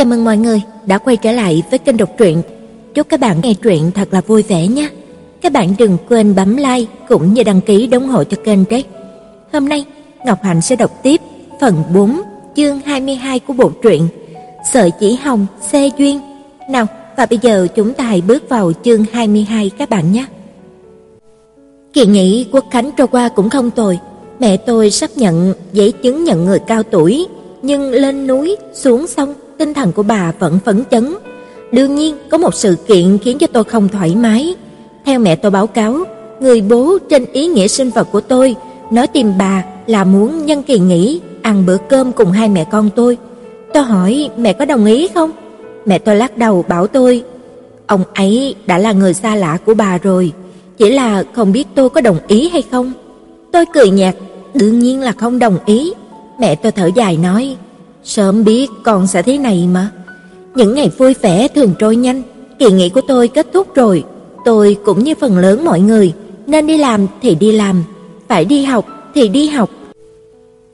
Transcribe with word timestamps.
Chào 0.00 0.04
mừng 0.04 0.24
mọi 0.24 0.36
người 0.36 0.62
đã 0.86 0.98
quay 0.98 1.16
trở 1.16 1.32
lại 1.32 1.62
với 1.70 1.78
kênh 1.78 1.96
đọc 1.96 2.10
truyện. 2.18 2.42
Chúc 2.94 3.08
các 3.08 3.20
bạn 3.20 3.40
nghe 3.42 3.54
truyện 3.54 3.90
thật 3.94 4.08
là 4.10 4.20
vui 4.20 4.42
vẻ 4.42 4.66
nhé. 4.66 4.88
Các 5.40 5.52
bạn 5.52 5.74
đừng 5.78 5.96
quên 6.08 6.34
bấm 6.34 6.56
like 6.56 6.92
cũng 7.08 7.34
như 7.34 7.42
đăng 7.42 7.60
ký 7.60 7.88
ủng 7.92 8.08
hộ 8.08 8.24
cho 8.24 8.36
kênh 8.44 8.58
đấy. 8.70 8.84
Hôm 9.52 9.68
nay 9.68 9.84
Ngọc 10.26 10.38
Hạnh 10.42 10.60
sẽ 10.60 10.76
đọc 10.76 10.90
tiếp 11.02 11.20
phần 11.60 11.74
4 11.94 12.20
chương 12.56 12.80
22 12.80 13.38
của 13.38 13.52
bộ 13.52 13.70
truyện 13.82 14.08
Sợi 14.72 14.90
chỉ 15.00 15.14
hồng 15.14 15.46
xe 15.60 15.88
duyên. 15.98 16.20
Nào, 16.70 16.86
và 17.16 17.26
bây 17.26 17.38
giờ 17.42 17.66
chúng 17.74 17.94
ta 17.94 18.04
hãy 18.04 18.20
bước 18.20 18.48
vào 18.48 18.72
chương 18.84 19.04
22 19.12 19.70
các 19.78 19.90
bạn 19.90 20.12
nhé. 20.12 20.26
Kỳ 21.92 22.06
nghỉ 22.06 22.46
quốc 22.52 22.64
khánh 22.70 22.90
trôi 22.96 23.06
qua 23.06 23.28
cũng 23.28 23.50
không 23.50 23.70
tồi. 23.70 23.98
Mẹ 24.38 24.56
tôi 24.56 24.90
sắp 24.90 25.10
nhận 25.16 25.54
giấy 25.72 25.92
chứng 25.92 26.24
nhận 26.24 26.44
người 26.44 26.58
cao 26.58 26.82
tuổi, 26.82 27.26
nhưng 27.62 27.90
lên 27.90 28.26
núi, 28.26 28.56
xuống 28.72 29.06
sông, 29.06 29.34
tinh 29.60 29.74
thần 29.74 29.92
của 29.92 30.02
bà 30.02 30.32
vẫn 30.38 30.58
phấn 30.64 30.82
chấn. 30.90 31.14
Đương 31.72 31.94
nhiên, 31.94 32.16
có 32.30 32.38
một 32.38 32.54
sự 32.54 32.76
kiện 32.86 33.18
khiến 33.18 33.38
cho 33.38 33.46
tôi 33.46 33.64
không 33.64 33.88
thoải 33.88 34.16
mái. 34.16 34.54
Theo 35.04 35.18
mẹ 35.18 35.36
tôi 35.36 35.50
báo 35.50 35.66
cáo, 35.66 35.96
người 36.40 36.60
bố 36.60 36.98
trên 37.10 37.24
ý 37.32 37.46
nghĩa 37.46 37.68
sinh 37.68 37.90
vật 37.90 38.08
của 38.12 38.20
tôi 38.20 38.56
nói 38.90 39.06
tìm 39.06 39.32
bà 39.38 39.64
là 39.86 40.04
muốn 40.04 40.46
nhân 40.46 40.62
kỳ 40.62 40.78
nghỉ 40.78 41.20
ăn 41.42 41.66
bữa 41.66 41.76
cơm 41.76 42.12
cùng 42.12 42.32
hai 42.32 42.48
mẹ 42.48 42.64
con 42.70 42.90
tôi. 42.96 43.18
Tôi 43.74 43.82
hỏi 43.82 44.30
mẹ 44.36 44.52
có 44.52 44.64
đồng 44.64 44.84
ý 44.84 45.08
không? 45.14 45.30
Mẹ 45.86 45.98
tôi 45.98 46.16
lắc 46.16 46.36
đầu 46.36 46.64
bảo 46.68 46.86
tôi, 46.86 47.24
ông 47.86 48.04
ấy 48.14 48.54
đã 48.66 48.78
là 48.78 48.92
người 48.92 49.14
xa 49.14 49.34
lạ 49.34 49.58
của 49.66 49.74
bà 49.74 49.98
rồi, 49.98 50.32
chỉ 50.78 50.90
là 50.90 51.24
không 51.32 51.52
biết 51.52 51.68
tôi 51.74 51.90
có 51.90 52.00
đồng 52.00 52.18
ý 52.28 52.48
hay 52.48 52.62
không. 52.70 52.92
Tôi 53.52 53.64
cười 53.74 53.90
nhạt, 53.90 54.14
đương 54.54 54.78
nhiên 54.78 55.00
là 55.00 55.12
không 55.12 55.38
đồng 55.38 55.58
ý. 55.66 55.92
Mẹ 56.38 56.54
tôi 56.54 56.72
thở 56.72 56.90
dài 56.94 57.16
nói, 57.16 57.56
sớm 58.04 58.44
biết 58.44 58.70
con 58.84 59.06
sẽ 59.06 59.22
thế 59.22 59.38
này 59.38 59.68
mà. 59.72 59.90
Những 60.54 60.74
ngày 60.74 60.90
vui 60.98 61.14
vẻ 61.22 61.48
thường 61.48 61.74
trôi 61.78 61.96
nhanh, 61.96 62.22
kỳ 62.58 62.70
nghỉ 62.70 62.88
của 62.88 63.00
tôi 63.00 63.28
kết 63.28 63.46
thúc 63.52 63.74
rồi. 63.74 64.04
Tôi 64.44 64.76
cũng 64.84 65.04
như 65.04 65.14
phần 65.20 65.38
lớn 65.38 65.64
mọi 65.64 65.80
người, 65.80 66.12
nên 66.46 66.66
đi 66.66 66.78
làm 66.78 67.06
thì 67.22 67.34
đi 67.34 67.52
làm, 67.52 67.84
phải 68.28 68.44
đi 68.44 68.64
học 68.64 68.86
thì 69.14 69.28
đi 69.28 69.48
học. 69.48 69.70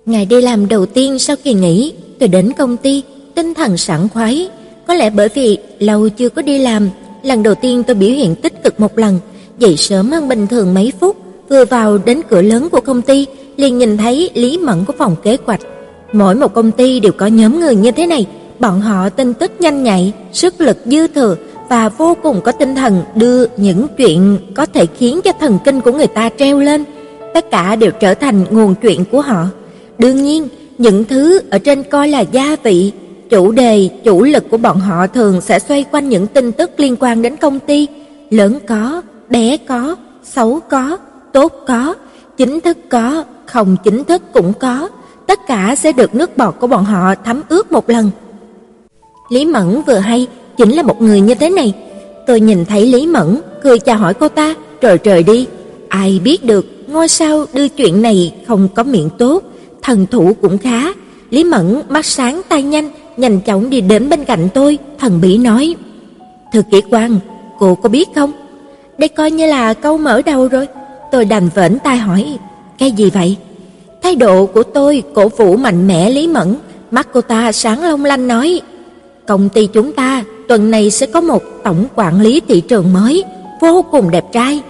Ngày 0.06 0.26
đi 0.26 0.40
làm 0.40 0.68
đầu 0.68 0.86
tiên 0.86 1.18
sau 1.18 1.36
kỳ 1.44 1.54
nghỉ, 1.54 1.92
tôi 2.18 2.28
đến 2.28 2.52
công 2.58 2.76
ty, 2.76 3.02
tinh 3.34 3.54
thần 3.54 3.76
sảng 3.76 4.08
khoái. 4.08 4.48
Có 4.86 4.94
lẽ 4.94 5.10
bởi 5.10 5.28
vì 5.34 5.58
lâu 5.78 6.08
chưa 6.08 6.28
có 6.28 6.42
đi 6.42 6.58
làm, 6.58 6.88
lần 7.22 7.42
đầu 7.42 7.54
tiên 7.54 7.82
tôi 7.82 7.96
biểu 7.96 8.10
hiện 8.10 8.34
tích 8.34 8.62
cực 8.62 8.80
một 8.80 8.98
lần, 8.98 9.18
dậy 9.58 9.76
sớm 9.76 10.10
hơn 10.10 10.28
bình 10.28 10.46
thường 10.46 10.74
mấy 10.74 10.92
phút, 11.00 11.16
vừa 11.48 11.64
vào 11.64 11.98
đến 11.98 12.20
cửa 12.30 12.42
lớn 12.42 12.68
của 12.68 12.80
công 12.80 13.02
ty, 13.02 13.26
liền 13.56 13.78
nhìn 13.78 13.96
thấy 13.96 14.30
Lý 14.34 14.58
Mẫn 14.58 14.84
của 14.84 14.92
phòng 14.98 15.16
kế 15.22 15.36
hoạch. 15.44 15.60
Mỗi 16.12 16.34
một 16.34 16.54
công 16.54 16.72
ty 16.72 17.00
đều 17.00 17.12
có 17.12 17.26
nhóm 17.26 17.60
người 17.60 17.76
như 17.76 17.90
thế 17.90 18.06
này, 18.06 18.26
bọn 18.58 18.80
họ 18.80 19.08
tin 19.08 19.34
tức 19.34 19.52
nhanh 19.58 19.82
nhạy, 19.82 20.12
sức 20.32 20.60
lực 20.60 20.76
dư 20.84 21.06
thừa 21.06 21.36
và 21.68 21.88
vô 21.88 22.16
cùng 22.22 22.40
có 22.40 22.52
tinh 22.52 22.74
thần 22.74 23.02
đưa 23.14 23.46
những 23.56 23.86
chuyện 23.96 24.38
có 24.54 24.66
thể 24.66 24.86
khiến 24.86 25.20
cho 25.24 25.32
thần 25.40 25.58
kinh 25.64 25.80
của 25.80 25.92
người 25.92 26.06
ta 26.06 26.30
treo 26.38 26.58
lên, 26.58 26.84
tất 27.34 27.50
cả 27.50 27.76
đều 27.76 27.90
trở 28.00 28.14
thành 28.14 28.44
nguồn 28.50 28.74
chuyện 28.74 29.04
của 29.04 29.20
họ. 29.20 29.46
Đương 29.98 30.22
nhiên, 30.22 30.48
những 30.78 31.04
thứ 31.04 31.40
ở 31.50 31.58
trên 31.58 31.82
coi 31.82 32.08
là 32.08 32.20
gia 32.20 32.56
vị, 32.62 32.92
chủ 33.30 33.52
đề, 33.52 33.88
chủ 34.04 34.22
lực 34.22 34.50
của 34.50 34.56
bọn 34.56 34.80
họ 34.80 35.06
thường 35.06 35.40
sẽ 35.40 35.58
xoay 35.58 35.84
quanh 35.92 36.08
những 36.08 36.26
tin 36.26 36.52
tức 36.52 36.70
liên 36.76 36.96
quan 37.00 37.22
đến 37.22 37.36
công 37.36 37.58
ty, 37.58 37.88
lớn 38.30 38.58
có, 38.68 39.02
bé 39.30 39.56
có, 39.56 39.96
xấu 40.24 40.60
có, 40.70 40.96
tốt 41.32 41.52
có, 41.66 41.94
chính 42.36 42.60
thức 42.60 42.78
có, 42.88 43.24
không 43.46 43.76
chính 43.84 44.04
thức 44.04 44.22
cũng 44.32 44.52
có, 44.60 44.88
tất 45.26 45.46
cả 45.46 45.74
sẽ 45.78 45.92
được 45.92 46.14
nước 46.14 46.36
bọt 46.36 46.54
của 46.60 46.66
bọn 46.66 46.84
họ 46.84 47.14
thấm 47.24 47.42
ướt 47.48 47.72
một 47.72 47.90
lần. 47.90 48.10
Lý 49.28 49.44
Mẫn 49.44 49.82
vừa 49.86 49.98
hay 49.98 50.26
chính 50.56 50.72
là 50.72 50.82
một 50.82 51.02
người 51.02 51.20
như 51.20 51.34
thế 51.34 51.50
này. 51.50 51.72
Tôi 52.26 52.40
nhìn 52.40 52.64
thấy 52.64 52.86
Lý 52.86 53.06
Mẫn, 53.06 53.40
cười 53.62 53.78
chào 53.78 53.96
hỏi 53.96 54.14
cô 54.14 54.28
ta, 54.28 54.54
rồi 54.80 54.98
trời 54.98 55.22
đi. 55.22 55.46
Ai 55.88 56.20
biết 56.24 56.44
được, 56.44 56.66
ngôi 56.88 57.08
sao 57.08 57.44
đưa 57.52 57.68
chuyện 57.68 58.02
này 58.02 58.34
không 58.46 58.68
có 58.74 58.82
miệng 58.82 59.10
tốt, 59.18 59.42
thần 59.82 60.06
thủ 60.06 60.36
cũng 60.42 60.58
khá. 60.58 60.92
Lý 61.30 61.44
Mẫn 61.44 61.82
mắt 61.88 62.06
sáng 62.06 62.42
tay 62.48 62.62
nhanh, 62.62 62.90
nhanh 63.16 63.40
chóng 63.40 63.70
đi 63.70 63.80
đến 63.80 64.08
bên 64.08 64.24
cạnh 64.24 64.48
tôi, 64.54 64.78
thần 64.98 65.20
bí 65.20 65.38
nói: 65.38 65.74
"Thư 66.52 66.62
ký 66.70 66.80
quan, 66.90 67.18
cô 67.58 67.74
có 67.74 67.88
biết 67.88 68.08
không? 68.14 68.32
Đây 68.98 69.08
coi 69.08 69.30
như 69.30 69.46
là 69.46 69.74
câu 69.74 69.98
mở 69.98 70.22
đầu 70.22 70.48
rồi." 70.48 70.66
Tôi 71.12 71.24
đành 71.24 71.48
vểnh 71.54 71.78
tai 71.78 71.96
hỏi: 71.96 72.38
"Cái 72.78 72.90
gì 72.90 73.10
vậy?" 73.10 73.36
Thái 74.06 74.16
độ 74.16 74.46
của 74.46 74.62
tôi 74.62 75.02
cổ 75.14 75.28
vũ 75.28 75.56
mạnh 75.56 75.86
mẽ 75.86 76.10
Lý 76.10 76.28
Mẫn, 76.28 76.56
mắt 76.90 77.08
cô 77.12 77.20
ta 77.20 77.52
sáng 77.52 77.82
long 77.82 78.04
lanh 78.04 78.28
nói: 78.28 78.60
"Công 79.26 79.48
ty 79.48 79.66
chúng 79.66 79.92
ta 79.92 80.24
tuần 80.48 80.70
này 80.70 80.90
sẽ 80.90 81.06
có 81.06 81.20
một 81.20 81.42
tổng 81.64 81.84
quản 81.94 82.20
lý 82.20 82.40
thị 82.48 82.60
trường 82.60 82.92
mới, 82.92 83.24
vô 83.60 83.84
cùng 83.90 84.10
đẹp 84.10 84.24
trai." 84.32 84.62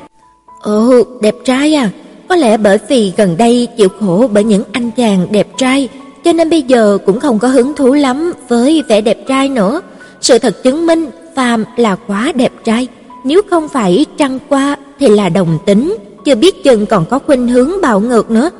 "Ồ, 0.63 1.03
đẹp 1.21 1.35
trai 1.45 1.75
à?" 1.75 1.91
Có 2.29 2.37
lẽ 2.37 2.57
bởi 2.57 2.79
vì 2.89 3.13
gần 3.17 3.37
đây 3.37 3.69
chịu 3.77 3.89
khổ 4.01 4.29
bởi 4.33 4.45
những 4.45 4.63
anh 4.73 4.91
chàng 4.91 5.27
đẹp 5.31 5.49
trai, 5.59 5.89
cho 6.25 6.33
nên 6.33 6.51
bây 6.51 6.63
giờ 6.63 6.99
cũng 7.07 7.21
không 7.21 7.39
có 7.39 7.49
hứng 7.49 7.75
thú 7.75 7.93
lắm 7.93 8.33
với 8.49 8.83
vẻ 8.89 9.01
đẹp 9.01 9.19
trai 9.29 9.49
nữa. 9.49 9.81
Sự 10.21 10.39
thật 10.39 10.63
chứng 10.63 10.87
minh 10.87 11.07
Phàm 11.35 11.65
là 11.77 11.97
quá 12.07 12.33
đẹp 12.35 12.53
trai, 12.65 12.89
nếu 13.25 13.41
không 13.51 13.69
phải 13.69 14.07
trăng 14.19 14.39
qua 14.49 14.77
thì 15.01 15.09
là 15.09 15.29
đồng 15.29 15.59
tính, 15.67 15.97
chưa 16.25 16.35
biết 16.35 16.65
chừng 16.65 16.87
còn 16.87 17.05
có 17.11 17.19
khuynh 17.19 17.49
hướng 17.49 17.71
bạo 17.83 18.01
ngược 18.01 18.31
nữa. 18.31 18.51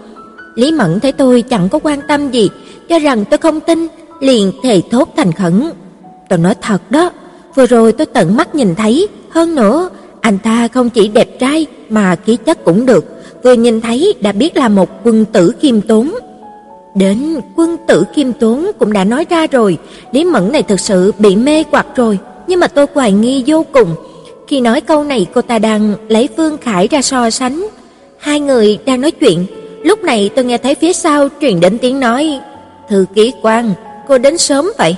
Lý 0.57 0.73
Mẫn 0.73 1.01
thấy 1.01 1.13
tôi 1.13 1.43
chẳng 1.43 1.69
có 1.69 1.79
quan 1.83 2.01
tâm 2.09 2.31
gì, 2.31 2.51
cho 2.89 2.99
rằng 2.99 3.25
tôi 3.25 3.39
không 3.39 3.61
tin, 3.61 3.87
liền 4.21 4.53
thề 4.63 4.83
thốt 4.91 5.09
thành 5.17 5.33
khẩn. 5.33 5.71
Tôi 6.29 6.39
nói 6.39 6.55
thật 6.63 6.91
đó, 6.91 7.11
vừa 7.55 7.67
rồi 7.67 7.93
tôi 7.93 8.07
tận 8.07 8.37
mắt 8.37 8.55
nhìn 8.55 8.75
thấy, 8.75 9.09
hơn 9.31 9.55
nữa, 9.55 9.91
anh 10.21 10.39
ta 10.39 10.69
không 10.69 10.91
chỉ 10.91 11.09
đẹp 11.09 11.41
trai 11.41 11.67
mà 11.89 12.17
khí 12.17 12.37
chất 12.37 12.65
cũng 12.65 12.87
được, 12.87 13.05
vừa 13.43 13.53
nhìn 13.53 13.81
thấy 13.81 14.15
đã 14.21 14.33
biết 14.33 14.57
là 14.57 14.69
một 14.69 14.89
quân 15.05 15.25
tử 15.25 15.53
khiêm 15.61 15.81
tốn. 15.81 16.15
Đến 16.95 17.41
quân 17.57 17.77
tử 17.89 18.05
khiêm 18.15 18.33
tốn 18.33 18.71
cũng 18.79 18.93
đã 18.93 19.05
nói 19.05 19.27
ra 19.31 19.47
rồi, 19.47 19.79
Lý 20.13 20.25
Mẫn 20.25 20.53
này 20.53 20.63
thực 20.63 20.81
sự 20.81 21.13
bị 21.19 21.37
mê 21.37 21.65
hoặc 21.71 21.87
rồi, 21.97 22.19
nhưng 22.47 22.61
mà 22.61 22.69
tôi 22.69 22.87
hoài 22.95 23.13
nghi 23.13 23.45
vô 23.47 23.65
cùng. 23.73 23.95
Khi 24.49 24.61
nói 24.61 24.81
câu 24.81 25.05
này 25.05 25.27
cô 25.35 25.43
ta 25.43 25.59
đang 25.59 25.95
lấy 26.09 26.29
Vương 26.37 26.59
Khải 26.59 26.89
ra 26.89 27.03
so 27.03 27.31
sánh. 27.31 27.67
Hai 28.19 28.41
người 28.41 28.79
đang 28.85 29.01
nói 29.01 29.11
chuyện, 29.11 29.47
lúc 29.87 30.05
này 30.05 30.31
tôi 30.35 30.45
nghe 30.45 30.59
thấy 30.59 30.75
phía 30.75 30.93
sau 30.93 31.29
truyền 31.41 31.61
đến 31.61 31.79
tiếng 31.79 32.01
nói, 32.01 32.41
"Thư 32.89 33.07
ký 33.15 33.33
quan, 33.43 33.73
cô 34.09 34.19
đến 34.19 34.39
sớm 34.39 34.73
vậy?" 34.79 34.97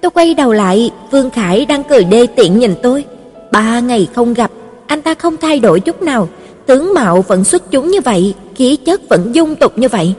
Tôi 0.00 0.10
quay 0.10 0.34
đầu 0.34 0.52
lại, 0.52 0.90
Vương 1.10 1.30
Khải 1.30 1.66
đang 1.66 1.82
cười 1.84 2.04
đê 2.04 2.26
tiện 2.26 2.58
nhìn 2.58 2.74
tôi. 2.82 3.04
Ba 3.52 3.80
ngày 3.80 4.08
không 4.14 4.34
gặp, 4.34 4.50
anh 4.86 5.02
ta 5.02 5.14
không 5.14 5.36
thay 5.36 5.60
đổi 5.60 5.80
chút 5.80 6.02
nào, 6.02 6.28
tướng 6.66 6.94
mạo 6.94 7.22
vẫn 7.22 7.44
xuất 7.44 7.70
chúng 7.70 7.90
như 7.90 8.00
vậy, 8.00 8.34
khí 8.54 8.76
chất 8.76 9.08
vẫn 9.08 9.34
dung 9.34 9.54
tục 9.54 9.78
như 9.78 9.88
vậy. 9.88 10.14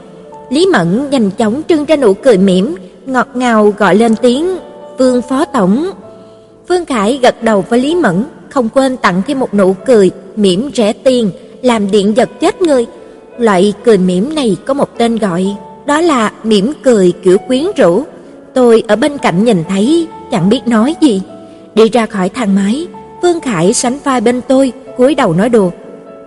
Lý 0.50 0.66
Mẫn 0.66 1.10
nhanh 1.10 1.30
chóng 1.30 1.62
trưng 1.68 1.84
ra 1.84 1.96
nụ 1.96 2.14
cười 2.14 2.38
mỉm, 2.38 2.74
ngọt 3.06 3.28
ngào 3.34 3.74
gọi 3.78 3.96
lên 3.96 4.14
tiếng, 4.22 4.56
"Vương 4.98 5.22
phó 5.22 5.44
tổng." 5.44 5.90
Vương 6.68 6.84
Khải 6.84 7.18
gật 7.22 7.42
đầu 7.42 7.64
với 7.68 7.78
Lý 7.78 7.94
Mẫn, 7.94 8.24
không 8.50 8.68
quên 8.68 8.96
tặng 8.96 9.22
thêm 9.26 9.40
một 9.40 9.54
nụ 9.54 9.74
cười 9.86 10.10
mỉm 10.36 10.70
rẻ 10.74 10.92
tiền, 10.92 11.30
làm 11.62 11.90
điện 11.90 12.16
giật 12.16 12.28
chết 12.40 12.62
người. 12.62 12.86
Loại 13.38 13.74
cười 13.84 13.98
mỉm 13.98 14.34
này 14.34 14.56
có 14.66 14.74
một 14.74 14.98
tên 14.98 15.16
gọi, 15.16 15.56
đó 15.86 16.00
là 16.00 16.32
mỉm 16.44 16.72
cười 16.82 17.12
kiểu 17.22 17.38
quyến 17.38 17.64
rũ. 17.76 18.02
Tôi 18.54 18.82
ở 18.88 18.96
bên 18.96 19.18
cạnh 19.18 19.44
nhìn 19.44 19.64
thấy, 19.68 20.06
chẳng 20.30 20.48
biết 20.48 20.60
nói 20.66 20.94
gì. 21.00 21.22
Đi 21.74 21.88
ra 21.88 22.06
khỏi 22.06 22.28
thang 22.28 22.54
máy, 22.54 22.86
Vương 23.22 23.40
Khải 23.40 23.72
sánh 23.72 23.98
vai 24.04 24.20
bên 24.20 24.40
tôi, 24.48 24.72
cúi 24.96 25.14
đầu 25.14 25.32
nói 25.32 25.48
đùa. 25.48 25.70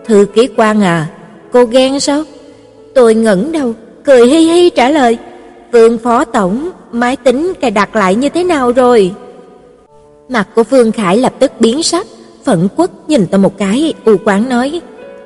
"Thư 0.05 0.25
ký 0.33 0.47
quan 0.57 0.81
à, 0.81 1.07
cô 1.51 1.65
ghen 1.65 1.99
sao?" 1.99 2.23
Tôi 2.95 3.15
ngẩng 3.15 3.51
đầu, 3.51 3.73
cười 4.03 4.27
hi 4.27 4.39
hi 4.39 4.69
trả 4.69 4.89
lời, 4.89 5.17
"Vương 5.71 5.97
phó 5.97 6.25
tổng, 6.25 6.69
máy 6.91 7.15
tính 7.15 7.53
cài 7.61 7.71
đặt 7.71 7.95
lại 7.95 8.15
như 8.15 8.29
thế 8.29 8.43
nào 8.43 8.71
rồi?" 8.71 9.11
Mặt 10.29 10.47
của 10.55 10.63
Vương 10.63 10.91
Khải 10.91 11.17
lập 11.17 11.33
tức 11.39 11.51
biến 11.59 11.83
sắc, 11.83 12.07
phẫn 12.45 12.67
quất 12.75 12.89
nhìn 13.07 13.27
tôi 13.31 13.39
một 13.39 13.57
cái, 13.57 13.93
u 14.05 14.15
quán 14.25 14.49
nói: 14.49 14.81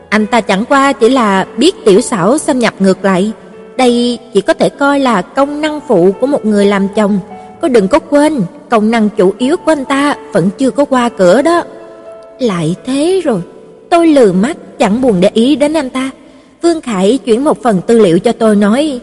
"Anh 0.09 0.25
ta 0.25 0.41
chẳng 0.41 0.65
qua 0.65 0.93
chỉ 0.93 1.09
là 1.09 1.47
biết 1.57 1.75
tiểu 1.85 2.01
xảo 2.01 2.37
xâm 2.37 2.59
nhập 2.59 2.73
ngược 2.79 3.05
lại, 3.05 3.31
đây 3.77 4.19
chỉ 4.33 4.41
có 4.41 4.53
thể 4.53 4.69
coi 4.69 4.99
là 4.99 5.21
công 5.21 5.61
năng 5.61 5.79
phụ 5.87 6.11
của 6.19 6.27
một 6.27 6.45
người 6.45 6.65
làm 6.65 6.87
chồng, 6.95 7.19
có 7.61 7.67
đừng 7.67 7.87
có 7.87 7.99
quên, 7.99 8.41
công 8.69 8.91
năng 8.91 9.09
chủ 9.09 9.33
yếu 9.37 9.57
của 9.57 9.71
anh 9.71 9.85
ta 9.85 10.15
vẫn 10.33 10.49
chưa 10.57 10.71
có 10.71 10.85
qua 10.85 11.09
cửa 11.09 11.41
đó." 11.41 11.63
Lại 12.39 12.75
thế 12.85 13.21
rồi, 13.23 13.41
tôi 13.89 14.07
lừ 14.07 14.31
mắt 14.31 14.57
chẳng 14.79 15.01
buồn 15.01 15.15
để 15.19 15.29
ý 15.33 15.55
đến 15.55 15.73
anh 15.73 15.89
ta. 15.89 16.11
Vương 16.61 16.81
Khải 16.81 17.17
chuyển 17.25 17.43
một 17.43 17.63
phần 17.63 17.81
tư 17.87 17.99
liệu 17.99 18.19
cho 18.19 18.31
tôi 18.31 18.55
nói, 18.55 18.99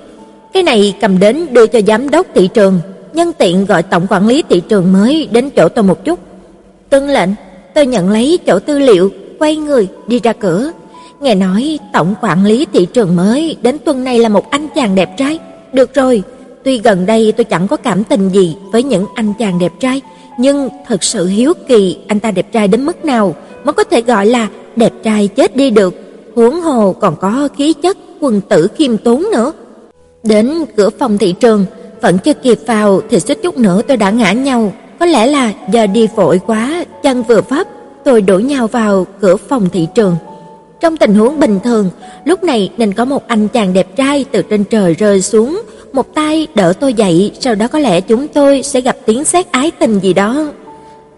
cái 0.52 0.62
này 0.62 0.94
cầm 1.00 1.18
đến 1.18 1.46
đưa 1.52 1.66
cho 1.66 1.80
giám 1.86 2.10
đốc 2.10 2.26
thị 2.34 2.48
trường, 2.54 2.80
nhân 3.12 3.32
tiện 3.38 3.66
gọi 3.66 3.82
tổng 3.82 4.06
quản 4.10 4.26
lý 4.26 4.42
thị 4.48 4.62
trường 4.68 4.92
mới 4.92 5.28
đến 5.32 5.50
chỗ 5.50 5.68
tôi 5.68 5.82
một 5.82 6.04
chút. 6.04 6.18
Tuân 6.90 7.08
lệnh, 7.08 7.30
tôi 7.74 7.86
nhận 7.86 8.10
lấy 8.10 8.38
chỗ 8.46 8.58
tư 8.58 8.78
liệu, 8.78 9.10
quay 9.38 9.56
người 9.56 9.88
đi 10.06 10.20
ra 10.22 10.32
cửa. 10.32 10.70
Nghe 11.20 11.34
nói 11.34 11.78
tổng 11.92 12.14
quản 12.22 12.44
lý 12.44 12.66
thị 12.72 12.86
trường 12.86 13.16
mới 13.16 13.56
đến 13.62 13.78
tuần 13.84 14.04
này 14.04 14.18
là 14.18 14.28
một 14.28 14.50
anh 14.50 14.68
chàng 14.74 14.94
đẹp 14.94 15.16
trai. 15.16 15.38
Được 15.72 15.94
rồi, 15.94 16.22
Tuy 16.66 16.78
gần 16.78 17.06
đây 17.06 17.32
tôi 17.36 17.44
chẳng 17.44 17.68
có 17.68 17.76
cảm 17.76 18.04
tình 18.04 18.28
gì 18.28 18.56
với 18.72 18.82
những 18.82 19.06
anh 19.14 19.32
chàng 19.38 19.58
đẹp 19.58 19.72
trai, 19.80 20.02
nhưng 20.38 20.68
thật 20.86 21.02
sự 21.04 21.26
hiếu 21.26 21.52
kỳ 21.68 21.96
anh 22.08 22.20
ta 22.20 22.30
đẹp 22.30 22.52
trai 22.52 22.68
đến 22.68 22.84
mức 22.84 23.04
nào 23.04 23.34
mới 23.64 23.72
có 23.72 23.84
thể 23.84 24.00
gọi 24.00 24.26
là 24.26 24.48
đẹp 24.76 24.92
trai 25.02 25.28
chết 25.28 25.56
đi 25.56 25.70
được, 25.70 25.94
huống 26.34 26.60
hồ 26.60 26.92
còn 26.92 27.16
có 27.16 27.48
khí 27.56 27.72
chất 27.72 27.96
quân 28.20 28.40
tử 28.40 28.68
khiêm 28.76 28.96
tốn 28.96 29.26
nữa. 29.32 29.52
Đến 30.22 30.64
cửa 30.76 30.90
phòng 30.90 31.18
thị 31.18 31.32
trường, 31.32 31.64
vẫn 32.00 32.18
chưa 32.18 32.34
kịp 32.34 32.58
vào 32.66 33.00
thì 33.10 33.20
suýt 33.20 33.38
chút 33.42 33.58
nữa 33.58 33.82
tôi 33.88 33.96
đã 33.96 34.10
ngã 34.10 34.32
nhau, 34.32 34.72
có 35.00 35.06
lẽ 35.06 35.26
là 35.26 35.52
do 35.72 35.86
đi 35.86 36.08
vội 36.16 36.40
quá, 36.46 36.84
chân 37.02 37.22
vừa 37.22 37.40
vấp, 37.48 37.66
tôi 38.04 38.20
đổ 38.20 38.38
nhào 38.38 38.66
vào 38.66 39.06
cửa 39.20 39.36
phòng 39.36 39.68
thị 39.72 39.88
trường. 39.94 40.16
Trong 40.80 40.96
tình 40.96 41.14
huống 41.14 41.40
bình 41.40 41.58
thường, 41.64 41.90
lúc 42.24 42.44
này 42.44 42.70
nên 42.76 42.92
có 42.92 43.04
một 43.04 43.28
anh 43.28 43.48
chàng 43.48 43.72
đẹp 43.72 43.96
trai 43.96 44.24
từ 44.32 44.42
trên 44.42 44.64
trời 44.64 44.94
rơi 44.94 45.22
xuống, 45.22 45.62
một 45.92 46.14
tay 46.14 46.46
đỡ 46.54 46.72
tôi 46.80 46.94
dậy, 46.94 47.32
sau 47.40 47.54
đó 47.54 47.68
có 47.68 47.78
lẽ 47.78 48.00
chúng 48.00 48.28
tôi 48.28 48.62
sẽ 48.62 48.80
gặp 48.80 48.96
tiếng 49.06 49.24
sét 49.24 49.52
ái 49.52 49.70
tình 49.70 49.98
gì 49.98 50.12
đó. 50.12 50.52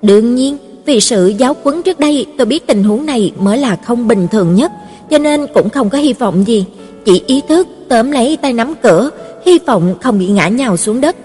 Đương 0.02 0.34
nhiên, 0.34 0.56
vì 0.86 1.00
sự 1.00 1.28
giáo 1.38 1.56
huấn 1.62 1.82
trước 1.82 2.00
đây, 2.00 2.26
tôi 2.38 2.46
biết 2.46 2.66
tình 2.66 2.84
huống 2.84 3.06
này 3.06 3.32
mới 3.38 3.58
là 3.58 3.76
không 3.76 4.08
bình 4.08 4.28
thường 4.28 4.54
nhất, 4.54 4.72
cho 5.10 5.18
nên 5.18 5.46
cũng 5.54 5.70
không 5.70 5.90
có 5.90 5.98
hy 5.98 6.12
vọng 6.12 6.44
gì, 6.46 6.64
chỉ 7.04 7.22
ý 7.26 7.40
thức 7.48 7.68
tóm 7.88 8.10
lấy 8.10 8.36
tay 8.36 8.52
nắm 8.52 8.74
cửa, 8.82 9.10
hy 9.46 9.58
vọng 9.66 9.94
không 10.02 10.18
bị 10.18 10.26
ngã 10.26 10.48
nhào 10.48 10.76
xuống 10.76 11.00
đất. 11.00 11.16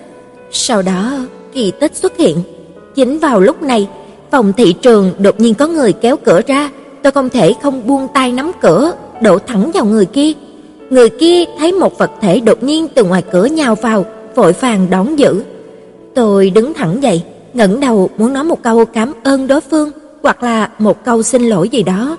Sau 0.52 0.82
đó, 0.82 1.18
kỳ 1.54 1.72
tích 1.72 1.96
xuất 1.96 2.18
hiện. 2.18 2.38
Chính 2.96 3.20
vào 3.20 3.40
lúc 3.40 3.62
này, 3.62 3.88
phòng 4.32 4.54
thị 4.58 4.74
trường 4.82 5.12
đột 5.20 5.40
nhiên 5.40 5.54
có 5.54 5.68
người 5.68 5.94
kéo 5.94 6.18
cửa 6.18 6.42
ra, 6.48 6.70
tôi 7.04 7.12
không 7.12 7.30
thể 7.30 7.54
không 7.62 7.88
buông 7.88 8.08
tay 8.14 8.32
nắm 8.32 8.52
cửa, 8.62 8.94
đổ 9.22 9.40
thẳng 9.40 9.72
vào 9.74 9.86
người 9.86 10.06
kia. 10.06 10.32
Người 10.90 11.10
kia 11.10 11.44
thấy 11.60 11.72
một 11.72 11.98
vật 11.98 12.12
thể 12.22 12.40
đột 12.40 12.64
nhiên 12.64 12.88
từ 12.96 13.04
ngoài 13.04 13.24
cửa 13.32 13.46
nhào 13.46 13.76
vào, 13.76 14.06
vội 14.36 14.54
vàng 14.54 14.88
đón 14.90 15.20
giữ. 15.20 15.44
Tôi 16.16 16.50
đứng 16.50 16.74
thẳng 16.74 17.04
dậy, 17.04 17.24
ngẩng 17.54 17.80
đầu 17.80 18.10
muốn 18.18 18.34
nói 18.34 18.44
một 18.44 18.64
câu 18.64 18.86
cảm 18.86 19.14
ơn 19.24 19.48
đối 19.48 19.62
phương 19.62 19.92
hoặc 20.24 20.44
là 20.44 20.70
một 20.80 21.06
câu 21.06 21.24
xin 21.24 21.44
lỗi 21.44 21.70
gì 21.70 21.84
đó. 21.84 22.18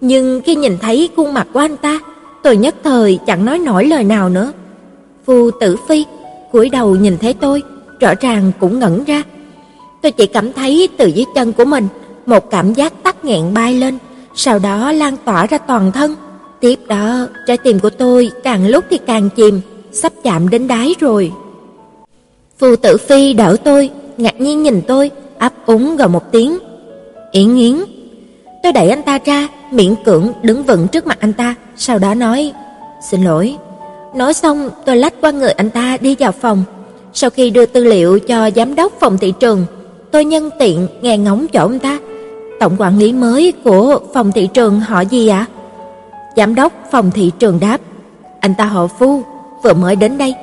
Nhưng 0.00 0.40
khi 0.44 0.54
nhìn 0.54 0.78
thấy 0.78 1.08
khuôn 1.16 1.34
mặt 1.34 1.46
của 1.52 1.60
anh 1.60 1.76
ta, 1.76 2.00
tôi 2.42 2.56
nhất 2.56 2.74
thời 2.84 3.18
chẳng 3.26 3.44
nói 3.44 3.58
nổi 3.58 3.84
lời 3.86 4.04
nào 4.04 4.28
nữa. 4.28 4.52
Phu 5.26 5.50
Tử 5.50 5.76
Phi 5.88 6.04
cúi 6.52 6.68
đầu 6.68 6.96
nhìn 6.96 7.18
thấy 7.18 7.34
tôi, 7.34 7.62
rõ 8.00 8.14
ràng 8.20 8.52
cũng 8.60 8.78
ngẩn 8.78 9.04
ra. 9.04 9.22
Tôi 10.02 10.12
chỉ 10.12 10.26
cảm 10.26 10.52
thấy 10.52 10.88
từ 10.96 11.06
dưới 11.06 11.24
chân 11.34 11.52
của 11.52 11.64
mình 11.64 11.88
một 12.26 12.50
cảm 12.50 12.74
giác 12.74 13.02
tắc 13.02 13.24
nghẹn 13.24 13.54
bay 13.54 13.74
lên, 13.74 13.98
sau 14.42 14.58
đó 14.58 14.92
lan 14.92 15.16
tỏa 15.24 15.46
ra 15.46 15.58
toàn 15.58 15.92
thân. 15.92 16.16
Tiếp 16.60 16.78
đó, 16.88 17.26
trái 17.46 17.56
tim 17.56 17.80
của 17.80 17.90
tôi 17.90 18.30
càng 18.44 18.66
lúc 18.66 18.84
thì 18.90 18.98
càng 19.06 19.28
chìm, 19.36 19.60
sắp 19.92 20.12
chạm 20.22 20.48
đến 20.48 20.68
đáy 20.68 20.94
rồi. 21.00 21.32
Phù 22.58 22.76
Tử 22.76 22.96
Phi 22.96 23.32
đỡ 23.32 23.56
tôi, 23.64 23.90
ngạc 24.16 24.40
nhiên 24.40 24.62
nhìn 24.62 24.82
tôi, 24.86 25.10
ấp 25.38 25.52
úng 25.66 25.96
gọi 25.96 26.08
một 26.08 26.32
tiếng. 26.32 26.58
Yến 27.32 27.56
Yến. 27.56 27.76
Tôi 28.62 28.72
đẩy 28.72 28.90
anh 28.90 29.02
ta 29.02 29.18
ra, 29.24 29.48
miễn 29.70 29.94
cưỡng 30.04 30.32
đứng 30.42 30.62
vững 30.62 30.88
trước 30.88 31.06
mặt 31.06 31.18
anh 31.20 31.32
ta, 31.32 31.54
sau 31.76 31.98
đó 31.98 32.14
nói: 32.14 32.52
"Xin 33.10 33.24
lỗi." 33.24 33.56
Nói 34.14 34.34
xong, 34.34 34.70
tôi 34.84 34.96
lách 34.96 35.20
qua 35.20 35.30
người 35.30 35.50
anh 35.50 35.70
ta 35.70 35.96
đi 36.00 36.16
vào 36.18 36.32
phòng. 36.32 36.64
Sau 37.12 37.30
khi 37.30 37.50
đưa 37.50 37.66
tư 37.66 37.84
liệu 37.84 38.18
cho 38.18 38.50
giám 38.56 38.74
đốc 38.74 38.92
phòng 39.00 39.18
thị 39.18 39.32
trường, 39.40 39.66
tôi 40.10 40.24
nhân 40.24 40.50
tiện 40.58 40.88
nghe 41.02 41.18
ngóng 41.18 41.46
chỗ 41.52 41.60
ông 41.60 41.78
ta. 41.78 41.98
Tổng 42.60 42.76
quản 42.78 42.98
lý 42.98 43.12
mới 43.12 43.52
của 43.64 44.00
phòng 44.14 44.32
thị 44.32 44.48
trường 44.54 44.80
họ 44.80 45.00
gì 45.00 45.28
ạ? 45.28 45.46
Giám 46.36 46.54
đốc 46.54 46.72
phòng 46.90 47.10
thị 47.10 47.30
trường 47.38 47.60
đáp, 47.60 47.80
anh 48.40 48.54
ta 48.54 48.64
họ 48.64 48.86
Phu, 48.86 49.22
vừa 49.64 49.72
mới 49.72 49.96
đến 49.96 50.18
đây. 50.18 50.34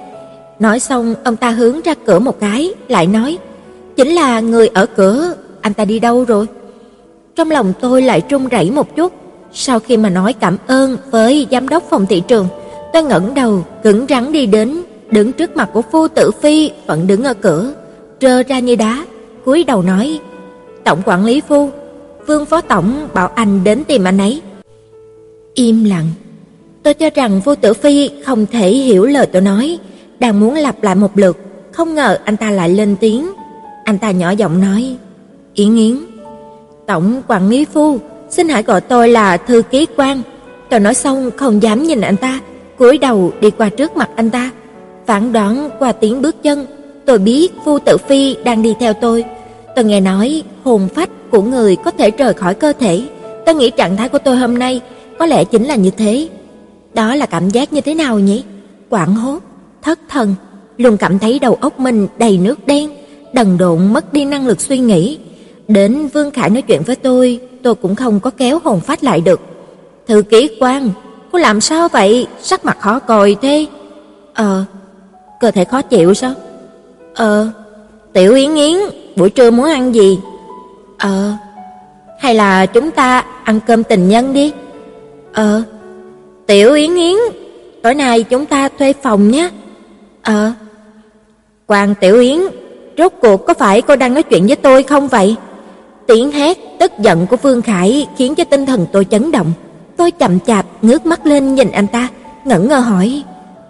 Nói 0.59 0.79
xong, 0.79 1.15
ông 1.23 1.35
ta 1.35 1.49
hướng 1.49 1.81
ra 1.81 1.93
cửa 2.05 2.19
một 2.19 2.39
cái, 2.39 2.73
lại 2.87 3.07
nói, 3.07 3.37
chính 3.95 4.07
là 4.07 4.39
người 4.39 4.67
ở 4.67 4.85
cửa, 4.85 5.33
anh 5.61 5.73
ta 5.73 5.85
đi 5.85 5.99
đâu 5.99 6.23
rồi? 6.23 6.45
Trong 7.35 7.51
lòng 7.51 7.73
tôi 7.79 8.01
lại 8.01 8.21
run 8.29 8.47
rẩy 8.47 8.71
một 8.71 8.95
chút, 8.95 9.13
sau 9.53 9.79
khi 9.79 9.97
mà 9.97 10.09
nói 10.09 10.33
cảm 10.33 10.57
ơn 10.67 10.97
với 11.11 11.47
giám 11.51 11.69
đốc 11.69 11.83
phòng 11.89 12.05
thị 12.05 12.23
trường, 12.27 12.47
tôi 12.93 13.03
ngẩng 13.03 13.33
đầu, 13.33 13.65
cứng 13.83 14.05
rắn 14.09 14.31
đi 14.31 14.45
đến, 14.45 14.81
đứng 15.11 15.33
trước 15.33 15.57
mặt 15.57 15.69
của 15.73 15.81
Phu 15.81 16.07
Tử 16.07 16.31
Phi 16.31 16.71
vẫn 16.85 17.07
đứng 17.07 17.23
ở 17.23 17.33
cửa, 17.33 17.73
trơ 18.19 18.43
ra 18.43 18.59
như 18.59 18.75
đá, 18.75 19.05
cúi 19.45 19.63
đầu 19.63 19.81
nói: 19.81 20.19
"Tổng 20.83 21.01
quản 21.05 21.25
lý 21.25 21.41
Phu, 21.41 21.69
Vương 22.27 22.45
phó 22.45 22.61
tổng 22.61 23.07
bảo 23.13 23.27
anh 23.35 23.63
đến 23.63 23.83
tìm 23.83 24.03
anh 24.03 24.17
ấy." 24.17 24.41
Im 25.53 25.83
lặng. 25.83 26.05
Tôi 26.83 26.93
cho 26.93 27.09
rằng 27.15 27.41
Vô 27.45 27.55
Tử 27.55 27.73
Phi 27.73 28.09
không 28.25 28.45
thể 28.45 28.69
hiểu 28.69 29.05
lời 29.05 29.25
tôi 29.25 29.41
nói, 29.41 29.79
đang 30.19 30.39
muốn 30.39 30.53
lặp 30.53 30.83
lại 30.83 30.95
một 30.95 31.17
lượt, 31.17 31.37
không 31.71 31.95
ngờ 31.95 32.17
anh 32.23 32.37
ta 32.37 32.51
lại 32.51 32.69
lên 32.69 32.95
tiếng. 32.99 33.31
Anh 33.83 33.97
ta 33.97 34.11
nhỏ 34.11 34.31
giọng 34.31 34.61
nói: 34.61 34.95
"Yến 35.53 35.75
Yến, 35.75 35.97
tổng 36.85 37.21
quản 37.27 37.49
lý 37.49 37.65
phu, 37.65 37.97
xin 38.29 38.49
hãy 38.49 38.63
gọi 38.63 38.81
tôi 38.81 39.09
là 39.09 39.37
thư 39.37 39.61
ký 39.61 39.85
quan." 39.97 40.21
Tôi 40.69 40.79
nói 40.79 40.93
xong 40.93 41.31
không 41.37 41.63
dám 41.63 41.83
nhìn 41.83 42.01
anh 42.01 42.17
ta, 42.17 42.39
cúi 42.77 42.97
đầu 42.97 43.31
đi 43.41 43.51
qua 43.51 43.69
trước 43.69 43.97
mặt 43.97 44.09
anh 44.15 44.29
ta. 44.29 44.51
Phản 45.05 45.33
đoán 45.33 45.69
qua 45.79 45.91
tiếng 45.91 46.21
bước 46.21 46.43
chân, 46.43 46.65
tôi 47.05 47.17
biết 47.17 47.53
Vu 47.65 47.79
Tử 47.79 47.97
Phi 47.97 48.35
đang 48.43 48.63
đi 48.63 48.75
theo 48.79 48.93
tôi. 48.93 49.25
Tôi 49.77 49.85
nghe 49.85 50.01
nói 50.01 50.43
hồn 50.63 50.87
phách 50.95 51.09
của 51.31 51.41
người 51.41 51.75
có 51.75 51.91
thể 51.91 52.11
rời 52.11 52.33
khỏi 52.33 52.53
cơ 52.53 52.73
thể. 52.79 53.03
Tôi 53.45 53.55
nghĩ 53.55 53.69
trạng 53.69 53.97
thái 53.97 54.09
của 54.09 54.17
tôi 54.17 54.37
hôm 54.37 54.57
nay 54.57 54.81
có 55.19 55.25
lẽ 55.25 55.43
chính 55.43 55.65
là 55.65 55.75
như 55.75 55.89
thế. 55.89 56.29
Đó 56.93 57.15
là 57.15 57.25
cảm 57.25 57.49
giác 57.49 57.73
như 57.73 57.81
thế 57.81 57.93
nào 57.93 58.19
nhỉ? 58.19 58.43
Quảng 58.89 59.15
hốt, 59.15 59.39
thất 59.81 59.99
thần, 60.09 60.35
luôn 60.77 60.97
cảm 60.97 61.19
thấy 61.19 61.39
đầu 61.39 61.57
óc 61.61 61.79
mình 61.79 62.07
đầy 62.17 62.37
nước 62.37 62.67
đen, 62.67 62.89
đần 63.33 63.57
độn 63.57 63.93
mất 63.93 64.13
đi 64.13 64.25
năng 64.25 64.47
lực 64.47 64.61
suy 64.61 64.79
nghĩ. 64.79 65.17
Đến 65.67 66.07
Vương 66.07 66.31
Khải 66.31 66.49
nói 66.49 66.61
chuyện 66.61 66.81
với 66.81 66.95
tôi, 66.95 67.39
tôi 67.63 67.75
cũng 67.75 67.95
không 67.95 68.19
có 68.19 68.29
kéo 68.29 68.59
hồn 68.63 68.79
phách 68.79 69.03
lại 69.03 69.21
được. 69.21 69.41
Thư 70.07 70.21
ký 70.21 70.49
quan, 70.59 70.89
cô 71.31 71.39
làm 71.39 71.61
sao 71.61 71.87
vậy? 71.87 72.27
Sắc 72.41 72.65
mặt 72.65 72.77
khó 72.79 72.99
coi 72.99 73.35
thế. 73.41 73.65
Ờ, 74.33 74.63
cơ 75.39 75.51
thể 75.51 75.65
khó 75.65 75.81
chịu 75.81 76.13
sao? 76.13 76.33
Ờ, 77.15 77.47
Tiểu 78.13 78.35
Yến 78.35 78.55
Yến, 78.55 78.77
buổi 79.17 79.29
trưa 79.29 79.51
muốn 79.51 79.65
ăn 79.65 79.95
gì? 79.95 80.19
Ờ, 80.97 81.33
hay 82.19 82.35
là 82.35 82.65
chúng 82.65 82.91
ta 82.91 83.23
ăn 83.43 83.59
cơm 83.67 83.83
tình 83.83 84.09
nhân 84.09 84.33
đi? 84.33 84.51
Ờ. 85.33 85.63
Tiểu 86.47 86.73
Yến 86.73 86.95
Yến, 86.95 87.15
tối 87.83 87.93
nay 87.93 88.23
chúng 88.23 88.45
ta 88.45 88.69
thuê 88.79 88.93
phòng 89.03 89.31
nhé. 89.31 89.49
Ờ. 90.21 90.51
Quan 91.67 91.95
Tiểu 91.95 92.19
Yến, 92.19 92.39
rốt 92.97 93.13
cuộc 93.21 93.45
có 93.45 93.53
phải 93.53 93.81
cô 93.81 93.95
đang 93.95 94.13
nói 94.13 94.23
chuyện 94.23 94.47
với 94.47 94.55
tôi 94.55 94.83
không 94.83 95.07
vậy? 95.07 95.35
Tiếng 96.07 96.31
hét 96.31 96.57
tức 96.79 96.91
giận 96.99 97.27
của 97.27 97.37
Vương 97.37 97.61
Khải 97.61 98.07
khiến 98.17 98.35
cho 98.35 98.43
tinh 98.43 98.65
thần 98.65 98.85
tôi 98.91 99.05
chấn 99.05 99.31
động. 99.31 99.51
Tôi 99.97 100.11
chậm 100.11 100.39
chạp 100.39 100.65
ngước 100.81 101.05
mắt 101.05 101.25
lên 101.25 101.55
nhìn 101.55 101.71
anh 101.71 101.87
ta, 101.87 102.07
ngẩn 102.45 102.67
ngơ 102.67 102.79
hỏi: 102.79 103.23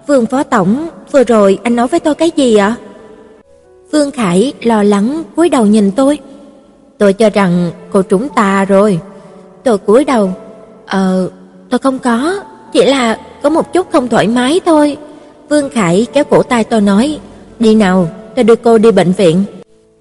"Vương 0.08 0.25
phó 0.25 0.44
tổng, 0.44 0.89
vừa 1.12 1.24
rồi 1.24 1.60
anh 1.63 1.75
nói 1.75 1.88
với 1.88 2.00
tôi 2.00 2.16
cái 2.16 2.32
gì 2.36 2.56
ạ?" 2.56 2.75
Vương 3.91 4.12
Khải 4.12 4.53
lo 4.62 4.84
lắng 4.84 5.24
cúi 5.36 5.50
đầu 5.50 5.65
nhìn 5.65 5.91
tôi. 5.91 6.20
Tôi 6.98 7.13
cho 7.13 7.29
rằng 7.29 7.72
cô 7.91 8.01
trúng 8.01 8.29
tà 8.36 8.65
rồi. 8.65 9.00
Tôi 9.63 9.77
cúi 9.77 10.03
đầu, 10.03 10.32
"Ờ, 10.86 11.29
Tôi 11.70 11.79
không 11.79 12.00
có, 12.00 12.39
chỉ 12.74 12.86
là 12.86 13.20
có 13.44 13.50
một 13.50 13.74
chút 13.74 13.91
không 13.91 14.08
thoải 14.08 14.27
mái 14.27 14.60
thôi. 14.65 14.98
Vương 15.50 15.70
Khải 15.70 16.08
kéo 16.13 16.24
cổ 16.24 16.44
tay 16.44 16.63
tôi 16.63 16.82
nói, 16.82 17.20
đi 17.60 17.75
nào, 17.75 18.10
tôi 18.36 18.44
đưa 18.44 18.56
cô 18.56 18.77
đi 18.77 18.91
bệnh 18.91 19.12
viện. 19.12 19.44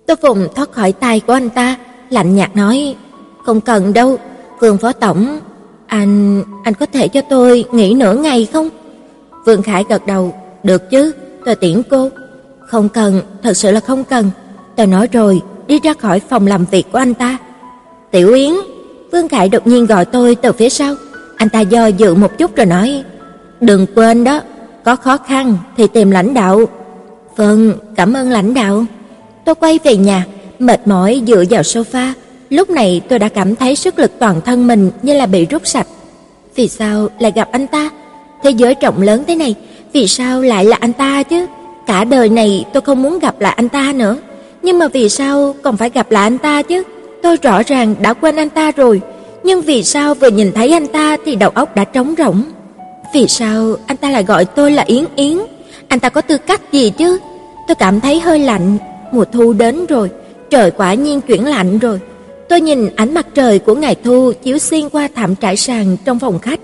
Tôi 0.06 0.16
vùng 0.22 0.48
thoát 0.54 0.72
khỏi 0.72 0.92
tay 0.92 1.20
của 1.20 1.32
anh 1.32 1.50
ta, 1.50 1.76
lạnh 2.10 2.36
nhạt 2.36 2.56
nói, 2.56 2.96
không 3.44 3.60
cần 3.60 3.92
đâu, 3.92 4.18
Vương 4.60 4.78
Phó 4.78 4.92
Tổng, 4.92 5.38
anh, 5.86 6.42
anh 6.64 6.74
có 6.74 6.86
thể 6.86 7.08
cho 7.08 7.20
tôi 7.30 7.64
nghỉ 7.72 7.94
nửa 7.94 8.14
ngày 8.14 8.48
không? 8.52 8.68
Vương 9.46 9.62
Khải 9.62 9.84
gật 9.88 10.06
đầu, 10.06 10.34
được 10.62 10.90
chứ, 10.90 11.12
tôi 11.44 11.54
tiễn 11.54 11.82
cô. 11.90 12.10
Không 12.66 12.88
cần, 12.88 13.23
thật 13.42 13.56
sự 13.56 13.70
là 13.70 13.80
không 13.80 14.04
cần. 14.04 14.30
Tôi 14.76 14.87
nói 14.87 15.08
rồi, 15.12 15.42
đi 15.66 15.80
ra 15.82 15.94
khỏi 15.94 16.20
phòng 16.20 16.46
làm 16.46 16.64
việc 16.64 16.92
của 16.92 16.99
anh 16.99 17.14
ta. 17.14 17.38
Tiểu 18.11 18.35
Yến, 18.35 18.52
Vương 19.12 19.28
Khải 19.28 19.49
đột 19.49 19.66
nhiên 19.66 19.87
gọi 19.87 20.04
tôi 20.04 20.35
từ 20.35 20.52
phía 20.52 20.68
sau. 20.68 20.94
Anh 21.37 21.49
ta 21.49 21.61
do 21.61 21.87
dự 21.87 22.14
một 22.14 22.38
chút 22.38 22.56
rồi 22.56 22.66
nói, 22.66 23.04
đừng 23.61 23.87
quên 23.94 24.25
đó, 24.25 24.40
có 24.85 24.96
khó 24.96 25.16
khăn 25.16 25.56
thì 25.76 25.87
tìm 25.87 26.11
lãnh 26.11 26.35
đạo. 26.35 26.61
Vâng, 27.37 27.73
cảm 27.96 28.12
ơn 28.12 28.30
lãnh 28.30 28.54
đạo. 28.54 28.85
Tôi 29.44 29.54
quay 29.54 29.78
về 29.85 29.96
nhà, 29.96 30.26
mệt 30.58 30.87
mỏi 30.87 31.23
dựa 31.26 31.44
vào 31.50 31.62
sofa. 31.62 32.12
Lúc 32.50 32.70
này 32.70 33.00
tôi 33.08 33.18
đã 33.18 33.28
cảm 33.28 33.56
thấy 33.56 33.76
sức 33.76 33.99
lực 33.99 34.12
toàn 34.18 34.40
thân 34.40 34.66
mình 34.66 34.90
như 35.02 35.14
là 35.14 35.26
bị 35.26 35.46
rút 35.46 35.66
sạch. 35.66 35.87
Vì 36.54 36.68
sao 36.68 37.08
lại 37.18 37.32
gặp 37.35 37.49
anh 37.52 37.66
ta? 37.66 37.90
Thế 38.42 38.50
giới 38.50 38.75
rộng 38.80 39.02
lớn 39.02 39.25
thế 39.26 39.35
này, 39.35 39.54
vì 39.92 40.06
sao 40.06 40.42
lại 40.42 40.64
là 40.64 40.76
anh 40.80 40.92
ta 40.92 41.23
chứ? 41.23 41.46
Cả 41.86 42.04
đời 42.04 42.28
này 42.28 42.64
tôi 42.72 42.80
không 42.80 43.02
muốn 43.02 43.18
gặp 43.18 43.40
lại 43.40 43.54
anh 43.56 43.68
ta 43.68 43.92
nữa. 43.94 44.16
Nhưng 44.62 44.78
mà 44.78 44.88
vì 44.88 45.08
sao 45.08 45.54
còn 45.62 45.76
phải 45.76 45.90
gặp 45.90 46.10
lại 46.10 46.22
anh 46.22 46.38
ta 46.38 46.62
chứ? 46.62 46.82
Tôi 47.22 47.36
rõ 47.42 47.62
ràng 47.62 47.94
đã 48.00 48.12
quên 48.12 48.36
anh 48.36 48.50
ta 48.50 48.72
rồi 48.76 49.00
nhưng 49.46 49.62
vì 49.62 49.82
sao 49.82 50.14
vừa 50.14 50.30
nhìn 50.30 50.52
thấy 50.52 50.72
anh 50.72 50.86
ta 50.86 51.16
thì 51.24 51.36
đầu 51.36 51.50
óc 51.50 51.76
đã 51.76 51.84
trống 51.84 52.14
rỗng? 52.18 52.42
Vì 53.14 53.26
sao 53.26 53.76
anh 53.86 53.96
ta 53.96 54.10
lại 54.10 54.24
gọi 54.24 54.44
tôi 54.44 54.72
là 54.72 54.82
Yến 54.82 55.04
Yến? 55.16 55.38
Anh 55.88 56.00
ta 56.00 56.08
có 56.08 56.20
tư 56.20 56.38
cách 56.38 56.72
gì 56.72 56.90
chứ? 56.90 57.18
Tôi 57.68 57.74
cảm 57.74 58.00
thấy 58.00 58.20
hơi 58.20 58.38
lạnh, 58.38 58.78
mùa 59.12 59.24
thu 59.24 59.52
đến 59.52 59.86
rồi, 59.86 60.10
trời 60.50 60.70
quả 60.70 60.94
nhiên 60.94 61.20
chuyển 61.20 61.44
lạnh 61.44 61.78
rồi. 61.78 62.00
Tôi 62.48 62.60
nhìn 62.60 62.88
ánh 62.96 63.14
mặt 63.14 63.26
trời 63.34 63.58
của 63.58 63.74
ngày 63.74 63.96
thu 64.04 64.32
chiếu 64.42 64.58
xuyên 64.58 64.88
qua 64.88 65.08
thảm 65.14 65.34
trải 65.34 65.56
sàn 65.56 65.96
trong 66.04 66.18
phòng 66.18 66.38
khách, 66.38 66.60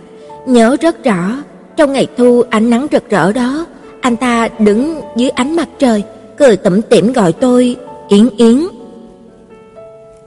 nhớ 0.46 0.76
rất 0.80 1.04
rõ, 1.04 1.36
trong 1.76 1.92
ngày 1.92 2.06
thu 2.16 2.42
ánh 2.50 2.70
nắng 2.70 2.86
rực 2.92 3.10
rỡ 3.10 3.32
đó, 3.32 3.66
anh 4.02 4.16
ta 4.16 4.49
đứng 4.59 5.00
dưới 5.16 5.30
ánh 5.30 5.56
mặt 5.56 5.68
trời, 5.78 6.02
cười 6.37 6.56
tủm 6.56 6.82
tỉm 6.82 7.12
gọi 7.12 7.32
tôi 7.32 7.76
Yến 8.09 8.28
Yến. 8.37 8.66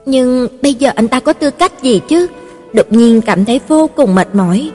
Nhưng 0.06 0.48
bây 0.62 0.74
giờ 0.74 0.90
anh 0.94 1.08
ta 1.08 1.20
có 1.20 1.32
tư 1.32 1.50
cách 1.50 1.82
gì 1.82 2.00
chứ? 2.08 2.26
Đột 2.72 2.86
nhiên 2.92 3.20
cảm 3.20 3.44
thấy 3.44 3.60
vô 3.68 3.86
cùng 3.96 4.14
mệt 4.14 4.34
mỏi. 4.34 4.70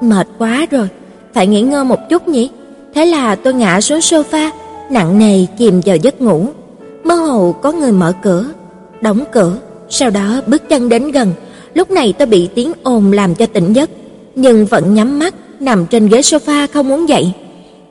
Mệt 0.00 0.28
quá 0.38 0.66
rồi, 0.70 0.88
phải 1.34 1.46
nghỉ 1.46 1.62
ngơi 1.62 1.84
một 1.84 1.98
chút 2.10 2.28
nhỉ? 2.28 2.50
Thế 2.94 3.06
là 3.06 3.34
tôi 3.34 3.54
ngã 3.54 3.80
xuống 3.80 3.98
sofa, 3.98 4.50
nặng 4.90 5.18
nề 5.18 5.46
chìm 5.58 5.80
vào 5.84 5.96
giấc 5.96 6.20
ngủ. 6.20 6.46
Mơ 7.04 7.14
hồ 7.14 7.54
có 7.62 7.72
người 7.72 7.92
mở 7.92 8.12
cửa, 8.22 8.44
đóng 9.00 9.24
cửa, 9.32 9.56
sau 9.88 10.10
đó 10.10 10.40
bước 10.46 10.68
chân 10.68 10.88
đến 10.88 11.10
gần. 11.10 11.32
Lúc 11.74 11.90
này 11.90 12.14
tôi 12.18 12.26
bị 12.26 12.48
tiếng 12.54 12.72
ồn 12.82 13.12
làm 13.12 13.34
cho 13.34 13.46
tỉnh 13.46 13.72
giấc, 13.72 13.90
nhưng 14.34 14.66
vẫn 14.66 14.94
nhắm 14.94 15.18
mắt 15.18 15.34
nằm 15.60 15.86
trên 15.86 16.08
ghế 16.08 16.20
sofa 16.20 16.66
không 16.72 16.88
muốn 16.88 17.08
dậy. 17.08 17.32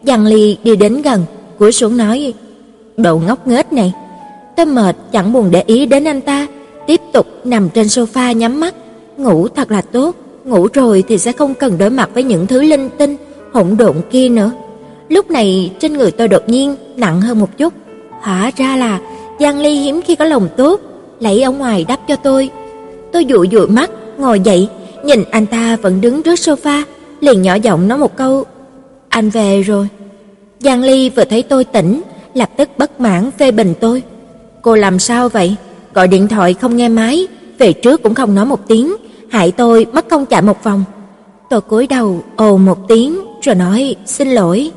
Giang 0.08 0.26
Ly 0.26 0.58
đi 0.64 0.76
đến 0.76 1.02
gần, 1.02 1.26
cúi 1.60 1.72
xuống 1.72 1.98
nói: 1.98 2.34
"Đồ 2.98 3.18
ngốc 3.18 3.48
nghếch 3.48 3.74
này." 3.74 3.94
Tôi 4.56 4.66
mệt 4.66 4.96
chẳng 5.12 5.34
buồn 5.34 5.52
để 5.52 5.64
ý 5.68 5.86
đến 5.86 6.04
anh 6.04 6.22
ta, 6.22 6.48
tiếp 6.88 7.02
tục 7.14 7.28
nằm 7.44 7.70
trên 7.70 7.88
sofa 7.88 8.34
nhắm 8.34 8.60
mắt, 8.60 8.76
ngủ 9.18 9.48
thật 9.48 9.72
là 9.72 9.82
tốt, 9.82 10.16
ngủ 10.46 10.68
rồi 10.74 11.04
thì 11.08 11.18
sẽ 11.18 11.32
không 11.32 11.54
cần 11.54 11.78
đối 11.78 11.90
mặt 11.90 12.10
với 12.14 12.24
những 12.24 12.48
thứ 12.48 12.62
linh 12.62 12.90
tinh 12.98 13.18
hỗn 13.54 13.78
độn 13.78 13.96
kia 14.12 14.30
nữa. 14.30 14.52
Lúc 15.10 15.32
này 15.32 15.72
trên 15.80 15.94
người 15.94 16.12
tôi 16.12 16.28
đột 16.28 16.50
nhiên 16.50 16.76
nặng 16.96 17.22
hơn 17.22 17.40
một 17.40 17.58
chút, 17.58 17.74
hóa 18.22 18.52
ra 18.58 18.76
là 18.78 19.00
Giang 19.40 19.60
Ly 19.60 19.76
hiếm 19.76 20.02
khi 20.02 20.16
có 20.16 20.26
lòng 20.26 20.50
tốt, 20.58 20.82
lấy 21.20 21.42
ở 21.42 21.52
ngoài 21.52 21.86
đắp 21.88 22.00
cho 22.08 22.16
tôi. 22.16 22.50
Tôi 23.12 23.26
dụi 23.30 23.50
dụi 23.52 23.68
mắt, 23.68 23.92
ngồi 24.18 24.40
dậy, 24.40 24.68
nhìn 25.04 25.24
anh 25.32 25.46
ta 25.46 25.78
vẫn 25.82 26.02
đứng 26.02 26.24
trước 26.24 26.36
sofa, 26.36 26.84
liền 27.22 27.42
nhỏ 27.42 27.56
giọng 27.56 27.88
nói 27.88 27.98
một 27.98 28.18
câu, 28.18 28.44
"Anh 29.10 29.30
về 29.30 29.62
rồi." 29.62 29.88
Giang 30.60 30.82
Ly 30.82 31.10
vừa 31.10 31.24
thấy 31.24 31.44
tôi 31.44 31.64
tỉnh, 31.64 32.02
lập 32.34 32.50
tức 32.58 32.70
bất 32.78 33.02
mãn 33.02 33.32
phê 33.32 33.52
bình 33.52 33.74
tôi. 33.80 34.04
"Cô 34.62 34.76
làm 34.76 35.00
sao 35.00 35.30
vậy? 35.30 35.56
Gọi 35.94 36.08
điện 36.08 36.28
thoại 36.28 36.54
không 36.54 36.76
nghe 36.78 36.90
máy, 36.90 37.28
về 37.58 37.74
trước 37.74 38.04
cũng 38.04 38.16
không 38.16 38.36
nói 38.36 38.46
một 38.46 38.68
tiếng, 38.68 38.96
hại 39.30 39.52
tôi 39.52 39.86
mất 39.94 40.10
công 40.10 40.26
chạy 40.26 40.42
một 40.42 40.64
vòng." 40.64 40.84
Tôi 41.50 41.62
cúi 41.62 41.88
đầu 41.88 42.24
ồ 42.36 42.58
một 42.58 42.88
tiếng 42.88 43.20
rồi 43.42 43.56
nói 43.56 43.96
xin 44.06 44.28
lỗi. 44.28 44.72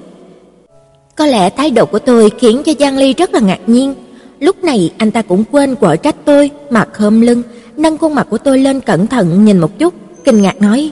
Có 1.16 1.26
lẽ 1.26 1.50
thái 1.50 1.70
độ 1.70 1.86
của 1.86 1.98
tôi 1.98 2.30
khiến 2.38 2.62
cho 2.62 2.72
Giang 2.78 2.98
Ly 2.98 3.14
rất 3.14 3.34
là 3.34 3.40
ngạc 3.40 3.60
nhiên. 3.66 3.94
Lúc 4.40 4.64
này 4.64 4.92
anh 4.98 5.10
ta 5.10 5.22
cũng 5.22 5.44
quên 5.50 5.74
quở 5.74 5.96
trách 5.96 6.16
tôi, 6.24 6.50
mặt 6.70 6.88
khom 6.92 7.20
lưng, 7.20 7.42
nâng 7.76 7.98
khuôn 7.98 8.14
mặt 8.14 8.26
của 8.30 8.38
tôi 8.38 8.58
lên 8.58 8.80
cẩn 8.80 9.06
thận 9.06 9.44
nhìn 9.44 9.58
một 9.58 9.78
chút, 9.78 9.94
kinh 10.24 10.42
ngạc 10.42 10.60
nói: 10.60 10.90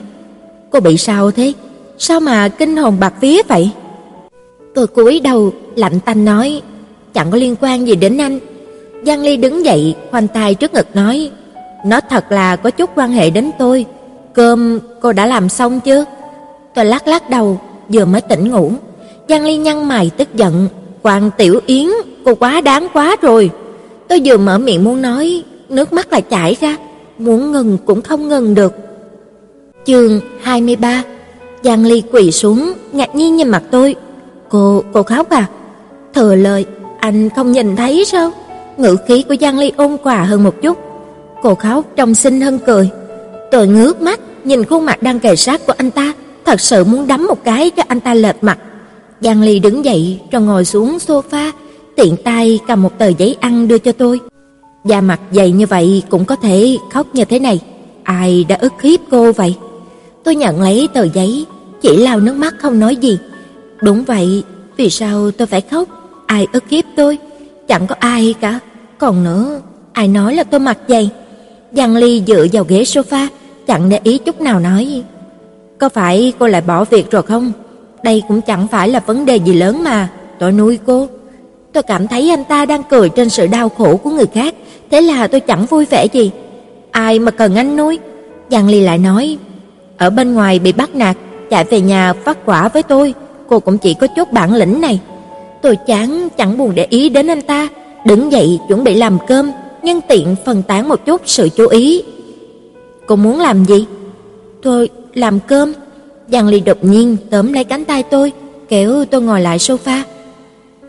"Cô 0.69 0.79
bị 0.79 0.97
sao 0.97 1.31
thế? 1.31 1.53
Sao 1.97 2.19
mà 2.19 2.47
kinh 2.47 2.77
hồn 2.77 2.99
bạc 2.99 3.13
vía 3.21 3.41
vậy?" 3.47 3.69
Tôi 4.73 4.87
cúi 4.87 5.19
đầu, 5.19 5.51
lạnh 5.75 5.99
tanh 6.05 6.25
nói: 6.25 6.61
"Chẳng 7.13 7.31
có 7.31 7.37
liên 7.37 7.55
quan 7.61 7.87
gì 7.87 7.95
đến 7.95 8.17
anh." 8.17 8.39
Giang 9.05 9.21
Ly 9.21 9.37
đứng 9.37 9.65
dậy, 9.65 9.95
khoanh 10.11 10.27
tay 10.27 10.55
trước 10.55 10.73
ngực 10.73 10.95
nói: 10.95 11.31
"Nó 11.85 11.99
thật 12.09 12.31
là 12.31 12.55
có 12.55 12.69
chút 12.69 12.89
quan 12.95 13.11
hệ 13.11 13.29
đến 13.29 13.51
tôi. 13.59 13.85
Cơm 14.33 14.79
cô 15.01 15.13
đã 15.13 15.25
làm 15.25 15.49
xong 15.49 15.79
chưa?" 15.79 16.05
Tôi 16.75 16.85
lắc 16.85 17.07
lắc 17.07 17.29
đầu, 17.29 17.61
vừa 17.89 18.05
mới 18.05 18.21
tỉnh 18.21 18.49
ngủ. 18.51 18.71
Giang 19.29 19.45
Ly 19.45 19.57
nhăn 19.57 19.87
mày 19.87 20.11
tức 20.17 20.35
giận, 20.35 20.67
"Quang 21.01 21.31
Tiểu 21.37 21.59
Yến, 21.65 21.87
cô 22.25 22.35
quá 22.35 22.61
đáng 22.61 22.87
quá 22.93 23.15
rồi." 23.21 23.51
Tôi 24.07 24.21
vừa 24.25 24.37
mở 24.37 24.57
miệng 24.57 24.83
muốn 24.83 25.01
nói, 25.01 25.43
nước 25.69 25.93
mắt 25.93 26.11
lại 26.11 26.21
chảy 26.21 26.57
ra, 26.61 26.77
muốn 27.17 27.51
ngừng 27.51 27.77
cũng 27.85 28.01
không 28.01 28.27
ngừng 28.27 28.55
được. 28.55 28.73
Chương 29.85 30.19
23. 30.41 31.03
Giang 31.63 31.85
Ly 31.85 32.03
quỳ 32.11 32.31
xuống, 32.31 32.73
ngạc 32.91 33.15
nhiên 33.15 33.35
nhìn 33.35 33.49
mặt 33.49 33.63
tôi. 33.71 33.95
"Cô, 34.49 34.83
cô 34.93 35.03
khóc 35.03 35.29
à?" 35.29 35.45
Thừa 36.13 36.35
lời, 36.35 36.65
"Anh 36.99 37.29
không 37.29 37.51
nhìn 37.51 37.75
thấy 37.75 38.05
sao?" 38.05 38.31
Ngữ 38.77 38.95
khí 39.07 39.23
của 39.29 39.35
Giang 39.41 39.59
Ly 39.59 39.71
ôn 39.77 39.97
hòa 40.03 40.23
hơn 40.23 40.43
một 40.43 40.61
chút. 40.61 40.77
Cô 41.41 41.55
khóc 41.55 41.85
trông 41.95 42.15
xinh 42.15 42.41
hơn 42.41 42.59
cười. 42.65 42.89
Tôi 43.51 43.67
ngước 43.67 44.01
mắt, 44.01 44.19
nhìn 44.43 44.65
khuôn 44.65 44.85
mặt 44.85 45.03
đang 45.03 45.19
kề 45.19 45.35
sát 45.35 45.65
của 45.67 45.73
anh 45.77 45.91
ta, 45.91 46.13
thật 46.45 46.61
sự 46.61 46.83
muốn 46.83 47.07
đấm 47.07 47.27
một 47.27 47.43
cái 47.43 47.69
cho 47.69 47.83
anh 47.87 47.99
ta 47.99 48.13
lệch 48.13 48.43
mặt. 48.43 48.57
Giang 49.21 49.41
Ly 49.41 49.59
đứng 49.59 49.85
dậy 49.85 50.19
rồi 50.31 50.41
ngồi 50.41 50.65
xuống 50.65 50.97
sofa, 50.97 51.51
tiện 51.95 52.15
tay 52.23 52.59
cầm 52.67 52.81
một 52.81 52.97
tờ 52.97 53.07
giấy 53.07 53.37
ăn 53.39 53.67
đưa 53.67 53.77
cho 53.77 53.91
tôi. 53.91 54.19
Da 54.85 55.01
mặt 55.01 55.19
dày 55.31 55.51
như 55.51 55.65
vậy 55.65 56.03
cũng 56.09 56.25
có 56.25 56.35
thể 56.35 56.77
khóc 56.91 57.07
như 57.13 57.25
thế 57.25 57.39
này, 57.39 57.59
ai 58.03 58.45
đã 58.49 58.55
ức 58.55 58.73
hiếp 58.81 58.99
cô 59.11 59.31
vậy? 59.31 59.55
Tôi 60.23 60.35
nhận 60.35 60.61
lấy 60.61 60.87
tờ 60.93 61.03
giấy, 61.13 61.45
chỉ 61.81 61.97
lau 61.97 62.19
nước 62.19 62.35
mắt 62.35 62.55
không 62.59 62.79
nói 62.79 62.95
gì. 62.95 63.17
Đúng 63.81 64.03
vậy, 64.03 64.43
vì 64.77 64.89
sao 64.89 65.31
tôi 65.31 65.47
phải 65.47 65.61
khóc? 65.61 65.87
Ai 66.25 66.47
ức 66.53 66.63
hiếp 66.69 66.85
tôi? 66.95 67.17
Chẳng 67.67 67.87
có 67.87 67.95
ai 67.99 68.35
cả. 68.41 68.59
Còn 68.97 69.23
nữa, 69.23 69.61
ai 69.93 70.07
nói 70.07 70.35
là 70.35 70.43
tôi 70.43 70.59
mặt 70.59 70.77
dày? 70.87 71.09
Giang 71.71 71.95
Ly 71.95 72.23
dựa 72.27 72.45
vào 72.53 72.63
ghế 72.67 72.83
sofa, 72.83 73.27
chẳng 73.67 73.89
để 73.89 73.99
ý 74.03 74.17
chút 74.17 74.41
nào 74.41 74.59
nói: 74.59 75.03
"Có 75.77 75.89
phải 75.89 76.33
cô 76.39 76.47
lại 76.47 76.61
bỏ 76.61 76.85
việc 76.85 77.11
rồi 77.11 77.21
không? 77.21 77.51
Đây 78.03 78.23
cũng 78.27 78.41
chẳng 78.41 78.67
phải 78.67 78.89
là 78.89 78.99
vấn 78.99 79.25
đề 79.25 79.35
gì 79.35 79.53
lớn 79.53 79.83
mà, 79.83 80.09
tôi 80.39 80.51
nuôi 80.51 80.79
cô." 80.85 81.07
Tôi 81.73 81.83
cảm 81.83 82.07
thấy 82.07 82.29
anh 82.29 82.43
ta 82.43 82.65
đang 82.65 82.83
cười 82.83 83.09
trên 83.09 83.29
sự 83.29 83.47
đau 83.47 83.69
khổ 83.69 83.97
của 83.97 84.09
người 84.09 84.27
khác, 84.33 84.55
thế 84.91 85.01
là 85.01 85.27
tôi 85.27 85.39
chẳng 85.39 85.65
vui 85.65 85.85
vẻ 85.85 86.05
gì. 86.13 86.31
Ai 86.91 87.19
mà 87.19 87.31
cần 87.31 87.55
anh 87.55 87.77
nuôi? 87.77 87.99
Giang 88.51 88.67
Ly 88.69 88.81
lại 88.81 88.97
nói: 88.97 89.37
"Ở 89.97 90.09
bên 90.09 90.33
ngoài 90.33 90.59
bị 90.59 90.71
bắt 90.71 90.95
nạt, 90.95 91.17
chạy 91.49 91.63
về 91.63 91.81
nhà 91.81 92.13
phát 92.13 92.45
quả 92.45 92.67
với 92.67 92.83
tôi, 92.83 93.13
cô 93.49 93.59
cũng 93.59 93.77
chỉ 93.77 93.93
có 93.93 94.07
chút 94.07 94.31
bản 94.31 94.53
lĩnh 94.53 94.81
này." 94.81 94.99
Tôi 95.61 95.75
chán 95.75 96.27
chẳng 96.37 96.57
buồn 96.57 96.75
để 96.75 96.87
ý 96.89 97.09
đến 97.09 97.27
anh 97.27 97.41
ta, 97.41 97.67
đứng 98.05 98.31
dậy 98.31 98.59
chuẩn 98.67 98.83
bị 98.83 98.95
làm 98.95 99.17
cơm, 99.27 99.51
nhân 99.83 100.01
tiện 100.07 100.35
phân 100.45 100.63
tán 100.63 100.89
một 100.89 101.05
chút 101.05 101.21
sự 101.25 101.49
chú 101.49 101.67
ý. 101.67 102.03
"Cô 103.07 103.15
muốn 103.15 103.39
làm 103.39 103.65
gì?" 103.65 103.85
"Tôi 104.61 104.89
làm 105.13 105.39
cơm." 105.47 105.73
Giang 106.31 106.47
Ly 106.47 106.59
đột 106.59 106.83
nhiên 106.83 107.17
tóm 107.29 107.53
lấy 107.53 107.63
cánh 107.63 107.85
tay 107.85 108.03
tôi, 108.03 108.31
kéo 108.69 109.05
tôi 109.11 109.21
ngồi 109.21 109.41
lại 109.41 109.57
sofa. 109.57 110.01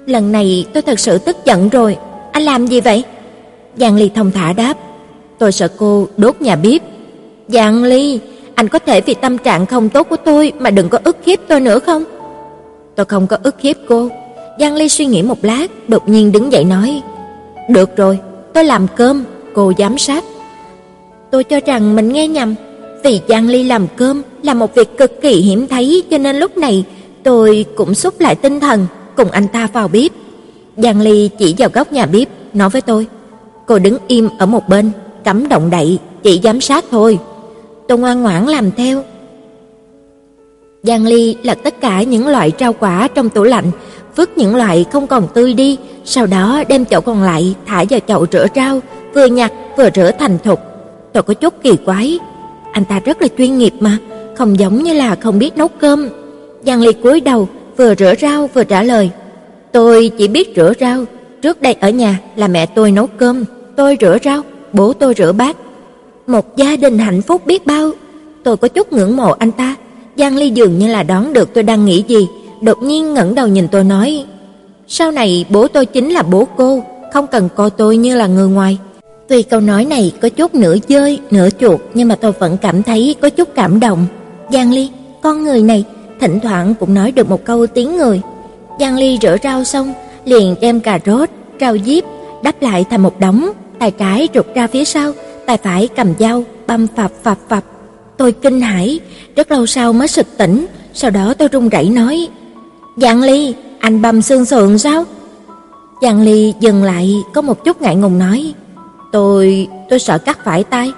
Lần 0.06 0.32
này 0.32 0.66
tôi 0.72 0.82
thật 0.82 0.98
sự 0.98 1.18
tức 1.18 1.36
giận 1.44 1.68
rồi, 1.68 1.96
anh 2.32 2.42
làm 2.42 2.66
gì 2.66 2.80
vậy? 2.80 3.04
Giang 3.76 3.96
Ly 3.96 4.10
thông 4.14 4.30
thả 4.30 4.52
đáp, 4.52 4.74
tôi 5.38 5.52
sợ 5.52 5.68
cô 5.76 6.08
đốt 6.16 6.40
nhà 6.40 6.56
bếp. 6.56 6.82
Giang 7.48 7.84
Ly, 7.84 8.20
anh 8.54 8.68
có 8.68 8.78
thể 8.78 9.00
vì 9.00 9.14
tâm 9.14 9.38
trạng 9.38 9.66
không 9.66 9.88
tốt 9.88 10.06
của 10.10 10.16
tôi 10.16 10.52
mà 10.58 10.70
đừng 10.70 10.88
có 10.88 10.98
ức 11.04 11.16
hiếp 11.26 11.38
tôi 11.48 11.60
nữa 11.60 11.78
không? 11.78 12.04
Tôi 12.96 13.06
không 13.06 13.26
có 13.26 13.36
ức 13.42 13.60
hiếp 13.60 13.76
cô. 13.88 14.08
Giang 14.60 14.74
Ly 14.74 14.88
suy 14.88 15.06
nghĩ 15.06 15.22
một 15.22 15.38
lát, 15.42 15.66
đột 15.88 16.08
nhiên 16.08 16.32
đứng 16.32 16.52
dậy 16.52 16.64
nói, 16.64 17.02
được 17.68 17.96
rồi, 17.96 18.18
tôi 18.54 18.64
làm 18.64 18.86
cơm, 18.96 19.24
cô 19.54 19.72
giám 19.78 19.98
sát. 19.98 20.24
Tôi 21.30 21.44
cho 21.44 21.60
rằng 21.66 21.96
mình 21.96 22.12
nghe 22.12 22.28
nhầm, 22.28 22.54
vì 23.04 23.20
Giang 23.28 23.48
Ly 23.48 23.62
làm 23.62 23.86
cơm 23.96 24.22
là 24.42 24.54
một 24.54 24.74
việc 24.74 24.98
cực 24.98 25.22
kỳ 25.22 25.32
hiếm 25.32 25.66
thấy 25.68 26.02
cho 26.10 26.18
nên 26.18 26.36
lúc 26.36 26.56
này 26.56 26.84
tôi 27.22 27.64
cũng 27.76 27.94
xúc 27.94 28.20
lại 28.20 28.34
tinh 28.34 28.60
thần 28.60 28.86
cùng 29.16 29.30
anh 29.30 29.48
ta 29.48 29.68
vào 29.72 29.88
bếp. 29.88 30.12
Giang 30.76 31.00
Ly 31.00 31.30
chỉ 31.38 31.54
vào 31.58 31.68
góc 31.72 31.92
nhà 31.92 32.06
bếp 32.06 32.28
nói 32.54 32.68
với 32.68 32.80
tôi: 32.82 33.06
"Cô 33.66 33.78
đứng 33.78 33.98
im 34.06 34.28
ở 34.38 34.46
một 34.46 34.68
bên, 34.68 34.90
cấm 35.24 35.48
động 35.48 35.70
đậy, 35.70 35.98
chỉ 36.22 36.40
giám 36.44 36.60
sát 36.60 36.84
thôi." 36.90 37.18
Tôi 37.88 37.98
ngoan 37.98 38.22
ngoãn 38.22 38.46
làm 38.46 38.70
theo. 38.72 39.02
Giang 40.82 41.06
Ly 41.06 41.36
lật 41.42 41.58
tất 41.62 41.80
cả 41.80 42.02
những 42.02 42.28
loại 42.28 42.52
rau 42.60 42.72
quả 42.72 43.08
trong 43.14 43.28
tủ 43.28 43.42
lạnh, 43.42 43.70
vứt 44.16 44.38
những 44.38 44.56
loại 44.56 44.86
không 44.92 45.06
còn 45.06 45.28
tươi 45.34 45.54
đi, 45.54 45.78
sau 46.04 46.26
đó 46.26 46.62
đem 46.68 46.84
chậu 46.84 47.00
còn 47.00 47.22
lại 47.22 47.54
thả 47.66 47.84
vào 47.90 48.00
chậu 48.08 48.26
rửa 48.32 48.46
rau, 48.54 48.80
vừa 49.14 49.26
nhặt 49.26 49.52
vừa 49.76 49.88
rửa 49.94 50.10
thành 50.18 50.38
thục. 50.44 50.60
Tôi 51.12 51.22
có 51.22 51.34
chút 51.34 51.54
kỳ 51.62 51.76
quái, 51.76 52.18
anh 52.72 52.84
ta 52.84 53.00
rất 53.04 53.22
là 53.22 53.28
chuyên 53.38 53.58
nghiệp 53.58 53.72
mà, 53.80 53.98
không 54.36 54.58
giống 54.58 54.82
như 54.82 54.92
là 54.92 55.14
không 55.14 55.38
biết 55.38 55.56
nấu 55.56 55.68
cơm. 55.68 56.08
Giang 56.66 56.82
Ly 56.82 56.92
cúi 56.92 57.20
đầu, 57.20 57.48
vừa 57.76 57.94
rửa 57.94 58.14
rau 58.20 58.46
vừa 58.54 58.64
trả 58.64 58.82
lời. 58.82 59.10
Tôi 59.72 60.10
chỉ 60.18 60.28
biết 60.28 60.52
rửa 60.56 60.72
rau, 60.80 61.04
trước 61.42 61.62
đây 61.62 61.76
ở 61.80 61.90
nhà 61.90 62.18
là 62.36 62.48
mẹ 62.48 62.66
tôi 62.66 62.92
nấu 62.92 63.06
cơm, 63.06 63.44
tôi 63.76 63.96
rửa 64.00 64.18
rau, 64.24 64.42
bố 64.72 64.92
tôi 64.92 65.14
rửa 65.16 65.32
bát. 65.32 65.56
Một 66.26 66.56
gia 66.56 66.76
đình 66.76 66.98
hạnh 66.98 67.22
phúc 67.22 67.46
biết 67.46 67.66
bao. 67.66 67.90
Tôi 68.44 68.56
có 68.56 68.68
chút 68.68 68.92
ngưỡng 68.92 69.16
mộ 69.16 69.30
anh 69.30 69.52
ta. 69.52 69.74
Giang 70.20 70.36
Ly 70.36 70.50
dường 70.50 70.78
như 70.78 70.86
là 70.86 71.02
đoán 71.02 71.32
được 71.32 71.54
tôi 71.54 71.64
đang 71.64 71.84
nghĩ 71.84 72.04
gì, 72.08 72.28
đột 72.60 72.82
nhiên 72.82 73.14
ngẩng 73.14 73.34
đầu 73.34 73.46
nhìn 73.46 73.68
tôi 73.68 73.84
nói: 73.84 74.24
"Sau 74.88 75.10
này 75.10 75.44
bố 75.50 75.68
tôi 75.68 75.86
chính 75.86 76.10
là 76.10 76.22
bố 76.22 76.48
cô, 76.56 76.82
không 77.12 77.26
cần 77.26 77.48
coi 77.56 77.70
tôi 77.70 77.96
như 77.96 78.16
là 78.16 78.26
người 78.26 78.48
ngoài." 78.48 78.78
Tuy 79.28 79.42
câu 79.42 79.60
nói 79.60 79.84
này 79.84 80.12
có 80.20 80.28
chút 80.28 80.54
nửa 80.54 80.76
dơi, 80.88 81.18
nửa 81.30 81.48
chuột, 81.60 81.80
nhưng 81.94 82.08
mà 82.08 82.14
tôi 82.14 82.32
vẫn 82.32 82.56
cảm 82.56 82.82
thấy 82.82 83.14
có 83.20 83.30
chút 83.30 83.48
cảm 83.54 83.80
động. 83.80 84.06
Giang 84.52 84.72
Ly, 84.72 84.90
con 85.22 85.44
người 85.44 85.62
này 85.62 85.84
thỉnh 86.20 86.40
thoảng 86.40 86.74
cũng 86.80 86.94
nói 86.94 87.12
được 87.12 87.28
một 87.28 87.44
câu 87.44 87.66
tiếng 87.66 87.96
người. 87.96 88.20
Giang 88.80 88.96
Ly 88.96 89.18
rửa 89.22 89.36
rau 89.42 89.64
xong, 89.64 89.92
liền 90.24 90.54
đem 90.60 90.80
cà 90.80 90.98
rốt, 91.06 91.28
rau 91.60 91.76
diếp 91.86 92.04
đắp 92.42 92.62
lại 92.62 92.84
thành 92.90 93.02
một 93.02 93.20
đống, 93.20 93.50
tay 93.78 93.90
trái 93.90 94.28
rụt 94.34 94.46
ra 94.54 94.66
phía 94.66 94.84
sau, 94.84 95.12
tay 95.46 95.56
phải 95.56 95.88
cầm 95.96 96.14
dao 96.18 96.44
băm 96.66 96.86
phập 96.96 97.10
phập 97.22 97.38
phập. 97.48 97.64
Tôi 98.20 98.32
kinh 98.32 98.60
hãi, 98.60 99.00
rất 99.36 99.50
lâu 99.50 99.66
sau 99.66 99.92
mới 99.92 100.08
sực 100.08 100.26
tỉnh, 100.36 100.66
sau 100.94 101.10
đó 101.10 101.34
tôi 101.38 101.48
run 101.48 101.68
rẩy 101.68 101.88
nói: 101.88 102.28
"Giang 102.96 103.22
Ly, 103.22 103.54
anh 103.78 104.02
bầm 104.02 104.22
xương 104.22 104.44
sườn 104.44 104.78
sao?" 104.78 105.04
Giang 106.02 106.22
Ly 106.22 106.54
dừng 106.60 106.82
lại, 106.82 107.16
có 107.34 107.42
một 107.42 107.64
chút 107.64 107.82
ngại 107.82 107.96
ngùng 107.96 108.18
nói: 108.18 108.54
"Tôi, 109.12 109.68
tôi 109.90 109.98
sợ 109.98 110.18
cắt 110.18 110.38
phải 110.44 110.64
tay." 110.64 110.92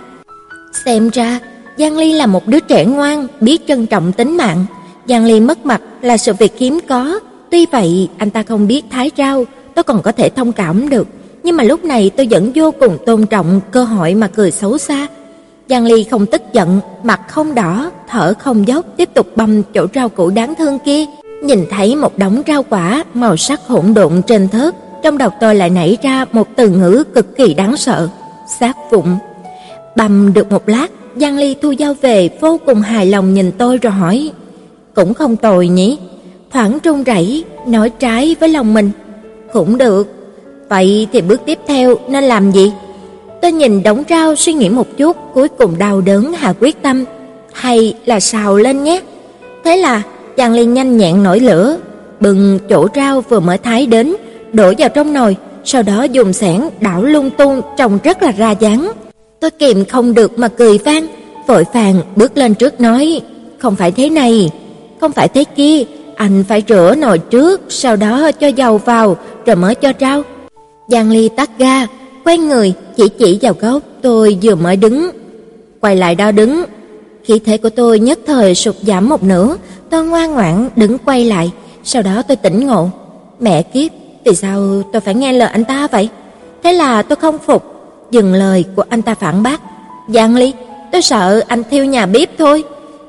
Xem 0.85 1.11
ra, 1.11 1.39
Giang 1.79 1.97
Ly 1.97 2.13
là 2.13 2.27
một 2.27 2.49
đứa 2.49 2.61
trẻ 2.61 2.85
ngoan, 2.85 3.27
biết 3.41 3.67
trân 3.69 3.87
trọng 3.87 4.13
tính 4.13 4.37
mạng. 4.37 4.65
Giang 5.09 5.25
Ly 5.25 5.41
mất 5.41 5.67
mặt 5.67 5.81
là 6.01 6.17
sự 6.17 6.33
việc 6.39 6.53
hiếm 6.59 6.81
có, 6.89 7.21
tuy 7.51 7.67
vậy 7.67 8.09
anh 8.19 8.31
ta 8.31 8.43
không 8.43 8.67
biết 8.67 8.85
thái 8.91 9.11
rau, 9.17 9.45
tôi 9.75 9.83
còn 9.83 10.03
có 10.03 10.13
thể 10.13 10.29
thông 10.29 10.53
cảm 10.53 10.89
được, 10.89 11.09
nhưng 11.43 11.57
mà 11.57 11.65
lúc 11.65 11.85
này 11.85 12.11
tôi 12.17 12.27
vẫn 12.31 12.53
vô 12.55 12.71
cùng 12.81 12.99
tôn 13.07 13.27
trọng 13.27 13.61
cơ 13.71 13.85
hội 13.85 14.15
mà 14.15 14.29
cười 14.29 14.51
xấu 14.51 14.79
xa. 14.79 15.07
Giang 15.69 15.87
Ly 15.87 16.05
không 16.05 16.27
tức 16.27 16.43
giận, 16.53 16.81
mặt 17.03 17.21
không 17.29 17.55
đỏ, 17.55 17.91
thở 18.09 18.35
không 18.39 18.69
dốc, 18.69 18.87
tiếp 18.97 19.09
tục 19.15 19.27
băm 19.37 19.63
chỗ 19.75 19.87
rau 19.95 20.09
củ 20.09 20.31
đáng 20.31 20.55
thương 20.55 20.79
kia. 20.79 21.05
Nhìn 21.43 21.67
thấy 21.71 21.97
một 21.97 22.19
đống 22.19 22.43
rau 22.47 22.63
quả 22.63 23.05
màu 23.15 23.37
sắc 23.37 23.61
hỗn 23.67 23.95
độn 23.95 24.23
trên 24.27 24.49
thớt, 24.49 24.75
trong 25.03 25.19
đầu 25.19 25.31
tôi 25.41 25.55
lại 25.55 25.71
nảy 25.71 25.99
ra 26.03 26.25
một 26.33 26.49
từ 26.57 26.69
ngữ 26.69 27.05
cực 27.15 27.37
kỳ 27.37 27.55
đáng 27.55 27.77
sợ, 27.77 28.09
sát 28.61 28.77
vụn. 28.91 29.07
Băm 29.97 30.33
được 30.33 30.53
một 30.53 30.69
lát, 30.69 30.91
Giang 31.17 31.39
Ly 31.39 31.57
thu 31.63 31.75
dao 31.79 31.95
về 31.95 32.29
vô 32.41 32.61
cùng 32.67 32.81
hài 32.81 33.07
lòng 33.07 33.35
nhìn 33.35 33.53
tôi 33.59 33.79
rồi 33.79 33.93
hỏi: 33.93 34.31
"Cũng 34.95 35.15
không 35.15 35.37
tồi 35.37 35.69
nhỉ?" 35.69 35.99
Thoảng 36.51 36.79
trung 36.83 37.05
rẩy, 37.05 37.45
nói 37.67 37.91
trái 37.91 38.37
với 38.41 38.49
lòng 38.49 38.75
mình: 38.75 38.91
"Cũng 39.53 39.79
được. 39.79 40.09
Vậy 40.69 41.09
thì 41.13 41.21
bước 41.21 41.41
tiếp 41.47 41.59
theo 41.67 41.97
nên 42.09 42.25
làm 42.25 42.53
gì?" 42.53 42.73
Tôi 43.43 43.53
nhìn 43.53 43.83
đống 43.83 44.03
rau 44.11 44.37
suy 44.37 44.53
nghĩ 44.53 44.69
một 44.69 44.87
chút, 44.97 45.17
cuối 45.35 45.49
cùng 45.49 45.79
đau 45.79 46.01
đớn 46.01 46.33
hạ 46.33 46.55
quyết 46.61 46.83
tâm, 46.83 47.05
hay 47.53 47.95
là 48.05 48.21
xào 48.21 48.57
lên 48.57 48.85
nhé. 48.85 49.01
Thế 49.65 49.77
là 49.77 50.03
Giang 50.37 50.53
Ly 50.53 50.65
nhanh 50.65 50.97
nhẹn 50.97 51.23
nổi 51.23 51.41
lửa, 51.41 51.77
bừng 52.21 52.59
chỗ 52.69 52.89
rau 52.95 53.21
vừa 53.21 53.41
mới 53.41 53.59
thái 53.59 53.87
đến, 53.87 54.15
đổ 54.53 54.73
vào 54.79 54.89
trong 54.89 55.13
nồi, 55.13 55.37
sau 55.65 55.83
đó 55.83 56.03
dùng 56.03 56.33
xẻng 56.33 56.71
đảo 56.81 57.03
lung 57.03 57.31
tung 57.31 57.61
trông 57.77 57.99
rất 58.05 58.23
là 58.23 58.31
ra 58.31 58.51
dáng. 58.51 58.93
Tôi 59.41 59.51
kìm 59.51 59.85
không 59.85 60.15
được 60.15 60.39
mà 60.39 60.49
cười 60.49 60.79
vang, 60.79 61.07
vội 61.47 61.65
vàng 61.73 61.95
bước 62.17 62.37
lên 62.37 62.55
trước 62.55 62.81
nói, 62.81 63.21
"Không 63.59 63.77
phải 63.77 63.93
thế 63.93 64.11
này, 64.11 64.51
không 65.01 65.13
phải 65.13 65.29
thế 65.29 65.45
kia, 65.45 65.85
anh 66.17 66.45
phải 66.49 66.63
rửa 66.69 66.95
nồi 66.99 67.19
trước, 67.19 67.61
sau 67.69 67.97
đó 67.97 68.33
cho 68.33 68.47
dầu 68.47 68.79
vào 68.79 69.17
rồi 69.47 69.57
mới 69.57 69.75
cho 69.75 69.93
rau." 70.01 70.23
Giang 70.89 71.11
Ly 71.11 71.29
tắt 71.29 71.51
ga, 71.59 71.87
quay 72.25 72.39
người 72.39 72.75
chỉ 72.97 73.09
chỉ 73.09 73.39
vào 73.43 73.55
góc 73.61 73.83
tôi 74.03 74.39
vừa 74.43 74.55
mới 74.55 74.77
đứng. 74.77 75.11
Quay 75.81 75.97
lại 75.97 76.15
đó 76.15 76.33
đứng. 76.33 76.65
Khí 77.25 77.39
thế 77.39 77.57
của 77.59 77.71
tôi 77.71 77.99
nhất 77.99 78.19
thời 78.27 78.55
sụt 78.55 78.75
giảm 78.83 79.09
một 79.09 79.23
nửa, 79.23 79.57
tôi 79.91 80.05
ngoan 80.05 80.33
ngoãn 80.33 80.69
đứng 80.77 80.99
quay 80.99 81.25
lại, 81.25 81.53
sau 81.85 82.03
đó 82.03 82.23
tôi 82.29 82.37
tỉnh 82.37 82.67
ngộ. 82.67 82.91
Mẹ 83.41 83.63
kiếp, 83.63 83.93
vì 84.25 84.35
sao 84.35 84.83
tôi 84.93 85.01
phải 85.01 85.15
nghe 85.15 85.33
lời 85.33 85.49
anh 85.53 85.65
ta 85.65 85.89
vậy? 85.93 86.09
Thế 86.63 86.73
là 86.73 87.03
tôi 87.03 87.17
không 87.17 87.39
phục, 87.39 87.63
dừng 88.11 88.35
lời 88.35 88.65
của 88.77 88.85
anh 88.89 89.03
ta 89.03 89.15
phản 89.15 89.43
bác. 89.43 89.61
Giang 90.09 90.37
Ly, 90.37 90.53
tôi 90.93 91.03
sợ 91.03 91.43
anh 91.49 91.63
thiêu 91.71 91.85
nhà 91.85 92.07
bếp 92.07 92.39
thôi. 92.39 92.65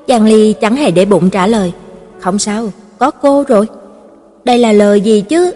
Giang 0.08 0.25
Ly 0.25 0.53
chẳng 0.53 0.75
hề 0.75 0.91
để 0.91 1.05
bụng 1.05 1.29
trả 1.29 1.48
lời. 1.48 1.72
Không 2.20 2.39
sao, 2.39 2.70
có 3.00 3.12
cô 3.12 3.43
rồi. 3.48 3.67
Đây 4.46 4.58
là 4.58 4.72
lời 4.72 5.01
gì 5.01 5.22
chứ? 5.22 5.51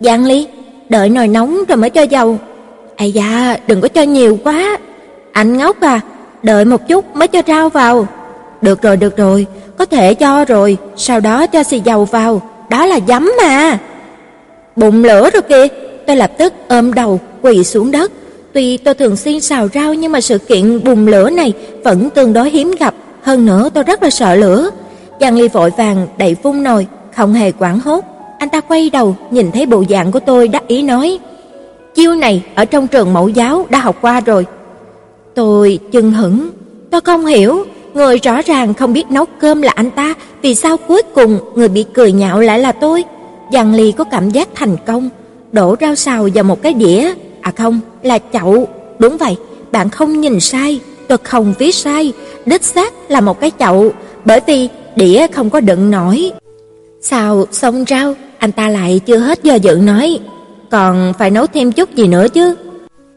Giang 0.00 0.24
Ly, 0.24 0.46
đợi 0.88 1.08
nồi 1.08 1.28
nóng 1.28 1.64
rồi 1.68 1.76
mới 1.76 1.90
cho 1.90 2.02
dầu. 2.02 2.38
Ây 2.96 3.12
da, 3.12 3.56
đừng 3.66 3.80
có 3.80 3.88
cho 3.88 4.02
nhiều 4.02 4.38
quá. 4.44 4.78
Anh 5.32 5.56
ngốc 5.56 5.80
à, 5.80 6.00
đợi 6.42 6.64
một 6.64 6.88
chút 6.88 7.16
mới 7.16 7.28
cho 7.28 7.42
rau 7.46 7.68
vào. 7.68 8.06
Được 8.62 8.82
rồi, 8.82 8.96
được 8.96 9.16
rồi, 9.16 9.46
có 9.78 9.84
thể 9.84 10.14
cho 10.14 10.44
rồi, 10.44 10.76
sau 10.96 11.20
đó 11.20 11.46
cho 11.46 11.62
xì 11.62 11.80
dầu 11.80 12.04
vào, 12.04 12.42
đó 12.70 12.86
là 12.86 12.98
giấm 13.08 13.30
mà. 13.42 13.78
Bụng 14.76 15.04
lửa 15.04 15.30
rồi 15.32 15.42
kìa, 15.42 15.66
tôi 16.06 16.16
lập 16.16 16.30
tức 16.38 16.52
ôm 16.68 16.92
đầu 16.92 17.20
quỳ 17.42 17.64
xuống 17.64 17.90
đất. 17.90 18.12
Tuy 18.52 18.76
tôi 18.76 18.94
thường 18.94 19.16
xuyên 19.16 19.40
xào 19.40 19.68
rau 19.74 19.94
nhưng 19.94 20.12
mà 20.12 20.20
sự 20.20 20.38
kiện 20.38 20.84
bùng 20.84 21.06
lửa 21.06 21.30
này 21.30 21.52
vẫn 21.84 22.10
tương 22.10 22.32
đối 22.32 22.50
hiếm 22.50 22.74
gặp, 22.80 22.94
hơn 23.22 23.46
nữa 23.46 23.68
tôi 23.74 23.84
rất 23.84 24.02
là 24.02 24.10
sợ 24.10 24.34
lửa. 24.34 24.70
Giang 25.20 25.38
Ly 25.38 25.48
vội 25.48 25.70
vàng 25.76 26.06
đẩy 26.18 26.36
vung 26.42 26.62
nồi, 26.62 26.86
không 27.16 27.34
hề 27.34 27.52
quản 27.58 27.78
hốt. 27.78 28.04
Anh 28.38 28.48
ta 28.48 28.60
quay 28.60 28.90
đầu, 28.90 29.16
nhìn 29.30 29.50
thấy 29.52 29.66
bộ 29.66 29.84
dạng 29.90 30.12
của 30.12 30.20
tôi 30.20 30.48
đắc 30.48 30.68
ý 30.68 30.82
nói: 30.82 31.18
Chiêu 31.96 32.14
này 32.14 32.42
ở 32.54 32.64
trong 32.64 32.88
trường 32.88 33.12
mẫu 33.12 33.28
giáo 33.28 33.66
đã 33.70 33.78
học 33.78 33.96
qua 34.00 34.20
rồi. 34.20 34.46
Tôi 35.34 35.78
chừng 35.92 36.12
hững, 36.12 36.50
tôi 36.90 37.00
không 37.00 37.26
hiểu, 37.26 37.64
người 37.94 38.18
rõ 38.18 38.42
ràng 38.42 38.74
không 38.74 38.92
biết 38.92 39.10
nấu 39.10 39.24
cơm 39.38 39.62
là 39.62 39.72
anh 39.76 39.90
ta, 39.90 40.14
vì 40.42 40.54
sao 40.54 40.76
cuối 40.76 41.02
cùng 41.14 41.38
người 41.54 41.68
bị 41.68 41.84
cười 41.94 42.12
nhạo 42.12 42.40
lại 42.40 42.58
là 42.58 42.72
tôi? 42.72 43.04
Giang 43.52 43.74
Ly 43.74 43.92
có 43.92 44.04
cảm 44.04 44.30
giác 44.30 44.48
thành 44.54 44.76
công, 44.86 45.08
đổ 45.52 45.76
rau 45.80 45.94
xào 45.94 46.28
vào 46.34 46.44
một 46.44 46.62
cái 46.62 46.74
đĩa, 46.74 47.12
à 47.40 47.52
không, 47.56 47.80
là 48.02 48.18
chậu. 48.32 48.68
Đúng 48.98 49.16
vậy, 49.16 49.36
bạn 49.72 49.90
không 49.90 50.20
nhìn 50.20 50.40
sai, 50.40 50.80
tôi 51.08 51.18
không 51.18 51.54
viết 51.58 51.74
sai, 51.74 52.12
đích 52.46 52.64
xác 52.64 52.92
là 53.08 53.20
một 53.20 53.40
cái 53.40 53.50
chậu, 53.58 53.92
bởi 54.24 54.40
vì 54.46 54.68
đĩa 54.96 55.26
không 55.34 55.50
có 55.50 55.60
đựng 55.60 55.90
nổi. 55.90 56.32
Xào 57.00 57.46
xong 57.52 57.84
rau, 57.88 58.14
anh 58.38 58.52
ta 58.52 58.68
lại 58.68 59.00
chưa 59.06 59.18
hết 59.18 59.42
do 59.42 59.54
dự 59.54 59.74
nói, 59.74 60.18
còn 60.70 61.12
phải 61.18 61.30
nấu 61.30 61.46
thêm 61.46 61.72
chút 61.72 61.94
gì 61.94 62.06
nữa 62.06 62.28
chứ? 62.28 62.56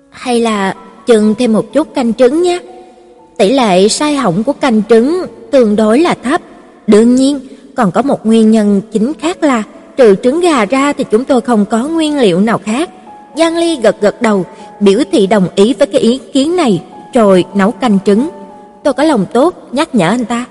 Hay 0.10 0.42
là 0.42 0.76
chừng 1.06 1.36
thêm 1.36 1.54
một 1.54 1.74
chút 1.74 1.94
canh 1.94 2.14
trứng 2.14 2.42
nhé. 2.42 2.60
Tỷ 3.38 3.52
lệ 3.52 3.88
sai 3.88 4.16
hỏng 4.16 4.44
của 4.44 4.54
canh 4.54 4.82
trứng 4.90 5.26
tương 5.52 5.76
đối 5.76 6.00
là 6.00 6.16
thấp. 6.24 6.42
Đương 6.88 7.16
nhiên, 7.16 7.40
còn 7.76 7.92
có 7.92 8.02
một 8.02 8.26
nguyên 8.26 8.52
nhân 8.52 8.82
chính 8.92 9.14
khác 9.14 9.44
là 9.44 9.64
trừ 9.98 10.16
trứng 10.24 10.40
gà 10.40 10.66
ra 10.66 10.94
thì 10.94 11.04
chúng 11.12 11.26
tôi 11.26 11.42
không 11.42 11.66
có 11.66 11.88
nguyên 11.88 12.20
liệu 12.20 12.40
nào 12.40 12.60
khác. 12.64 12.90
Giang 13.38 13.58
Ly 13.58 13.80
gật 13.84 14.02
gật 14.02 14.22
đầu, 14.22 14.46
biểu 14.80 15.00
thị 15.12 15.28
đồng 15.28 15.48
ý 15.56 15.74
với 15.74 15.88
cái 15.88 16.02
ý 16.02 16.20
kiến 16.34 16.56
này, 16.56 16.84
rồi 17.14 17.46
nấu 17.54 17.72
canh 17.72 17.98
trứng. 18.06 18.30
Tôi 18.84 18.94
có 18.94 19.04
lòng 19.04 19.26
tốt 19.34 19.68
nhắc 19.72 19.96
nhở 19.96 20.10
anh 20.10 20.26
ta. 20.26 20.46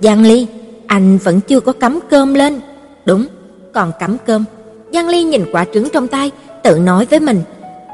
Giang 0.00 0.22
Ly, 0.22 0.46
anh 0.86 1.18
vẫn 1.18 1.40
chưa 1.40 1.60
có 1.60 1.72
cắm 1.72 1.98
cơm 2.10 2.34
lên. 2.34 2.60
Đúng, 3.04 3.26
còn 3.72 3.92
cắm 4.00 4.16
cơm. 4.26 4.44
Giang 4.92 5.08
Ly 5.08 5.22
nhìn 5.22 5.44
quả 5.52 5.64
trứng 5.74 5.88
trong 5.88 6.08
tay, 6.08 6.30
tự 6.62 6.78
nói 6.78 7.06
với 7.10 7.20
mình, 7.20 7.42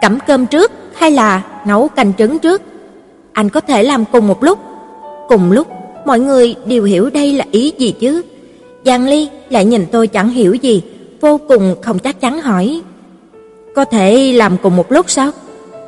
cắm 0.01 0.19
cơm 0.27 0.47
trước 0.47 0.73
hay 0.95 1.11
là 1.11 1.43
nấu 1.67 1.89
canh 1.89 2.13
trứng 2.19 2.39
trước? 2.39 2.63
Anh 3.33 3.49
có 3.49 3.61
thể 3.61 3.83
làm 3.83 4.05
cùng 4.13 4.29
một 4.29 4.45
lúc. 4.45 4.59
Cùng 5.29 5.53
lúc, 5.53 5.67
mọi 6.07 6.21
người 6.21 6.55
đều 6.67 6.85
hiểu 6.85 7.11
đây 7.11 7.33
là 7.33 7.45
ý 7.51 7.73
gì 7.79 7.95
chứ? 8.01 8.23
Giang 8.85 9.07
Ly 9.07 9.29
lại 9.51 9.65
nhìn 9.65 9.87
tôi 9.93 10.07
chẳng 10.07 10.29
hiểu 10.29 10.55
gì, 10.55 10.83
vô 11.21 11.41
cùng 11.49 11.75
không 11.83 11.99
chắc 11.99 12.21
chắn 12.21 12.41
hỏi. 12.41 12.83
Có 13.75 13.85
thể 13.85 14.33
làm 14.33 14.57
cùng 14.63 14.77
một 14.77 14.93
lúc 14.93 15.11
sao? 15.11 15.31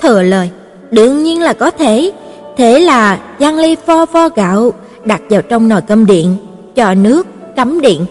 Thừa 0.01 0.23
lời, 0.23 0.51
đương 0.91 1.23
nhiên 1.23 1.43
là 1.43 1.53
có 1.53 1.71
thể. 1.71 2.13
Thế 2.57 2.81
là 2.81 3.21
Giang 3.41 3.59
Ly 3.59 3.77
vo 3.87 4.07
vo 4.07 4.29
gạo, 4.29 4.73
đặt 5.05 5.23
vào 5.31 5.43
trong 5.43 5.69
nồi 5.69 5.81
cơm 5.81 6.07
điện, 6.07 6.37
cho 6.75 6.95
nước, 6.95 7.27
cắm 7.57 7.81
điện, 7.81 8.07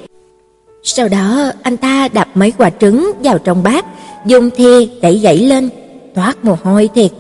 sau 0.86 1.08
đó 1.08 1.52
anh 1.62 1.78
ta 1.78 2.08
đập 2.14 2.28
mấy 2.36 2.54
quả 2.58 2.70
trứng 2.70 3.12
vào 3.24 3.38
trong 3.38 3.64
bát, 3.64 3.86
dùng 4.26 4.50
thìa 4.50 4.86
đẩy 5.02 5.18
gãy 5.18 5.38
lên, 5.38 5.70
toát 6.16 6.46
mồ 6.46 6.58
hôi 6.64 6.90
thiệt. 6.96 7.12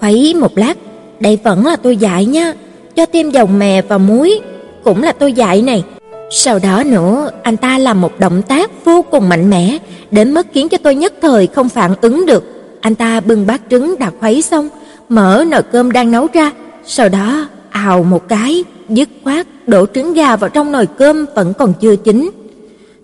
Khuấy 0.00 0.34
một 0.34 0.58
lát, 0.58 0.74
đây 1.20 1.38
vẫn 1.44 1.66
là 1.66 1.76
tôi 1.76 1.96
dạy 1.96 2.24
nha, 2.24 2.52
cho 2.96 3.06
thêm 3.12 3.30
dầu 3.30 3.46
mè 3.46 3.82
và 3.82 3.98
muối, 3.98 4.40
cũng 4.84 5.02
là 5.02 5.12
tôi 5.12 5.32
dạy 5.32 5.62
này. 5.62 5.84
Sau 6.30 6.58
đó 6.58 6.82
nữa, 6.86 7.30
anh 7.42 7.56
ta 7.56 7.78
làm 7.78 8.00
một 8.00 8.20
động 8.20 8.42
tác 8.42 8.84
vô 8.84 9.04
cùng 9.10 9.28
mạnh 9.28 9.50
mẽ, 9.50 9.78
đến 10.10 10.34
mức 10.34 10.46
khiến 10.52 10.68
cho 10.68 10.78
tôi 10.78 10.94
nhất 10.94 11.14
thời 11.22 11.46
không 11.46 11.68
phản 11.68 11.94
ứng 12.00 12.26
được. 12.26 12.44
Anh 12.80 12.94
ta 12.94 13.20
bưng 13.20 13.46
bát 13.46 13.60
trứng 13.70 13.98
đã 13.98 14.10
khuấy 14.20 14.42
xong, 14.42 14.68
mở 15.08 15.44
nồi 15.48 15.62
cơm 15.62 15.92
đang 15.92 16.10
nấu 16.10 16.26
ra, 16.32 16.52
sau 16.86 17.08
đó 17.08 17.48
ào 17.70 18.02
một 18.02 18.28
cái, 18.28 18.64
dứt 18.88 19.08
khoát 19.24 19.46
đổ 19.66 19.86
trứng 19.94 20.14
gà 20.14 20.36
vào 20.36 20.50
trong 20.50 20.72
nồi 20.72 20.86
cơm 20.98 21.26
vẫn 21.34 21.52
còn 21.58 21.72
chưa 21.80 21.96
chín. 21.96 22.30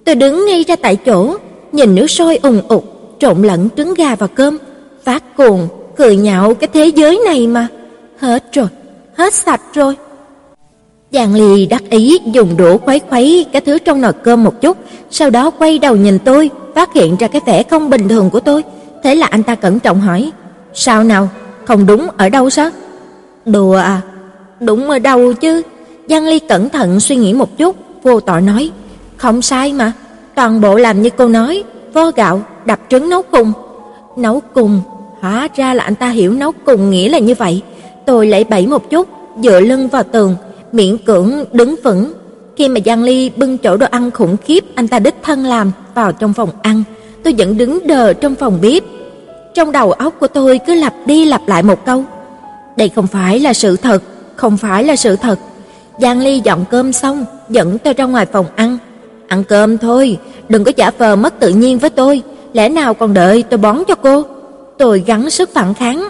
Tôi 0.05 0.15
đứng 0.15 0.47
ngay 0.47 0.65
ra 0.69 0.77
tại 0.77 0.97
chỗ, 0.97 1.37
nhìn 1.73 1.95
nước 1.95 2.07
sôi 2.07 2.37
ùng 2.37 2.61
ục, 2.69 2.85
trộn 3.19 3.43
lẫn 3.43 3.69
trứng 3.77 3.95
gà 3.95 4.15
và 4.15 4.27
cơm, 4.27 4.59
phát 5.05 5.37
cuồng, 5.37 5.69
cười 5.97 6.17
nhạo 6.17 6.55
cái 6.55 6.69
thế 6.73 6.87
giới 6.87 7.21
này 7.25 7.47
mà. 7.47 7.69
Hết 8.19 8.53
rồi, 8.53 8.67
hết 9.15 9.35
sạch 9.35 9.61
rồi. 9.75 9.97
Giang 11.13 11.35
Ly 11.35 11.67
đắc 11.67 11.83
ý 11.91 12.19
dùng 12.33 12.57
đũa 12.57 12.79
khuấy 12.79 13.01
khuấy 13.09 13.47
cái 13.53 13.61
thứ 13.61 13.79
trong 13.79 14.01
nồi 14.01 14.13
cơm 14.13 14.45
một 14.45 14.61
chút, 14.61 14.77
sau 15.11 15.31
đó 15.31 15.51
quay 15.51 15.79
đầu 15.79 15.97
nhìn 15.97 16.19
tôi, 16.19 16.51
phát 16.75 16.95
hiện 16.95 17.17
ra 17.17 17.29
cái 17.29 17.41
vẻ 17.47 17.63
không 17.63 17.91
bình 17.91 18.09
thường 18.09 18.31
của 18.31 18.41
tôi. 18.41 18.63
Thế 19.03 19.15
là 19.15 19.27
anh 19.27 19.43
ta 19.43 19.55
cẩn 19.55 19.81
trọng 19.81 20.01
hỏi, 20.01 20.31
sao 20.75 21.05
nào, 21.05 21.29
không 21.65 21.87
đúng 21.87 22.09
ở 22.17 22.29
đâu 22.29 22.51
sao? 22.51 22.71
Đùa 23.47 23.77
à, 23.77 24.01
đúng 24.61 24.91
ở 24.91 24.99
đâu 24.99 25.33
chứ? 25.33 25.63
Giang 26.09 26.27
Ly 26.27 26.39
cẩn 26.39 26.69
thận 26.69 27.01
suy 27.01 27.17
nghĩ 27.17 27.33
một 27.33 27.59
chút, 27.59 27.77
vô 28.03 28.21
tội 28.21 28.41
nói, 28.41 28.71
không 29.23 29.43
sai 29.43 29.73
mà, 29.73 29.93
toàn 30.35 30.61
bộ 30.61 30.77
làm 30.77 31.03
như 31.03 31.11
cô 31.17 31.29
nói, 31.29 31.65
vo 31.93 32.11
gạo, 32.11 32.43
đập 32.65 32.79
trứng 32.89 33.09
nấu 33.09 33.23
cùng. 33.23 33.53
Nấu 34.17 34.43
cùng, 34.55 34.81
hóa 35.21 35.49
ra 35.57 35.75
là 35.75 35.85
anh 35.85 35.95
ta 35.95 36.09
hiểu 36.09 36.33
nấu 36.33 36.53
cùng 36.65 36.91
nghĩa 36.91 37.09
là 37.09 37.19
như 37.19 37.35
vậy. 37.35 37.63
Tôi 38.07 38.27
lấy 38.27 38.45
bẫy 38.45 38.67
một 38.67 38.91
chút, 38.91 39.09
dựa 39.43 39.61
lưng 39.61 39.89
vào 39.89 40.03
tường, 40.03 40.37
miễn 40.73 40.99
cưỡng 40.99 41.45
đứng 41.53 41.75
vững. 41.85 42.13
Khi 42.57 42.69
mà 42.69 42.81
Giang 42.85 43.03
Ly 43.03 43.31
bưng 43.37 43.59
chỗ 43.59 43.77
đồ 43.77 43.87
ăn 43.91 44.11
khủng 44.11 44.37
khiếp 44.45 44.65
anh 44.75 44.89
ta 44.89 44.99
đích 44.99 45.15
thân 45.23 45.45
làm 45.45 45.73
vào 45.95 46.13
trong 46.13 46.33
phòng 46.33 46.51
ăn, 46.63 46.83
tôi 47.25 47.35
vẫn 47.39 47.59
đứng 47.59 47.87
đờ 47.87 48.13
trong 48.13 48.35
phòng 48.35 48.59
bếp. 48.63 48.83
Trong 49.55 49.73
đầu 49.73 49.93
óc 49.93 50.15
của 50.21 50.29
tôi 50.29 50.61
cứ 50.67 50.75
lặp 50.75 50.95
đi 51.07 51.25
lặp 51.25 51.49
lại 51.49 51.63
một 51.63 51.85
câu. 51.87 52.05
Đây 52.77 52.89
không 52.89 53.07
phải 53.07 53.41
là 53.41 53.53
sự 53.53 53.77
thật, 53.77 54.03
không 54.37 54.57
phải 54.57 54.85
là 54.85 54.97
sự 54.97 55.17
thật. 55.17 55.39
Giang 55.99 56.21
Ly 56.21 56.41
dọn 56.45 56.65
cơm 56.71 56.93
xong, 56.93 57.25
dẫn 57.49 57.79
tôi 57.79 57.95
ra 57.95 58.05
ngoài 58.05 58.27
phòng 58.27 58.47
ăn. 58.57 58.79
Ăn 59.33 59.45
cơm 59.45 59.79
thôi, 59.79 60.19
đừng 60.49 60.65
có 60.65 60.73
giả 60.77 60.91
vờ 60.99 61.17
mất 61.17 61.41
tự 61.41 61.49
nhiên 61.49 61.79
với 61.79 61.91
tôi, 61.91 62.23
lẽ 62.53 62.69
nào 62.69 62.95
còn 62.95 63.15
đợi 63.15 63.43
tôi 63.43 63.59
bón 63.59 63.79
cho 63.89 63.95
cô? 63.95 64.25
Tôi 64.79 65.03
gắng 65.07 65.31
sức 65.31 65.51
phản 65.55 65.75
kháng. 65.75 66.09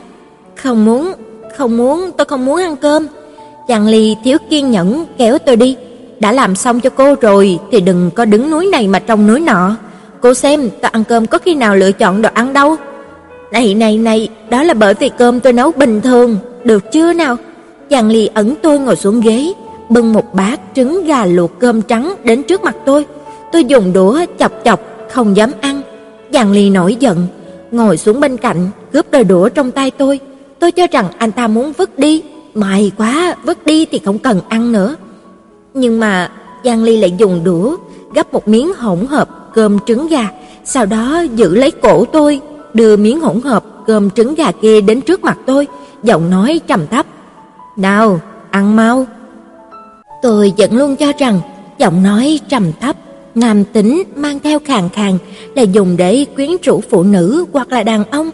Không 0.56 0.84
muốn, 0.84 1.12
không 1.56 1.76
muốn, 1.76 2.10
tôi 2.16 2.24
không 2.24 2.44
muốn 2.44 2.60
ăn 2.60 2.76
cơm. 2.76 3.06
Giang 3.68 3.86
Ly 3.86 4.16
thiếu 4.24 4.38
kiên 4.50 4.70
nhẫn 4.70 5.04
kéo 5.18 5.38
tôi 5.38 5.56
đi. 5.56 5.76
Đã 6.20 6.32
làm 6.32 6.56
xong 6.56 6.80
cho 6.80 6.90
cô 6.90 7.14
rồi 7.20 7.58
thì 7.72 7.80
đừng 7.80 8.10
có 8.10 8.24
đứng 8.24 8.50
núi 8.50 8.66
này 8.66 8.88
mà 8.88 8.98
trông 8.98 9.26
núi 9.26 9.40
nọ. 9.40 9.76
Cô 10.20 10.34
xem, 10.34 10.70
tôi 10.82 10.90
ăn 10.90 11.04
cơm 11.04 11.26
có 11.26 11.38
khi 11.38 11.54
nào 11.54 11.76
lựa 11.76 11.92
chọn 11.92 12.22
đồ 12.22 12.28
ăn 12.34 12.52
đâu. 12.52 12.76
Này 13.52 13.74
này 13.74 13.98
này, 13.98 14.28
đó 14.50 14.62
là 14.62 14.74
bởi 14.74 14.94
vì 14.94 15.08
cơm 15.08 15.40
tôi 15.40 15.52
nấu 15.52 15.72
bình 15.72 16.00
thường, 16.00 16.36
được 16.64 16.92
chưa 16.92 17.12
nào? 17.12 17.36
Giang 17.90 18.10
Ly 18.10 18.28
ẩn 18.34 18.54
tôi 18.62 18.78
ngồi 18.78 18.96
xuống 18.96 19.20
ghế, 19.20 19.52
bưng 19.92 20.12
một 20.12 20.34
bát 20.34 20.60
trứng 20.74 21.04
gà 21.04 21.24
luộc 21.24 21.58
cơm 21.58 21.82
trắng 21.82 22.14
đến 22.24 22.42
trước 22.42 22.62
mặt 22.62 22.76
tôi. 22.84 23.06
Tôi 23.52 23.64
dùng 23.64 23.92
đũa 23.92 24.20
chọc 24.38 24.52
chọc, 24.64 24.80
không 25.10 25.36
dám 25.36 25.50
ăn. 25.60 25.82
Giang 26.32 26.52
Ly 26.52 26.70
nổi 26.70 26.96
giận, 27.00 27.26
ngồi 27.70 27.96
xuống 27.96 28.20
bên 28.20 28.36
cạnh, 28.36 28.68
cướp 28.92 29.10
đôi 29.10 29.24
đũa 29.24 29.48
trong 29.48 29.70
tay 29.70 29.90
tôi. 29.90 30.20
Tôi 30.58 30.72
cho 30.72 30.86
rằng 30.92 31.06
anh 31.18 31.32
ta 31.32 31.46
muốn 31.46 31.72
vứt 31.72 31.98
đi, 31.98 32.22
may 32.54 32.92
quá, 32.98 33.36
vứt 33.44 33.66
đi 33.66 33.86
thì 33.86 34.00
không 34.04 34.18
cần 34.18 34.40
ăn 34.48 34.72
nữa. 34.72 34.96
Nhưng 35.74 36.00
mà 36.00 36.30
Giang 36.64 36.82
Ly 36.82 36.96
lại 36.96 37.14
dùng 37.18 37.44
đũa 37.44 37.76
gấp 38.14 38.32
một 38.32 38.48
miếng 38.48 38.74
hỗn 38.74 39.06
hợp 39.06 39.28
cơm 39.54 39.78
trứng 39.86 40.08
gà, 40.08 40.28
sau 40.64 40.86
đó 40.86 41.20
giữ 41.34 41.54
lấy 41.54 41.70
cổ 41.70 42.04
tôi, 42.04 42.40
đưa 42.74 42.96
miếng 42.96 43.20
hỗn 43.20 43.40
hợp 43.40 43.64
cơm 43.86 44.10
trứng 44.10 44.34
gà 44.34 44.52
kia 44.52 44.80
đến 44.80 45.00
trước 45.00 45.24
mặt 45.24 45.38
tôi, 45.46 45.66
giọng 46.02 46.30
nói 46.30 46.60
trầm 46.66 46.86
thấp: 46.86 47.06
"Nào, 47.76 48.20
ăn 48.50 48.76
mau." 48.76 49.06
Tôi 50.22 50.52
vẫn 50.56 50.76
luôn 50.76 50.96
cho 50.96 51.12
rằng 51.18 51.40
giọng 51.78 52.02
nói 52.02 52.40
trầm 52.48 52.72
thấp, 52.80 52.96
nam 53.34 53.64
tính 53.64 54.02
mang 54.16 54.38
theo 54.40 54.58
khàn 54.64 54.88
khàn 54.88 55.18
là 55.54 55.62
dùng 55.62 55.96
để 55.96 56.26
quyến 56.36 56.50
rũ 56.62 56.80
phụ 56.90 57.02
nữ 57.02 57.44
hoặc 57.52 57.72
là 57.72 57.82
đàn 57.82 58.04
ông. 58.04 58.30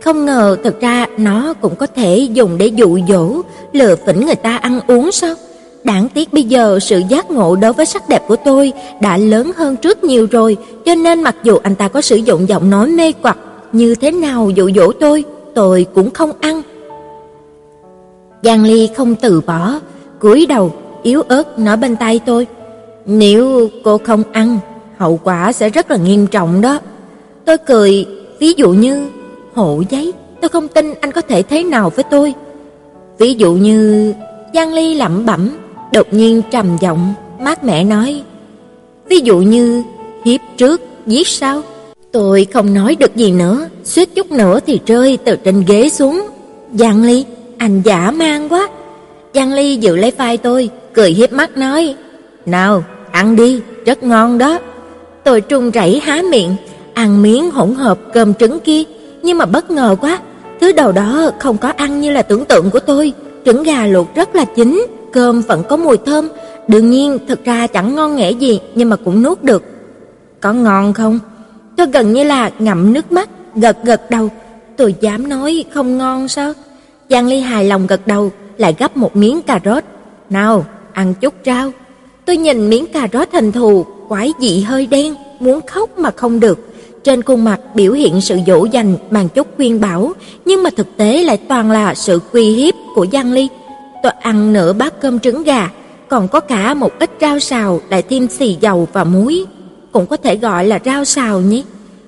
Không 0.00 0.26
ngờ 0.26 0.56
thực 0.64 0.80
ra 0.80 1.06
nó 1.18 1.54
cũng 1.60 1.76
có 1.76 1.86
thể 1.86 2.28
dùng 2.32 2.58
để 2.58 2.66
dụ 2.66 2.98
dỗ, 3.08 3.42
lừa 3.72 3.96
phỉnh 4.06 4.26
người 4.26 4.34
ta 4.34 4.56
ăn 4.56 4.80
uống 4.86 5.12
sao? 5.12 5.34
Đáng 5.84 6.08
tiếc 6.14 6.32
bây 6.32 6.42
giờ 6.42 6.78
sự 6.82 7.02
giác 7.08 7.30
ngộ 7.30 7.56
đối 7.56 7.72
với 7.72 7.86
sắc 7.86 8.08
đẹp 8.08 8.22
của 8.28 8.36
tôi 8.36 8.72
đã 9.00 9.16
lớn 9.16 9.52
hơn 9.56 9.76
trước 9.76 10.04
nhiều 10.04 10.26
rồi, 10.30 10.56
cho 10.84 10.94
nên 10.94 11.22
mặc 11.22 11.36
dù 11.42 11.56
anh 11.62 11.74
ta 11.74 11.88
có 11.88 12.00
sử 12.00 12.16
dụng 12.16 12.48
giọng 12.48 12.70
nói 12.70 12.88
mê 12.88 13.12
quặc 13.12 13.38
như 13.72 13.94
thế 13.94 14.10
nào 14.10 14.50
dụ 14.50 14.70
dỗ 14.76 14.92
tôi, 14.92 15.24
tôi 15.54 15.86
cũng 15.94 16.10
không 16.10 16.32
ăn. 16.40 16.62
Giang 18.42 18.64
Ly 18.64 18.88
không 18.96 19.14
từ 19.14 19.40
bỏ, 19.40 19.80
cúi 20.20 20.46
đầu 20.46 20.72
yếu 21.02 21.22
ớt 21.22 21.58
nói 21.58 21.76
bên 21.76 21.96
tay 21.96 22.20
tôi, 22.26 22.46
"Nếu 23.06 23.68
cô 23.84 23.98
không 23.98 24.22
ăn, 24.32 24.58
hậu 24.98 25.20
quả 25.24 25.52
sẽ 25.52 25.68
rất 25.68 25.90
là 25.90 25.96
nghiêm 25.96 26.26
trọng 26.26 26.60
đó." 26.60 26.78
Tôi 27.44 27.58
cười, 27.58 28.06
ví 28.38 28.52
dụ 28.56 28.70
như 28.70 29.08
hộ 29.54 29.82
giấy, 29.88 30.12
tôi 30.40 30.48
không 30.48 30.68
tin 30.68 30.94
anh 31.00 31.12
có 31.12 31.20
thể 31.20 31.42
thế 31.42 31.64
nào 31.64 31.90
với 31.90 32.04
tôi. 32.10 32.34
Ví 33.18 33.34
dụ 33.34 33.52
như 33.52 34.12
Giang 34.54 34.74
Ly 34.74 34.94
lẩm 34.94 35.26
bẩm, 35.26 35.50
đột 35.92 36.06
nhiên 36.10 36.42
trầm 36.50 36.76
giọng, 36.80 37.14
mát 37.40 37.64
mẻ 37.64 37.84
nói, 37.84 38.22
"Ví 39.08 39.18
dụ 39.18 39.38
như 39.38 39.82
hiếp 40.24 40.40
trước, 40.56 40.80
giết 41.06 41.28
sau." 41.28 41.62
Tôi 42.12 42.46
không 42.52 42.74
nói 42.74 42.96
được 42.96 43.16
gì 43.16 43.32
nữa, 43.32 43.68
suýt 43.84 44.14
chút 44.14 44.30
nữa 44.30 44.60
thì 44.66 44.80
rơi 44.86 45.18
từ 45.24 45.36
trên 45.36 45.64
ghế 45.66 45.88
xuống. 45.88 46.22
"Giang 46.74 47.02
Ly, 47.04 47.24
anh 47.58 47.82
giả 47.84 48.10
mang 48.10 48.48
quá." 48.48 48.68
Giang 49.34 49.52
Ly 49.52 49.76
giữ 49.76 49.96
lấy 49.96 50.10
vai 50.10 50.36
tôi, 50.36 50.70
cười 50.94 51.10
hiếp 51.10 51.32
mắt 51.32 51.56
nói, 51.56 51.94
"Nào, 52.46 52.84
ăn 53.12 53.36
đi, 53.36 53.60
rất 53.86 54.02
ngon 54.02 54.38
đó." 54.38 54.58
Tôi 55.24 55.40
trung 55.40 55.70
rẩy 55.70 56.00
há 56.00 56.22
miệng, 56.30 56.56
ăn 56.94 57.22
miếng 57.22 57.50
hỗn 57.50 57.74
hợp 57.74 57.98
cơm 58.12 58.34
trứng 58.34 58.60
kia, 58.60 58.82
nhưng 59.22 59.38
mà 59.38 59.46
bất 59.46 59.70
ngờ 59.70 59.96
quá, 60.00 60.18
thứ 60.60 60.72
đầu 60.72 60.92
đó 60.92 61.30
không 61.38 61.58
có 61.58 61.72
ăn 61.76 62.00
như 62.00 62.10
là 62.10 62.22
tưởng 62.22 62.44
tượng 62.44 62.70
của 62.70 62.80
tôi, 62.80 63.12
trứng 63.44 63.62
gà 63.62 63.86
luộc 63.86 64.14
rất 64.14 64.36
là 64.36 64.44
chín, 64.44 64.86
cơm 65.12 65.40
vẫn 65.40 65.62
có 65.68 65.76
mùi 65.76 65.96
thơm, 65.96 66.28
đương 66.68 66.90
nhiên 66.90 67.18
thực 67.28 67.44
ra 67.44 67.66
chẳng 67.66 67.94
ngon 67.94 68.16
nghẻ 68.16 68.30
gì 68.30 68.60
nhưng 68.74 68.88
mà 68.88 68.96
cũng 68.96 69.22
nuốt 69.22 69.42
được. 69.42 69.62
Có 70.40 70.52
ngon 70.52 70.92
không? 70.92 71.18
Tôi 71.76 71.86
gần 71.86 72.12
như 72.12 72.24
là 72.24 72.50
ngậm 72.58 72.92
nước 72.92 73.12
mắt, 73.12 73.28
gật 73.54 73.76
gật 73.84 74.10
đầu. 74.10 74.28
Tôi 74.76 74.94
dám 75.00 75.28
nói 75.28 75.64
không 75.74 75.98
ngon 75.98 76.28
sao? 76.28 76.52
Giang 77.10 77.26
Ly 77.26 77.40
hài 77.40 77.64
lòng 77.64 77.86
gật 77.86 78.06
đầu, 78.06 78.32
lại 78.58 78.74
gấp 78.78 78.96
một 78.96 79.16
miếng 79.16 79.42
cà 79.42 79.60
rốt. 79.64 79.84
"Nào, 80.30 80.64
ăn 81.00 81.14
chút 81.14 81.34
rau." 81.46 81.72
Tôi 82.26 82.36
nhìn 82.36 82.70
miếng 82.70 82.86
cà 82.86 83.08
rốt 83.12 83.28
thành 83.32 83.52
thù, 83.52 83.86
quái 84.08 84.32
dị 84.40 84.60
hơi 84.60 84.86
đen, 84.86 85.14
muốn 85.40 85.60
khóc 85.66 85.98
mà 85.98 86.10
không 86.10 86.40
được. 86.40 86.58
Trên 87.04 87.22
khuôn 87.22 87.44
mặt 87.44 87.60
biểu 87.74 87.92
hiện 87.92 88.20
sự 88.20 88.38
dỗ 88.46 88.64
dành 88.64 88.96
bằng 89.10 89.28
chút 89.28 89.46
khuyên 89.56 89.80
bảo, 89.80 90.12
nhưng 90.44 90.62
mà 90.62 90.70
thực 90.76 90.96
tế 90.96 91.24
lại 91.24 91.36
toàn 91.36 91.70
là 91.70 91.94
sự 91.94 92.20
quy 92.32 92.52
hiếp 92.52 92.74
của 92.94 93.06
Giang 93.12 93.32
Ly. 93.32 93.48
Tôi 94.02 94.12
ăn 94.20 94.52
nửa 94.52 94.72
bát 94.72 95.00
cơm 95.00 95.18
trứng 95.18 95.42
gà, 95.42 95.68
còn 96.08 96.28
có 96.28 96.40
cả 96.40 96.74
một 96.74 96.92
ít 96.98 97.10
rau 97.20 97.38
xào 97.40 97.80
lại 97.88 98.02
thêm 98.02 98.28
xì 98.28 98.56
dầu 98.60 98.88
và 98.92 99.04
muối, 99.04 99.44
cũng 99.92 100.06
có 100.06 100.16
thể 100.16 100.36
gọi 100.36 100.66
là 100.66 100.78
rau 100.84 101.04
xào 101.04 101.40
nhé. 101.40 101.62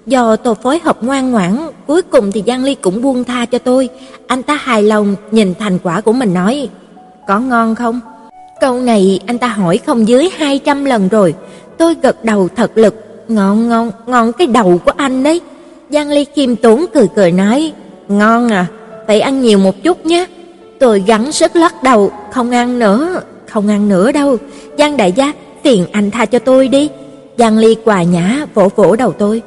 Do 0.07 0.37
tôi 0.37 0.55
phối 0.55 0.79
hợp 0.85 0.99
ngoan 1.03 1.31
ngoãn, 1.31 1.59
cuối 1.87 2.03
cùng 2.03 2.33
thì 2.33 2.43
Giang 2.47 2.65
Ly 2.65 2.75
cũng 2.75 3.03
buông 3.03 3.25
tha 3.25 3.47
cho 3.47 3.59
tôi. 3.59 3.89
Anh 4.27 4.43
ta 4.43 4.55
hài 4.55 4.83
lòng 4.83 5.17
nhìn 5.31 5.55
thành 5.59 5.79
quả 5.83 6.01
của 6.01 6.13
mình 6.13 6.35
nói, 6.35 6.69
"Có 7.29 7.41
ngon 7.41 7.75
không?" 7.75 8.01
Câu 8.63 8.81
này 8.81 9.21
anh 9.27 9.39
ta 9.39 9.47
hỏi 9.47 9.79
không 9.87 10.09
dưới 10.09 10.29
200 10.37 10.85
lần 10.85 11.09
rồi. 11.09 11.35
Tôi 11.79 11.97
gật 12.03 12.25
đầu 12.25 12.49
thật 12.57 12.79
lực, 12.79 12.95
"Ngon 13.29 13.69
ngon, 13.69 13.91
ngon 14.07 14.33
cái 14.33 14.47
đầu 14.47 14.81
của 14.85 14.93
anh 14.97 15.23
đấy." 15.23 15.41
Giang 15.91 16.11
Ly 16.11 16.25
kim 16.25 16.57
tốn 16.57 16.85
cười 16.95 17.09
cười 17.17 17.33
nói, 17.33 17.73
"Ngon 18.09 18.49
à, 18.53 18.67
phải 19.07 19.21
ăn 19.21 19.43
nhiều 19.43 19.59
một 19.59 19.75
chút 19.83 20.07
nhé." 20.07 20.27
Tôi 20.81 21.05
gắng 21.07 21.33
sức 21.33 21.57
lắc 21.57 21.83
đầu, 21.83 22.11
"Không 22.31 22.51
ăn 22.51 22.79
nữa, 22.79 23.21
không 23.49 23.69
ăn 23.69 23.89
nữa 23.89 24.13
đâu. 24.13 24.37
Giang 24.79 24.97
đại 24.97 25.13
gia, 25.13 25.33
tiền 25.63 25.87
anh 25.93 26.11
tha 26.11 26.27
cho 26.27 26.39
tôi 26.39 26.69
đi." 26.69 26.89
Giang 27.39 27.59
Ly 27.59 27.77
quà 27.85 28.03
nhã 28.03 28.47
vỗ 28.55 28.69
vỗ 28.77 28.97
đầu 28.97 29.13
tôi. 29.13 29.43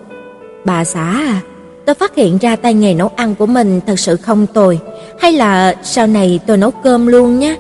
Bà 0.66 0.86
xã 0.86 1.04
à, 1.04 1.42
tôi 1.86 1.96
phát 1.96 2.16
hiện 2.16 2.38
ra 2.38 2.56
tay 2.56 2.74
nghề 2.74 2.94
nấu 2.94 3.12
ăn 3.16 3.36
của 3.36 3.46
mình 3.46 3.82
thật 3.88 4.00
sự 4.00 4.16
không 4.16 4.48
tồi, 4.48 4.80
hay 5.20 5.34
là 5.34 5.76
sau 5.84 6.08
này 6.08 6.40
tôi 6.48 6.58
nấu 6.58 6.72
cơm 6.72 7.08
luôn 7.08 7.40
nhé. 7.40 7.56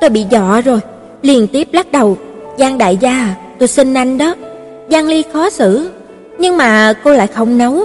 Tôi 0.00 0.10
bị 0.10 0.24
dọa 0.30 0.60
rồi, 0.60 0.80
liên 1.24 1.46
tiếp 1.46 1.68
lắc 1.72 1.92
đầu, 1.92 2.18
"Giang 2.58 2.78
đại 2.78 2.96
gia, 2.96 3.34
tôi 3.58 3.68
xin 3.68 3.94
anh 3.94 4.18
đó." 4.18 4.34
Giang 4.90 5.06
Ly 5.06 5.24
khó 5.32 5.50
xử, 5.50 5.90
nhưng 6.38 6.56
mà 6.56 6.94
cô 7.04 7.12
lại 7.12 7.26
không 7.26 7.58
nấu. 7.58 7.84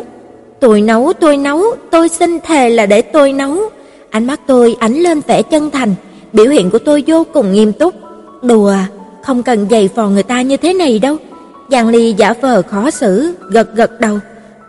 "Tôi 0.59 0.81
nấu, 0.81 1.13
tôi 1.13 1.37
nấu, 1.37 1.63
tôi 1.91 2.09
xin 2.09 2.39
thề 2.39 2.69
là 2.69 2.85
để 2.85 3.01
tôi 3.01 3.33
nấu." 3.33 3.57
Ánh 4.09 4.27
mắt 4.27 4.39
tôi 4.47 4.75
ánh 4.79 4.93
lên 4.93 5.21
vẻ 5.27 5.41
chân 5.41 5.71
thành, 5.71 5.95
biểu 6.33 6.45
hiện 6.45 6.69
của 6.69 6.79
tôi 6.79 7.03
vô 7.07 7.23
cùng 7.33 7.53
nghiêm 7.53 7.73
túc. 7.73 7.93
"Đùa, 8.41 8.73
không 9.23 9.43
cần 9.43 9.67
giày 9.71 9.89
vò 9.95 10.09
người 10.09 10.23
ta 10.23 10.41
như 10.41 10.57
thế 10.57 10.73
này 10.73 10.99
đâu." 10.99 11.17
Giang 11.71 11.87
Ly 11.87 12.13
giả 12.13 12.33
vờ 12.41 12.61
khó 12.61 12.91
xử, 12.91 13.33
gật 13.49 13.75
gật 13.75 13.99
đầu. 13.99 14.19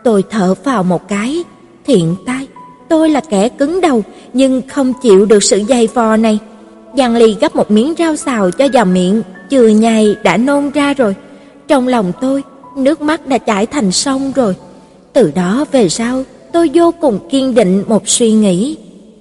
Tôi 0.04 0.24
thở 0.30 0.54
vào 0.64 0.83
một 0.83 1.09
cái, 1.09 1.44
thiện 1.87 2.16
tai, 2.26 2.46
tôi 2.88 3.11
là 3.11 3.20
kẻ 3.20 3.48
cứng 3.48 3.80
đầu 3.80 4.02
nhưng 4.33 4.62
không 4.68 4.92
chịu 5.02 5.26
được 5.26 5.42
sự 5.42 5.62
dày 5.68 5.87
vò 5.87 6.16
này. 6.16 6.38
Giang 6.96 7.16
Ly 7.16 7.37
gấp 7.40 7.57
một 7.57 7.70
miếng 7.70 7.94
rau 7.98 8.16
xào 8.16 8.50
cho 8.50 8.68
vào 8.72 8.85
miệng, 8.85 9.22
chừa 9.50 9.68
nhai 9.68 10.16
đã 10.22 10.37
nôn 10.37 10.70
ra 10.70 10.94
rồi. 10.94 11.14
Trong 11.68 11.88
lòng 11.88 12.12
tôi, 12.20 12.42
nước 12.76 13.00
mắt 13.00 13.26
đã 13.26 13.38
chảy 13.38 13.66
thành 13.66 13.92
sông 13.92 14.33
rồi. 14.37 14.55
Từ 15.12 15.33
đó 15.35 15.64
về 15.72 15.88
sau, 15.88 16.22
tôi 16.53 16.70
vô 16.74 16.94
cùng 17.00 17.18
kiên 17.31 17.55
định 17.55 17.85
một 17.88 18.09
suy 18.09 18.33
nghĩ. 18.33 18.76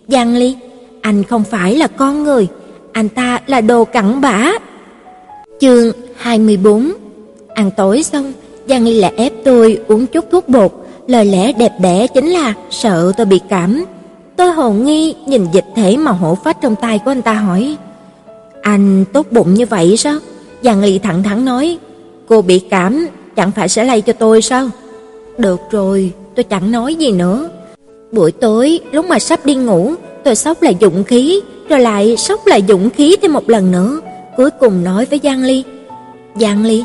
Giang 0.07 0.35
Ly, 0.35 0.55
anh 1.01 1.23
không 1.23 1.43
phải 1.43 1.75
là 1.75 1.87
con 1.87 2.23
người, 2.23 2.47
anh 2.91 3.09
ta 3.09 3.39
là 3.47 3.61
đồ 3.61 3.85
cặn 3.85 4.21
bã. 4.21 4.51
Chương 5.59 5.91
24 6.17 6.91
Ăn 7.53 7.71
tối 7.77 8.03
xong, 8.03 8.33
Giang 8.69 8.85
Ly 8.85 8.99
lại 8.99 9.13
ép 9.17 9.33
tôi 9.43 9.79
uống 9.87 10.05
chút 10.05 10.25
thuốc 10.31 10.49
bột, 10.49 10.71
lời 11.07 11.25
lẽ 11.25 11.53
đẹp 11.53 11.71
đẽ 11.81 12.07
chính 12.07 12.27
là 12.27 12.53
sợ 12.69 13.11
tôi 13.17 13.25
bị 13.25 13.39
cảm. 13.49 13.85
Tôi 14.39 14.51
hồ 14.51 14.71
nghi 14.71 15.15
nhìn 15.25 15.45
dịch 15.51 15.65
thể 15.75 15.97
màu 15.97 16.13
hổ 16.13 16.37
phách 16.43 16.61
trong 16.61 16.75
tay 16.75 16.99
của 16.99 17.11
anh 17.11 17.21
ta 17.21 17.33
hỏi: 17.33 17.77
"Anh 18.61 19.05
tốt 19.13 19.27
bụng 19.31 19.53
như 19.53 19.65
vậy 19.65 19.97
sao?" 19.97 20.15
Giang 20.63 20.81
Ly 20.81 20.99
thẳng 20.99 21.23
thắn 21.23 21.45
nói: 21.45 21.77
"Cô 22.27 22.41
bị 22.41 22.59
cảm, 22.59 23.07
chẳng 23.35 23.51
phải 23.51 23.69
sẽ 23.69 23.83
lây 23.83 24.01
cho 24.01 24.13
tôi 24.13 24.41
sao?" 24.41 24.69
Được 25.37 25.59
rồi, 25.71 26.13
tôi 26.35 26.43
chẳng 26.43 26.71
nói 26.71 26.95
gì 26.95 27.11
nữa. 27.11 27.49
Buổi 28.11 28.31
tối, 28.31 28.79
lúc 28.91 29.05
mà 29.05 29.19
sắp 29.19 29.45
đi 29.45 29.55
ngủ, 29.55 29.93
tôi 30.23 30.35
sốc 30.35 30.61
lại 30.61 30.75
dụng 30.79 31.03
khí, 31.03 31.41
rồi 31.69 31.79
lại 31.79 32.17
sốc 32.17 32.47
lại 32.47 32.63
dụng 32.63 32.89
khí 32.89 33.15
thêm 33.21 33.33
một 33.33 33.49
lần 33.49 33.71
nữa, 33.71 33.99
cuối 34.37 34.49
cùng 34.49 34.83
nói 34.83 35.05
với 35.05 35.19
Giang 35.23 35.43
Ly. 35.43 35.63
Giang 36.35 36.65
Ly, 36.65 36.83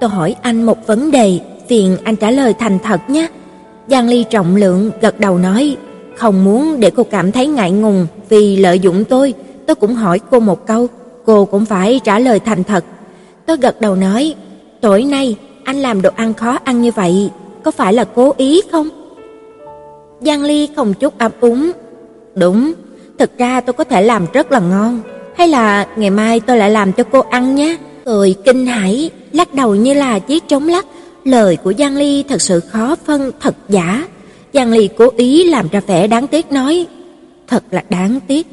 tôi 0.00 0.10
hỏi 0.10 0.36
anh 0.42 0.62
một 0.62 0.86
vấn 0.86 1.10
đề, 1.10 1.40
phiền 1.68 1.96
anh 2.04 2.16
trả 2.16 2.30
lời 2.30 2.54
thành 2.58 2.78
thật 2.84 3.00
nhé. 3.08 3.26
Giang 3.90 4.08
Ly 4.08 4.24
trọng 4.30 4.56
lượng 4.56 4.90
gật 5.00 5.20
đầu 5.20 5.38
nói, 5.38 5.76
không 6.18 6.44
muốn 6.44 6.80
để 6.80 6.90
cô 6.90 7.02
cảm 7.02 7.32
thấy 7.32 7.46
ngại 7.46 7.70
ngùng 7.70 8.06
vì 8.28 8.56
lợi 8.56 8.78
dụng 8.78 9.04
tôi, 9.04 9.34
tôi 9.66 9.74
cũng 9.74 9.94
hỏi 9.94 10.20
cô 10.30 10.40
một 10.40 10.66
câu, 10.66 10.86
cô 11.24 11.44
cũng 11.44 11.64
phải 11.64 12.00
trả 12.04 12.18
lời 12.18 12.40
thành 12.40 12.64
thật. 12.64 12.84
Tôi 13.46 13.56
gật 13.56 13.80
đầu 13.80 13.96
nói, 13.96 14.34
tối 14.80 15.04
nay 15.04 15.36
anh 15.64 15.76
làm 15.76 16.02
đồ 16.02 16.10
ăn 16.16 16.34
khó 16.34 16.58
ăn 16.64 16.82
như 16.82 16.90
vậy, 16.90 17.30
có 17.62 17.70
phải 17.70 17.92
là 17.92 18.04
cố 18.04 18.34
ý 18.36 18.62
không? 18.72 18.88
Giang 20.20 20.42
Ly 20.42 20.68
không 20.76 20.94
chút 20.94 21.18
ấp 21.18 21.40
úng. 21.40 21.70
Đúng, 22.34 22.72
thực 23.18 23.38
ra 23.38 23.60
tôi 23.60 23.72
có 23.72 23.84
thể 23.84 24.02
làm 24.02 24.26
rất 24.32 24.52
là 24.52 24.60
ngon, 24.60 25.00
hay 25.36 25.48
là 25.48 25.86
ngày 25.96 26.10
mai 26.10 26.40
tôi 26.40 26.56
lại 26.56 26.70
làm 26.70 26.92
cho 26.92 27.04
cô 27.12 27.20
ăn 27.20 27.54
nhé. 27.54 27.76
Cười 28.04 28.34
kinh 28.44 28.66
hãi, 28.66 29.10
lắc 29.32 29.54
đầu 29.54 29.74
như 29.74 29.94
là 29.94 30.18
chiếc 30.18 30.48
trống 30.48 30.68
lắc, 30.68 30.86
lời 31.24 31.56
của 31.56 31.72
Giang 31.78 31.96
Ly 31.96 32.24
thật 32.28 32.42
sự 32.42 32.60
khó 32.60 32.96
phân 33.04 33.30
thật 33.40 33.54
giả. 33.68 34.04
Giang 34.52 34.72
Ly 34.72 34.88
cố 34.98 35.08
ý 35.16 35.44
làm 35.44 35.68
ra 35.68 35.80
vẻ 35.80 36.06
đáng 36.06 36.26
tiếc 36.26 36.52
nói, 36.52 36.86
thật 37.46 37.64
là 37.70 37.84
đáng 37.90 38.20
tiếc. 38.26 38.46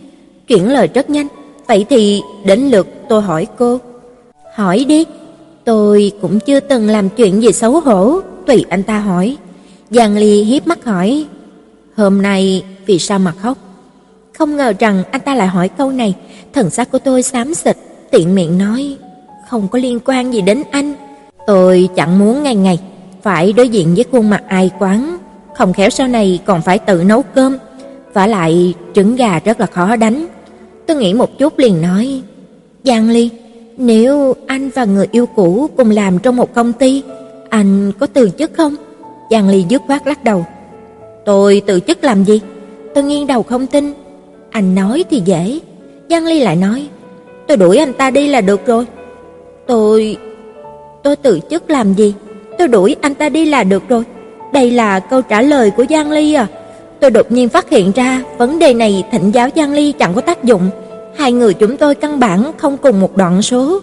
Chuyển 0.47 0.69
lời 0.69 0.89
rất 0.93 1.10
nhanh, 1.10 1.27
vậy 1.67 1.86
thì 1.89 2.21
đến 2.45 2.60
lượt 2.60 2.88
tôi 3.10 3.21
hỏi 3.21 3.47
cô. 3.58 3.79
Hỏi 4.55 4.86
đi, 4.88 5.05
tôi 5.63 6.12
cũng 6.21 6.39
chưa 6.39 6.60
từng 6.60 6.88
làm 6.88 7.10
chuyện 7.10 7.41
gì 7.41 7.51
xấu 7.51 7.79
hổ, 7.79 8.19
tùy 8.45 8.65
anh 8.69 8.84
ta 8.84 8.99
hỏi. 8.99 9.38
Giang 9.89 10.17
Ly 10.17 10.43
hiếp 10.43 10.67
mắt 10.67 10.86
hỏi, 10.86 11.25
hôm 11.95 12.21
nay 12.21 12.63
vì 12.86 12.99
sao 12.99 13.19
mà 13.19 13.31
khóc? 13.31 13.58
Không 14.38 14.58
ngờ 14.58 14.73
rằng 14.79 15.03
anh 15.12 15.21
ta 15.21 15.36
lại 15.36 15.47
hỏi 15.47 15.69
câu 15.69 15.91
này, 15.91 16.15
thần 16.53 16.69
sắc 16.69 16.91
của 16.91 16.99
tôi 16.99 17.23
xám 17.23 17.53
xịt, 17.53 17.77
tiện 18.12 18.36
miệng 18.36 18.58
nói, 18.58 18.97
không 19.49 19.67
có 19.67 19.79
liên 19.79 19.99
quan 20.05 20.34
gì 20.34 20.41
đến 20.41 20.63
anh. 20.71 20.93
Tôi 21.47 21.89
chẳng 21.95 22.19
muốn 22.19 22.43
ngày 22.43 22.55
ngày 22.55 22.79
phải 23.21 23.53
đối 23.53 23.69
diện 23.69 23.95
với 23.95 24.05
khuôn 24.12 24.29
mặt 24.29 24.43
ai 24.47 24.71
quán, 24.79 25.17
không 25.57 25.73
khéo 25.73 25.89
sau 25.89 26.07
này 26.07 26.39
còn 26.45 26.61
phải 26.61 26.79
tự 26.79 27.03
nấu 27.03 27.21
cơm, 27.21 27.57
vả 28.13 28.27
lại 28.27 28.73
trứng 28.93 29.15
gà 29.15 29.39
rất 29.39 29.59
là 29.59 29.65
khó 29.65 29.95
đánh. 29.95 30.25
Tôi 30.85 30.97
nghĩ 30.97 31.13
một 31.13 31.37
chút 31.37 31.59
liền 31.59 31.81
nói, 31.81 32.21
Giang 32.83 33.09
Ly, 33.09 33.29
nếu 33.77 34.35
anh 34.47 34.69
và 34.69 34.85
người 34.85 35.07
yêu 35.11 35.25
cũ 35.25 35.69
cùng 35.77 35.89
làm 35.89 36.19
trong 36.19 36.35
một 36.35 36.53
công 36.53 36.73
ty, 36.73 37.03
anh 37.49 37.91
có 37.99 38.07
từ 38.07 38.29
chức 38.37 38.51
không? 38.53 38.75
Giang 39.31 39.49
Ly 39.49 39.65
dứt 39.69 39.81
khoát 39.87 40.07
lắc 40.07 40.23
đầu. 40.23 40.45
Tôi 41.25 41.61
từ 41.65 41.79
chức 41.79 42.03
làm 42.03 42.23
gì? 42.23 42.41
Tôi 42.95 43.03
nghiêng 43.03 43.27
đầu 43.27 43.43
không 43.43 43.67
tin. 43.67 43.93
Anh 44.51 44.75
nói 44.75 45.03
thì 45.09 45.21
dễ. 45.25 45.59
Giang 46.09 46.25
Ly 46.25 46.39
lại 46.39 46.55
nói, 46.55 46.87
tôi 47.47 47.57
đuổi 47.57 47.77
anh 47.77 47.93
ta 47.93 48.09
đi 48.09 48.27
là 48.27 48.41
được 48.41 48.65
rồi. 48.65 48.85
Tôi... 49.67 50.17
tôi 51.03 51.15
từ 51.15 51.39
chức 51.49 51.69
làm 51.69 51.93
gì? 51.93 52.13
Tôi 52.57 52.67
đuổi 52.67 52.95
anh 53.01 53.15
ta 53.15 53.29
đi 53.29 53.45
là 53.45 53.63
được 53.63 53.83
rồi. 53.89 54.03
Đây 54.55 54.71
là 54.71 54.99
câu 54.99 55.21
trả 55.21 55.41
lời 55.41 55.71
của 55.71 55.85
Giang 55.89 56.11
Ly 56.11 56.33
à? 56.33 56.47
Tôi 56.99 57.11
đột 57.11 57.31
nhiên 57.31 57.49
phát 57.49 57.69
hiện 57.69 57.91
ra 57.91 58.21
vấn 58.37 58.59
đề 58.59 58.73
này 58.73 59.03
thịnh 59.11 59.33
giáo 59.33 59.49
Giang 59.55 59.73
Ly 59.73 59.91
chẳng 59.91 60.13
có 60.13 60.21
tác 60.21 60.43
dụng. 60.43 60.69
Hai 61.17 61.31
người 61.31 61.53
chúng 61.53 61.77
tôi 61.77 61.95
căn 61.95 62.19
bản 62.19 62.51
không 62.57 62.77
cùng 62.77 62.99
một 62.99 63.17
đoạn 63.17 63.41
số. 63.41 63.79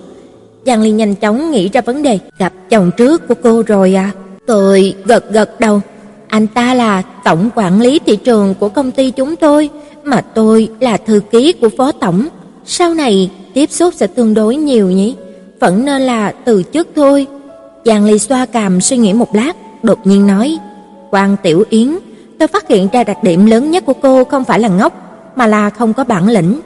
Giang 0.66 0.82
Ly 0.82 0.90
nhanh 0.90 1.14
chóng 1.14 1.50
nghĩ 1.50 1.68
ra 1.68 1.80
vấn 1.80 2.02
đề, 2.02 2.18
gặp 2.38 2.52
chồng 2.70 2.90
trước 2.96 3.28
của 3.28 3.35
cô 3.42 3.62
rồi 3.66 3.94
à? 3.94 4.11
Tôi 4.46 4.94
gật 5.04 5.30
gật 5.30 5.61
đầu. 5.61 5.80
Anh 6.28 6.46
ta 6.46 6.74
là 6.74 7.02
tổng 7.24 7.50
quản 7.54 7.80
lý 7.80 7.98
thị 8.06 8.16
trường 8.16 8.54
của 8.61 8.68
công 8.68 8.90
ty 8.90 9.11
chúng 9.11 9.37
tôi, 9.37 9.70
mà 10.04 10.20
tôi 10.20 10.68
là 10.80 10.96
thư 10.96 11.20
ký 11.30 11.52
của 11.52 11.68
phó 11.76 11.92
tổng. 11.92 12.26
Sau 12.64 12.94
này 12.94 13.30
tiếp 13.54 13.70
xúc 13.70 13.94
sẽ 13.94 14.06
tương 14.06 14.35
đối 14.35 14.56
nhiều 14.56 14.90
nhỉ? 14.90 15.14
Vẫn 15.61 15.85
nên 15.85 16.02
là 16.02 16.32
từ 16.44 16.62
chức 16.72 16.88
thôi. 16.96 17.26
Giang 17.85 18.04
Ly 18.04 18.18
xoa 18.18 18.46
cằm 18.46 18.80
suy 18.80 18.96
nghĩ 18.96 19.12
một 19.12 19.35
lát, 19.35 19.56
đột 19.83 20.07
nhiên 20.07 20.27
nói: 20.27 20.59
"Quan 21.11 21.37
Tiểu 21.42 21.64
Yến, 21.71 21.99
tôi 22.38 22.49
phát 22.49 22.68
hiện 22.68 22.88
ra 22.92 23.05
đặc 23.05 23.23
điểm 23.23 23.47
lớn 23.47 23.71
nhất 23.71 23.85
của 23.87 23.95
cô 24.03 24.25
không 24.25 24.45
phải 24.45 24.61
là 24.61 24.68
ngốc, 24.68 24.92
mà 25.37 25.47
là 25.47 25.71
không 25.71 25.92
có 25.92 26.05
bản 26.05 26.29
lĩnh. 26.29 26.61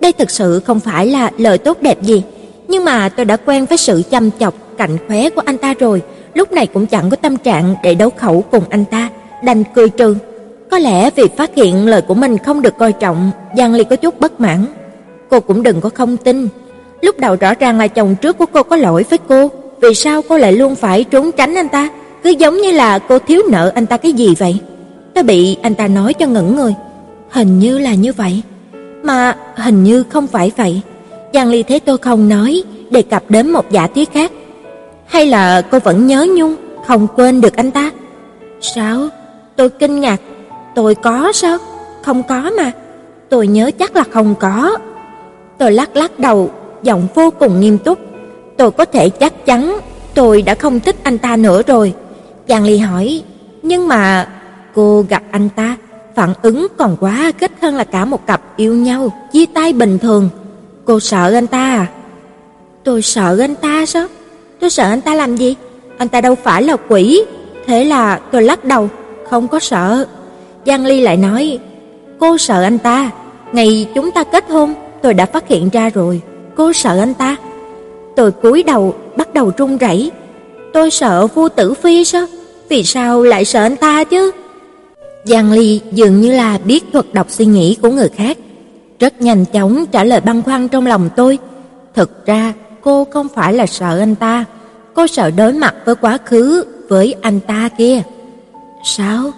Đây 0.00 0.12
thực 0.12 0.30
sự 0.30 0.60
không 0.60 0.80
phải 0.80 1.06
là 1.06 1.30
lời 1.38 1.58
tốt 1.58 1.78
đẹp 1.80 2.02
gì, 2.02 2.22
nhưng 2.68 2.84
mà 2.84 3.08
tôi 3.08 3.24
đã 3.24 3.36
quen 3.36 3.66
với 3.66 3.78
sự 3.78 4.02
chăm 4.10 4.30
chọc, 4.40 4.54
cạnh 4.78 4.98
khóe 5.08 5.30
của 5.30 5.42
anh 5.44 5.58
ta 5.58 5.74
rồi, 5.74 6.02
lúc 6.34 6.52
này 6.52 6.66
cũng 6.66 6.86
chẳng 6.86 7.10
có 7.10 7.16
tâm 7.16 7.36
trạng 7.36 7.74
để 7.82 7.94
đấu 7.94 8.10
khẩu 8.16 8.44
cùng 8.50 8.64
anh 8.70 8.84
ta, 8.84 9.10
đành 9.44 9.64
cười 9.74 9.88
trừ. 9.88 10.16
Có 10.70 10.78
lẽ 10.78 11.10
vì 11.10 11.24
phát 11.36 11.54
hiện 11.54 11.86
lời 11.86 12.02
của 12.02 12.14
mình 12.14 12.38
không 12.38 12.62
được 12.62 12.78
coi 12.78 12.92
trọng, 12.92 13.30
Giang 13.56 13.74
Ly 13.74 13.84
có 13.84 13.96
chút 13.96 14.20
bất 14.20 14.40
mãn. 14.40 14.66
Cô 15.30 15.40
cũng 15.40 15.62
đừng 15.62 15.80
có 15.80 15.90
không 15.94 16.16
tin. 16.16 16.48
Lúc 17.02 17.18
đầu 17.18 17.36
rõ 17.36 17.54
ràng 17.54 17.78
là 17.78 17.88
chồng 17.88 18.14
trước 18.14 18.38
của 18.38 18.46
cô 18.46 18.62
có 18.62 18.76
lỗi 18.76 19.04
với 19.10 19.18
cô, 19.28 19.50
vì 19.80 19.94
sao 19.94 20.22
cô 20.28 20.38
lại 20.38 20.52
luôn 20.52 20.74
phải 20.74 21.04
trốn 21.04 21.30
tránh 21.32 21.54
anh 21.54 21.68
ta? 21.68 21.88
Cứ 22.22 22.30
giống 22.30 22.56
như 22.56 22.70
là 22.70 22.98
cô 22.98 23.18
thiếu 23.18 23.42
nợ 23.50 23.72
anh 23.74 23.86
ta 23.86 23.96
cái 23.96 24.12
gì 24.12 24.34
vậy? 24.38 24.60
Tôi 25.14 25.24
bị 25.24 25.56
anh 25.62 25.74
ta 25.74 25.88
nói 25.88 26.14
cho 26.14 26.26
ngẩn 26.26 26.56
người. 26.56 26.74
Hình 27.30 27.58
như 27.58 27.78
là 27.78 27.94
như 27.94 28.12
vậy. 28.12 28.42
Mà 29.02 29.36
hình 29.56 29.84
như 29.84 30.04
không 30.08 30.26
phải 30.26 30.52
vậy. 30.56 30.80
Giang 31.34 31.48
Ly 31.48 31.62
thấy 31.62 31.80
tôi 31.80 31.98
không 31.98 32.28
nói, 32.28 32.62
đề 32.90 33.02
cập 33.02 33.22
đến 33.28 33.50
một 33.50 33.70
giả 33.70 33.86
thuyết 33.86 34.12
khác. 34.12 34.32
Hay 35.06 35.26
là 35.26 35.62
cô 35.70 35.78
vẫn 35.78 36.06
nhớ 36.06 36.26
nhung, 36.36 36.56
không 36.86 37.06
quên 37.16 37.40
được 37.40 37.56
anh 37.56 37.70
ta? 37.70 37.90
Sao? 38.60 39.08
Tôi 39.56 39.68
kinh 39.70 40.00
ngạc. 40.00 40.20
Tôi 40.74 40.94
có 40.94 41.32
sao? 41.32 41.58
Không 42.02 42.22
có 42.22 42.50
mà. 42.56 42.72
Tôi 43.28 43.46
nhớ 43.46 43.70
chắc 43.78 43.96
là 43.96 44.04
không 44.10 44.34
có. 44.34 44.78
Tôi 45.58 45.72
lắc 45.72 45.96
lắc 45.96 46.18
đầu, 46.18 46.50
giọng 46.82 47.06
vô 47.14 47.30
cùng 47.38 47.60
nghiêm 47.60 47.78
túc. 47.78 47.98
Tôi 48.56 48.70
có 48.70 48.84
thể 48.84 49.10
chắc 49.10 49.46
chắn 49.46 49.78
tôi 50.14 50.42
đã 50.42 50.54
không 50.54 50.80
thích 50.80 50.96
anh 51.02 51.18
ta 51.18 51.36
nữa 51.36 51.62
rồi. 51.66 51.94
Giang 52.48 52.64
Ly 52.64 52.78
hỏi, 52.78 53.22
nhưng 53.62 53.88
mà 53.88 54.28
cô 54.74 55.04
gặp 55.08 55.22
anh 55.30 55.48
ta, 55.48 55.76
phản 56.14 56.34
ứng 56.42 56.66
còn 56.76 56.96
quá 57.00 57.32
kích 57.38 57.52
hơn 57.62 57.76
là 57.76 57.84
cả 57.84 58.04
một 58.04 58.26
cặp 58.26 58.56
yêu 58.56 58.74
nhau, 58.74 59.12
chia 59.32 59.46
tay 59.46 59.72
bình 59.72 59.98
thường. 59.98 60.30
Cô 60.84 61.00
sợ 61.00 61.32
anh 61.34 61.46
ta 61.46 61.58
à? 61.58 61.86
Tôi 62.84 63.02
sợ 63.02 63.38
anh 63.40 63.54
ta 63.54 63.86
sao? 63.86 64.06
Tôi 64.60 64.70
sợ 64.70 64.88
anh 64.88 65.00
ta 65.00 65.14
làm 65.14 65.36
gì? 65.36 65.56
Anh 65.98 66.08
ta 66.08 66.20
đâu 66.20 66.34
phải 66.34 66.62
là 66.62 66.76
quỷ. 66.88 67.24
Thế 67.66 67.84
là 67.84 68.20
tôi 68.32 68.42
lắc 68.42 68.64
đầu, 68.64 68.88
không 69.30 69.48
có 69.48 69.58
sợ. 69.58 70.06
Giang 70.66 70.86
Ly 70.86 71.00
lại 71.00 71.16
nói, 71.16 71.58
cô 72.18 72.38
sợ 72.38 72.62
anh 72.62 72.78
ta. 72.78 73.10
Ngày 73.52 73.88
chúng 73.94 74.10
ta 74.10 74.24
kết 74.24 74.44
hôn, 74.50 74.74
tôi 75.02 75.14
đã 75.14 75.26
phát 75.26 75.48
hiện 75.48 75.68
ra 75.68 75.90
rồi. 75.90 76.20
Cô 76.56 76.72
sợ 76.72 76.98
anh 76.98 77.14
ta. 77.14 77.36
Tôi 78.16 78.32
cúi 78.32 78.62
đầu, 78.62 78.94
bắt 79.16 79.34
đầu 79.34 79.52
run 79.58 79.78
rẩy. 79.78 80.10
Tôi 80.72 80.90
sợ 80.90 81.26
vua 81.26 81.48
Tử 81.48 81.74
Phi 81.74 82.04
sao? 82.04 82.26
Vì 82.68 82.84
sao 82.84 83.22
lại 83.22 83.44
sợ 83.44 83.62
anh 83.62 83.76
ta 83.76 84.04
chứ? 84.04 84.30
Giang 85.24 85.52
Ly 85.52 85.80
dường 85.92 86.20
như 86.20 86.32
là 86.32 86.58
biết 86.58 86.84
thuật 86.92 87.14
đọc 87.14 87.26
suy 87.30 87.46
nghĩ 87.46 87.76
của 87.82 87.90
người 87.90 88.08
khác, 88.08 88.38
rất 88.98 89.22
nhanh 89.22 89.44
chóng 89.44 89.86
trả 89.92 90.04
lời 90.04 90.20
băn 90.20 90.42
khoăn 90.42 90.68
trong 90.68 90.86
lòng 90.86 91.08
tôi. 91.16 91.38
Thực 91.94 92.26
ra, 92.26 92.52
cô 92.80 93.04
không 93.04 93.28
phải 93.34 93.52
là 93.52 93.66
sợ 93.66 93.98
anh 93.98 94.14
ta, 94.14 94.44
cô 94.94 95.06
sợ 95.06 95.30
đối 95.30 95.52
mặt 95.52 95.74
với 95.84 95.94
quá 95.94 96.18
khứ 96.24 96.64
với 96.88 97.14
anh 97.20 97.40
ta 97.40 97.68
kia. 97.78 98.02
Sao? 98.84 99.30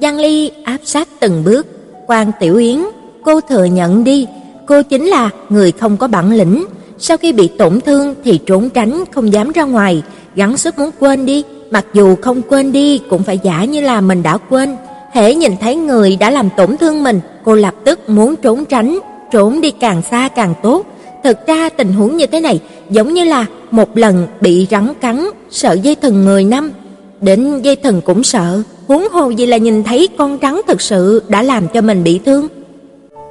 Giang 0.00 0.18
Ly 0.18 0.50
áp 0.64 0.78
sát 0.84 1.08
từng 1.20 1.44
bước, 1.44 1.66
Quan 2.06 2.32
Tiểu 2.40 2.56
Yến, 2.56 2.80
cô 3.24 3.40
thừa 3.40 3.64
nhận 3.64 4.04
đi, 4.04 4.26
cô 4.66 4.82
chính 4.82 5.04
là 5.04 5.30
người 5.48 5.72
không 5.72 5.96
có 5.96 6.06
bản 6.08 6.32
lĩnh, 6.32 6.64
sau 6.98 7.16
khi 7.16 7.32
bị 7.32 7.48
tổn 7.48 7.80
thương 7.80 8.14
thì 8.24 8.38
trốn 8.46 8.70
tránh 8.70 9.04
không 9.12 9.32
dám 9.32 9.52
ra 9.52 9.62
ngoài, 9.62 10.02
gắng 10.34 10.56
sức 10.56 10.78
muốn 10.78 10.90
quên 10.98 11.26
đi, 11.26 11.44
mặc 11.70 11.86
dù 11.94 12.16
không 12.22 12.42
quên 12.42 12.72
đi 12.72 12.98
cũng 13.10 13.22
phải 13.22 13.38
giả 13.42 13.64
như 13.64 13.80
là 13.80 14.00
mình 14.00 14.22
đã 14.22 14.36
quên. 14.36 14.76
Hễ 15.12 15.34
nhìn 15.34 15.52
thấy 15.60 15.76
người 15.76 16.16
đã 16.16 16.30
làm 16.30 16.48
tổn 16.56 16.76
thương 16.76 17.02
mình, 17.04 17.20
cô 17.44 17.54
lập 17.54 17.74
tức 17.84 18.08
muốn 18.08 18.36
trốn 18.36 18.64
tránh, 18.64 18.98
trốn 19.32 19.60
đi 19.60 19.70
càng 19.70 20.02
xa 20.10 20.28
càng 20.28 20.54
tốt. 20.62 20.86
Thực 21.24 21.46
ra 21.46 21.68
tình 21.68 21.92
huống 21.92 22.16
như 22.16 22.26
thế 22.26 22.40
này 22.40 22.60
giống 22.90 23.14
như 23.14 23.24
là 23.24 23.46
một 23.70 23.96
lần 23.96 24.26
bị 24.40 24.66
rắn 24.70 24.92
cắn, 25.00 25.26
sợ 25.50 25.72
dây 25.72 25.94
thừng 25.94 26.24
10 26.24 26.44
năm, 26.44 26.72
đến 27.20 27.62
dây 27.62 27.76
thừng 27.76 28.00
cũng 28.00 28.22
sợ, 28.22 28.62
huống 28.86 29.08
hồ 29.12 29.30
gì 29.30 29.46
là 29.46 29.56
nhìn 29.56 29.82
thấy 29.82 30.08
con 30.18 30.38
rắn 30.42 30.60
thực 30.66 30.80
sự 30.80 31.22
đã 31.28 31.42
làm 31.42 31.68
cho 31.68 31.80
mình 31.80 32.04
bị 32.04 32.20
thương. 32.26 32.48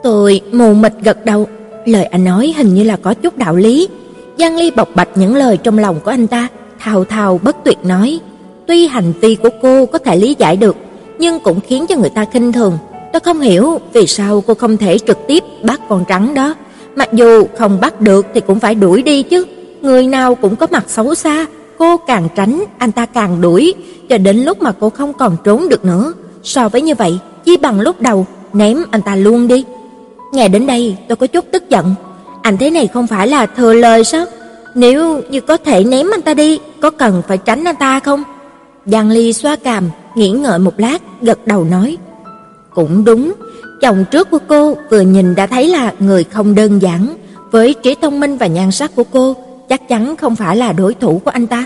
Tôi 0.03 0.41
mù 0.51 0.73
mịt 0.73 0.93
gật 1.03 1.25
đầu, 1.25 1.47
lời 1.85 2.05
anh 2.05 2.23
nói 2.23 2.53
hình 2.57 2.73
như 2.73 2.83
là 2.83 2.97
có 2.97 3.13
chút 3.13 3.37
đạo 3.37 3.55
lý. 3.55 3.87
Giang 4.37 4.57
Ly 4.57 4.71
bộc 4.71 4.89
bạch 4.95 5.09
những 5.15 5.35
lời 5.35 5.57
trong 5.57 5.79
lòng 5.79 5.99
của 6.03 6.11
anh 6.11 6.27
ta, 6.27 6.47
thao 6.85 7.03
thao 7.03 7.39
bất 7.43 7.55
tuyệt 7.63 7.77
nói, 7.83 8.19
tuy 8.67 8.87
hành 8.87 9.13
vi 9.21 9.35
của 9.35 9.49
cô 9.61 9.85
có 9.85 9.97
thể 9.97 10.15
lý 10.15 10.35
giải 10.39 10.57
được, 10.57 10.75
nhưng 11.19 11.39
cũng 11.39 11.59
khiến 11.67 11.85
cho 11.87 11.95
người 11.95 12.09
ta 12.09 12.25
khinh 12.25 12.51
thường. 12.51 12.77
Tôi 13.13 13.19
không 13.19 13.41
hiểu 13.41 13.79
vì 13.93 14.07
sao 14.07 14.43
cô 14.47 14.53
không 14.53 14.77
thể 14.77 14.97
trực 14.97 15.17
tiếp 15.27 15.43
bắt 15.63 15.81
con 15.89 16.03
rắn 16.09 16.33
đó. 16.33 16.53
Mặc 16.95 17.13
dù 17.13 17.45
không 17.57 17.81
bắt 17.81 18.01
được 18.01 18.25
thì 18.33 18.41
cũng 18.41 18.59
phải 18.59 18.75
đuổi 18.75 19.01
đi 19.01 19.23
chứ. 19.23 19.45
Người 19.81 20.07
nào 20.07 20.35
cũng 20.35 20.55
có 20.55 20.67
mặt 20.71 20.83
xấu 20.87 21.15
xa. 21.15 21.45
cô 21.77 21.97
càng 21.97 22.27
tránh, 22.35 22.63
anh 22.77 22.91
ta 22.91 23.05
càng 23.05 23.41
đuổi, 23.41 23.73
cho 24.09 24.17
đến 24.17 24.37
lúc 24.37 24.61
mà 24.61 24.71
cô 24.79 24.89
không 24.89 25.13
còn 25.13 25.37
trốn 25.43 25.69
được 25.69 25.85
nữa. 25.85 26.13
So 26.43 26.69
với 26.69 26.81
như 26.81 26.95
vậy, 26.95 27.19
chi 27.45 27.57
bằng 27.57 27.81
lúc 27.81 28.01
đầu 28.01 28.25
ném 28.53 28.77
anh 28.91 29.01
ta 29.01 29.15
luôn 29.15 29.47
đi. 29.47 29.65
Nghe 30.33 30.47
đến 30.47 30.67
đây, 30.67 30.97
tôi 31.07 31.15
có 31.15 31.27
chút 31.27 31.45
tức 31.51 31.69
giận. 31.69 31.95
Anh 32.41 32.57
thế 32.57 32.69
này 32.69 32.87
không 32.87 33.07
phải 33.07 33.27
là 33.27 33.45
thừa 33.45 33.73
lời 33.73 34.03
sao? 34.03 34.25
Nếu 34.75 35.21
như 35.29 35.41
có 35.41 35.57
thể 35.57 35.83
ném 35.83 36.07
anh 36.13 36.21
ta 36.21 36.33
đi, 36.33 36.59
có 36.81 36.89
cần 36.89 37.21
phải 37.27 37.37
tránh 37.37 37.63
anh 37.63 37.75
ta 37.75 37.99
không? 37.99 38.23
Giang 38.85 39.09
Ly 39.09 39.33
xoa 39.33 39.55
cằm, 39.55 39.89
nghĩ 40.15 40.29
ngợi 40.29 40.59
một 40.59 40.73
lát, 40.77 41.01
gật 41.21 41.47
đầu 41.47 41.63
nói: 41.63 41.97
"Cũng 42.73 43.05
đúng, 43.05 43.33
chồng 43.81 44.05
trước 44.11 44.29
của 44.31 44.39
cô 44.47 44.77
vừa 44.89 45.01
nhìn 45.01 45.35
đã 45.35 45.47
thấy 45.47 45.67
là 45.67 45.93
người 45.99 46.23
không 46.23 46.55
đơn 46.55 46.81
giản, 46.81 47.15
với 47.51 47.73
trí 47.73 47.95
thông 48.01 48.19
minh 48.19 48.37
và 48.37 48.47
nhan 48.47 48.71
sắc 48.71 48.95
của 48.95 49.03
cô, 49.11 49.35
chắc 49.69 49.87
chắn 49.87 50.15
không 50.15 50.35
phải 50.35 50.57
là 50.57 50.71
đối 50.71 50.93
thủ 50.93 51.21
của 51.25 51.31
anh 51.31 51.47
ta." 51.47 51.65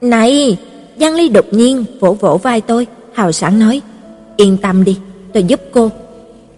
"Này!" 0.00 0.58
Giang 1.00 1.14
Ly 1.14 1.28
đột 1.28 1.46
nhiên 1.50 1.84
vỗ 2.00 2.12
vỗ 2.12 2.36
vai 2.36 2.60
tôi, 2.60 2.86
hào 3.14 3.32
sảng 3.32 3.58
nói: 3.58 3.80
"Yên 4.36 4.56
tâm 4.56 4.84
đi, 4.84 4.98
tôi 5.32 5.42
giúp 5.42 5.60
cô." 5.72 5.90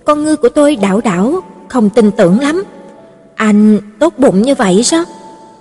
Con 0.05 0.25
ngươi 0.25 0.37
của 0.37 0.49
tôi 0.49 0.77
đảo 0.77 1.01
đảo, 1.05 1.40
không 1.68 1.90
tin 1.90 2.11
tưởng 2.11 2.40
lắm. 2.40 2.64
Anh 3.35 3.81
tốt 3.99 4.14
bụng 4.18 4.42
như 4.42 4.55
vậy 4.55 4.83
sao? 4.83 5.05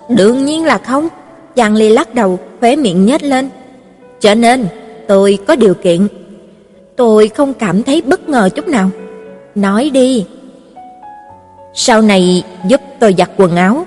Đương 0.10 0.46
nhiên 0.46 0.66
là 0.66 0.78
không. 0.78 1.08
chàng 1.56 1.76
Ly 1.76 1.90
lắc 1.90 2.14
đầu, 2.14 2.40
khóe 2.60 2.76
miệng 2.76 3.06
nhếch 3.06 3.24
lên. 3.24 3.50
Cho 4.20 4.36
nên, 4.36 4.68
tôi 5.08 5.38
có 5.48 5.56
điều 5.56 5.74
kiện. 5.74 6.08
Tôi 6.96 7.28
không 7.28 7.54
cảm 7.54 7.84
thấy 7.84 8.02
bất 8.02 8.30
ngờ 8.30 8.50
chút 8.56 8.68
nào. 8.68 8.90
Nói 9.56 9.90
đi. 9.94 10.26
Sau 11.74 12.02
này 12.02 12.44
giúp 12.68 12.82
tôi 13.00 13.16
giặt 13.18 13.30
quần 13.38 13.56
áo. 13.56 13.86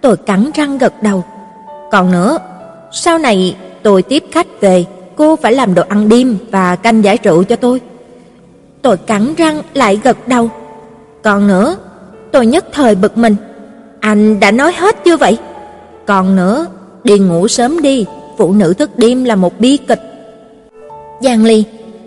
Tôi 0.00 0.16
cắn 0.16 0.50
răng 0.54 0.78
gật 0.78 1.02
đầu. 1.02 1.24
Còn 1.90 2.10
nữa, 2.10 2.38
sau 2.92 3.18
này 3.18 3.56
tôi 3.82 4.02
tiếp 4.02 4.24
khách 4.32 4.60
về, 4.60 4.84
cô 5.16 5.36
phải 5.36 5.52
làm 5.52 5.74
đồ 5.74 5.82
ăn 5.88 6.08
đêm 6.08 6.36
và 6.50 6.76
canh 6.76 7.04
giải 7.04 7.18
rượu 7.22 7.44
cho 7.44 7.56
tôi. 7.56 7.80
Tôi 8.82 8.96
cắn 8.96 9.34
răng 9.34 9.62
lại 9.74 10.00
gật 10.04 10.28
đầu. 10.28 10.50
Còn 11.22 11.46
nữa, 11.46 11.76
tôi 12.32 12.46
nhất 12.46 12.64
thời 12.72 12.94
bực 12.94 13.18
mình. 13.18 13.36
Anh 14.00 14.40
đã 14.40 14.50
nói 14.50 14.72
hết 14.72 15.04
chưa 15.04 15.16
vậy? 15.16 15.38
Còn 16.06 16.36
nữa, 16.36 16.66
đi 17.04 17.18
ngủ 17.18 17.48
sớm 17.48 17.82
đi, 17.82 18.06
phụ 18.38 18.52
nữ 18.52 18.74
thức 18.74 18.90
đêm 18.98 19.24
là 19.24 19.36
một 19.36 19.60
bi 19.60 19.76
kịch. 19.76 20.00
Giang 21.20 21.44
Ly 21.44 21.64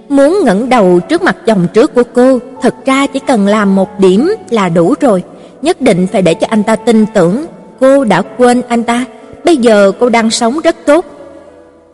muốn 0.09 0.39
ngẩng 0.45 0.69
đầu 0.69 0.99
trước 0.99 1.23
mặt 1.23 1.37
chồng 1.45 1.67
trước 1.73 1.95
của 1.95 2.03
cô, 2.13 2.39
thật 2.61 2.75
ra 2.85 3.07
chỉ 3.07 3.19
cần 3.19 3.47
làm 3.47 3.75
một 3.75 3.99
điểm 3.99 4.31
là 4.49 4.69
đủ 4.69 4.93
rồi, 5.01 5.23
nhất 5.61 5.81
định 5.81 6.07
phải 6.11 6.21
để 6.21 6.33
cho 6.33 6.47
anh 6.49 6.63
ta 6.63 6.75
tin 6.75 7.05
tưởng 7.13 7.45
cô 7.79 8.03
đã 8.03 8.21
quên 8.21 8.61
anh 8.67 8.83
ta, 8.83 9.05
bây 9.45 9.57
giờ 9.57 9.91
cô 9.99 10.09
đang 10.09 10.29
sống 10.29 10.59
rất 10.59 10.75
tốt. 10.85 11.05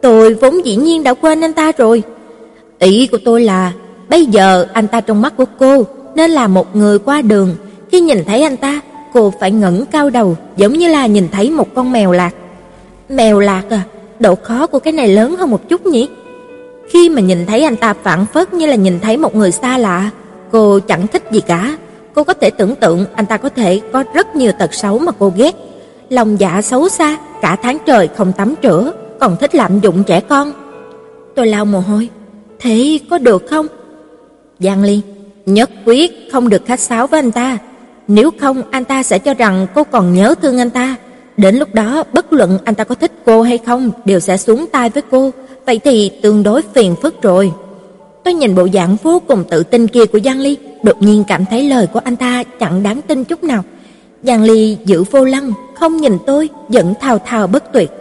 Tôi 0.01 0.33
vốn 0.33 0.65
dĩ 0.65 0.75
nhiên 0.75 1.03
đã 1.03 1.13
quên 1.13 1.41
anh 1.41 1.53
ta 1.53 1.71
rồi. 1.77 2.03
Ý 2.79 3.07
của 3.07 3.17
tôi 3.25 3.41
là 3.41 3.73
bây 4.09 4.25
giờ 4.25 4.65
anh 4.73 4.87
ta 4.87 5.01
trong 5.01 5.21
mắt 5.21 5.33
của 5.37 5.45
cô 5.59 5.85
nên 6.15 6.31
là 6.31 6.47
một 6.47 6.75
người 6.75 6.99
qua 6.99 7.21
đường, 7.21 7.55
khi 7.91 7.99
nhìn 7.99 8.23
thấy 8.25 8.41
anh 8.41 8.57
ta, 8.57 8.81
cô 9.13 9.33
phải 9.39 9.51
ngẩng 9.51 9.85
cao 9.85 10.09
đầu, 10.09 10.37
giống 10.57 10.73
như 10.73 10.87
là 10.87 11.05
nhìn 11.05 11.27
thấy 11.31 11.51
một 11.51 11.67
con 11.75 11.91
mèo 11.91 12.11
lạc. 12.11 12.33
Mèo 13.09 13.39
lạc 13.39 13.63
à, 13.69 13.83
độ 14.19 14.35
khó 14.35 14.67
của 14.67 14.79
cái 14.79 14.93
này 14.93 15.07
lớn 15.07 15.35
hơn 15.35 15.51
một 15.51 15.69
chút 15.69 15.85
nhỉ? 15.85 16.09
Khi 16.89 17.09
mà 17.09 17.21
nhìn 17.21 17.45
thấy 17.45 17.63
anh 17.63 17.75
ta 17.75 17.93
phản 17.93 18.25
phất 18.33 18.53
như 18.53 18.65
là 18.65 18.75
nhìn 18.75 18.99
thấy 18.99 19.17
một 19.17 19.35
người 19.35 19.51
xa 19.51 19.77
lạ, 19.77 20.09
cô 20.51 20.79
chẳng 20.79 21.07
thích 21.07 21.23
gì 21.31 21.41
cả. 21.41 21.77
Cô 22.13 22.23
có 22.23 22.33
thể 22.33 22.49
tưởng 22.49 22.75
tượng 22.75 23.05
anh 23.15 23.25
ta 23.25 23.37
có 23.37 23.49
thể 23.49 23.81
có 23.93 24.03
rất 24.13 24.35
nhiều 24.35 24.51
tật 24.59 24.73
xấu 24.73 24.99
mà 24.99 25.11
cô 25.19 25.33
ghét. 25.35 25.55
Lòng 26.09 26.39
dạ 26.39 26.61
xấu 26.61 26.89
xa, 26.89 27.17
cả 27.41 27.55
tháng 27.63 27.77
trời 27.85 28.09
không 28.17 28.33
tắm 28.33 28.55
rửa, 28.63 28.91
còn 29.19 29.37
thích 29.37 29.55
lạm 29.55 29.79
dụng 29.79 30.03
trẻ 30.03 30.21
con. 30.21 30.53
Tôi 31.35 31.47
lau 31.47 31.65
mồ 31.65 31.79
hôi. 31.79 32.09
Thế 32.59 32.99
có 33.09 33.17
được 33.17 33.47
không? 33.49 33.67
Giang 34.59 34.83
Ly, 34.83 35.01
nhất 35.45 35.69
quyết 35.85 36.11
không 36.31 36.49
được 36.49 36.65
khách 36.65 36.79
sáo 36.79 37.07
với 37.07 37.19
anh 37.19 37.31
ta. 37.31 37.57
Nếu 38.07 38.31
không 38.39 38.63
anh 38.71 38.85
ta 38.85 39.03
sẽ 39.03 39.19
cho 39.19 39.33
rằng 39.33 39.67
cô 39.75 39.83
còn 39.83 40.13
nhớ 40.13 40.35
thương 40.41 40.57
anh 40.57 40.69
ta. 40.69 40.95
Đến 41.37 41.55
lúc 41.55 41.73
đó 41.73 42.03
bất 42.13 42.33
luận 42.33 42.57
anh 42.65 42.75
ta 42.75 42.83
có 42.83 42.95
thích 42.95 43.11
cô 43.25 43.41
hay 43.41 43.57
không 43.57 43.91
đều 44.05 44.19
sẽ 44.19 44.37
xuống 44.37 44.65
tay 44.71 44.89
với 44.89 45.03
cô, 45.11 45.31
vậy 45.65 45.79
thì 45.83 46.11
tương 46.21 46.43
đối 46.43 46.61
phiền 46.73 46.95
phức 47.01 47.21
rồi. 47.21 47.51
Tôi 48.23 48.33
nhìn 48.33 48.55
bộ 48.55 48.67
dạng 48.73 48.97
vô 49.03 49.21
cùng 49.27 49.43
tự 49.49 49.63
tin 49.63 49.87
kia 49.87 50.05
của 50.05 50.19
Giang 50.19 50.39
Ly, 50.39 50.57
đột 50.83 51.01
nhiên 51.01 51.23
cảm 51.27 51.45
thấy 51.45 51.63
lời 51.69 51.87
của 51.87 51.99
anh 52.03 52.15
ta 52.15 52.43
chẳng 52.43 52.83
đáng 52.83 53.01
tin 53.01 53.23
chút 53.23 53.43
nào. 53.43 53.63
Giang 54.23 54.43
Ly 54.43 54.77
giữ 54.85 55.03
vô 55.03 55.25
lăng, 55.25 55.53
không 55.75 55.97
nhìn 55.97 56.17
tôi, 56.25 56.49
vẫn 56.67 56.93
thao 56.99 57.19
thao 57.19 57.47
bất 57.47 57.73
tuyệt. 57.73 57.91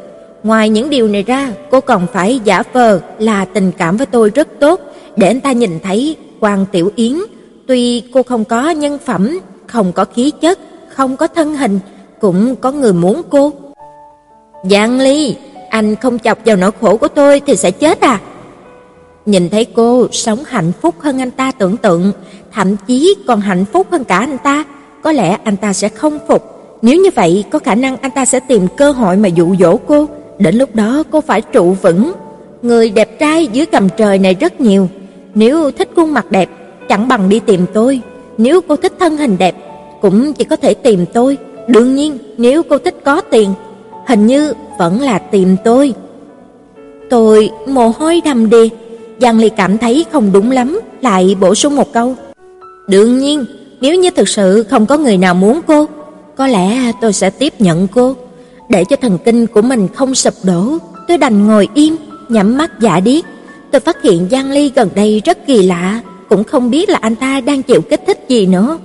Ngoài 0.42 0.68
những 0.68 0.90
điều 0.90 1.08
này 1.08 1.22
ra, 1.22 1.52
cô 1.70 1.80
còn 1.80 2.06
phải 2.12 2.40
giả 2.44 2.62
vờ 2.72 3.00
là 3.18 3.44
tình 3.44 3.72
cảm 3.78 3.96
với 3.96 4.06
tôi 4.06 4.30
rất 4.34 4.48
tốt, 4.60 4.80
để 5.16 5.26
anh 5.26 5.40
ta 5.40 5.52
nhìn 5.52 5.78
thấy 5.82 6.16
Quan 6.40 6.66
Tiểu 6.72 6.90
Yến, 6.96 7.18
tuy 7.66 8.02
cô 8.14 8.22
không 8.22 8.44
có 8.44 8.70
nhân 8.70 8.98
phẩm, 9.04 9.40
không 9.70 9.92
có 9.92 10.04
khí 10.04 10.33
chất, 10.40 10.59
không 10.88 11.16
có 11.16 11.26
thân 11.26 11.56
hình, 11.56 11.80
cũng 12.20 12.56
có 12.56 12.72
người 12.72 12.92
muốn 12.92 13.22
cô. 13.30 13.52
Giang 14.70 15.00
Ly, 15.00 15.37
anh 15.70 15.96
không 15.96 16.18
chọc 16.18 16.38
vào 16.44 16.56
nỗi 16.56 16.70
khổ 16.80 16.96
của 16.96 17.09
tôi 17.09 17.40
thì 17.46 17.56
sẽ 17.56 17.70
chết 17.70 18.00
à? 18.00 18.20
Nhìn 19.26 19.50
thấy 19.50 19.64
cô 19.64 20.06
sống 20.12 20.44
hạnh 20.46 20.72
phúc 20.80 20.94
hơn 20.98 21.22
anh 21.22 21.30
ta 21.30 21.52
tưởng 21.52 21.76
tượng, 21.76 22.12
thậm 22.52 22.76
chí 22.87 23.14
còn 23.26 23.40
hạnh 23.40 23.64
phúc 23.72 23.87
hơn 23.90 24.04
cả 24.04 24.18
anh 24.18 24.38
ta, 24.38 24.64
có 25.02 25.12
lẽ 25.12 25.38
anh 25.44 25.56
ta 25.56 25.72
sẽ 25.72 25.88
không 25.88 26.18
phục. 26.28 26.42
Nếu 26.83 26.96
như 26.96 27.11
vậy, 27.14 27.44
có 27.50 27.59
khả 27.59 27.74
năng 27.74 27.96
anh 27.96 28.11
ta 28.11 28.24
sẽ 28.24 28.40
tìm 28.40 28.68
cơ 28.76 28.90
hội 28.90 29.16
mà 29.16 29.28
dụ 29.28 29.56
dỗ 29.61 29.76
cô, 29.76 30.09
đến 30.38 30.56
lúc 30.56 30.74
đó 30.74 31.02
cô 31.11 31.20
phải 31.20 31.40
trụ 31.40 31.76
vững. 31.83 32.12
Người 32.62 32.90
đẹp 32.90 33.18
trai 33.18 33.46
dưới 33.46 33.66
gầm 33.72 33.88
trời 33.88 34.18
này 34.18 34.35
rất 34.35 34.61
nhiều, 34.61 34.88
nếu 35.35 35.70
thích 35.70 35.90
khuôn 35.96 36.14
mặt 36.14 36.30
đẹp, 36.30 36.48
chẳng 36.88 37.09
bằng 37.09 37.28
đi 37.28 37.40
tìm 37.40 37.66
tôi, 37.74 38.00
nếu 38.42 38.61
cô 38.61 38.76
thích 38.76 38.92
thân 38.98 39.16
hình 39.16 39.38
đẹp, 39.38 39.55
cũng 40.00 40.33
chỉ 40.33 40.44
có 40.44 40.57
thể 40.57 40.74
tìm 40.74 41.05
tôi. 41.12 41.38
Đương 41.68 41.94
nhiên, 41.94 42.18
nếu 42.38 42.62
cô 42.62 42.79
thích 42.79 42.96
có 43.05 43.20
tiền, 43.20 43.53
hình 44.07 44.26
như 44.26 44.53
vẫn 44.79 45.00
là 45.00 45.18
tìm 45.18 45.57
tôi. 45.64 45.94
Tôi 47.11 47.50
mồ 47.66 47.88
hôi 47.88 48.20
đầm 48.24 48.50
đìa, 48.50 48.68
Giang 49.20 49.38
Ly 49.38 49.48
cảm 49.48 49.79
thấy 49.79 50.05
không 50.12 50.33
đúng 50.33 50.50
lắm, 50.50 50.81
lại 51.00 51.37
bổ 51.40 51.55
sung 51.55 51.76
một 51.76 51.92
câu. 51.92 52.14
Đương 52.88 53.18
nhiên, 53.18 53.44
nếu 53.81 53.94
như 53.94 54.11
thực 54.11 54.29
sự 54.29 54.64
không 54.70 54.87
có 54.87 54.98
người 54.98 55.16
nào 55.16 55.35
muốn 55.35 55.61
cô, 55.66 55.87
có 56.37 56.46
lẽ 56.46 56.92
tôi 57.00 57.12
sẽ 57.12 57.31
tiếp 57.31 57.53
nhận 57.59 57.87
cô. 57.94 58.16
Để 58.68 58.85
cho 58.85 58.96
thần 58.96 59.18
kinh 59.24 59.46
của 59.46 59.62
mình 59.62 59.88
không 59.94 60.14
sụp 60.14 60.35
đổ, 60.42 60.79
tôi 61.09 61.18
đành 61.18 61.46
ngồi 61.46 61.68
im, 61.74 61.96
nhắm 62.29 62.59
mắt 62.59 62.81
giả 62.81 63.00
điếc. 63.00 63.24
Tôi 63.70 63.81
phát 63.81 64.03
hiện 64.03 64.29
Giang 64.31 64.50
Ly 64.50 64.72
gần 64.74 64.88
đây 64.94 65.22
rất 65.24 65.46
kỳ 65.46 65.62
lạ, 65.62 66.00
cũng 66.31 66.45
không 66.45 66.71
biết 66.71 66.88
là 66.88 66.99
anh 67.03 67.16
ta 67.16 67.40
đang 67.40 67.62
chịu 67.62 67.81
kích 67.81 68.01
thích 68.07 68.25
gì 68.29 68.47
nữa. 68.47 68.79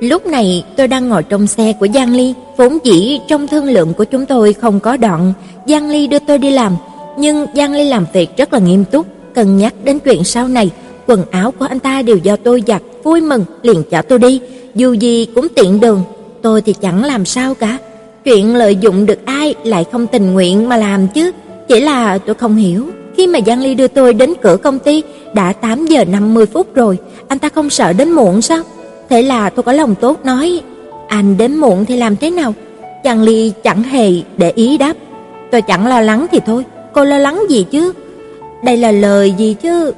Lúc 0.00 0.26
này 0.26 0.64
tôi 0.76 0.88
đang 0.88 1.08
ngồi 1.08 1.22
trong 1.22 1.46
xe 1.46 1.72
của 1.80 1.86
Giang 1.94 2.14
Ly, 2.14 2.34
vốn 2.56 2.78
dĩ 2.84 3.20
trong 3.28 3.46
thương 3.46 3.64
lượng 3.64 3.94
của 3.94 4.04
chúng 4.04 4.26
tôi 4.26 4.52
không 4.52 4.80
có 4.80 4.96
đoạn, 4.96 5.32
Giang 5.66 5.90
Ly 5.90 6.06
đưa 6.06 6.18
tôi 6.18 6.38
đi 6.38 6.50
làm, 6.50 6.76
nhưng 7.18 7.46
Giang 7.54 7.72
Ly 7.72 7.84
làm 7.84 8.06
việc 8.12 8.36
rất 8.36 8.52
là 8.52 8.58
nghiêm 8.58 8.84
túc, 8.84 9.06
cân 9.34 9.58
nhắc 9.58 9.74
đến 9.84 9.98
chuyện 9.98 10.24
sau 10.24 10.48
này, 10.48 10.70
quần 11.06 11.24
áo 11.30 11.50
của 11.58 11.64
anh 11.64 11.78
ta 11.78 12.02
đều 12.02 12.16
do 12.16 12.36
tôi 12.36 12.62
giặt, 12.66 12.82
vui 13.02 13.20
mừng 13.20 13.44
liền 13.62 13.82
chở 13.90 14.02
tôi 14.02 14.18
đi, 14.18 14.40
dù 14.74 14.92
gì 14.92 15.26
cũng 15.34 15.48
tiện 15.56 15.80
đường, 15.80 16.02
tôi 16.42 16.62
thì 16.62 16.72
chẳng 16.72 17.04
làm 17.04 17.24
sao 17.24 17.54
cả. 17.54 17.78
Chuyện 18.24 18.54
lợi 18.54 18.76
dụng 18.76 19.06
được 19.06 19.18
ai 19.24 19.54
lại 19.64 19.84
không 19.92 20.06
tình 20.06 20.32
nguyện 20.32 20.68
mà 20.68 20.76
làm 20.76 21.08
chứ, 21.08 21.30
chỉ 21.68 21.80
là 21.80 22.18
tôi 22.18 22.34
không 22.34 22.56
hiểu, 22.56 22.86
khi 23.20 23.26
mà 23.26 23.38
Giang 23.46 23.60
Ly 23.60 23.74
đưa 23.74 23.88
tôi 23.88 24.14
đến 24.14 24.34
cửa 24.42 24.56
công 24.56 24.78
ty 24.78 25.02
đã 25.34 25.52
8 25.52 25.86
giờ 25.86 26.04
50 26.04 26.46
phút 26.46 26.74
rồi, 26.74 26.98
anh 27.28 27.38
ta 27.38 27.48
không 27.48 27.70
sợ 27.70 27.92
đến 27.92 28.10
muộn 28.10 28.42
sao? 28.42 28.62
Thế 29.08 29.22
là 29.22 29.50
tôi 29.50 29.62
có 29.62 29.72
lòng 29.72 29.94
tốt 29.94 30.24
nói, 30.24 30.60
anh 31.08 31.36
đến 31.36 31.56
muộn 31.56 31.84
thì 31.84 31.96
làm 31.96 32.16
thế 32.16 32.30
nào? 32.30 32.54
Giang 33.04 33.22
Ly 33.22 33.52
chẳng 33.64 33.82
hề 33.82 34.12
để 34.36 34.50
ý 34.50 34.78
đáp, 34.78 34.96
tôi 35.50 35.62
chẳng 35.62 35.86
lo 35.86 36.00
lắng 36.00 36.26
thì 36.32 36.40
thôi, 36.46 36.64
cô 36.92 37.04
lo 37.04 37.18
lắng 37.18 37.42
gì 37.48 37.66
chứ? 37.70 37.92
Đây 38.64 38.76
là 38.76 38.92
lời 38.92 39.34
gì 39.38 39.56
chứ? 39.62 39.92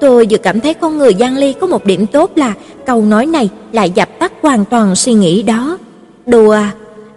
Tôi 0.00 0.26
vừa 0.30 0.38
cảm 0.38 0.60
thấy 0.60 0.74
con 0.74 0.98
người 0.98 1.14
Giang 1.20 1.36
Ly 1.36 1.52
có 1.52 1.66
một 1.66 1.84
điểm 1.84 2.06
tốt 2.06 2.30
là 2.36 2.54
câu 2.86 3.02
nói 3.02 3.26
này 3.26 3.48
lại 3.72 3.90
dập 3.94 4.08
tắt 4.18 4.32
hoàn 4.42 4.64
toàn 4.64 4.94
suy 4.94 5.12
nghĩ 5.12 5.42
đó. 5.42 5.78
Đùa, 6.26 6.56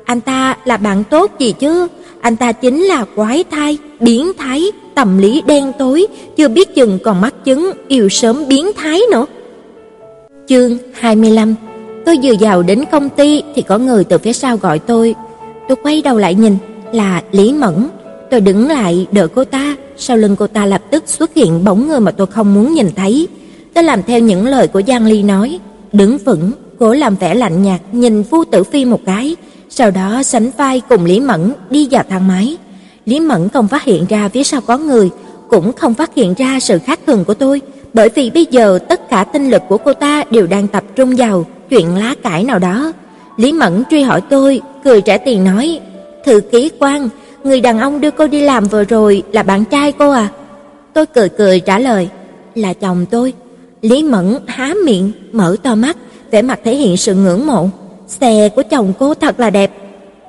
anh 0.06 0.22
ta 0.22 0.58
là 0.66 0.78
bạn 0.78 1.04
tốt 1.04 1.32
gì 1.40 1.52
chứ? 1.52 1.88
Anh 2.24 2.36
ta 2.36 2.52
chính 2.52 2.84
là 2.84 3.06
quái 3.16 3.44
thai, 3.52 3.78
biến 4.00 4.32
thái, 4.38 4.72
tâm 4.96 5.18
lý 5.18 5.42
đen 5.48 5.72
tối, 5.80 6.08
chưa 6.38 6.48
biết 6.48 6.76
chừng 6.76 7.00
còn 7.04 7.22
mắc 7.22 7.34
chứng 7.46 7.72
yêu 7.88 8.10
sớm 8.10 8.48
biến 8.48 8.72
thái 8.76 9.02
nữa. 9.12 9.26
Chương 10.48 10.78
25 10.94 11.56
Tôi 12.06 12.18
vừa 12.24 12.34
vào 12.40 12.64
đến 12.64 12.84
công 12.92 13.10
ty 13.10 13.42
thì 13.56 13.62
có 13.62 13.78
người 13.78 14.04
từ 14.04 14.18
phía 14.18 14.34
sau 14.34 14.58
gọi 14.58 14.80
tôi. 14.80 15.16
Tôi 15.68 15.78
quay 15.84 16.02
đầu 16.02 16.18
lại 16.18 16.36
nhìn, 16.36 16.58
là 16.94 17.22
Lý 17.32 17.54
Mẫn. 17.54 17.88
Tôi 18.32 18.42
đứng 18.42 18.68
lại 18.68 19.08
đợi 19.12 19.28
cô 19.28 19.44
ta, 19.44 19.76
sau 19.98 20.18
lưng 20.18 20.36
cô 20.36 20.48
ta 20.48 20.66
lập 20.66 20.82
tức 20.92 21.04
xuất 21.08 21.34
hiện 21.34 21.64
bóng 21.64 21.88
người 21.88 22.00
mà 22.00 22.12
tôi 22.12 22.28
không 22.28 22.54
muốn 22.54 22.74
nhìn 22.74 22.90
thấy. 22.96 23.28
Tôi 23.74 23.84
làm 23.84 24.04
theo 24.04 24.20
những 24.20 24.48
lời 24.48 24.68
của 24.68 24.82
Giang 24.88 25.06
Ly 25.06 25.24
nói, 25.24 25.60
đứng 25.94 26.18
vững, 26.18 26.52
cố 26.80 26.94
làm 26.94 27.16
vẻ 27.16 27.36
lạnh 27.36 27.64
nhạt 27.64 27.82
nhìn 27.92 28.22
Vu 28.22 28.44
Tử 28.44 28.64
Phi 28.64 28.86
một 28.86 29.00
cái, 29.06 29.36
sau 29.76 29.92
đó 29.92 30.24
sánh 30.24 30.52
vai 30.58 30.82
cùng 30.90 31.06
Lý 31.06 31.20
Mẫn 31.20 31.54
đi 31.70 31.88
vào 31.92 32.04
thang 32.10 32.28
máy. 32.28 32.58
Lý 33.06 33.20
Mẫn 33.20 33.50
không 33.50 33.68
phát 33.68 33.84
hiện 33.84 34.06
ra 34.10 34.30
phía 34.30 34.44
sau 34.44 34.62
có 34.62 34.78
người, 34.78 35.10
cũng 35.50 35.74
không 35.74 35.94
phát 35.94 36.16
hiện 36.16 36.34
ra 36.38 36.60
sự 36.60 36.80
khác 36.80 37.00
thường 37.08 37.26
của 37.26 37.34
tôi, 37.34 37.62
bởi 37.94 38.10
vì 38.16 38.30
bây 38.30 38.46
giờ 38.46 38.80
tất 38.90 39.10
cả 39.10 39.24
tinh 39.24 39.50
lực 39.50 39.62
của 39.70 39.78
cô 39.78 39.94
ta 39.94 40.24
đều 40.32 40.48
đang 40.48 40.68
tập 40.68 40.84
trung 40.96 41.14
vào 41.18 41.46
chuyện 41.70 41.96
lá 41.96 42.16
cải 42.24 42.44
nào 42.44 42.60
đó. 42.60 42.94
Lý 43.38 43.52
Mẫn 43.52 43.84
truy 43.90 44.02
hỏi 44.02 44.22
tôi, 44.22 44.62
cười 44.84 45.02
trả 45.02 45.18
tiền 45.18 45.44
nói: 45.44 45.80
"Thư 46.26 46.40
ký 46.40 46.72
quan, 46.80 47.10
người 47.44 47.62
đàn 47.62 47.80
ông 47.80 48.02
đưa 48.02 48.12
cô 48.12 48.28
đi 48.28 48.42
làm 48.42 48.66
vừa 48.66 48.84
rồi 48.84 49.24
là 49.32 49.44
bạn 49.44 49.66
trai 49.66 49.92
cô 49.92 50.12
à?" 50.12 50.30
Tôi 50.94 51.06
cười 51.06 51.30
cười 51.30 51.60
trả 51.60 51.80
lời: 51.80 52.10
"Là 52.56 52.74
chồng 52.74 53.06
tôi." 53.12 53.34
Lý 53.82 54.04
Mẫn 54.04 54.40
há 54.48 54.74
miệng, 54.86 55.12
mở 55.32 55.56
to 55.64 55.76
mắt, 55.76 55.98
vẻ 56.32 56.42
mặt 56.42 56.60
thể 56.64 56.76
hiện 56.76 56.98
sự 56.98 57.16
ngưỡng 57.16 57.48
mộ. 57.48 57.70
"Xe 58.22 58.50
của 58.50 58.64
chồng 58.64 58.94
cô 59.00 59.14
thật 59.14 59.40
là 59.40 59.50
đẹp." 59.50 59.72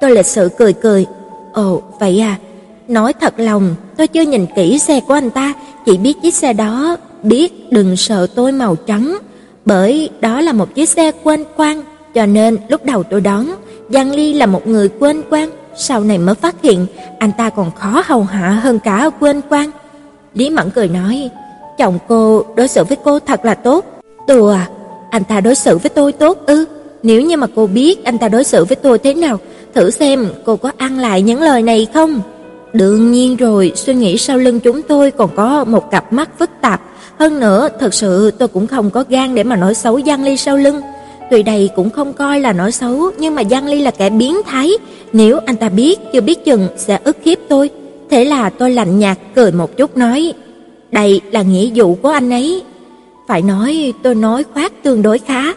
Tôi 0.01 0.11
lịch 0.11 0.26
sự 0.26 0.49
cười 0.59 0.72
cười. 0.72 1.07
"Ồ, 1.53 1.82
vậy 2.01 2.20
à?" 2.20 2.39
Nói 2.89 3.12
thật 3.12 3.35
lòng, 3.37 3.74
tôi 3.97 4.07
chưa 4.07 4.22
nhìn 4.22 4.47
kỹ 4.57 4.78
xe 4.78 5.01
của 5.01 5.14
anh 5.14 5.30
ta, 5.30 5.53
chỉ 5.87 5.99
biết 5.99 6.22
chiếc 6.22 6.35
xe 6.35 6.53
đó, 6.53 6.97
biết 7.22 7.72
đừng 7.72 7.97
sợ 7.97 8.26
tôi 8.35 8.53
màu 8.53 8.76
trắng, 8.76 9.18
bởi 9.64 10.11
đó 10.20 10.41
là 10.41 10.53
một 10.53 10.74
chiếc 10.74 10.89
xe 10.89 11.12
quên 11.22 11.45
quang, 11.57 11.82
cho 12.14 12.26
nên 12.26 12.59
lúc 12.68 12.85
đầu 12.85 13.03
tôi 13.03 13.20
đón 13.20 13.47
Giang 13.89 14.11
Ly 14.11 14.32
là 14.32 14.47
một 14.47 14.66
người 14.66 14.89
quên 14.89 15.22
quang, 15.30 15.51
sau 15.76 16.01
này 16.01 16.18
mới 16.18 16.35
phát 16.35 16.55
hiện 16.62 16.87
anh 17.18 17.32
ta 17.39 17.51
còn 17.51 17.70
khó 17.70 18.03
hầu 18.07 18.22
hạ 18.22 18.51
hơn 18.51 18.78
cả 18.78 19.11
quên 19.20 19.41
quang. 19.49 19.70
Lý 20.35 20.51
Mẫn 20.51 20.70
cười 20.70 20.89
nói, 20.89 21.30
chồng 21.78 21.99
cô 22.09 22.45
đối 22.57 22.68
xử 22.68 22.85
với 22.85 22.97
cô 23.05 23.18
thật 23.18 23.45
là 23.45 23.55
tốt. 23.55 23.85
Tùa, 24.26 24.51
à, 24.51 24.68
anh 25.11 25.24
ta 25.24 25.41
đối 25.41 25.55
xử 25.55 25.78
với 25.78 25.91
tôi 25.91 26.12
tốt 26.12 26.39
ư? 26.47 26.64
Nếu 27.05 27.21
như 27.21 27.37
mà 27.37 27.47
cô 27.55 27.67
biết 27.67 28.05
anh 28.05 28.19
ta 28.19 28.29
đối 28.29 28.45
xử 28.45 28.65
với 28.65 28.77
tôi 28.77 28.99
thế 28.99 29.15
nào, 29.15 29.39
thử 29.75 29.91
xem 29.91 30.27
cô 30.45 30.57
có 30.57 30.71
ăn 30.77 30.99
lại 30.99 31.23
những 31.23 31.43
lời 31.43 31.63
này 31.63 31.87
không? 31.95 32.21
Đương 32.73 33.13
nhiên 33.13 33.37
rồi, 33.37 33.73
suy 33.75 33.95
nghĩ 33.95 34.19
sau 34.19 34.39
lưng 34.39 34.61
chúng 34.61 34.83
tôi 34.83 35.11
còn 35.11 35.31
có 35.37 35.65
một 35.65 35.91
cặp 35.91 36.13
mắt 36.13 36.39
phức 36.39 36.51
tạp, 36.61 36.81
hơn 37.19 37.41
nữa 37.41 37.69
thật 37.81 37.95
sự 37.95 38.31
tôi 38.31 38.49
cũng 38.49 38.67
không 38.67 38.91
có 38.91 39.05
gan 39.09 39.35
để 39.35 39.43
mà 39.43 39.57
nói 39.57 39.75
xấu 39.75 40.01
Giang 40.01 40.25
Ly 40.25 40.37
sau 40.37 40.57
lưng. 40.57 40.81
Tuy 41.31 41.43
đây 41.43 41.71
cũng 41.77 41.91
không 41.91 42.13
coi 42.13 42.41
là 42.41 42.53
nói 42.53 42.73
xấu, 42.73 43.11
nhưng 43.19 43.35
mà 43.35 43.43
Giang 43.51 43.67
Ly 43.67 43.81
là 43.81 43.91
kẻ 43.91 44.11
biến 44.11 44.37
thái, 44.47 44.71
nếu 45.13 45.41
anh 45.47 45.57
ta 45.57 45.69
biết 45.69 46.01
chưa 46.13 46.21
biết 46.21 46.45
chừng 46.45 46.69
sẽ 46.77 46.99
ức 47.05 47.17
hiếp 47.25 47.39
tôi. 47.49 47.71
Thế 48.11 48.25
là 48.25 48.51
tôi 48.51 48.71
lạnh 48.71 48.99
nhạt 48.99 49.19
cười 49.35 49.53
một 49.53 49.77
chút 49.77 49.97
nói, 49.97 50.33
đây 50.93 51.21
là 51.31 51.43
nghĩa 51.43 51.71
vụ 51.75 51.95
của 51.95 52.09
anh 52.09 52.31
ấy. 52.31 52.63
Phải 53.29 53.43
nói 53.43 53.93
tôi 54.03 54.15
nói 54.15 54.45
khoác 54.55 54.73
tương 54.83 55.03
đối 55.03 55.19
khá. 55.19 55.53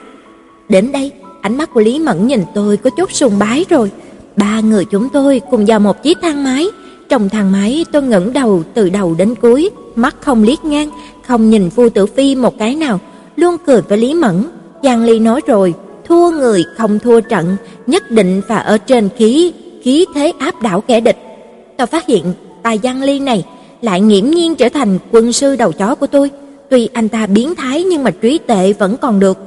Đến 0.70 0.92
đây, 0.92 1.12
ánh 1.48 1.58
mắt 1.58 1.74
của 1.74 1.82
Lý 1.82 2.00
Mẫn 2.00 2.28
nhìn 2.28 2.44
tôi 2.54 2.78
có 2.78 2.90
chút 2.90 3.12
sùng 3.12 3.40
bái 3.40 3.66
rồi. 3.70 3.92
Ba 4.36 4.60
người 4.60 4.86
chúng 4.86 5.10
tôi 5.10 5.42
cùng 5.52 5.66
vào 5.66 5.80
một 5.80 6.04
chiếc 6.04 6.18
thang 6.22 6.44
máy, 6.44 6.68
trong 7.10 7.30
thang 7.30 7.52
máy 7.52 7.86
tôi 7.92 8.02
ngẩng 8.02 8.34
đầu 8.34 8.64
từ 8.74 8.90
đầu 8.90 9.16
đến 9.18 9.36
cuối, 9.36 9.70
mắt 9.96 10.16
không 10.22 10.44
liếc 10.44 10.66
ngang, 10.66 10.90
không 11.28 11.50
nhìn 11.50 11.70
Vu 11.70 11.90
Tử 11.90 12.06
Phi 12.06 12.36
một 12.36 12.58
cái 12.58 12.76
nào, 12.76 13.00
luôn 13.36 13.56
cười 13.66 13.82
với 13.82 13.98
Lý 13.98 14.14
Mẫn. 14.14 14.44
Giang 14.84 15.04
Ly 15.04 15.20
nói 15.20 15.42
rồi, 15.48 15.74
thua 16.08 16.32
người 16.32 16.64
không 16.78 17.00
thua 17.00 17.20
trận, 17.22 17.56
nhất 17.88 18.12
định 18.12 18.42
phải 18.48 18.64
ở 18.64 18.78
trên 18.78 19.10
khí, 19.18 19.54
khí 19.84 20.06
thế 20.16 20.34
áp 20.40 20.62
đảo 20.62 20.82
kẻ 20.82 21.00
địch. 21.00 21.18
Tôi 21.78 21.88
phát 21.88 22.06
hiện 22.06 22.34
tài 22.64 22.80
Giang 22.84 23.04
Ly 23.04 23.20
này 23.20 23.46
lại 23.82 24.02
nghiễm 24.02 24.26
nhiên 24.26 24.56
trở 24.56 24.70
thành 24.70 25.00
quân 25.12 25.34
sư 25.34 25.56
đầu 25.56 25.72
chó 25.72 25.96
của 25.96 26.08
tôi. 26.08 26.32
Tuy 26.70 26.90
anh 26.94 27.10
ta 27.10 27.26
biến 27.26 27.56
thái 27.56 27.84
nhưng 27.84 28.04
mà 28.04 28.12
trí 28.12 28.38
tệ 28.48 28.74
vẫn 28.74 28.98
còn 28.98 29.20
được. 29.20 29.38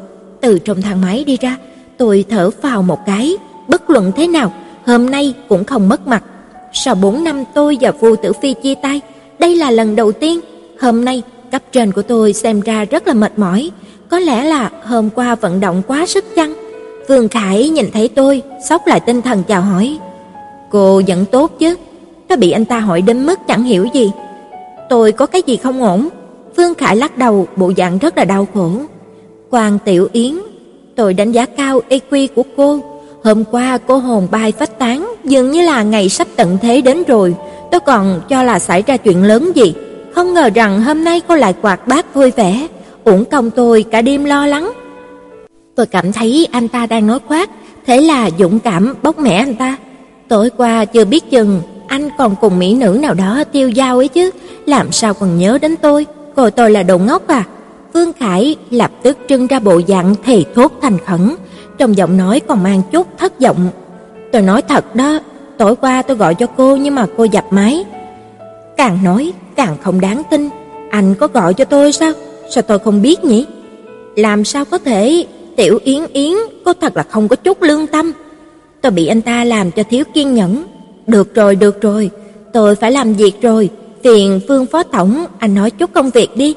Từ 0.40 0.58
trong 0.58 0.82
thang 0.82 1.00
máy 1.00 1.24
đi 1.24 1.36
ra, 1.40 1.56
tôi 2.00 2.24
thở 2.28 2.50
phào 2.50 2.82
một 2.82 2.98
cái, 3.06 3.36
bất 3.68 3.90
luận 3.90 4.12
thế 4.16 4.28
nào, 4.28 4.52
hôm 4.86 5.10
nay 5.10 5.34
cũng 5.48 5.64
không 5.64 5.88
mất 5.88 6.06
mặt. 6.06 6.24
Sau 6.72 6.94
4 6.94 7.24
năm 7.24 7.44
tôi 7.54 7.78
và 7.80 7.90
Vu 7.90 8.16
Tử 8.16 8.32
Phi 8.32 8.54
chia 8.54 8.74
tay, 8.74 9.00
đây 9.38 9.56
là 9.56 9.70
lần 9.70 9.96
đầu 9.96 10.12
tiên, 10.12 10.40
hôm 10.80 11.04
nay 11.04 11.22
cấp 11.52 11.62
trên 11.72 11.92
của 11.92 12.02
tôi 12.02 12.32
xem 12.32 12.60
ra 12.60 12.84
rất 12.84 13.06
là 13.06 13.14
mệt 13.14 13.38
mỏi, 13.38 13.70
có 14.08 14.18
lẽ 14.18 14.44
là 14.44 14.70
hôm 14.84 15.10
qua 15.10 15.34
vận 15.34 15.60
động 15.60 15.82
quá 15.86 16.06
sức 16.06 16.24
chăng? 16.36 16.54
Vương 17.08 17.28
Khải 17.28 17.68
nhìn 17.68 17.90
thấy 17.92 18.08
tôi, 18.08 18.42
sốc 18.68 18.86
lại 18.86 19.00
tinh 19.00 19.22
thần 19.22 19.42
chào 19.42 19.62
hỏi. 19.62 19.98
Cô 20.70 21.02
vẫn 21.06 21.24
tốt 21.30 21.52
chứ? 21.58 21.76
Nó 22.28 22.36
bị 22.36 22.50
anh 22.50 22.64
ta 22.64 22.80
hỏi 22.80 23.02
đến 23.02 23.26
mức 23.26 23.38
chẳng 23.48 23.62
hiểu 23.62 23.86
gì. 23.94 24.10
Tôi 24.88 25.12
có 25.12 25.26
cái 25.26 25.42
gì 25.46 25.56
không 25.56 25.82
ổn? 25.82 26.08
Vương 26.56 26.74
Khải 26.74 26.96
lắc 26.96 27.18
đầu, 27.18 27.46
bộ 27.56 27.72
dạng 27.76 27.98
rất 27.98 28.18
là 28.18 28.24
đau 28.24 28.46
khổ. 28.54 28.70
Quan 29.50 29.78
Tiểu 29.84 30.08
Yến, 30.12 30.38
tôi 31.00 31.14
đánh 31.14 31.32
giá 31.32 31.46
cao 31.46 31.80
EQ 31.88 32.28
của 32.34 32.42
cô. 32.56 32.80
Hôm 33.24 33.44
qua 33.50 33.78
cô 33.86 33.96
hồn 33.96 34.28
bay 34.30 34.52
phách 34.52 34.78
tán, 34.78 35.14
dường 35.24 35.50
như 35.50 35.62
là 35.62 35.82
ngày 35.82 36.08
sắp 36.08 36.28
tận 36.36 36.58
thế 36.62 36.80
đến 36.80 37.02
rồi. 37.08 37.34
Tôi 37.70 37.80
còn 37.80 38.20
cho 38.28 38.42
là 38.42 38.58
xảy 38.58 38.82
ra 38.86 38.96
chuyện 38.96 39.24
lớn 39.24 39.52
gì. 39.54 39.74
Không 40.14 40.34
ngờ 40.34 40.50
rằng 40.54 40.82
hôm 40.82 41.04
nay 41.04 41.20
cô 41.28 41.34
lại 41.34 41.54
quạt 41.62 41.88
bát 41.88 42.14
vui 42.14 42.30
vẻ, 42.30 42.66
uổng 43.04 43.24
công 43.24 43.50
tôi 43.50 43.84
cả 43.90 44.02
đêm 44.02 44.24
lo 44.24 44.46
lắng. 44.46 44.72
Tôi 45.74 45.86
cảm 45.86 46.12
thấy 46.12 46.48
anh 46.52 46.68
ta 46.68 46.86
đang 46.86 47.06
nói 47.06 47.18
khoác, 47.28 47.50
thế 47.86 48.00
là 48.00 48.30
dũng 48.38 48.58
cảm 48.58 48.94
bóc 49.02 49.18
mẻ 49.18 49.36
anh 49.36 49.54
ta. 49.54 49.76
Tối 50.28 50.50
qua 50.56 50.84
chưa 50.84 51.04
biết 51.04 51.30
chừng 51.30 51.62
anh 51.86 52.08
còn 52.18 52.34
cùng 52.40 52.58
mỹ 52.58 52.74
nữ 52.74 52.98
nào 53.02 53.14
đó 53.14 53.44
tiêu 53.52 53.68
giao 53.68 53.96
ấy 53.96 54.08
chứ, 54.08 54.30
làm 54.66 54.92
sao 54.92 55.14
còn 55.14 55.38
nhớ 55.38 55.58
đến 55.62 55.76
tôi, 55.76 56.06
coi 56.36 56.50
tôi 56.50 56.70
là 56.70 56.82
đồ 56.82 56.98
ngốc 56.98 57.28
à? 57.28 57.44
Vương 57.92 58.12
Khải 58.12 58.56
lập 58.70 58.90
tức 59.02 59.18
trưng 59.28 59.46
ra 59.46 59.58
bộ 59.58 59.80
dạng 59.88 60.14
thề 60.24 60.44
thốt 60.54 60.72
thành 60.82 60.98
khẩn, 61.06 61.34
trong 61.78 61.96
giọng 61.96 62.16
nói 62.16 62.40
còn 62.40 62.62
mang 62.62 62.82
chút 62.92 63.06
thất 63.18 63.40
vọng. 63.40 63.68
Tôi 64.32 64.42
nói 64.42 64.62
thật 64.62 64.94
đó, 64.94 65.18
tối 65.58 65.76
qua 65.76 66.02
tôi 66.02 66.16
gọi 66.16 66.34
cho 66.34 66.46
cô 66.46 66.76
nhưng 66.76 66.94
mà 66.94 67.06
cô 67.16 67.24
dập 67.24 67.44
máy. 67.50 67.84
Càng 68.76 68.98
nói 69.04 69.32
càng 69.56 69.76
không 69.82 70.00
đáng 70.00 70.22
tin, 70.30 70.48
anh 70.90 71.14
có 71.14 71.28
gọi 71.28 71.54
cho 71.54 71.64
tôi 71.64 71.92
sao? 71.92 72.12
Sao 72.50 72.62
tôi 72.62 72.78
không 72.78 73.02
biết 73.02 73.24
nhỉ? 73.24 73.46
Làm 74.16 74.44
sao 74.44 74.64
có 74.64 74.78
thể 74.78 75.26
Tiểu 75.56 75.78
Yến 75.84 76.02
Yến 76.12 76.32
cô 76.64 76.72
thật 76.80 76.96
là 76.96 77.02
không 77.02 77.28
có 77.28 77.36
chút 77.36 77.62
lương 77.62 77.86
tâm. 77.86 78.12
Tôi 78.80 78.92
bị 78.92 79.06
anh 79.06 79.22
ta 79.22 79.44
làm 79.44 79.70
cho 79.70 79.82
thiếu 79.90 80.04
kiên 80.14 80.34
nhẫn. 80.34 80.64
Được 81.06 81.34
rồi, 81.34 81.56
được 81.56 81.80
rồi, 81.80 82.10
tôi 82.52 82.76
phải 82.76 82.92
làm 82.92 83.14
việc 83.14 83.42
rồi, 83.42 83.70
phiền 84.04 84.40
Vương 84.48 84.66
phó 84.66 84.82
tổng 84.82 85.24
anh 85.38 85.54
nói 85.54 85.70
chút 85.70 85.90
công 85.92 86.10
việc 86.10 86.36
đi. 86.36 86.54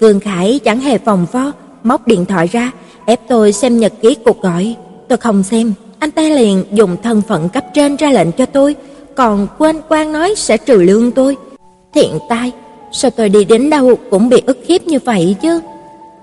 Vương 0.00 0.20
Khải 0.20 0.60
chẳng 0.64 0.80
hề 0.80 0.98
phòng 0.98 1.26
vo, 1.32 1.52
móc 1.82 2.06
điện 2.06 2.24
thoại 2.24 2.46
ra, 2.46 2.70
ép 3.06 3.20
tôi 3.28 3.52
xem 3.52 3.78
nhật 3.78 3.92
ký 4.02 4.14
cuộc 4.24 4.42
gọi. 4.42 4.76
Tôi 5.08 5.18
không 5.18 5.42
xem, 5.42 5.72
anh 5.98 6.10
ta 6.10 6.22
liền 6.22 6.64
dùng 6.72 6.96
thân 7.02 7.22
phận 7.28 7.48
cấp 7.48 7.64
trên 7.74 7.96
ra 7.96 8.10
lệnh 8.10 8.32
cho 8.32 8.46
tôi, 8.46 8.76
còn 9.14 9.46
quên 9.58 9.80
quan 9.88 10.12
nói 10.12 10.34
sẽ 10.36 10.56
trừ 10.56 10.76
lương 10.76 11.10
tôi. 11.10 11.36
Thiện 11.94 12.18
tai, 12.28 12.52
sao 12.92 13.10
tôi 13.10 13.28
đi 13.28 13.44
đến 13.44 13.70
đâu 13.70 13.96
cũng 14.10 14.28
bị 14.28 14.42
ức 14.46 14.58
hiếp 14.68 14.86
như 14.86 14.98
vậy 15.04 15.36
chứ? 15.42 15.60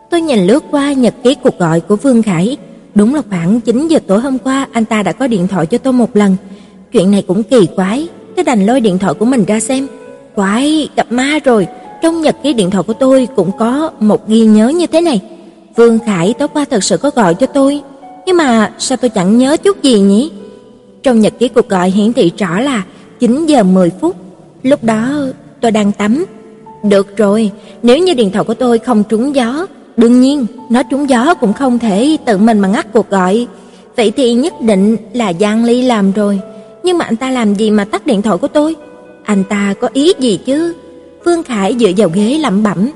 Tôi 0.09 0.21
nhìn 0.21 0.39
lướt 0.39 0.63
qua 0.71 0.93
nhật 0.93 1.13
ký 1.23 1.35
cuộc 1.35 1.59
gọi 1.59 1.79
của 1.79 1.95
Vương 1.95 2.21
Khải, 2.21 2.57
đúng 2.95 3.15
là 3.15 3.21
khoảng 3.29 3.61
9 3.61 3.87
giờ 3.87 3.99
tối 4.07 4.19
hôm 4.19 4.37
qua 4.37 4.67
anh 4.71 4.85
ta 4.85 5.03
đã 5.03 5.11
có 5.11 5.27
điện 5.27 5.47
thoại 5.47 5.65
cho 5.65 5.77
tôi 5.77 5.93
một 5.93 6.15
lần. 6.15 6.35
Chuyện 6.91 7.11
này 7.11 7.23
cũng 7.27 7.43
kỳ 7.43 7.67
quái, 7.75 8.07
tôi 8.35 8.43
đành 8.43 8.65
lôi 8.65 8.79
điện 8.79 8.99
thoại 8.99 9.13
của 9.13 9.25
mình 9.25 9.45
ra 9.45 9.59
xem. 9.59 9.87
Quái, 10.35 10.89
gặp 10.95 11.11
ma 11.11 11.39
rồi, 11.43 11.67
trong 12.01 12.21
nhật 12.21 12.35
ký 12.43 12.53
điện 12.53 12.69
thoại 12.69 12.83
của 12.87 12.93
tôi 12.93 13.27
cũng 13.35 13.51
có 13.59 13.91
một 13.99 14.27
ghi 14.27 14.45
nhớ 14.45 14.67
như 14.67 14.87
thế 14.87 15.01
này. 15.01 15.21
Vương 15.75 15.99
Khải 16.05 16.33
tối 16.33 16.47
qua 16.53 16.65
thật 16.69 16.83
sự 16.83 16.97
có 16.97 17.11
gọi 17.15 17.33
cho 17.33 17.47
tôi, 17.47 17.81
nhưng 18.25 18.37
mà 18.37 18.71
sao 18.79 18.97
tôi 18.97 19.09
chẳng 19.09 19.37
nhớ 19.37 19.57
chút 19.57 19.83
gì 19.83 19.99
nhỉ? 19.99 20.31
Trong 21.03 21.19
nhật 21.19 21.33
ký 21.39 21.47
cuộc 21.47 21.69
gọi 21.69 21.89
hiển 21.89 22.13
thị 22.13 22.31
rõ 22.37 22.59
là 22.59 22.83
9 23.19 23.45
giờ 23.45 23.63
10 23.63 23.91
phút. 24.01 24.15
Lúc 24.63 24.83
đó 24.83 25.11
tôi 25.61 25.71
đang 25.71 25.91
tắm. 25.91 26.25
Được 26.83 27.17
rồi, 27.17 27.51
nếu 27.83 27.97
như 27.97 28.13
điện 28.13 28.31
thoại 28.31 28.45
của 28.45 28.53
tôi 28.53 28.79
không 28.79 29.03
trúng 29.09 29.35
gió, 29.35 29.65
đương 29.97 30.21
nhiên 30.21 30.45
nó 30.69 30.83
trúng 30.83 31.09
gió 31.09 31.33
cũng 31.33 31.53
không 31.53 31.79
thể 31.79 32.17
tự 32.25 32.37
mình 32.37 32.59
mà 32.59 32.67
ngắt 32.67 32.93
cuộc 32.93 33.09
gọi. 33.09 33.47
Vậy 33.95 34.11
thì 34.11 34.33
nhất 34.33 34.61
định 34.61 34.97
là 35.13 35.33
Giang 35.39 35.65
Ly 35.65 35.81
làm 35.81 36.11
rồi. 36.11 36.39
Nhưng 36.83 36.97
mà 36.97 37.05
anh 37.05 37.15
ta 37.15 37.31
làm 37.31 37.53
gì 37.53 37.71
mà 37.71 37.85
tắt 37.85 38.05
điện 38.05 38.21
thoại 38.21 38.37
của 38.37 38.47
tôi? 38.47 38.75
Anh 39.23 39.43
ta 39.43 39.73
có 39.81 39.89
ý 39.93 40.13
gì 40.19 40.39
chứ? 40.45 40.73
Phương 41.25 41.43
Khải 41.43 41.75
dựa 41.79 41.91
vào 41.97 42.09
ghế 42.13 42.37
lẩm 42.37 42.63
bẩm. 42.63 42.89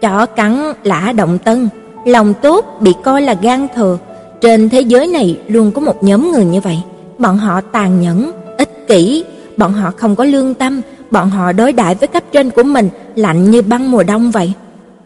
Chó 0.00 0.26
cắn 0.26 0.72
lã 0.82 1.12
động 1.16 1.38
tân, 1.38 1.68
lòng 2.04 2.34
tốt 2.42 2.64
bị 2.80 2.94
coi 3.04 3.22
là 3.22 3.34
gan 3.42 3.66
thừa. 3.74 3.98
Trên 4.40 4.68
thế 4.68 4.80
giới 4.80 5.06
này 5.06 5.38
luôn 5.48 5.70
có 5.70 5.80
một 5.80 6.04
nhóm 6.04 6.32
người 6.32 6.44
như 6.44 6.60
vậy. 6.60 6.78
Bọn 7.18 7.38
họ 7.38 7.60
tàn 7.60 8.00
nhẫn, 8.00 8.32
ích 8.58 8.88
kỷ, 8.88 9.24
bọn 9.56 9.72
họ 9.72 9.92
không 9.96 10.16
có 10.16 10.24
lương 10.24 10.54
tâm, 10.54 10.80
bọn 11.10 11.30
họ 11.30 11.52
đối 11.52 11.72
đãi 11.72 11.94
với 11.94 12.08
cấp 12.08 12.22
trên 12.32 12.50
của 12.50 12.62
mình 12.62 12.88
lạnh 13.14 13.50
như 13.50 13.62
băng 13.62 13.90
mùa 13.90 14.02
đông 14.02 14.30
vậy. 14.30 14.52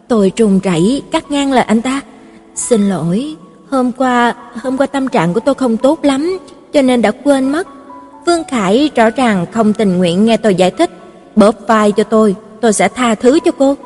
Tôi 0.09 0.31
trùng 0.31 0.61
rẫy 0.65 1.03
cắt 1.11 1.31
ngang 1.31 1.53
lời 1.53 1.65
anh 1.65 1.83
ta. 1.83 2.01
"Xin 2.55 2.89
lỗi, 2.89 3.35
hôm 3.71 3.93
qua, 3.93 4.35
hôm 4.63 4.77
qua 4.77 4.87
tâm 4.87 5.09
trạng 5.09 5.35
của 5.35 5.41
tôi 5.41 5.55
không 5.55 5.77
tốt 5.77 6.05
lắm, 6.05 6.39
cho 6.73 6.83
nên 6.83 7.03
đã 7.03 7.11
quên 7.11 7.53
mất." 7.53 7.69
Vương 8.27 8.45
Khải 8.45 8.91
rõ 8.95 9.11
ràng 9.11 9.47
không 9.53 9.73
tình 9.73 9.99
nguyện 9.99 10.25
nghe 10.25 10.37
tôi 10.37 10.55
giải 10.55 10.71
thích, 10.71 10.91
bóp 11.39 11.55
vai 11.67 11.93
cho 11.93 12.05
tôi, 12.05 12.35
tôi 12.61 12.73
sẽ 12.73 12.89
tha 12.89 13.15
thứ 13.15 13.39
cho 13.45 13.51
cô. 13.51 13.77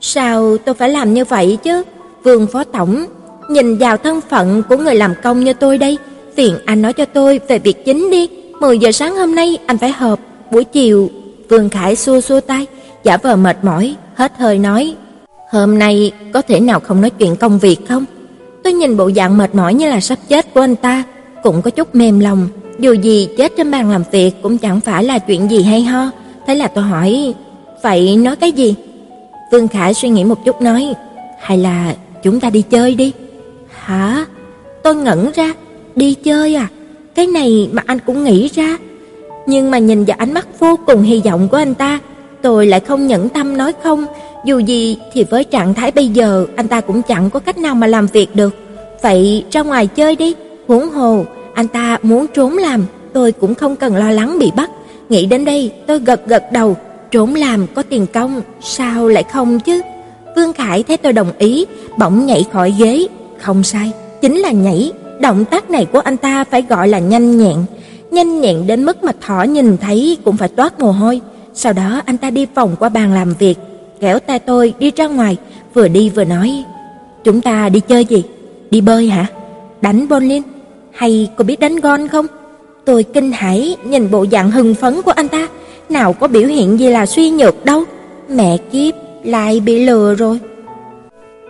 Sao 0.00 0.56
tôi 0.64 0.74
phải 0.74 0.90
làm 0.90 1.14
như 1.14 1.24
vậy 1.24 1.58
chứ? 1.62 1.82
Vương 2.22 2.46
phó 2.46 2.64
tổng, 2.64 3.04
nhìn 3.50 3.78
vào 3.78 3.96
thân 3.96 4.20
phận 4.30 4.62
của 4.68 4.76
người 4.76 4.94
làm 4.94 5.14
công 5.22 5.44
như 5.44 5.52
tôi 5.52 5.78
đây, 5.78 5.98
phiền 6.36 6.58
anh 6.64 6.82
nói 6.82 6.92
cho 6.92 7.04
tôi 7.04 7.40
về 7.48 7.58
việc 7.58 7.84
chính 7.84 8.10
đi, 8.10 8.28
10 8.60 8.78
giờ 8.78 8.92
sáng 8.92 9.16
hôm 9.16 9.34
nay 9.34 9.58
anh 9.66 9.78
phải 9.78 9.90
họp, 9.90 10.18
buổi 10.50 10.64
chiều." 10.64 11.10
Vương 11.48 11.68
Khải 11.68 11.96
xua 11.96 12.20
xua 12.20 12.40
tay, 12.40 12.66
giả 13.04 13.16
vờ 13.16 13.36
mệt 13.36 13.56
mỏi, 13.62 13.94
hết 14.14 14.32
hơi 14.38 14.58
nói: 14.58 14.94
"Hôm 15.50 15.78
nay 15.78 16.12
có 16.32 16.42
thể 16.42 16.60
nào 16.60 16.80
không 16.80 17.00
nói 17.00 17.10
chuyện 17.10 17.36
công 17.36 17.58
việc 17.58 17.88
không?" 17.88 18.04
Tôi 18.64 18.72
nhìn 18.72 18.96
bộ 18.96 19.10
dạng 19.16 19.38
mệt 19.38 19.54
mỏi 19.54 19.74
như 19.74 19.88
là 19.88 20.00
sắp 20.00 20.18
chết 20.28 20.54
của 20.54 20.60
anh 20.60 20.76
ta, 20.76 21.02
cũng 21.42 21.62
có 21.62 21.70
chút 21.70 21.94
mềm 21.94 22.20
lòng, 22.20 22.48
dù 22.78 22.92
gì 22.92 23.28
chết 23.38 23.52
trên 23.56 23.70
bàn 23.70 23.90
làm 23.90 24.02
việc 24.10 24.32
cũng 24.42 24.58
chẳng 24.58 24.80
phải 24.80 25.04
là 25.04 25.18
chuyện 25.18 25.50
gì 25.50 25.62
hay 25.62 25.82
ho, 25.82 26.10
thế 26.46 26.54
là 26.54 26.68
tôi 26.68 26.84
hỏi: 26.84 27.34
"Vậy 27.82 28.16
nói 28.16 28.36
cái 28.36 28.52
gì?" 28.52 28.74
Vương 29.52 29.68
Khả 29.68 29.92
suy 29.92 30.08
nghĩ 30.08 30.24
một 30.24 30.44
chút 30.44 30.62
nói: 30.62 30.94
"Hay 31.40 31.58
là 31.58 31.94
chúng 32.22 32.40
ta 32.40 32.50
đi 32.50 32.62
chơi 32.62 32.94
đi?" 32.94 33.12
"Hả?" 33.68 34.26
Tôi 34.82 34.94
ngẩn 34.94 35.30
ra, 35.34 35.54
"Đi 35.96 36.14
chơi 36.14 36.54
à? 36.54 36.68
Cái 37.14 37.26
này 37.26 37.68
mà 37.72 37.82
anh 37.86 37.98
cũng 38.06 38.24
nghĩ 38.24 38.48
ra?" 38.48 38.78
Nhưng 39.46 39.70
mà 39.70 39.78
nhìn 39.78 40.04
vào 40.04 40.16
ánh 40.20 40.34
mắt 40.34 40.48
vô 40.58 40.78
cùng 40.86 41.02
hy 41.02 41.20
vọng 41.24 41.48
của 41.48 41.56
anh 41.56 41.74
ta, 41.74 41.98
tôi 42.42 42.66
lại 42.66 42.80
không 42.80 43.06
nhẫn 43.06 43.28
tâm 43.28 43.56
nói 43.56 43.72
không, 43.82 44.06
dù 44.44 44.58
gì 44.58 44.98
thì 45.12 45.24
với 45.24 45.44
trạng 45.44 45.74
thái 45.74 45.90
bây 45.90 46.08
giờ 46.08 46.46
anh 46.56 46.68
ta 46.68 46.80
cũng 46.80 47.02
chẳng 47.02 47.30
có 47.30 47.40
cách 47.40 47.58
nào 47.58 47.74
mà 47.74 47.86
làm 47.86 48.06
việc 48.06 48.36
được. 48.36 48.54
Vậy 49.02 49.44
ra 49.50 49.62
ngoài 49.62 49.86
chơi 49.86 50.16
đi, 50.16 50.34
huống 50.68 50.90
hồ 50.90 51.24
anh 51.54 51.68
ta 51.68 51.98
muốn 52.02 52.26
trốn 52.34 52.58
làm, 52.58 52.86
tôi 53.12 53.32
cũng 53.32 53.54
không 53.54 53.76
cần 53.76 53.96
lo 53.96 54.10
lắng 54.10 54.38
bị 54.38 54.52
bắt. 54.56 54.70
Nghĩ 55.08 55.26
đến 55.26 55.44
đây, 55.44 55.72
tôi 55.86 55.98
gật 55.98 56.26
gật 56.26 56.52
đầu, 56.52 56.76
trốn 57.10 57.34
làm 57.34 57.66
có 57.74 57.82
tiền 57.82 58.06
công, 58.06 58.42
sao 58.60 59.08
lại 59.08 59.22
không 59.32 59.60
chứ? 59.60 59.80
Vương 60.36 60.52
Khải 60.52 60.82
thấy 60.82 60.96
tôi 60.96 61.12
đồng 61.12 61.32
ý, 61.38 61.66
bỗng 61.98 62.26
nhảy 62.26 62.44
khỏi 62.52 62.74
ghế, 62.78 63.06
không 63.38 63.62
sai, 63.62 63.92
chính 64.22 64.36
là 64.36 64.50
nhảy, 64.50 64.92
động 65.20 65.44
tác 65.44 65.70
này 65.70 65.86
của 65.92 65.98
anh 65.98 66.16
ta 66.16 66.44
phải 66.44 66.62
gọi 66.62 66.88
là 66.88 66.98
nhanh 66.98 67.38
nhẹn, 67.38 67.56
nhanh 68.10 68.40
nhẹn 68.40 68.66
đến 68.66 68.84
mức 68.84 69.04
mà 69.04 69.12
thỏ 69.20 69.42
nhìn 69.42 69.76
thấy 69.76 70.18
cũng 70.24 70.36
phải 70.36 70.48
toát 70.48 70.80
mồ 70.80 70.92
hôi. 70.92 71.20
Sau 71.54 71.72
đó 71.72 72.02
anh 72.06 72.18
ta 72.18 72.30
đi 72.30 72.46
vòng 72.54 72.76
qua 72.78 72.88
bàn 72.88 73.14
làm 73.14 73.34
việc, 73.38 73.58
kéo 74.00 74.18
tay 74.18 74.38
tôi 74.38 74.74
đi 74.78 74.92
ra 74.96 75.06
ngoài, 75.06 75.36
vừa 75.74 75.88
đi 75.88 76.10
vừa 76.10 76.24
nói: 76.24 76.64
"Chúng 77.24 77.40
ta 77.40 77.68
đi 77.68 77.80
chơi 77.80 78.04
gì? 78.04 78.22
Đi 78.70 78.80
bơi 78.80 79.08
hả? 79.08 79.26
Đánh 79.80 80.06
bowling 80.06 80.42
hay 80.92 81.30
cô 81.36 81.44
biết 81.44 81.60
đánh 81.60 81.76
gôn 81.76 82.08
không?" 82.08 82.26
Tôi 82.84 83.02
kinh 83.02 83.32
hãi 83.32 83.76
nhìn 83.84 84.10
bộ 84.10 84.26
dạng 84.32 84.50
hưng 84.50 84.74
phấn 84.74 85.02
của 85.02 85.10
anh 85.10 85.28
ta, 85.28 85.48
nào 85.88 86.12
có 86.12 86.28
biểu 86.28 86.46
hiện 86.46 86.80
gì 86.80 86.88
là 86.88 87.06
suy 87.06 87.30
nhược 87.30 87.64
đâu. 87.64 87.84
Mẹ 88.28 88.56
kiếp, 88.72 88.94
lại 89.24 89.60
bị 89.60 89.86
lừa 89.86 90.14
rồi. 90.14 90.38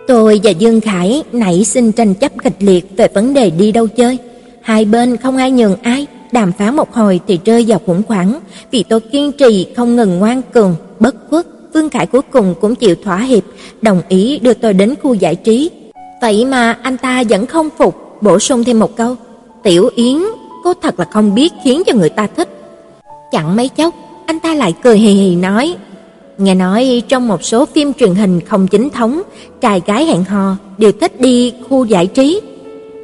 Tôi 0.07 0.41
và 0.43 0.51
Dương 0.51 0.81
Khải 0.81 1.23
nảy 1.31 1.63
sinh 1.63 1.91
tranh 1.91 2.13
chấp 2.13 2.31
kịch 2.43 2.55
liệt 2.59 2.97
về 2.97 3.07
vấn 3.13 3.33
đề 3.33 3.49
đi 3.49 3.71
đâu 3.71 3.87
chơi. 3.87 4.17
Hai 4.61 4.85
bên 4.85 5.17
không 5.17 5.37
ai 5.37 5.51
nhường 5.51 5.75
ai, 5.81 6.07
đàm 6.31 6.51
phán 6.51 6.75
một 6.75 6.93
hồi 6.93 7.19
thì 7.27 7.39
rơi 7.45 7.65
vào 7.67 7.81
khủng 7.85 8.01
hoảng, 8.07 8.39
vì 8.71 8.83
tôi 8.83 8.99
kiên 8.99 9.31
trì 9.31 9.67
không 9.75 9.95
ngừng 9.95 10.19
ngoan 10.19 10.41
cường, 10.53 10.75
bất 10.99 11.15
khuất, 11.29 11.45
Vương 11.73 11.89
Khải 11.89 12.05
cuối 12.05 12.21
cùng 12.31 12.55
cũng 12.61 12.75
chịu 12.75 12.95
thỏa 13.03 13.17
hiệp, 13.17 13.43
đồng 13.81 14.01
ý 14.09 14.39
đưa 14.39 14.53
tôi 14.53 14.73
đến 14.73 14.93
khu 15.03 15.13
giải 15.13 15.35
trí. 15.35 15.69
Vậy 16.21 16.45
mà 16.45 16.77
anh 16.81 16.97
ta 16.97 17.23
vẫn 17.29 17.45
không 17.45 17.69
phục, 17.77 17.95
bổ 18.21 18.39
sung 18.39 18.63
thêm 18.63 18.79
một 18.79 18.95
câu: 18.95 19.15
"Tiểu 19.63 19.89
Yến, 19.95 20.17
cô 20.65 20.73
thật 20.73 20.99
là 20.99 21.05
không 21.05 21.35
biết 21.35 21.53
khiến 21.63 21.83
cho 21.85 21.93
người 21.93 22.09
ta 22.09 22.27
thích." 22.27 22.49
Chẳng 23.31 23.55
mấy 23.55 23.69
chốc, 23.69 23.93
anh 24.25 24.39
ta 24.39 24.53
lại 24.53 24.73
cười 24.83 24.97
hì 24.97 25.11
hì 25.11 25.35
nói: 25.35 25.75
Nghe 26.37 26.55
nói 26.55 27.01
trong 27.07 27.27
một 27.27 27.43
số 27.43 27.65
phim 27.65 27.93
truyền 27.93 28.15
hình 28.15 28.41
không 28.41 28.67
chính 28.67 28.89
thống, 28.89 29.21
trai 29.61 29.81
gái 29.85 30.05
hẹn 30.05 30.23
hò 30.23 30.55
đều 30.77 30.91
thích 30.91 31.21
đi 31.21 31.53
khu 31.69 31.85
giải 31.85 32.07
trí. 32.07 32.41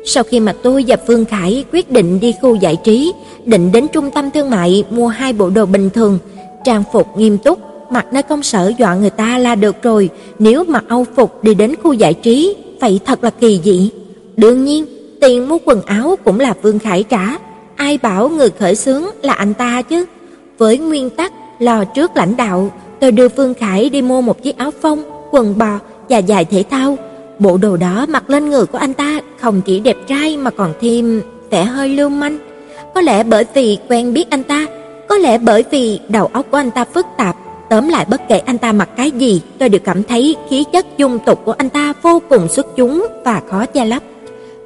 Sau 0.06 0.24
khi 0.24 0.40
mà 0.40 0.54
tôi 0.64 0.86
và 0.88 0.98
Phương 1.08 1.26
Khải 1.26 1.66
quyết 1.72 1.92
định 1.92 2.20
đi 2.20 2.34
khu 2.42 2.56
giải 2.56 2.76
trí, 2.76 3.14
định 3.46 3.72
đến 3.72 3.88
trung 3.94 4.12
tâm 4.12 4.32
thương 4.32 4.50
mại 4.50 4.84
mua 4.90 5.08
hai 5.08 5.34
bộ 5.34 5.50
đồ 5.50 5.66
bình 5.66 5.90
thường, 5.90 6.20
trang 6.66 6.84
phục 6.94 7.18
nghiêm 7.18 7.38
túc, 7.38 7.60
mặc 7.92 8.06
nơi 8.14 8.24
công 8.24 8.44
sở 8.44 8.72
dọa 8.80 8.96
người 8.96 9.10
ta 9.10 9.38
là 9.38 9.56
được 9.56 9.76
rồi, 9.84 10.10
nếu 10.40 10.64
mặc 10.64 10.84
Âu 10.88 11.06
phục 11.16 11.44
đi 11.44 11.54
đến 11.54 11.76
khu 11.84 11.94
giải 11.94 12.14
trí, 12.14 12.56
vậy 12.82 13.00
thật 13.06 13.24
là 13.24 13.30
kỳ 13.30 13.60
dị. 13.64 13.90
Đương 14.38 14.66
nhiên, 14.66 14.86
tiền 15.22 15.50
mua 15.50 15.58
quần 15.66 15.82
áo 15.82 16.16
cũng 16.24 16.40
là 16.40 16.54
Vương 16.62 16.80
Khải 16.80 17.04
trả, 17.04 17.38
ai 17.82 17.98
bảo 17.98 18.30
người 18.30 18.50
khởi 18.50 18.76
xướng 18.76 19.04
là 19.22 19.34
anh 19.34 19.54
ta 19.54 19.82
chứ. 19.82 20.06
Với 20.58 20.78
nguyên 20.78 21.10
tắc 21.10 21.34
lo 21.60 21.84
trước 21.84 22.12
lãnh 22.16 22.38
đạo, 22.38 22.72
tôi 23.00 23.12
đưa 23.12 23.30
Phương 23.30 23.54
Khải 23.54 23.90
đi 23.90 24.02
mua 24.02 24.22
một 24.22 24.44
chiếc 24.44 24.58
áo 24.58 24.72
phông, 24.82 25.04
quần 25.32 25.58
bò 25.58 25.80
và 26.10 26.22
giày 26.22 26.46
thể 26.46 26.64
thao. 26.70 26.98
Bộ 27.40 27.58
đồ 27.58 27.78
đó 27.78 28.06
mặc 28.10 28.30
lên 28.30 28.50
người 28.50 28.66
của 28.66 28.78
anh 28.78 28.94
ta 28.94 29.20
không 29.40 29.62
chỉ 29.62 29.80
đẹp 29.80 29.98
trai 30.08 30.38
mà 30.38 30.52
còn 30.52 30.74
thêm 30.82 31.22
vẻ 31.50 31.64
hơi 31.64 31.90
lưu 31.90 32.10
manh. 32.10 32.38
Có 32.96 33.02
lẽ 33.02 33.24
bởi 33.24 33.46
vì 33.54 33.78
quen 33.90 34.14
biết 34.14 34.30
anh 34.30 34.44
ta, 34.44 34.66
có 35.10 35.18
lẽ 35.18 35.38
bởi 35.38 35.64
vì 35.72 36.00
đầu 36.10 36.30
óc 36.34 36.46
của 36.52 36.58
anh 36.58 36.72
ta 36.72 36.86
phức 36.86 37.06
tạp, 37.18 37.36
tóm 37.70 37.90
lại 37.90 38.06
bất 38.10 38.22
kể 38.30 38.40
anh 38.40 38.58
ta 38.58 38.72
mặc 38.72 38.90
cái 38.98 39.12
gì, 39.12 39.42
tôi 39.60 39.70
đều 39.70 39.82
cảm 39.84 40.04
thấy 40.04 40.36
khí 40.50 40.64
chất 40.74 40.98
dung 40.98 41.20
tục 41.26 41.42
của 41.46 41.56
anh 41.58 41.70
ta 41.70 41.94
vô 42.02 42.22
cùng 42.30 42.48
xuất 42.48 42.76
chúng 42.76 43.08
và 43.26 43.42
khó 43.50 43.66
che 43.66 43.86
lấp. 43.86 44.04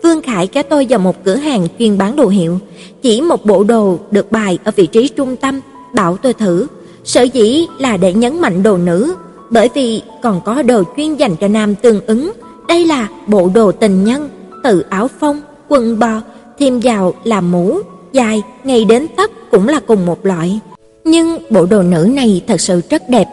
Vương 0.04 0.22
Khải 0.22 0.48
kéo 0.48 0.64
tôi 0.64 0.88
vào 0.90 1.00
một 1.00 1.24
cửa 1.24 1.36
hàng 1.36 1.68
chuyên 1.80 1.98
bán 1.98 2.16
đồ 2.16 2.28
hiệu, 2.28 2.60
chỉ 3.02 3.22
một 3.22 3.46
bộ 3.46 3.64
đồ 3.64 3.98
được 4.12 4.32
bày 4.32 4.58
ở 4.64 4.72
vị 4.76 4.88
trí 4.88 5.08
trung 5.08 5.36
tâm, 5.36 5.60
bảo 5.94 6.18
tôi 6.18 6.34
thử. 6.34 6.68
Sở 7.04 7.22
dĩ 7.22 7.66
là 7.80 7.98
để 7.98 8.14
nhấn 8.14 8.42
mạnh 8.42 8.64
đồ 8.64 8.78
nữ, 8.78 9.16
bởi 9.50 9.70
vì 9.74 10.02
còn 10.22 10.42
có 10.46 10.62
đồ 10.62 10.84
chuyên 10.98 11.16
dành 11.16 11.36
cho 11.36 11.48
nam 11.48 11.76
tương 11.76 12.06
ứng. 12.06 12.32
Đây 12.68 12.86
là 12.86 13.08
bộ 13.28 13.50
đồ 13.56 13.72
tình 13.72 14.04
nhân, 14.04 14.30
từ 14.64 14.82
áo 14.90 15.08
phông, 15.20 15.42
quần 15.68 16.00
bò, 16.00 16.22
thêm 16.60 16.80
vào 16.80 17.14
là 17.24 17.42
mũ, 17.42 17.80
dài, 18.12 18.44
ngay 18.64 18.86
đến 18.86 19.08
tóc 19.18 19.32
cũng 19.52 19.68
là 19.68 19.80
cùng 19.80 20.06
một 20.06 20.26
loại. 20.26 20.60
Nhưng 21.04 21.38
bộ 21.50 21.66
đồ 21.66 21.82
nữ 21.82 22.10
này 22.14 22.42
thật 22.48 22.62
sự 22.62 22.82
rất 22.90 23.10
đẹp. 23.10 23.26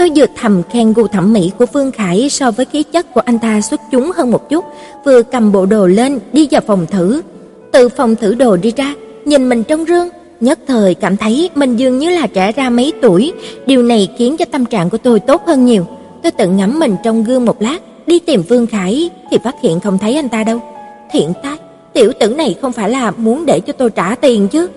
Tôi 0.00 0.10
vừa 0.16 0.26
thầm 0.36 0.62
khen 0.70 0.92
gu 0.92 1.06
thẩm 1.06 1.32
mỹ 1.32 1.50
của 1.58 1.66
Phương 1.66 1.92
Khải 1.92 2.28
so 2.30 2.50
với 2.50 2.66
khí 2.66 2.82
chất 2.82 3.14
của 3.14 3.20
anh 3.24 3.38
ta 3.38 3.60
xuất 3.60 3.80
chúng 3.90 4.10
hơn 4.16 4.30
một 4.30 4.48
chút, 4.50 4.64
vừa 5.04 5.22
cầm 5.22 5.52
bộ 5.52 5.66
đồ 5.66 5.86
lên 5.86 6.18
đi 6.32 6.48
vào 6.50 6.60
phòng 6.66 6.86
thử. 6.86 7.22
Từ 7.72 7.88
phòng 7.88 8.16
thử 8.16 8.34
đồ 8.34 8.56
đi 8.56 8.72
ra, 8.76 8.94
nhìn 9.24 9.48
mình 9.48 9.64
trong 9.64 9.84
gương, 9.84 10.08
nhất 10.40 10.58
thời 10.66 10.94
cảm 10.94 11.16
thấy 11.16 11.50
mình 11.54 11.76
dường 11.76 11.98
như 11.98 12.10
là 12.10 12.26
trẻ 12.26 12.52
ra 12.52 12.70
mấy 12.70 12.92
tuổi, 13.02 13.32
điều 13.66 13.82
này 13.82 14.08
khiến 14.18 14.36
cho 14.36 14.44
tâm 14.44 14.64
trạng 14.64 14.90
của 14.90 14.98
tôi 14.98 15.20
tốt 15.20 15.42
hơn 15.46 15.66
nhiều. 15.66 15.86
Tôi 16.22 16.32
tự 16.32 16.48
ngắm 16.48 16.78
mình 16.78 16.96
trong 17.04 17.24
gương 17.24 17.44
một 17.44 17.62
lát, 17.62 17.78
đi 18.06 18.18
tìm 18.18 18.42
Vương 18.48 18.66
Khải 18.66 19.10
thì 19.30 19.38
phát 19.44 19.54
hiện 19.62 19.80
không 19.80 19.98
thấy 19.98 20.16
anh 20.16 20.28
ta 20.28 20.44
đâu. 20.44 20.60
Thiện 21.12 21.32
tai, 21.42 21.56
tiểu 21.92 22.12
tử 22.20 22.28
này 22.28 22.56
không 22.62 22.72
phải 22.72 22.90
là 22.90 23.10
muốn 23.10 23.46
để 23.46 23.60
cho 23.60 23.72
tôi 23.72 23.90
trả 23.90 24.14
tiền 24.14 24.48
chứ? 24.48 24.68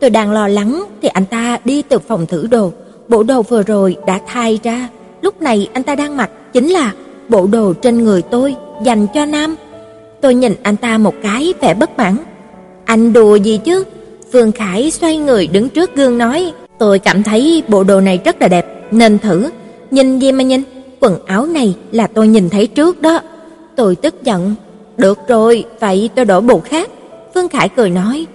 Tôi 0.00 0.10
đang 0.10 0.32
lo 0.32 0.48
lắng 0.48 0.84
thì 1.02 1.08
anh 1.08 1.26
ta 1.26 1.58
đi 1.64 1.82
từ 1.82 1.98
phòng 1.98 2.26
thử 2.26 2.46
đồ, 2.46 2.72
bộ 3.10 3.22
đồ 3.22 3.42
vừa 3.42 3.62
rồi 3.62 3.96
đã 4.06 4.20
thay 4.26 4.60
ra, 4.62 4.88
lúc 5.22 5.42
này 5.42 5.68
anh 5.72 5.82
ta 5.82 5.94
đang 5.94 6.16
mặc 6.16 6.30
chính 6.52 6.68
là 6.68 6.92
bộ 7.28 7.46
đồ 7.46 7.72
trên 7.72 8.04
người 8.04 8.22
tôi 8.22 8.54
dành 8.84 9.06
cho 9.14 9.24
nam. 9.24 9.56
Tôi 10.20 10.34
nhìn 10.34 10.54
anh 10.62 10.76
ta 10.76 10.98
một 10.98 11.14
cái 11.22 11.54
vẻ 11.60 11.74
bất 11.74 11.98
mãn. 11.98 12.16
Anh 12.84 13.12
đùa 13.12 13.36
gì 13.36 13.60
chứ? 13.64 13.84
phương 14.32 14.52
Khải 14.52 14.90
xoay 14.90 15.16
người 15.16 15.46
đứng 15.46 15.68
trước 15.68 15.96
gương 15.96 16.18
nói, 16.18 16.52
tôi 16.78 16.98
cảm 16.98 17.22
thấy 17.22 17.62
bộ 17.68 17.84
đồ 17.84 18.00
này 18.00 18.20
rất 18.24 18.42
là 18.42 18.48
đẹp, 18.48 18.66
nên 18.90 19.18
thử. 19.18 19.50
Nhìn 19.90 20.18
gì 20.18 20.32
mà 20.32 20.42
nhìn, 20.44 20.62
quần 21.00 21.26
áo 21.26 21.46
này 21.46 21.76
là 21.92 22.06
tôi 22.06 22.28
nhìn 22.28 22.50
thấy 22.50 22.66
trước 22.66 23.02
đó. 23.02 23.20
Tôi 23.76 23.96
tức 23.96 24.22
giận, 24.22 24.54
được 24.96 25.18
rồi, 25.28 25.64
vậy 25.80 26.10
tôi 26.14 26.24
đổi 26.24 26.40
bộ 26.40 26.60
khác. 26.60 26.90
phương 27.34 27.48
Khải 27.48 27.68
cười 27.68 27.90
nói, 27.90 28.26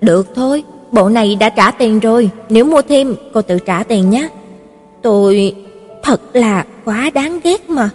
được 0.00 0.26
thôi, 0.34 0.64
bộ 0.92 1.08
này 1.08 1.36
đã 1.40 1.48
trả 1.48 1.70
tiền 1.70 2.00
rồi, 2.00 2.30
nếu 2.48 2.64
mua 2.64 2.82
thêm 2.82 3.16
cô 3.32 3.42
tự 3.42 3.58
trả 3.58 3.82
tiền 3.82 4.10
nhé. 4.10 4.28
Tôi 5.02 5.54
thật 6.02 6.20
là 6.32 6.64
quá 6.84 7.10
đáng 7.14 7.40
ghét 7.44 7.70
mà. 7.70 7.90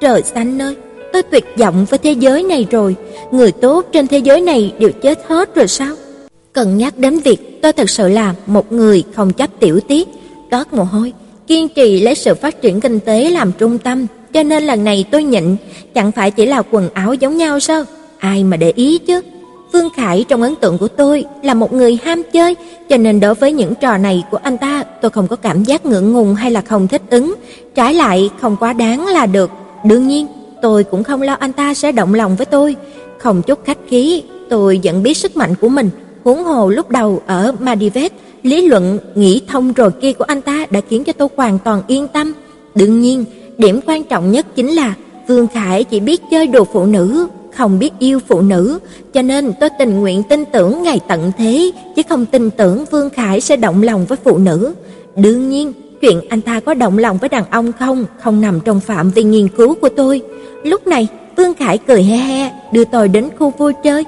Trời 0.00 0.22
xanh 0.22 0.62
ơi, 0.62 0.76
tôi 1.12 1.22
tuyệt 1.22 1.44
vọng 1.58 1.86
với 1.90 1.98
thế 1.98 2.12
giới 2.12 2.42
này 2.42 2.66
rồi, 2.70 2.96
người 3.30 3.52
tốt 3.52 3.86
trên 3.92 4.06
thế 4.06 4.18
giới 4.18 4.40
này 4.40 4.74
đều 4.78 4.90
chết 5.02 5.18
hết 5.28 5.54
rồi 5.54 5.68
sao? 5.68 5.96
cần 6.52 6.78
nhắc 6.78 6.98
đến 6.98 7.18
việc 7.18 7.62
tôi 7.62 7.72
thật 7.72 7.90
sự 7.90 8.08
là 8.08 8.34
một 8.46 8.72
người 8.72 9.04
không 9.14 9.32
chấp 9.32 9.50
tiểu 9.60 9.80
tiết, 9.80 10.08
toát 10.50 10.72
mồ 10.72 10.82
hôi, 10.82 11.12
kiên 11.46 11.68
trì 11.68 12.00
lấy 12.00 12.14
sự 12.14 12.34
phát 12.34 12.62
triển 12.62 12.80
kinh 12.80 13.00
tế 13.00 13.30
làm 13.30 13.52
trung 13.52 13.78
tâm, 13.78 14.06
cho 14.32 14.42
nên 14.42 14.62
lần 14.62 14.84
này 14.84 15.04
tôi 15.10 15.24
nhịn, 15.24 15.56
chẳng 15.94 16.12
phải 16.12 16.30
chỉ 16.30 16.46
là 16.46 16.62
quần 16.70 16.88
áo 16.94 17.14
giống 17.14 17.36
nhau 17.36 17.60
sao? 17.60 17.84
Ai 18.18 18.44
mà 18.44 18.56
để 18.56 18.72
ý 18.76 18.98
chứ? 18.98 19.20
Vương 19.72 19.90
Khải 19.96 20.24
trong 20.28 20.42
ấn 20.42 20.54
tượng 20.54 20.78
của 20.78 20.88
tôi 20.88 21.24
là 21.42 21.54
một 21.54 21.72
người 21.72 21.98
ham 22.04 22.22
chơi, 22.32 22.56
cho 22.88 22.96
nên 22.96 23.20
đối 23.20 23.34
với 23.34 23.52
những 23.52 23.74
trò 23.74 23.96
này 23.96 24.24
của 24.30 24.38
anh 24.42 24.58
ta, 24.58 24.84
tôi 25.00 25.10
không 25.10 25.28
có 25.28 25.36
cảm 25.36 25.64
giác 25.64 25.86
ngượng 25.86 26.12
ngùng 26.12 26.34
hay 26.34 26.50
là 26.50 26.60
không 26.60 26.88
thích 26.88 27.02
ứng, 27.10 27.34
trái 27.74 27.94
lại 27.94 28.30
không 28.40 28.56
quá 28.60 28.72
đáng 28.72 29.06
là 29.06 29.26
được. 29.26 29.50
Đương 29.84 30.08
nhiên, 30.08 30.26
tôi 30.62 30.84
cũng 30.84 31.04
không 31.04 31.22
lo 31.22 31.36
anh 31.38 31.52
ta 31.52 31.74
sẽ 31.74 31.92
động 31.92 32.14
lòng 32.14 32.36
với 32.36 32.46
tôi, 32.46 32.76
không 33.18 33.42
chút 33.42 33.64
khách 33.64 33.78
khí, 33.88 34.22
tôi 34.50 34.80
vẫn 34.84 35.02
biết 35.02 35.16
sức 35.16 35.36
mạnh 35.36 35.54
của 35.60 35.68
mình, 35.68 35.90
Huống 36.24 36.44
hồ 36.44 36.68
lúc 36.68 36.90
đầu 36.90 37.22
ở 37.26 37.54
Madivet, 37.60 38.12
lý 38.42 38.68
luận 38.68 38.98
nghĩ 39.14 39.40
thông 39.48 39.72
rồi 39.72 39.90
kia 40.00 40.12
của 40.12 40.24
anh 40.24 40.40
ta 40.40 40.66
đã 40.70 40.80
khiến 40.88 41.04
cho 41.04 41.12
tôi 41.12 41.28
hoàn 41.36 41.58
toàn 41.58 41.82
yên 41.86 42.08
tâm. 42.08 42.32
Đương 42.74 43.00
nhiên, 43.00 43.24
điểm 43.58 43.80
quan 43.86 44.04
trọng 44.04 44.30
nhất 44.30 44.46
chính 44.54 44.70
là 44.70 44.94
Vương 45.28 45.46
Khải 45.46 45.84
chỉ 45.84 46.00
biết 46.00 46.20
chơi 46.30 46.46
đồ 46.46 46.64
phụ 46.64 46.86
nữ, 46.86 47.26
không 47.56 47.78
biết 47.78 47.90
yêu 47.98 48.20
phụ 48.28 48.40
nữ, 48.40 48.78
cho 49.12 49.22
nên 49.22 49.52
tôi 49.60 49.70
tình 49.78 50.00
nguyện 50.00 50.22
tin 50.22 50.44
tưởng 50.44 50.82
ngài 50.82 51.00
tận 51.08 51.32
thế, 51.38 51.70
chứ 51.96 52.02
không 52.08 52.26
tin 52.26 52.50
tưởng 52.50 52.84
Vương 52.90 53.10
Khải 53.10 53.40
sẽ 53.40 53.56
động 53.56 53.82
lòng 53.82 54.06
với 54.06 54.18
phụ 54.24 54.38
nữ. 54.38 54.74
Đương 55.16 55.48
nhiên, 55.48 55.72
chuyện 56.00 56.20
anh 56.28 56.40
ta 56.40 56.60
có 56.60 56.74
động 56.74 56.98
lòng 56.98 57.18
với 57.18 57.28
đàn 57.28 57.44
ông 57.50 57.72
không, 57.72 58.04
không 58.20 58.40
nằm 58.40 58.60
trong 58.60 58.80
phạm 58.80 59.10
vi 59.10 59.22
nghiên 59.22 59.48
cứu 59.48 59.74
của 59.74 59.88
tôi. 59.88 60.22
Lúc 60.62 60.86
này, 60.86 61.08
Vương 61.36 61.54
Khải 61.54 61.78
cười 61.78 62.02
he 62.02 62.16
he, 62.16 62.50
đưa 62.72 62.84
tôi 62.84 63.08
đến 63.08 63.28
khu 63.38 63.50
vui 63.58 63.72
chơi. 63.84 64.04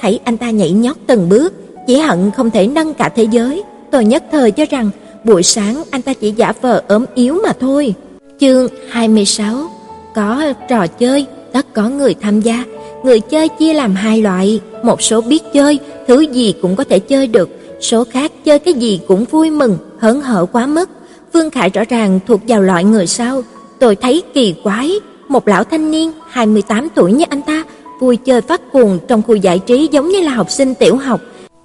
Thấy 0.00 0.20
anh 0.24 0.36
ta 0.36 0.50
nhảy 0.50 0.70
nhót 0.70 0.96
từng 1.06 1.28
bước, 1.28 1.54
chỉ 1.86 1.98
hận 1.98 2.30
không 2.30 2.50
thể 2.50 2.66
nâng 2.66 2.94
cả 2.94 3.08
thế 3.08 3.26
giới. 3.30 3.62
Tôi 3.90 4.04
nhất 4.04 4.24
thời 4.32 4.50
cho 4.50 4.64
rằng, 4.70 4.90
buổi 5.24 5.42
sáng 5.42 5.82
anh 5.90 6.02
ta 6.02 6.14
chỉ 6.14 6.30
giả 6.30 6.52
vờ 6.60 6.82
ốm 6.88 7.04
yếu 7.14 7.40
mà 7.42 7.52
thôi. 7.60 7.94
Chương 8.40 8.68
26 8.90 9.70
Có 10.14 10.52
trò 10.68 10.86
chơi, 10.86 11.26
tất 11.52 11.74
có 11.74 11.88
người 11.88 12.14
tham 12.20 12.40
gia. 12.40 12.64
Người 13.02 13.20
chơi 13.20 13.48
chia 13.48 13.72
làm 13.72 13.94
hai 13.94 14.22
loại, 14.22 14.60
một 14.82 15.02
số 15.02 15.20
biết 15.20 15.42
chơi, 15.52 15.78
thứ 16.06 16.20
gì 16.20 16.54
cũng 16.62 16.76
có 16.76 16.84
thể 16.84 16.98
chơi 16.98 17.26
được, 17.26 17.48
số 17.80 18.04
khác 18.04 18.32
chơi 18.44 18.58
cái 18.58 18.74
gì 18.74 19.00
cũng 19.08 19.24
vui 19.24 19.50
mừng, 19.50 19.78
hớn 19.98 20.20
hở 20.20 20.46
quá 20.52 20.66
mức. 20.66 20.90
Vương 21.32 21.50
Khải 21.50 21.70
rõ 21.70 21.82
ràng 21.88 22.20
thuộc 22.26 22.40
vào 22.48 22.62
loại 22.62 22.84
người 22.84 23.06
sau, 23.06 23.42
tôi 23.78 23.96
thấy 23.96 24.22
kỳ 24.34 24.54
quái, 24.62 24.92
một 25.28 25.48
lão 25.48 25.64
thanh 25.64 25.90
niên 25.90 26.12
28 26.28 26.88
tuổi 26.94 27.12
như 27.12 27.24
anh 27.30 27.42
ta, 27.42 27.64
vui 28.00 28.16
chơi 28.16 28.40
phát 28.40 28.72
cuồng 28.72 28.98
trong 29.08 29.22
khu 29.22 29.34
giải 29.34 29.58
trí 29.58 29.88
giống 29.92 30.08
như 30.08 30.20
là 30.20 30.34
học 30.34 30.50
sinh 30.50 30.74
tiểu 30.74 30.96
học. 30.96 31.20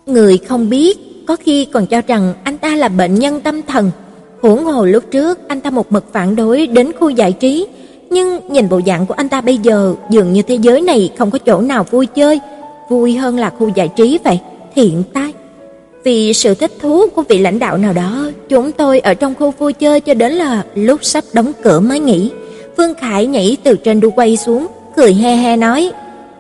Người 0.06 0.38
không 0.38 0.70
biết, 0.70 0.98
có 1.28 1.36
khi 1.36 1.66
còn 1.66 1.86
cho 1.86 2.02
rằng 2.08 2.34
anh 2.44 2.58
ta 2.58 2.76
là 2.76 2.90
bệnh 2.90 3.16
nhân 3.16 3.42
tâm 3.42 3.62
thần. 3.62 3.92
Huống 4.42 4.66
hồ 4.66 4.86
lúc 4.86 5.04
trước 5.12 5.48
anh 5.48 5.62
ta 5.62 5.70
một 5.70 5.92
mực 5.92 6.14
phản 6.14 6.36
đối 6.36 6.68
đến 6.68 6.92
khu 7.00 7.10
giải 7.10 7.32
trí, 7.32 7.68
nhưng 8.14 8.40
nhìn 8.50 8.70
bộ 8.70 8.82
dạng 8.86 9.06
của 9.06 9.14
anh 9.18 9.30
ta 9.30 9.42
bây 9.42 9.58
giờ, 9.58 9.96
dường 10.10 10.34
như 10.34 10.42
thế 10.42 10.56
giới 10.56 10.82
này 10.82 11.10
không 11.18 11.32
có 11.32 11.38
chỗ 11.38 11.62
nào 11.62 11.86
vui 11.92 12.06
chơi, 12.06 12.40
vui 12.90 13.16
hơn 13.16 13.38
là 13.38 13.50
khu 13.50 13.68
giải 13.76 13.88
trí 13.88 14.20
vậy. 14.24 14.40
Thiện 14.76 15.04
tai. 15.14 15.34
Vì 16.04 16.34
sự 16.34 16.54
thích 16.54 16.72
thú 16.82 17.08
của 17.16 17.24
vị 17.30 17.38
lãnh 17.38 17.60
đạo 17.60 17.78
nào 17.78 17.94
đó, 17.94 18.30
chúng 18.50 18.72
tôi 18.72 19.00
ở 19.00 19.14
trong 19.14 19.36
khu 19.36 19.52
vui 19.52 19.74
chơi 19.74 20.00
cho 20.00 20.14
đến 20.14 20.34
là 20.34 20.64
lúc 20.76 21.00
sắp 21.04 21.24
đóng 21.34 21.52
cửa 21.64 21.80
mới 21.80 22.00
nghỉ. 22.00 22.32
Vương 22.78 22.94
Khải 22.94 23.26
nhảy 23.26 23.58
từ 23.64 23.76
trên 23.76 24.00
đu 24.00 24.12
quay 24.12 24.38
xuống, 24.38 24.68
cười 24.96 25.14
he 25.14 25.36
he 25.36 25.56
nói: 25.56 25.92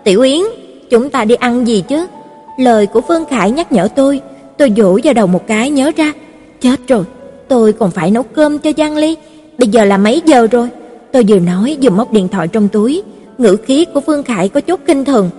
"Tiểu 0.03 0.21
Yến, 0.21 0.41
chúng 0.89 1.09
ta 1.09 1.25
đi 1.25 1.35
ăn 1.35 1.67
gì 1.67 1.83
chứ?" 1.87 2.05
Lời 2.57 2.85
của 2.85 3.01
Vương 3.01 3.25
Khải 3.25 3.51
nhắc 3.51 3.71
nhở 3.71 3.87
tôi, 3.95 4.21
tôi 4.57 4.71
dỗ 4.77 4.99
vào 5.03 5.13
đầu 5.13 5.27
một 5.27 5.47
cái 5.47 5.69
nhớ 5.69 5.91
ra, 5.97 6.13
chết 6.61 6.79
rồi, 6.87 7.03
tôi 7.47 7.73
còn 7.73 7.91
phải 7.91 8.11
nấu 8.11 8.23
cơm 8.23 8.59
cho 8.59 8.71
Giang 8.77 8.97
Ly, 8.97 9.15
bây 9.57 9.67
giờ 9.67 9.85
là 9.85 9.97
mấy 9.97 10.21
giờ 10.25 10.47
rồi? 10.51 10.69
Tôi 11.13 11.23
vừa 11.27 11.39
nói 11.39 11.77
vừa 11.81 11.89
móc 11.89 12.11
điện 12.11 12.27
thoại 12.27 12.47
trong 12.47 12.67
túi, 12.67 13.03
ngữ 13.37 13.57
khí 13.65 13.85
của 13.93 14.01
phương 14.01 14.23
Khải 14.23 14.49
có 14.49 14.61
chút 14.61 14.79
kinh 14.87 15.05
thường. 15.05 15.29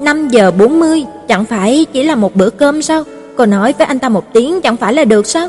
5 0.00 0.28
giờ 0.28 0.50
40, 0.50 1.04
chẳng 1.28 1.44
phải 1.44 1.86
chỉ 1.92 2.02
là 2.02 2.14
một 2.14 2.36
bữa 2.36 2.50
cơm 2.50 2.82
sao? 2.82 3.04
Cô 3.36 3.46
nói 3.46 3.74
với 3.78 3.86
anh 3.86 3.98
ta 3.98 4.08
một 4.08 4.32
tiếng 4.32 4.60
chẳng 4.60 4.76
phải 4.76 4.94
là 4.94 5.04
được 5.04 5.26
sao? 5.26 5.48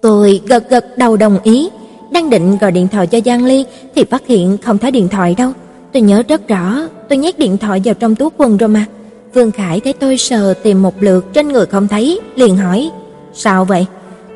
Tôi 0.00 0.40
gật 0.46 0.70
gật 0.70 0.98
đầu 0.98 1.16
đồng 1.16 1.38
ý, 1.42 1.70
đang 2.10 2.30
định 2.30 2.58
gọi 2.60 2.72
điện 2.72 2.88
thoại 2.88 3.06
cho 3.06 3.20
Giang 3.24 3.44
Ly 3.44 3.64
thì 3.94 4.04
phát 4.04 4.26
hiện 4.26 4.58
không 4.64 4.78
thấy 4.78 4.90
điện 4.90 5.08
thoại 5.08 5.34
đâu. 5.38 5.52
Tôi 5.92 6.02
nhớ 6.02 6.22
rất 6.28 6.48
rõ, 6.48 6.76
tôi 7.08 7.18
nhét 7.18 7.38
điện 7.38 7.58
thoại 7.58 7.80
vào 7.84 7.94
trong 7.94 8.14
túi 8.14 8.28
quần 8.36 8.56
rồi 8.56 8.68
mà. 8.68 8.84
Vương 9.34 9.50
Khải 9.50 9.80
thấy 9.80 9.92
tôi 9.92 10.18
sờ 10.18 10.54
tìm 10.54 10.82
một 10.82 10.94
lượt 11.00 11.26
trên 11.32 11.48
người 11.48 11.66
không 11.66 11.88
thấy, 11.88 12.20
liền 12.36 12.56
hỏi: 12.56 12.90
"Sao 13.34 13.64
vậy?" 13.64 13.86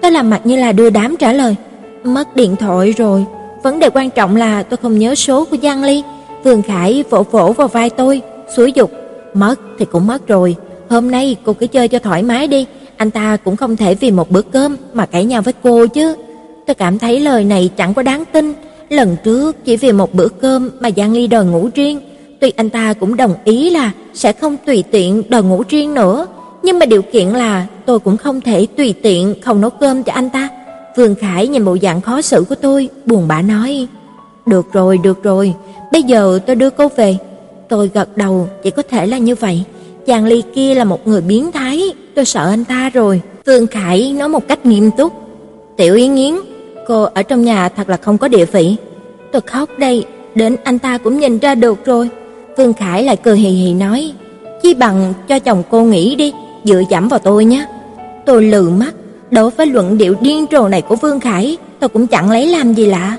Tôi 0.03 0.11
làm 0.11 0.31
mặt 0.31 0.41
như 0.45 0.57
là 0.57 0.73
đưa 0.73 0.91
đám 0.91 1.17
trả 1.17 1.33
lời: 1.33 1.57
"Mất 2.05 2.37
điện 2.37 2.57
thoại 2.57 2.93
rồi." 2.93 3.25
Vấn 3.63 3.79
đề 3.79 3.91
quan 3.95 4.11
trọng 4.11 4.37
là 4.37 4.63
tôi 4.63 4.77
không 4.77 4.99
nhớ 4.99 5.15
số 5.15 5.45
của 5.45 5.57
Giang 5.63 5.85
Ly. 5.85 6.03
Vương 6.45 6.63
Khải 6.63 7.05
vỗ 7.11 7.23
vỗ 7.31 7.53
vào 7.53 7.69
vai 7.69 7.91
tôi, 7.91 8.23
xúi 8.57 8.73
dục: 8.73 8.93
"Mất 9.35 9.61
thì 9.79 9.85
cũng 9.85 10.07
mất 10.07 10.27
rồi, 10.27 10.57
hôm 10.89 11.11
nay 11.11 11.37
cô 11.45 11.53
cứ 11.53 11.67
chơi 11.67 11.89
cho 11.89 11.99
thoải 11.99 12.23
mái 12.23 12.47
đi, 12.47 12.67
anh 12.97 13.11
ta 13.11 13.37
cũng 13.37 13.57
không 13.57 13.77
thể 13.77 13.95
vì 13.95 14.11
một 14.11 14.31
bữa 14.31 14.43
cơm 14.43 14.77
mà 14.93 15.07
cãi 15.07 15.25
nhau 15.25 15.43
với 15.43 15.55
cô 15.63 15.87
chứ." 15.87 16.17
Tôi 16.67 16.75
cảm 16.75 16.99
thấy 16.99 17.21
lời 17.21 17.45
này 17.45 17.71
chẳng 17.77 17.95
có 17.95 18.03
đáng 18.03 18.25
tin. 18.33 18.55
Lần 18.89 19.17
trước 19.25 19.65
chỉ 19.65 19.77
vì 19.77 19.93
một 19.93 20.15
bữa 20.15 20.29
cơm 20.29 20.71
mà 20.81 20.91
Giang 20.97 21.13
Ly 21.13 21.27
đòi 21.27 21.45
ngủ 21.45 21.69
riêng, 21.75 22.01
tuy 22.41 22.53
anh 22.57 22.71
ta 22.71 22.93
cũng 22.93 23.17
đồng 23.17 23.35
ý 23.45 23.71
là 23.71 23.91
sẽ 24.15 24.33
không 24.33 24.57
tùy 24.67 24.85
tiện 24.91 25.23
đòi 25.29 25.43
ngủ 25.43 25.63
riêng 25.69 25.95
nữa, 25.95 26.27
nhưng 26.63 26.79
mà 26.79 26.87
điều 26.87 27.03
kiện 27.03 27.29
là 27.29 27.67
tôi 27.87 27.99
cũng 27.99 28.17
không 28.17 28.41
thể 28.41 28.67
tùy 28.77 28.95
tiện 29.03 29.35
không 29.43 29.61
nấu 29.61 29.71
cơm 29.71 30.03
cho 30.03 30.13
anh 30.13 30.31
ta. 30.31 30.49
Vương 30.97 31.15
Khải 31.15 31.49
nhìn 31.49 31.65
bộ 31.65 31.77
dạng 31.83 32.01
khó 32.01 32.23
xử 32.23 32.45
của 32.49 32.55
tôi, 32.55 32.89
buồn 33.07 33.29
bã 33.29 33.43
nói: 33.43 33.87
"Được 34.47 34.73
rồi, 34.73 34.99
được 34.99 35.23
rồi, 35.23 35.55
bây 35.93 36.03
giờ 36.03 36.39
tôi 36.47 36.57
đưa 36.57 36.71
cô 36.71 36.89
về." 36.97 37.17
Tôi 37.69 37.91
gật 37.95 38.17
đầu, 38.17 38.49
chỉ 38.63 38.71
có 38.71 38.83
thể 38.83 39.07
là 39.07 39.19
như 39.19 39.35
vậy. 39.35 39.65
Giang 40.07 40.25
Ly 40.25 40.43
kia 40.55 40.75
là 40.75 40.85
một 40.85 41.07
người 41.09 41.21
biến 41.21 41.53
thái, 41.53 41.83
tôi 42.15 42.25
sợ 42.25 42.49
anh 42.51 42.65
ta 42.65 42.91
rồi. 42.91 43.21
Vương 43.47 43.67
Khải 43.67 44.13
nói 44.13 44.29
một 44.29 44.49
cách 44.49 44.67
nghiêm 44.67 44.91
túc: 44.97 45.13
"Tiểu 45.77 45.95
Yến 45.95 46.15
Yến, 46.15 46.35
cô 46.87 47.03
ở 47.03 47.23
trong 47.23 47.45
nhà 47.45 47.69
thật 47.69 47.89
là 47.89 47.97
không 47.97 48.19
có 48.19 48.29
địa 48.29 48.45
vị." 48.45 48.77
Tôi 49.33 49.43
khóc 49.43 49.69
đây, 49.79 50.05
đến 50.35 50.57
anh 50.65 50.79
ta 50.79 50.99
cũng 50.99 51.21
nhìn 51.21 51.39
ra 51.39 51.55
được 51.55 51.85
rồi. 51.85 52.09
Vương 52.57 52.73
Khải 52.73 53.05
lại 53.05 53.17
cười 53.17 53.37
hì 53.37 53.49
hì 53.49 53.75
nói: 53.75 54.13
"Chi 54.63 54.75
bằng 54.75 55.15
cho 55.29 55.39
chồng 55.39 55.63
cô 55.71 55.85
nghỉ 55.85 56.15
đi, 56.15 56.33
dựa 56.65 56.83
dẫm 56.91 57.09
vào 57.09 57.19
tôi 57.19 57.45
nhé." 57.45 57.67
Tôi 58.27 58.43
lừ 58.43 58.69
mắt, 58.69 58.95
đối 59.33 59.51
với 59.51 59.67
luận 59.67 59.99
điệu 59.99 60.15
điên 60.21 60.47
rồ 60.53 60.69
này 60.69 60.83
của 60.83 60.97
Vương 60.97 61.21
Khải, 61.21 61.57
tôi 61.81 61.89
cũng 61.89 62.07
chẳng 62.07 62.31
lấy 62.31 62.47
làm 62.47 62.73
gì 62.73 62.87
lạ. 62.87 63.17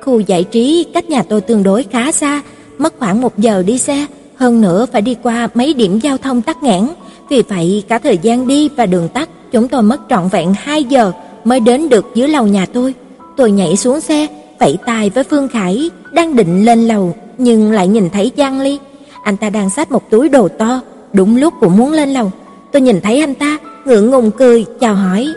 Khu 0.00 0.20
giải 0.20 0.44
trí 0.44 0.86
cách 0.94 1.10
nhà 1.10 1.22
tôi 1.22 1.40
tương 1.40 1.62
đối 1.62 1.82
khá 1.82 2.12
xa, 2.12 2.42
mất 2.78 2.94
khoảng 2.98 3.20
một 3.20 3.38
giờ 3.38 3.62
đi 3.66 3.78
xe, 3.78 4.06
hơn 4.36 4.60
nữa 4.60 4.86
phải 4.92 5.02
đi 5.02 5.16
qua 5.22 5.48
mấy 5.54 5.74
điểm 5.74 5.98
giao 5.98 6.18
thông 6.18 6.42
tắc 6.42 6.62
nghẽn, 6.62 6.86
vì 7.28 7.42
vậy 7.42 7.84
cả 7.88 7.98
thời 7.98 8.18
gian 8.18 8.46
đi 8.46 8.68
và 8.68 8.86
đường 8.86 9.08
tắt, 9.08 9.28
chúng 9.52 9.68
tôi 9.68 9.82
mất 9.82 10.00
trọn 10.10 10.28
vẹn 10.28 10.54
2 10.58 10.84
giờ 10.84 11.12
mới 11.44 11.60
đến 11.60 11.88
được 11.88 12.06
dưới 12.14 12.28
lầu 12.28 12.46
nhà 12.46 12.66
tôi. 12.72 12.94
Tôi 13.36 13.50
nhảy 13.50 13.76
xuống 13.76 14.00
xe, 14.00 14.26
vẫy 14.60 14.78
tay 14.86 15.10
với 15.10 15.24
Phương 15.24 15.48
Khải, 15.48 15.90
đang 16.12 16.36
định 16.36 16.64
lên 16.64 16.88
lầu 16.88 17.14
nhưng 17.38 17.72
lại 17.72 17.88
nhìn 17.88 18.10
thấy 18.10 18.32
Giang 18.36 18.60
Ly. 18.60 18.78
Anh 19.22 19.36
ta 19.36 19.50
đang 19.50 19.70
xách 19.70 19.92
một 19.92 20.10
túi 20.10 20.28
đồ 20.28 20.48
to, 20.48 20.80
đúng 21.12 21.36
lúc 21.36 21.54
cũng 21.60 21.76
muốn 21.76 21.92
lên 21.92 22.08
lầu. 22.14 22.32
Tôi 22.72 22.82
nhìn 22.82 23.00
thấy 23.00 23.20
anh 23.20 23.34
ta, 23.34 23.58
ngượng 23.84 24.10
ngùng 24.10 24.30
cười, 24.30 24.64
chào 24.80 24.94
hỏi. 24.94 25.28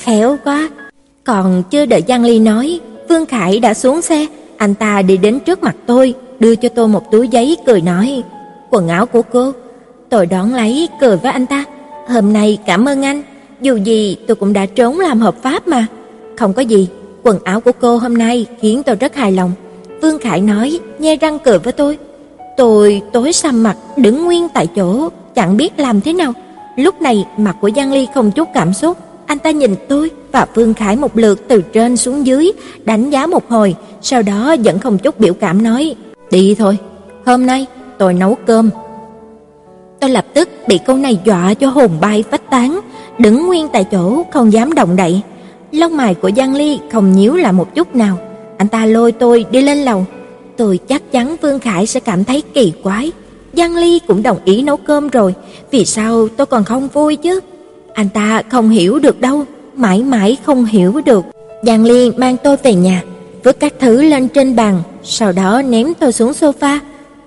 Khéo 0.00 0.38
quá. 0.44 0.68
Còn 1.24 1.62
chưa 1.70 1.86
đợi 1.86 2.02
Giang 2.08 2.24
Ly 2.24 2.38
nói, 2.38 2.80
vương 3.08 3.26
Khải 3.26 3.60
đã 3.60 3.74
xuống 3.74 4.02
xe, 4.02 4.26
anh 4.56 4.74
ta 4.74 5.02
đi 5.02 5.16
đến 5.16 5.40
trước 5.40 5.62
mặt 5.62 5.76
tôi, 5.86 6.14
đưa 6.40 6.54
cho 6.54 6.68
tôi 6.68 6.88
một 6.88 7.10
túi 7.10 7.28
giấy 7.28 7.56
cười 7.66 7.80
nói: 7.80 8.22
"Quần 8.70 8.88
áo 8.88 9.06
của 9.06 9.22
cô." 9.22 9.52
Tôi 10.08 10.26
đón 10.26 10.54
lấy, 10.54 10.88
cười 11.00 11.16
với 11.16 11.32
anh 11.32 11.46
ta: 11.46 11.64
"Hôm 12.08 12.32
nay 12.32 12.58
cảm 12.66 12.88
ơn 12.88 13.04
anh, 13.04 13.22
dù 13.60 13.76
gì 13.76 14.16
tôi 14.26 14.34
cũng 14.34 14.52
đã 14.52 14.66
trốn 14.66 14.98
làm 14.98 15.20
hợp 15.20 15.42
pháp 15.42 15.68
mà." 15.68 15.86
"Không 16.36 16.52
có 16.52 16.62
gì, 16.62 16.88
quần 17.22 17.38
áo 17.44 17.60
của 17.60 17.72
cô 17.80 17.96
hôm 17.96 18.18
nay 18.18 18.46
khiến 18.60 18.82
tôi 18.82 18.96
rất 18.96 19.14
hài 19.14 19.32
lòng." 19.32 19.52
Vương 20.02 20.18
Khải 20.18 20.40
nói, 20.40 20.78
nhe 20.98 21.16
răng 21.16 21.38
cười 21.38 21.58
với 21.58 21.72
tôi. 21.72 21.98
Tôi 22.56 23.02
tối 23.12 23.32
sầm 23.32 23.62
mặt, 23.62 23.76
đứng 23.96 24.24
nguyên 24.24 24.48
tại 24.48 24.66
chỗ, 24.76 25.08
chẳng 25.34 25.56
biết 25.56 25.78
làm 25.78 26.00
thế 26.00 26.12
nào. 26.12 26.32
Lúc 26.76 27.02
này 27.02 27.26
mặt 27.36 27.56
của 27.60 27.70
Giang 27.76 27.92
Ly 27.92 28.06
không 28.14 28.30
chút 28.30 28.48
cảm 28.54 28.72
xúc, 28.72 28.96
anh 29.30 29.38
ta 29.38 29.50
nhìn 29.50 29.74
tôi 29.88 30.10
và 30.32 30.46
Vương 30.54 30.74
Khải 30.74 30.96
một 30.96 31.18
lượt 31.18 31.48
từ 31.48 31.62
trên 31.72 31.96
xuống 31.96 32.26
dưới, 32.26 32.52
đánh 32.84 33.10
giá 33.10 33.26
một 33.26 33.48
hồi, 33.48 33.74
sau 34.02 34.22
đó 34.22 34.56
vẫn 34.64 34.78
không 34.78 34.98
chút 34.98 35.20
biểu 35.20 35.34
cảm 35.34 35.62
nói: 35.62 35.94
"Đi 36.30 36.54
thôi, 36.54 36.78
hôm 37.26 37.46
nay 37.46 37.66
tôi 37.98 38.14
nấu 38.14 38.36
cơm." 38.46 38.70
Tôi 40.00 40.10
lập 40.10 40.26
tức 40.34 40.48
bị 40.68 40.78
câu 40.86 40.96
này 40.96 41.18
dọa 41.24 41.54
cho 41.54 41.68
hồn 41.68 41.90
bay 42.00 42.24
phách 42.30 42.50
tán, 42.50 42.80
đứng 43.18 43.46
nguyên 43.46 43.68
tại 43.68 43.84
chỗ 43.84 44.22
không 44.30 44.52
dám 44.52 44.74
động 44.74 44.96
đậy. 44.96 45.20
Lông 45.72 45.96
mày 45.96 46.14
của 46.14 46.30
Giang 46.36 46.54
Ly 46.54 46.78
không 46.92 47.12
nhíu 47.12 47.36
lại 47.36 47.52
một 47.52 47.74
chút 47.74 47.94
nào. 47.96 48.18
Anh 48.56 48.68
ta 48.68 48.86
lôi 48.86 49.12
tôi 49.12 49.44
đi 49.50 49.62
lên 49.62 49.78
lầu. 49.78 50.06
Tôi 50.56 50.78
chắc 50.88 51.12
chắn 51.12 51.36
Vương 51.42 51.58
Khải 51.58 51.86
sẽ 51.86 52.00
cảm 52.00 52.24
thấy 52.24 52.42
kỳ 52.54 52.72
quái. 52.82 53.12
Giang 53.52 53.76
Ly 53.76 54.00
cũng 54.06 54.22
đồng 54.22 54.38
ý 54.44 54.62
nấu 54.62 54.76
cơm 54.76 55.08
rồi, 55.08 55.34
vì 55.70 55.84
sao 55.84 56.28
tôi 56.36 56.46
còn 56.46 56.64
không 56.64 56.88
vui 56.88 57.16
chứ? 57.16 57.40
Anh 57.94 58.08
ta 58.08 58.42
không 58.48 58.70
hiểu 58.70 58.98
được 58.98 59.20
đâu, 59.20 59.44
mãi 59.74 60.02
mãi 60.02 60.36
không 60.44 60.64
hiểu 60.64 61.00
được. 61.04 61.24
Giang 61.62 61.84
Ly 61.84 62.10
mang 62.16 62.36
tôi 62.44 62.56
về 62.56 62.74
nhà, 62.74 63.02
vứt 63.44 63.60
các 63.60 63.74
thứ 63.78 64.02
lên 64.02 64.28
trên 64.28 64.56
bàn, 64.56 64.82
sau 65.02 65.32
đó 65.32 65.62
ném 65.62 65.94
tôi 65.94 66.12
xuống 66.12 66.32
sofa. 66.32 66.78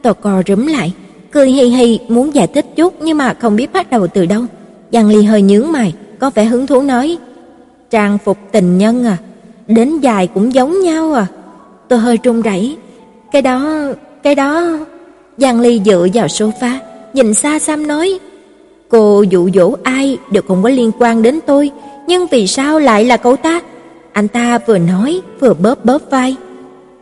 Tôi 0.02 0.14
co 0.14 0.44
rúm 0.48 0.68
lại, 0.68 0.94
cười 1.32 1.52
hì 1.52 1.64
hì 1.64 2.00
muốn 2.08 2.36
giải 2.36 2.48
thích 2.48 2.66
chút 2.76 2.94
nhưng 3.02 3.18
mà 3.18 3.34
không 3.34 3.56
biết 3.56 3.74
bắt 3.74 3.90
đầu 3.90 4.08
từ 4.08 4.26
đâu. 4.26 4.44
Giang 4.92 5.10
Ly 5.10 5.24
hơi 5.24 5.42
nhướng 5.42 5.72
mày, 5.72 5.94
có 6.20 6.30
vẻ 6.36 6.46
hứng 6.46 6.68
thú 6.68 6.82
nói: 6.82 7.18
"Trang 7.90 8.18
phục 8.26 8.38
tình 8.52 8.78
nhân 8.78 9.06
à, 9.06 9.18
đến 9.68 10.00
dài 10.00 10.28
cũng 10.28 10.54
giống 10.54 10.82
nhau 10.82 11.14
à?" 11.14 11.28
Tôi 11.88 12.00
hơi 12.00 12.18
run 12.24 12.42
rẩy. 12.42 12.78
"Cái 13.32 13.42
đó, 13.42 13.82
cái 14.24 14.36
đó." 14.36 14.78
Giang 15.38 15.60
Ly 15.60 15.82
dựa 15.86 16.08
vào 16.14 16.28
sofa, 16.28 16.78
nhìn 17.14 17.34
xa 17.34 17.60
xăm 17.60 17.88
nói: 17.88 18.20
"Cô 18.90 19.22
dụ 19.22 19.50
dỗ 19.54 19.76
ai 19.84 20.18
đều 20.32 20.44
không 20.48 20.64
có 20.64 20.70
liên 20.70 20.92
quan 21.00 21.22
đến 21.22 21.40
tôi, 21.46 21.72
nhưng 22.08 22.28
vì 22.28 22.48
sao 22.48 22.80
lại 22.80 23.06
là 23.06 23.18
cậu 23.18 23.36
ta?" 23.36 23.62
Anh 24.14 24.28
ta 24.28 24.60
vừa 24.68 24.78
nói 24.78 25.22
vừa 25.40 25.54
bóp 25.54 25.86
bóp 25.86 26.02
vai. 26.10 26.36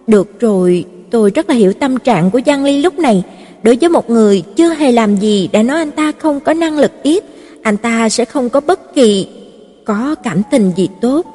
"Được 0.07 0.39
rồi, 0.39 0.85
tôi 1.11 1.31
rất 1.31 1.49
là 1.49 1.55
hiểu 1.55 1.73
tâm 1.73 1.97
trạng 1.97 2.31
của 2.31 2.39
Giang 2.45 2.63
Ly 2.63 2.81
lúc 2.81 2.99
này, 2.99 3.23
đối 3.63 3.75
với 3.75 3.89
một 3.89 4.09
người 4.09 4.43
chưa 4.55 4.73
hề 4.73 4.91
làm 4.91 5.15
gì 5.15 5.49
đã 5.51 5.63
nói 5.63 5.77
anh 5.77 5.91
ta 5.91 6.11
không 6.19 6.39
có 6.39 6.53
năng 6.53 6.79
lực 6.79 6.91
ít, 7.03 7.23
anh 7.63 7.77
ta 7.77 8.09
sẽ 8.09 8.25
không 8.25 8.49
có 8.49 8.59
bất 8.59 8.95
kỳ 8.95 9.27
có 9.85 10.15
cảm 10.23 10.41
tình 10.51 10.71
gì 10.75 10.89
tốt. 11.01 11.25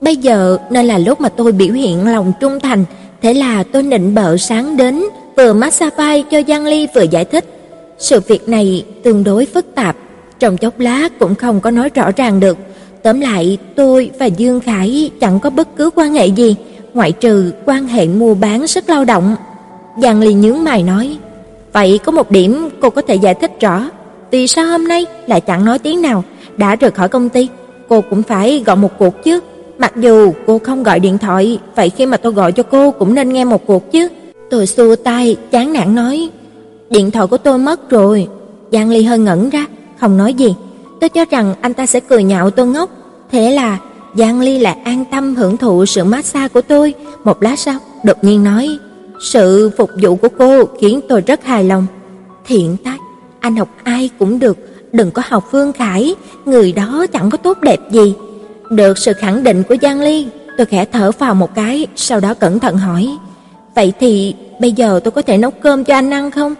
Bây 0.00 0.16
giờ 0.16 0.58
nên 0.70 0.86
là 0.86 0.98
lúc 0.98 1.20
mà 1.20 1.28
tôi 1.28 1.52
biểu 1.52 1.72
hiện 1.72 2.08
lòng 2.08 2.32
trung 2.40 2.60
thành, 2.60 2.84
thế 3.22 3.34
là 3.34 3.62
tôi 3.62 3.82
nịnh 3.82 4.14
bợ 4.14 4.36
sáng 4.36 4.76
đến, 4.76 5.04
vừa 5.36 5.52
massage 5.52 5.96
vai 5.96 6.24
cho 6.30 6.42
Giang 6.48 6.66
Ly 6.66 6.86
vừa 6.94 7.02
giải 7.02 7.24
thích. 7.24 7.44
Sự 7.98 8.20
việc 8.20 8.48
này 8.48 8.84
tương 9.02 9.24
đối 9.24 9.46
phức 9.46 9.74
tạp, 9.74 9.96
trong 10.38 10.56
chốc 10.56 10.78
lát 10.78 11.18
cũng 11.18 11.34
không 11.34 11.60
có 11.60 11.70
nói 11.70 11.90
rõ 11.94 12.10
ràng 12.16 12.40
được. 12.40 12.58
Tóm 13.02 13.20
lại, 13.20 13.58
tôi 13.74 14.10
và 14.18 14.26
Dương 14.26 14.60
Khải 14.60 15.10
chẳng 15.20 15.40
có 15.40 15.50
bất 15.50 15.76
cứ 15.76 15.90
quan 15.94 16.14
hệ 16.14 16.26
gì, 16.26 16.56
ngoại 16.94 17.12
trừ 17.12 17.52
quan 17.64 17.86
hệ 17.86 18.06
mua 18.06 18.34
bán 18.34 18.66
sức 18.66 18.88
lao 18.88 19.04
động. 19.04 19.36
Giang 20.02 20.20
Ly 20.20 20.34
nhướng 20.34 20.64
mày 20.64 20.82
nói, 20.82 21.16
vậy 21.72 21.98
có 22.04 22.12
một 22.12 22.30
điểm 22.30 22.68
cô 22.80 22.90
có 22.90 23.02
thể 23.02 23.14
giải 23.14 23.34
thích 23.34 23.60
rõ, 23.60 23.90
vì 24.30 24.46
sao 24.46 24.66
hôm 24.66 24.88
nay 24.88 25.06
lại 25.26 25.40
chẳng 25.40 25.64
nói 25.64 25.78
tiếng 25.78 26.02
nào, 26.02 26.24
đã 26.56 26.76
rời 26.76 26.90
khỏi 26.90 27.08
công 27.08 27.28
ty, 27.28 27.48
cô 27.88 28.00
cũng 28.00 28.22
phải 28.22 28.62
gọi 28.66 28.76
một 28.76 28.98
cuộc 28.98 29.24
chứ. 29.24 29.40
Mặc 29.78 29.92
dù 29.96 30.32
cô 30.46 30.58
không 30.58 30.82
gọi 30.82 31.00
điện 31.00 31.18
thoại, 31.18 31.58
vậy 31.76 31.90
khi 31.90 32.06
mà 32.06 32.16
tôi 32.16 32.32
gọi 32.32 32.52
cho 32.52 32.62
cô 32.62 32.90
cũng 32.90 33.14
nên 33.14 33.28
nghe 33.28 33.44
một 33.44 33.66
cuộc 33.66 33.92
chứ. 33.92 34.08
Tôi 34.50 34.66
xua 34.66 34.96
tay, 34.96 35.36
chán 35.50 35.72
nản 35.72 35.94
nói, 35.94 36.28
điện 36.90 37.10
thoại 37.10 37.26
của 37.26 37.38
tôi 37.38 37.58
mất 37.58 37.90
rồi. 37.90 38.28
Giang 38.72 38.90
Ly 38.90 39.02
hơi 39.02 39.18
ngẩn 39.18 39.50
ra, 39.50 39.66
không 40.00 40.16
nói 40.16 40.34
gì. 40.34 40.54
Tôi 41.00 41.08
cho 41.08 41.24
rằng 41.30 41.54
anh 41.60 41.74
ta 41.74 41.86
sẽ 41.86 42.00
cười 42.00 42.24
nhạo 42.24 42.50
tôi 42.50 42.66
ngốc, 42.66 42.90
thế 43.30 43.50
là 43.50 43.78
Giang 44.14 44.40
Ly 44.40 44.58
lại 44.58 44.76
an 44.84 45.04
tâm 45.10 45.34
hưởng 45.34 45.56
thụ 45.56 45.86
sự 45.86 46.04
massage 46.04 46.48
của 46.48 46.60
tôi. 46.60 46.94
Một 47.24 47.42
lát 47.42 47.58
sau, 47.58 47.78
đột 48.04 48.24
nhiên 48.24 48.44
nói, 48.44 48.78
sự 49.20 49.70
phục 49.76 49.90
vụ 50.02 50.16
của 50.16 50.28
cô 50.38 50.64
khiến 50.80 51.00
tôi 51.08 51.20
rất 51.20 51.44
hài 51.44 51.64
lòng. 51.64 51.86
Thiện 52.46 52.76
tác, 52.84 52.98
anh 53.40 53.56
học 53.56 53.68
ai 53.82 54.10
cũng 54.18 54.38
được, 54.38 54.58
đừng 54.92 55.10
có 55.10 55.22
học 55.26 55.44
Phương 55.50 55.72
Khải, 55.72 56.14
người 56.44 56.72
đó 56.72 57.06
chẳng 57.12 57.30
có 57.30 57.38
tốt 57.38 57.58
đẹp 57.60 57.80
gì. 57.90 58.14
Được 58.70 58.98
sự 58.98 59.12
khẳng 59.12 59.42
định 59.44 59.62
của 59.68 59.76
Giang 59.82 60.00
Ly, 60.00 60.26
tôi 60.56 60.66
khẽ 60.66 60.84
thở 60.84 61.10
vào 61.18 61.34
một 61.34 61.54
cái, 61.54 61.86
sau 61.96 62.20
đó 62.20 62.34
cẩn 62.34 62.58
thận 62.58 62.76
hỏi, 62.76 63.16
"Vậy 63.74 63.92
thì 64.00 64.34
bây 64.60 64.72
giờ 64.72 65.00
tôi 65.04 65.10
có 65.12 65.22
thể 65.22 65.36
nấu 65.36 65.50
cơm 65.50 65.84
cho 65.84 65.94
anh 65.94 66.10
ăn 66.10 66.30
không?" 66.30 66.54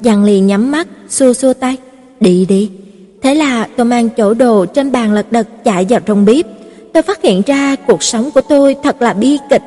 Giang 0.00 0.24
Ly 0.24 0.40
nhắm 0.40 0.70
mắt, 0.70 0.88
xua 1.08 1.32
xua 1.32 1.52
tay, 1.52 1.76
"Đi 2.20 2.46
đi." 2.48 2.70
Thế 3.22 3.34
là 3.34 3.68
tôi 3.76 3.86
mang 3.86 4.08
chỗ 4.08 4.34
đồ 4.34 4.66
trên 4.66 4.92
bàn 4.92 5.12
lật 5.12 5.32
đật 5.32 5.64
chạy 5.64 5.86
vào 5.88 6.00
trong 6.00 6.24
bếp. 6.24 6.46
Tôi 6.92 7.02
phát 7.02 7.22
hiện 7.22 7.42
ra 7.46 7.76
cuộc 7.86 8.02
sống 8.02 8.30
của 8.30 8.40
tôi 8.40 8.76
thật 8.82 9.02
là 9.02 9.12
bi 9.12 9.38
kịch. 9.50 9.62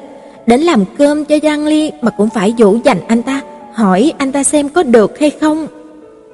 Đến 0.47 0.61
làm 0.61 0.83
cơm 0.97 1.25
cho 1.25 1.35
Giang 1.43 1.65
Ly 1.65 1.91
mà 2.01 2.11
cũng 2.11 2.29
phải 2.29 2.53
dỗ 2.57 2.75
dành 2.83 2.99
anh 3.07 3.23
ta, 3.23 3.41
hỏi 3.73 4.13
anh 4.17 4.31
ta 4.31 4.43
xem 4.43 4.69
có 4.69 4.83
được 4.83 5.19
hay 5.19 5.29
không. 5.29 5.67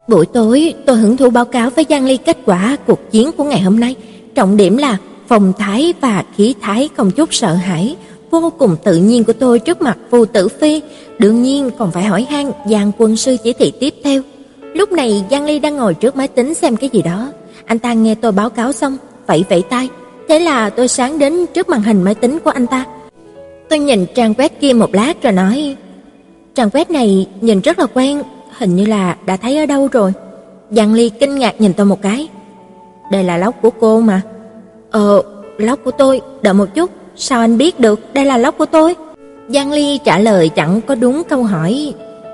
Buổi 0.08 0.26
tối, 0.26 0.74
tôi 0.86 0.98
hưởng 0.98 1.18
thụ 1.18 1.30
báo 1.30 1.46
cáo 1.46 1.70
với 1.70 1.86
Giang 1.90 2.06
Ly 2.06 2.18
kết 2.18 2.38
quả 2.46 2.78
cuộc 2.88 3.12
chiến 3.12 3.32
của 3.32 3.44
ngày 3.44 3.62
hôm 3.62 3.80
nay. 3.80 3.96
Trọng 4.36 4.58
điểm 4.58 4.78
là 4.78 4.98
phong 5.28 5.54
thái 5.58 5.94
và 6.02 6.24
khí 6.38 6.54
thái 6.62 6.90
không 6.98 7.12
chút 7.12 7.34
sợ 7.34 7.54
hãi, 7.54 7.96
vô 8.42 8.50
cùng 8.50 8.76
tự 8.84 8.98
nhiên 8.98 9.24
của 9.24 9.34
tôi 9.34 9.60
trước 9.60 9.82
mặt 9.82 9.98
Vu 10.10 10.26
Tử 10.26 10.48
Phi, 10.48 10.82
đương 11.20 11.44
nhiên 11.44 11.70
còn 11.78 11.92
phải 11.92 12.04
hỏi 12.04 12.28
han 12.30 12.52
Giang 12.70 12.92
quân 12.98 13.16
sư 13.16 13.38
chỉ 13.44 13.54
thị 13.54 13.72
tiếp 13.80 13.94
theo. 14.04 14.22
Lúc 14.74 14.92
này 14.92 15.24
Giang 15.32 15.46
Ly 15.46 15.60
đang 15.60 15.78
ngồi 15.78 15.94
trước 15.94 16.16
máy 16.16 16.28
tính 16.28 16.54
xem 16.54 16.76
cái 16.76 16.90
gì 16.90 17.02
đó, 17.02 17.32
anh 17.66 17.80
ta 17.80 17.94
nghe 17.94 18.16
tôi 18.16 18.32
báo 18.32 18.50
cáo 18.50 18.72
xong, 18.72 18.98
vẫy 19.28 19.46
vẫy 19.50 19.62
tay, 19.62 19.90
thế 20.28 20.40
là 20.40 20.70
tôi 20.70 20.88
sáng 20.88 21.20
đến 21.20 21.46
trước 21.54 21.70
màn 21.70 21.82
hình 21.82 22.04
máy 22.04 22.16
tính 22.16 22.40
của 22.40 22.50
anh 22.50 22.68
ta. 22.68 22.86
Tôi 23.70 23.80
nhìn 23.80 24.06
trang 24.16 24.34
web 24.34 24.50
kia 24.62 24.74
một 24.74 24.96
lát 24.96 25.24
rồi 25.24 25.34
nói: 25.34 25.76
"Trang 26.56 26.70
web 26.70 26.86
này 26.90 27.28
nhìn 27.42 27.62
rất 27.62 27.80
là 27.80 27.86
quen, 27.94 28.22
hình 28.58 28.76
như 28.76 28.86
là 28.86 29.18
đã 29.26 29.38
thấy 29.38 29.58
ở 29.58 29.66
đâu 29.66 29.88
rồi." 29.92 30.14
Giang 30.72 30.94
Ly 30.94 31.10
kinh 31.10 31.36
ngạc 31.36 31.62
nhìn 31.62 31.74
tôi 31.74 31.86
một 31.86 32.02
cái. 32.02 32.28
"Đây 33.12 33.24
là 33.24 33.38
lóc 33.38 33.56
của 33.62 33.70
cô 33.70 34.00
mà." 34.00 34.22
"Ờ, 34.92 35.22
lóc 35.58 35.80
của 35.84 35.92
tôi, 35.92 36.22
đợi 36.42 36.54
một 36.54 36.66
chút, 36.76 36.92
sao 37.16 37.40
anh 37.40 37.58
biết 37.58 37.80
được 37.80 38.14
đây 38.14 38.26
là 38.26 38.38
lóc 38.38 38.58
của 38.58 38.66
tôi?" 38.66 38.96
Giang 39.50 39.72
Ly 39.72 40.00
trả 40.04 40.20
lời 40.20 40.50
chẳng 40.50 40.82
có 40.82 40.96
đúng 40.96 41.24
câu 41.30 41.44
hỏi. 41.44 41.94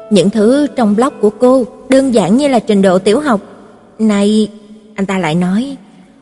Những 0.09 0.29
thứ 0.29 0.67
trong 0.75 0.95
blog 0.95 1.13
của 1.21 1.29
cô 1.29 1.65
đơn 1.89 2.13
giản 2.13 2.37
như 2.37 2.47
là 2.47 2.59
trình 2.59 2.81
độ 2.81 2.99
tiểu 2.99 3.19
học. 3.19 3.41
Này, 3.99 4.47
anh 4.95 5.05
ta 5.05 5.17
lại 5.17 5.35
nói, 5.35 5.77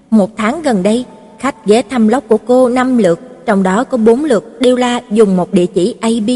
một 0.10 0.38
tháng 0.38 0.62
gần 0.62 0.84
đây, 0.84 1.06
khách 1.40 1.66
ghé 1.66 1.82
thăm 1.82 2.08
blog 2.08 2.24
của 2.28 2.38
cô 2.38 2.70
năm 2.70 2.98
lượt, 2.98 3.46
trong 3.46 3.64
đó 3.64 3.84
có 3.84 3.98
bốn 3.98 4.26
lượt 4.26 4.62
đều 4.62 4.76
là 4.76 5.02
dùng 5.12 5.38
một 5.38 5.54
địa 5.54 5.66
chỉ 5.66 5.96
AB. 6.02 6.30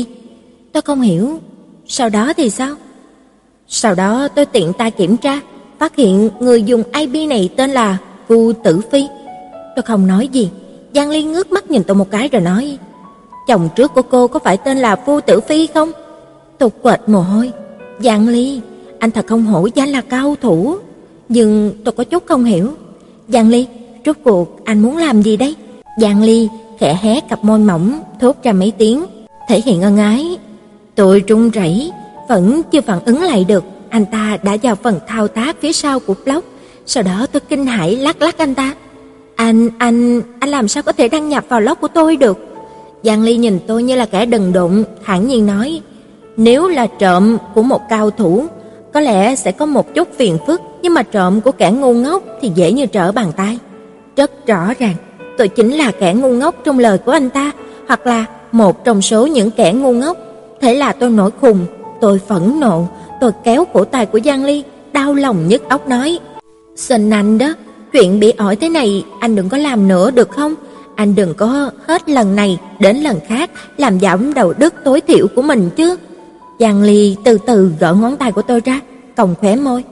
Tôi 0.71 0.81
không 0.81 1.01
hiểu, 1.01 1.39
sau 1.87 2.09
đó 2.09 2.33
thì 2.37 2.49
sao? 2.49 2.75
Sau 3.67 3.95
đó 3.95 4.27
tôi 4.27 4.45
tiện 4.45 4.73
tay 4.73 4.91
kiểm 4.91 5.17
tra, 5.17 5.39
phát 5.79 5.95
hiện 5.95 6.29
người 6.39 6.63
dùng 6.63 6.83
IP 6.93 7.29
này 7.29 7.49
tên 7.55 7.71
là 7.71 7.97
Vu 8.27 8.53
Tử 8.53 8.81
Phi. 8.91 9.07
Tôi 9.75 9.83
không 9.83 10.07
nói 10.07 10.27
gì, 10.27 10.49
Giang 10.95 11.09
Ly 11.09 11.23
ngước 11.23 11.51
mắt 11.51 11.71
nhìn 11.71 11.83
tôi 11.83 11.95
một 11.95 12.11
cái 12.11 12.27
rồi 12.27 12.41
nói: 12.41 12.77
"Chồng 13.47 13.69
trước 13.75 13.93
của 13.93 14.01
cô 14.01 14.27
có 14.27 14.39
phải 14.39 14.57
tên 14.57 14.77
là 14.77 14.95
Vu 14.95 15.19
Tử 15.21 15.39
Phi 15.39 15.67
không?" 15.67 15.91
Tôi 16.57 16.69
quệt 16.81 16.99
mồ 17.07 17.19
hôi. 17.19 17.51
"Giang 17.99 18.27
Ly, 18.27 18.61
anh 18.99 19.11
thật 19.11 19.27
không 19.27 19.45
hổ 19.45 19.67
danh 19.75 19.89
là 19.89 20.01
cao 20.01 20.35
thủ." 20.41 20.75
Nhưng 21.29 21.73
tôi 21.83 21.91
có 21.91 22.03
chút 22.03 22.25
không 22.25 22.43
hiểu. 22.43 22.71
"Giang 23.27 23.49
Ly, 23.49 23.67
rốt 24.05 24.15
cuộc 24.23 24.65
anh 24.65 24.81
muốn 24.81 24.97
làm 24.97 25.21
gì 25.21 25.37
đấy?" 25.37 25.55
Giang 26.01 26.23
Ly 26.23 26.49
khẽ 26.79 26.97
hé 27.01 27.19
cặp 27.19 27.43
môi 27.43 27.59
mỏng, 27.59 27.99
thốt 28.21 28.35
ra 28.43 28.53
mấy 28.53 28.71
tiếng, 28.77 29.05
thể 29.47 29.61
hiện 29.65 29.81
ân 29.81 29.97
ái. 29.97 30.37
Tôi 30.95 31.23
run 31.27 31.49
rẩy, 31.49 31.91
vẫn 32.29 32.61
chưa 32.71 32.81
phản 32.81 32.99
ứng 33.05 33.21
lại 33.21 33.43
được, 33.43 33.63
anh 33.89 34.05
ta 34.05 34.37
đã 34.43 34.57
vào 34.63 34.75
phần 34.75 34.99
thao 35.07 35.27
tác 35.27 35.55
phía 35.61 35.73
sau 35.73 35.99
của 35.99 36.13
blog. 36.25 36.43
Sau 36.85 37.03
đó 37.03 37.25
tôi 37.31 37.39
kinh 37.39 37.65
hãi 37.65 37.95
lắc 37.95 38.21
lắc 38.21 38.37
anh 38.37 38.55
ta. 38.55 38.73
"Anh, 39.43 39.69
anh, 39.77 40.21
anh 40.39 40.49
làm 40.49 40.67
sao 40.67 40.83
có 40.83 40.91
thể 40.91 41.07
đăng 41.07 41.29
nhập 41.29 41.43
vào 41.49 41.61
lót 41.61 41.79
của 41.81 41.87
tôi 41.87 42.15
được?" 42.15 42.37
Giang 43.03 43.23
Ly 43.23 43.37
nhìn 43.37 43.59
tôi 43.67 43.83
như 43.83 43.95
là 43.95 44.05
kẻ 44.05 44.25
đần 44.25 44.53
độn, 44.53 44.83
thản 45.05 45.27
nhiên 45.27 45.45
nói: 45.45 45.81
"Nếu 46.37 46.67
là 46.67 46.87
trộm 46.87 47.37
của 47.55 47.63
một 47.63 47.81
cao 47.89 48.09
thủ, 48.09 48.45
có 48.93 48.99
lẽ 48.99 49.35
sẽ 49.35 49.51
có 49.51 49.65
một 49.65 49.93
chút 49.93 50.07
phiền 50.17 50.37
phức, 50.47 50.61
nhưng 50.81 50.93
mà 50.93 51.03
trộm 51.03 51.41
của 51.41 51.51
kẻ 51.51 51.71
ngu 51.71 51.93
ngốc 51.93 52.23
thì 52.41 52.51
dễ 52.55 52.71
như 52.71 52.85
trở 52.85 53.11
bàn 53.11 53.31
tay." 53.37 53.59
Rất 54.15 54.47
rõ 54.47 54.73
ràng, 54.79 54.95
tôi 55.37 55.47
chính 55.47 55.71
là 55.71 55.91
kẻ 55.91 56.13
ngu 56.13 56.29
ngốc 56.29 56.55
trong 56.63 56.79
lời 56.79 56.97
của 56.97 57.11
anh 57.11 57.29
ta, 57.29 57.51
hoặc 57.87 58.07
là 58.07 58.25
một 58.51 58.85
trong 58.85 59.01
số 59.01 59.27
những 59.27 59.51
kẻ 59.51 59.73
ngu 59.73 59.91
ngốc. 59.91 60.17
Thế 60.61 60.75
là 60.75 60.93
tôi 60.93 61.09
nổi 61.09 61.31
khùng, 61.41 61.65
tôi 62.01 62.19
phẫn 62.27 62.59
nộ, 62.59 62.87
tôi 63.21 63.31
kéo 63.43 63.65
cổ 63.73 63.83
tay 63.83 64.05
của 64.05 64.19
Giang 64.25 64.45
Ly, 64.45 64.63
đau 64.93 65.13
lòng 65.13 65.47
nhức 65.47 65.69
óc 65.69 65.87
nói: 65.87 66.19
"Xin 66.75 67.09
anh 67.09 67.37
đó, 67.37 67.53
chuyện 67.93 68.19
bị 68.19 68.33
ỏi 68.37 68.55
thế 68.55 68.69
này 68.69 69.05
anh 69.19 69.35
đừng 69.35 69.49
có 69.49 69.57
làm 69.57 69.87
nữa 69.87 70.11
được 70.11 70.29
không? 70.31 70.55
Anh 70.95 71.15
đừng 71.15 71.33
có 71.33 71.71
hết 71.87 72.09
lần 72.09 72.35
này 72.35 72.59
đến 72.79 72.97
lần 72.97 73.19
khác 73.27 73.51
làm 73.77 73.99
giảm 73.99 74.33
đầu 74.33 74.53
đức 74.57 74.73
tối 74.83 75.01
thiểu 75.01 75.27
của 75.35 75.41
mình 75.41 75.69
chứ." 75.75 75.97
Giang 76.59 76.83
Ly 76.83 77.15
từ 77.23 77.37
từ 77.37 77.71
gỡ 77.79 77.93
ngón 77.93 78.15
tay 78.15 78.31
của 78.31 78.41
tôi 78.41 78.61
ra, 78.65 78.79
còng 79.15 79.35
khóe 79.39 79.55
môi. 79.55 79.83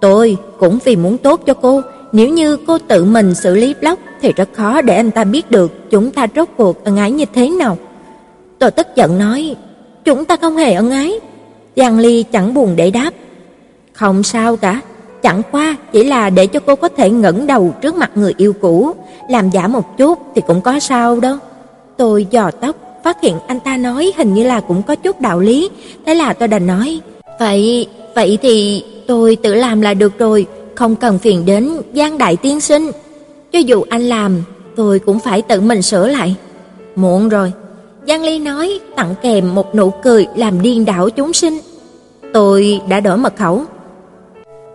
"Tôi 0.00 0.36
cũng 0.58 0.78
vì 0.84 0.96
muốn 0.96 1.18
tốt 1.18 1.40
cho 1.46 1.54
cô, 1.54 1.82
nếu 2.12 2.28
như 2.28 2.56
cô 2.56 2.78
tự 2.78 3.04
mình 3.04 3.34
xử 3.34 3.54
lý 3.54 3.74
blog 3.80 3.98
thì 4.22 4.32
rất 4.32 4.48
khó 4.52 4.80
để 4.80 4.96
anh 4.96 5.10
ta 5.10 5.24
biết 5.24 5.50
được 5.50 5.90
chúng 5.90 6.10
ta 6.10 6.26
rốt 6.36 6.48
cuộc 6.56 6.84
ân 6.84 6.96
ái 6.96 7.10
như 7.10 7.24
thế 7.34 7.50
nào." 7.50 7.78
Tôi 8.58 8.70
tức 8.70 8.86
giận 8.96 9.18
nói, 9.18 9.56
"Chúng 10.04 10.24
ta 10.24 10.36
không 10.36 10.56
hề 10.56 10.72
ân 10.72 10.90
ái." 10.90 11.20
Giang 11.76 11.98
Ly 11.98 12.22
chẳng 12.22 12.54
buồn 12.54 12.76
để 12.76 12.90
đáp, 12.90 13.10
"Không 13.92 14.22
sao 14.22 14.56
cả, 14.56 14.80
chẳng 15.24 15.42
qua 15.52 15.76
chỉ 15.92 16.04
là 16.04 16.30
để 16.30 16.46
cho 16.46 16.60
cô 16.66 16.76
có 16.76 16.88
thể 16.88 17.10
ngẩng 17.10 17.46
đầu 17.46 17.74
trước 17.80 17.94
mặt 17.94 18.10
người 18.14 18.34
yêu 18.36 18.52
cũ, 18.60 18.92
làm 19.30 19.50
giả 19.50 19.68
một 19.68 19.96
chút 19.98 20.18
thì 20.34 20.42
cũng 20.46 20.60
có 20.60 20.80
sao 20.80 21.20
đâu." 21.20 21.36
Tôi 21.96 22.26
dò 22.30 22.50
tóc, 22.50 22.76
phát 23.04 23.20
hiện 23.22 23.34
anh 23.46 23.60
ta 23.60 23.76
nói 23.76 24.12
hình 24.16 24.34
như 24.34 24.44
là 24.44 24.60
cũng 24.60 24.82
có 24.82 24.94
chút 24.94 25.20
đạo 25.20 25.40
lý, 25.40 25.70
thế 26.06 26.14
là 26.14 26.32
tôi 26.32 26.48
đành 26.48 26.66
nói, 26.66 27.00
"Vậy, 27.40 27.86
vậy 28.14 28.38
thì 28.42 28.84
tôi 29.06 29.36
tự 29.36 29.54
làm 29.54 29.80
là 29.80 29.94
được 29.94 30.18
rồi, 30.18 30.46
không 30.74 30.96
cần 30.96 31.18
phiền 31.18 31.46
đến 31.46 31.70
Giang 31.94 32.18
đại 32.18 32.36
tiên 32.36 32.60
sinh. 32.60 32.90
Cho 33.52 33.58
dù 33.58 33.84
anh 33.88 34.02
làm, 34.02 34.42
tôi 34.76 34.98
cũng 34.98 35.20
phải 35.20 35.42
tự 35.42 35.60
mình 35.60 35.82
sửa 35.82 36.08
lại." 36.08 36.36
Muộn 36.96 37.28
rồi. 37.28 37.52
Giang 38.08 38.22
Ly 38.22 38.38
nói, 38.38 38.80
tặng 38.96 39.14
kèm 39.22 39.54
một 39.54 39.74
nụ 39.74 39.90
cười 39.90 40.26
làm 40.36 40.62
điên 40.62 40.84
đảo 40.84 41.10
chúng 41.10 41.32
sinh. 41.32 41.58
Tôi 42.32 42.80
đã 42.88 43.00
đổi 43.00 43.16
mật 43.16 43.36
khẩu. 43.36 43.62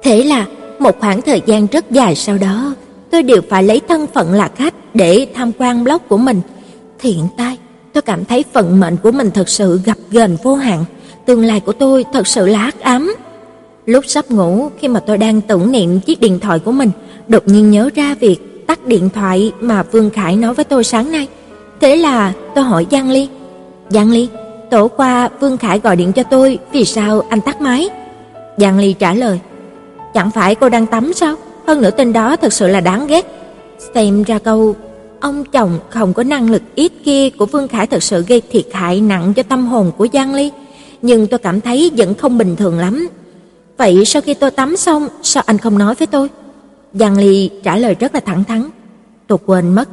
Thế 0.04 0.24
là 0.24 0.46
một 0.80 1.00
khoảng 1.00 1.22
thời 1.22 1.42
gian 1.46 1.68
rất 1.68 1.92
dài 1.92 2.16
sau 2.16 2.38
đó, 2.38 2.74
tôi 3.12 3.24
đều 3.24 3.42
phải 3.50 3.64
lấy 3.64 3.82
thân 3.88 4.08
phận 4.14 4.34
là 4.34 4.50
khách 4.56 4.74
để 4.94 5.28
tham 5.36 5.52
quan 5.58 5.84
blog 5.84 5.98
của 6.08 6.18
mình. 6.18 6.42
Thiện 7.00 7.28
tai, 7.38 7.58
tôi 7.94 8.02
cảm 8.02 8.26
thấy 8.26 8.44
phận 8.54 8.80
mệnh 8.80 8.98
của 8.98 9.12
mình 9.12 9.32
thật 9.32 9.50
sự 9.50 9.82
gặp 9.86 9.98
ghềnh 10.12 10.36
vô 10.44 10.56
hạn, 10.56 10.86
tương 11.26 11.46
lai 11.46 11.60
của 11.60 11.72
tôi 11.72 12.06
thật 12.14 12.28
sự 12.28 12.48
là 12.48 12.60
hắc 12.60 12.80
ám. 12.80 13.16
Lúc 13.86 14.04
sắp 14.08 14.32
ngủ, 14.32 14.70
khi 14.80 14.88
mà 14.88 15.00
tôi 15.00 15.18
đang 15.18 15.42
tưởng 15.42 15.72
niệm 15.72 16.00
chiếc 16.00 16.20
điện 16.20 16.40
thoại 16.40 16.60
của 16.60 16.72
mình, 16.72 16.92
đột 17.28 17.44
nhiên 17.46 17.72
nhớ 17.72 17.90
ra 17.96 18.16
việc 18.20 18.68
tắt 18.68 18.88
điện 18.88 19.10
thoại 19.10 19.52
mà 19.60 19.84
Vương 19.84 20.10
Khải 20.10 20.36
nói 20.36 20.54
với 20.54 20.66
tôi 20.66 20.84
sáng 20.84 21.12
nay. 21.12 21.28
Thế 21.82 21.96
là 21.96 22.34
tôi 22.56 22.64
hỏi 22.64 22.88
Giang 22.92 23.12
Ly, 23.12 23.28
"Giang 23.90 24.12
Ly, 24.12 24.28
tối 24.72 24.90
qua 24.98 25.30
Vương 25.40 25.58
Khải 25.58 25.80
gọi 25.80 25.96
điện 25.96 26.14
cho 26.14 26.24
tôi, 26.24 26.60
vì 26.72 26.86
sao 26.86 27.22
anh 27.30 27.42
tắt 27.42 27.62
máy?" 27.62 27.90
Giang 28.58 28.80
Ly 28.80 28.94
trả 28.94 29.14
lời. 29.14 29.40
Chẳng 30.14 30.32
phải 30.32 30.56
cô 30.56 30.70
đang 30.70 30.86
tắm 30.86 31.14
sao? 31.14 31.36
Hơn 31.68 31.82
nữa 31.82 31.92
tên 31.92 32.14
đó 32.14 32.36
thật 32.36 32.54
sự 32.54 32.68
là 32.68 32.80
đáng 32.80 33.08
ghét. 33.08 33.26
Xem 33.96 34.24
ra 34.24 34.40
câu 34.40 34.76
ông 35.20 35.44
chồng 35.46 35.80
không 35.90 36.14
có 36.14 36.24
năng 36.24 36.52
lực 36.52 36.62
ít 36.76 36.92
kia 37.06 37.30
của 37.30 37.46
Vương 37.46 37.68
Khải 37.68 37.88
thật 37.88 38.04
sự 38.04 38.26
gây 38.28 38.42
thiệt 38.52 38.66
hại 38.74 39.02
nặng 39.02 39.34
cho 39.34 39.44
tâm 39.44 39.68
hồn 39.68 39.92
của 39.98 40.08
Giang 40.14 40.34
Ly, 40.34 40.52
nhưng 41.02 41.28
tôi 41.28 41.40
cảm 41.40 41.62
thấy 41.62 41.92
vẫn 41.98 42.14
không 42.16 42.38
bình 42.38 42.56
thường 42.56 42.80
lắm. 42.80 43.08
Vậy 43.78 44.06
sau 44.06 44.22
khi 44.22 44.34
tôi 44.34 44.52
tắm 44.52 44.78
xong, 44.78 45.08
sao 45.24 45.44
anh 45.46 45.58
không 45.58 45.78
nói 45.78 45.96
với 45.96 46.08
tôi? 46.08 46.28
Giang 46.94 47.18
Ly 47.18 47.50
trả 47.64 47.78
lời 47.78 47.96
rất 48.00 48.16
là 48.16 48.20
thẳng 48.20 48.44
thắn. 48.44 48.70
Tôi 49.28 49.38
quên 49.46 49.76
mất. 49.76 49.90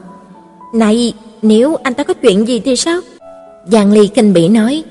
Này, 0.75 1.13
nếu 1.43 1.77
anh 1.83 1.95
ta 1.95 2.05
có 2.05 2.15
chuyện 2.15 2.49
gì 2.49 2.61
thì 2.61 2.77
sao? 2.77 3.01
Giang 3.67 3.93
Ly 3.93 4.07
kinh 4.07 4.33
bỉ 4.33 4.49
nói, 4.49 4.83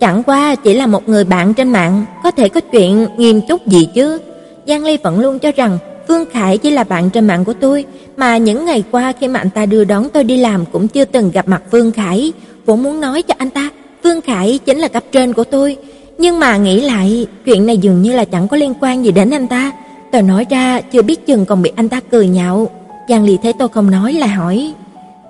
chẳng 0.00 0.22
qua 0.22 0.54
chỉ 0.54 0.74
là 0.74 0.86
một 0.86 1.08
người 1.08 1.24
bạn 1.24 1.54
trên 1.54 1.72
mạng, 1.72 2.04
có 2.22 2.30
thể 2.30 2.48
có 2.48 2.60
chuyện 2.60 3.06
nghiêm 3.16 3.40
túc 3.48 3.66
gì 3.66 3.88
chứ. 3.94 4.18
Giang 4.66 4.84
Ly 4.84 4.96
vẫn 5.02 5.20
luôn 5.20 5.38
cho 5.38 5.52
rằng 5.56 5.78
Vương 6.08 6.24
Khải 6.30 6.58
chỉ 6.58 6.70
là 6.70 6.84
bạn 6.84 7.10
trên 7.10 7.26
mạng 7.26 7.44
của 7.44 7.52
tôi, 7.52 7.84
mà 8.16 8.36
những 8.36 8.64
ngày 8.64 8.84
qua 8.90 9.12
khi 9.20 9.28
mà 9.28 9.40
anh 9.40 9.50
ta 9.50 9.66
đưa 9.66 9.84
đón 9.84 10.08
tôi 10.12 10.24
đi 10.24 10.36
làm 10.36 10.64
cũng 10.72 10.88
chưa 10.88 11.04
từng 11.04 11.30
gặp 11.30 11.48
mặt 11.48 11.62
Vương 11.70 11.92
Khải, 11.92 12.32
vốn 12.66 12.82
muốn 12.82 13.00
nói 13.00 13.22
cho 13.22 13.34
anh 13.38 13.50
ta, 13.50 13.70
Vương 14.02 14.20
Khải 14.20 14.58
chính 14.64 14.78
là 14.78 14.88
cấp 14.88 15.02
trên 15.12 15.32
của 15.32 15.44
tôi, 15.44 15.76
nhưng 16.18 16.40
mà 16.40 16.56
nghĩ 16.56 16.80
lại, 16.80 17.26
chuyện 17.44 17.66
này 17.66 17.78
dường 17.78 18.02
như 18.02 18.12
là 18.12 18.24
chẳng 18.24 18.48
có 18.48 18.56
liên 18.56 18.74
quan 18.80 19.04
gì 19.04 19.12
đến 19.12 19.30
anh 19.30 19.46
ta. 19.46 19.72
Tôi 20.12 20.22
nói 20.22 20.46
ra 20.50 20.80
chưa 20.80 21.02
biết 21.02 21.26
chừng 21.26 21.46
còn 21.46 21.62
bị 21.62 21.72
anh 21.76 21.88
ta 21.88 22.00
cười 22.10 22.28
nhạo. 22.28 22.68
Giang 23.08 23.24
Ly 23.24 23.38
thấy 23.42 23.52
tôi 23.58 23.68
không 23.68 23.90
nói 23.90 24.12
là 24.12 24.26
hỏi, 24.26 24.72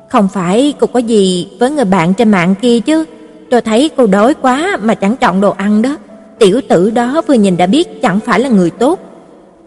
"Không 0.08 0.28
phải 0.32 0.74
cô 0.80 0.86
có 0.86 0.98
gì 0.98 1.48
với 1.58 1.70
người 1.70 1.84
bạn 1.84 2.14
trên 2.14 2.30
mạng 2.30 2.54
kia 2.62 2.80
chứ? 2.80 3.04
Tôi 3.50 3.60
thấy 3.60 3.90
cô 3.96 4.06
đói 4.06 4.34
quá 4.34 4.78
mà 4.82 4.94
chẳng 4.94 5.16
chọn 5.16 5.40
đồ 5.40 5.50
ăn 5.50 5.82
đó." 5.82 5.96
Tiểu 6.38 6.60
tử 6.68 6.90
đó 6.90 7.22
vừa 7.26 7.34
nhìn 7.34 7.56
đã 7.56 7.66
biết 7.66 8.02
chẳng 8.02 8.20
phải 8.20 8.40
là 8.40 8.48
người 8.48 8.70
tốt. 8.70 8.98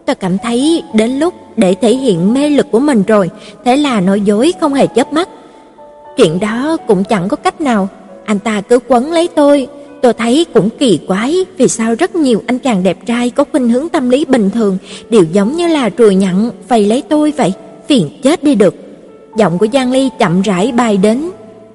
Tôi 0.08 0.14
cảm 0.14 0.38
thấy 0.38 0.82
đến 0.94 1.18
lúc 1.18 1.34
để 1.56 1.74
thể 1.74 1.94
hiện 1.94 2.34
mê 2.34 2.50
lực 2.50 2.66
của 2.70 2.78
mình 2.78 3.02
rồi, 3.06 3.30
thế 3.64 3.76
là 3.76 4.00
nói 4.00 4.20
dối 4.20 4.52
không 4.60 4.74
hề 4.74 4.86
chớp 4.86 5.12
mắt. 5.12 5.28
Chuyện 6.16 6.40
đó 6.40 6.76
cũng 6.86 7.04
chẳng 7.04 7.28
có 7.28 7.36
cách 7.36 7.60
nào, 7.60 7.88
anh 8.24 8.38
ta 8.38 8.60
cứ 8.60 8.78
quấn 8.88 9.12
lấy 9.12 9.28
tôi, 9.34 9.66
tôi 10.02 10.12
thấy 10.12 10.46
cũng 10.54 10.68
kỳ 10.78 11.00
quái, 11.06 11.44
vì 11.56 11.68
sao 11.68 11.94
rất 11.94 12.16
nhiều 12.16 12.42
anh 12.46 12.58
chàng 12.58 12.82
đẹp 12.82 13.06
trai 13.06 13.30
có 13.30 13.44
khuynh 13.52 13.68
hướng 13.68 13.88
tâm 13.88 14.10
lý 14.10 14.24
bình 14.24 14.50
thường 14.50 14.78
đều 15.10 15.24
giống 15.32 15.56
như 15.56 15.66
là 15.66 15.90
ruồi 15.98 16.14
nhặn 16.14 16.50
vây 16.68 16.86
lấy 16.86 17.02
tôi 17.08 17.32
vậy, 17.36 17.52
phiền 17.88 18.08
chết 18.22 18.44
đi 18.44 18.54
được. 18.54 18.74
Giọng 19.36 19.58
của 19.58 19.66
Giang 19.72 19.92
Ly 19.92 20.10
chậm 20.18 20.42
rãi 20.42 20.72
bay 20.72 20.96
đến, 20.96 21.30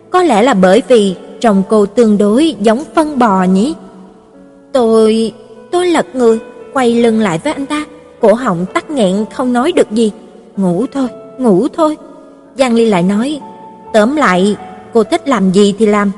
có 0.09 0.23
lẽ 0.23 0.41
là 0.43 0.53
bởi 0.53 0.81
vì 0.87 1.15
trông 1.41 1.63
cô 1.69 1.85
tương 1.85 2.17
đối 2.17 2.55
giống 2.59 2.83
phân 2.95 3.19
bò 3.19 3.43
nhỉ. 3.43 3.73
Tôi, 4.71 5.33
tôi 5.71 5.87
lật 5.87 6.05
người, 6.15 6.39
quay 6.73 6.93
lưng 6.93 7.19
lại 7.19 7.39
với 7.43 7.53
anh 7.53 7.65
ta, 7.65 7.85
cổ 8.23 8.33
họng 8.33 8.65
tắc 8.73 8.89
nghẹn 8.89 9.25
không 9.33 9.53
nói 9.53 9.71
được 9.71 9.91
gì. 9.91 10.11
Ngủ 10.57 10.85
thôi, 10.93 11.07
ngủ 11.37 11.67
thôi. 11.73 11.97
Giang 12.57 12.73
Ly 12.73 12.85
lại 12.85 13.03
nói, 13.03 13.39
tóm 13.93 14.15
lại, 14.15 14.55
cô 14.93 15.03
thích 15.03 15.27
làm 15.27 15.51
gì 15.51 15.75
thì 15.79 15.85
làm. 15.85 16.11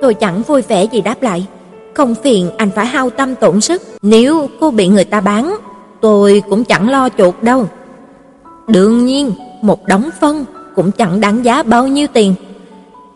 Tôi 0.00 0.14
chẳng 0.14 0.42
vui 0.42 0.62
vẻ 0.62 0.84
gì 0.84 1.00
đáp 1.00 1.22
lại, 1.22 1.46
không 1.94 2.14
phiền 2.14 2.50
anh 2.56 2.70
phải 2.70 2.86
hao 2.86 3.10
tâm 3.10 3.34
tổn 3.34 3.60
sức, 3.60 3.82
nếu 4.02 4.48
cô 4.60 4.70
bị 4.70 4.88
người 4.88 5.04
ta 5.04 5.20
bán, 5.20 5.56
tôi 6.00 6.42
cũng 6.50 6.64
chẳng 6.64 6.90
lo 6.90 7.08
chuột 7.18 7.34
đâu. 7.42 7.66
Đương 8.68 9.06
nhiên, 9.06 9.32
một 9.62 9.86
đống 9.86 10.10
phân 10.20 10.44
cũng 10.74 10.90
chẳng 10.90 11.20
đáng 11.20 11.44
giá 11.44 11.62
bao 11.62 11.88
nhiêu 11.88 12.06
tiền. 12.12 12.34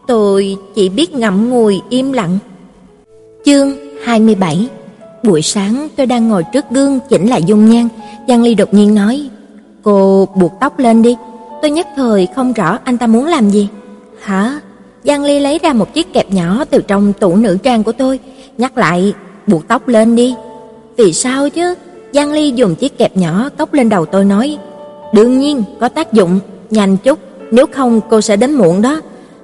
Tôi 0.07 0.57
chỉ 0.75 0.89
biết 0.89 1.15
ngậm 1.15 1.51
ngùi 1.51 1.81
im 1.89 2.13
lặng. 2.13 2.39
Chương 3.45 3.73
27 4.05 4.69
Buổi 5.25 5.43
sáng 5.43 5.89
tôi 5.97 6.07
đang 6.07 6.29
ngồi 6.29 6.45
trước 6.53 6.65
gương 6.71 7.01
chỉnh 7.09 7.27
lại 7.27 7.43
dung 7.43 7.71
nhan, 7.71 7.89
Giang 8.29 8.43
Ly 8.43 8.55
đột 8.55 8.75
nhiên 8.75 8.95
nói, 8.95 9.29
"Cô 9.83 10.29
buộc 10.35 10.53
tóc 10.61 10.79
lên 10.79 11.03
đi." 11.03 11.17
Tôi 11.63 11.71
nhất 11.71 11.87
thời 11.97 12.29
không 12.35 12.53
rõ 12.53 12.79
anh 12.85 12.99
ta 12.99 13.07
muốn 13.07 13.27
làm 13.27 13.51
gì. 13.51 13.69
"Hả?" 14.21 14.61
Giang 15.05 15.25
Ly 15.25 15.41
lấy 15.41 15.59
ra 15.59 15.73
một 15.73 15.95
chiếc 15.95 16.13
kẹp 16.13 16.33
nhỏ 16.33 16.65
từ 16.71 16.83
trong 16.89 17.13
tủ 17.13 17.37
nữ 17.37 17.59
trang 17.63 17.85
của 17.85 17.93
tôi, 17.93 18.19
nhắc 18.59 18.79
lại, 18.79 19.13
"Buộc 19.47 19.69
tóc 19.69 19.89
lên 19.89 20.17
đi." 20.17 20.35
"Vì 20.97 21.13
sao 21.13 21.51
chứ?" 21.51 21.75
Giang 22.13 22.33
Ly 22.33 22.51
dùng 22.51 22.75
chiếc 22.75 22.99
kẹp 22.99 23.17
nhỏ 23.17 23.49
cốc 23.57 23.75
lên 23.75 23.89
đầu 23.89 24.07
tôi 24.07 24.25
nói, 24.25 24.59
"Đương 25.13 25.39
nhiên 25.39 25.63
có 25.81 25.89
tác 25.89 26.13
dụng, 26.13 26.41
nhanh 26.71 26.97
chút, 26.97 27.19
nếu 27.51 27.67
không 27.73 28.01
cô 28.11 28.21
sẽ 28.21 28.37
đến 28.37 28.53
muộn 28.53 28.83
đó." 28.83 29.01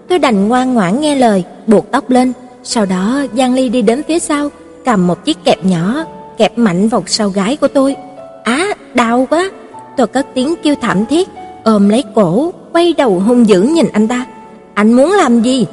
Tôi 0.08 0.18
đành 0.18 0.48
ngoan 0.48 0.74
ngoãn 0.74 1.00
nghe 1.00 1.14
lời, 1.14 1.44
buộc 1.66 1.90
tóc 1.90 2.10
lên. 2.10 2.32
Sau 2.64 2.86
đó 2.86 3.26
Giang 3.36 3.54
Ly 3.54 3.68
đi 3.68 3.82
đến 3.82 4.02
phía 4.08 4.18
sau, 4.18 4.50
cầm 4.84 5.06
một 5.06 5.24
chiếc 5.24 5.44
kẹp 5.44 5.64
nhỏ, 5.64 6.04
kẹp 6.38 6.58
mạnh 6.58 6.88
vào 6.88 7.02
sau 7.06 7.28
gái 7.28 7.56
của 7.56 7.68
tôi. 7.68 7.96
Á, 8.44 8.66
đau 8.94 9.26
quá. 9.30 9.50
Tôi 9.96 10.06
cất 10.06 10.26
tiếng 10.34 10.54
kêu 10.62 10.74
thảm 10.80 11.06
thiết, 11.06 11.28
ôm 11.64 11.88
lấy 11.88 12.04
cổ, 12.14 12.52
quay 12.72 12.94
đầu 12.98 13.20
hung 13.20 13.48
dữ 13.48 13.62
nhìn 13.62 13.86
anh 13.92 14.08
ta. 14.08 14.26
Anh 14.74 14.92
muốn 14.92 15.12
làm 15.12 15.42
gì? 15.42 15.66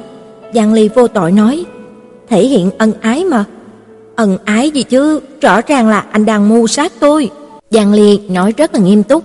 Giang 0.54 0.72
Ly 0.72 0.88
vô 0.88 1.08
tội 1.08 1.32
nói, 1.32 1.64
thể 2.28 2.46
hiện 2.46 2.70
ân 2.78 2.92
ái 3.00 3.24
mà. 3.24 3.44
Ân 4.16 4.38
ái 4.44 4.70
gì 4.70 4.82
chứ, 4.82 5.20
rõ 5.40 5.60
ràng 5.60 5.88
là 5.88 6.04
anh 6.10 6.24
đang 6.24 6.48
mưu 6.48 6.66
sát 6.66 6.92
tôi. 7.00 7.30
Giang 7.70 7.92
Ly 7.92 8.20
nói 8.28 8.54
rất 8.56 8.74
là 8.74 8.80
nghiêm 8.80 9.02
túc, 9.02 9.24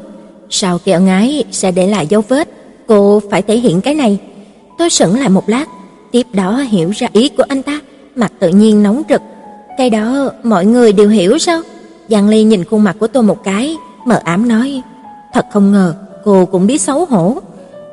sau 0.50 0.78
khi 0.78 0.92
ân 0.92 1.08
ái 1.08 1.44
sẽ 1.52 1.72
để 1.72 1.88
lại 1.88 2.08
dấu 2.08 2.24
vết, 2.28 2.50
cô 2.88 3.22
phải 3.32 3.42
thể 3.42 3.58
hiện 3.58 3.82
cái 3.82 3.96
này. 3.96 4.18
Tôi 4.78 4.90
sững 4.90 5.20
lại 5.20 5.30
một 5.30 5.50
lát, 5.50 5.66
tiếp 6.12 6.28
đó 6.34 6.58
hiểu 6.58 6.90
ra 6.96 7.08
ý 7.14 7.30
của 7.30 7.44
anh 7.48 7.64
ta, 7.64 7.80
mặt 8.16 8.32
tự 8.40 8.50
nhiên 8.50 8.84
nóng 8.84 9.02
rực. 9.10 9.22
Cái 9.78 9.90
đó 9.90 10.32
mọi 10.44 10.66
người 10.66 10.94
đều 10.94 11.10
hiểu 11.10 11.38
sao? 11.38 11.62
Giang 12.10 12.30
Ly 12.30 12.44
nhìn 12.44 12.64
khuôn 12.64 12.84
mặt 12.84 12.96
của 13.00 13.08
tôi 13.08 13.24
một 13.24 13.44
cái, 13.44 13.78
mờ 14.06 14.22
ám 14.24 14.48
nói, 14.48 14.82
thật 15.34 15.46
không 15.52 15.72
ngờ 15.72 15.94
cô 16.24 16.46
cũng 16.46 16.68
biết 16.68 16.82
xấu 16.82 17.06
hổ. 17.06 17.38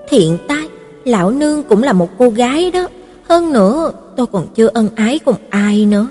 Thiện 0.09 0.39
tai, 0.49 0.69
lão 1.05 1.31
nương 1.31 1.63
cũng 1.63 1.83
là 1.83 1.93
một 1.93 2.09
cô 2.19 2.29
gái 2.29 2.71
đó, 2.71 2.89
hơn 3.29 3.53
nữa 3.53 3.93
tôi 4.17 4.27
còn 4.27 4.47
chưa 4.55 4.69
ân 4.75 4.89
ái 4.95 5.19
cùng 5.19 5.37
ai 5.51 5.87
nữa. 5.87 6.07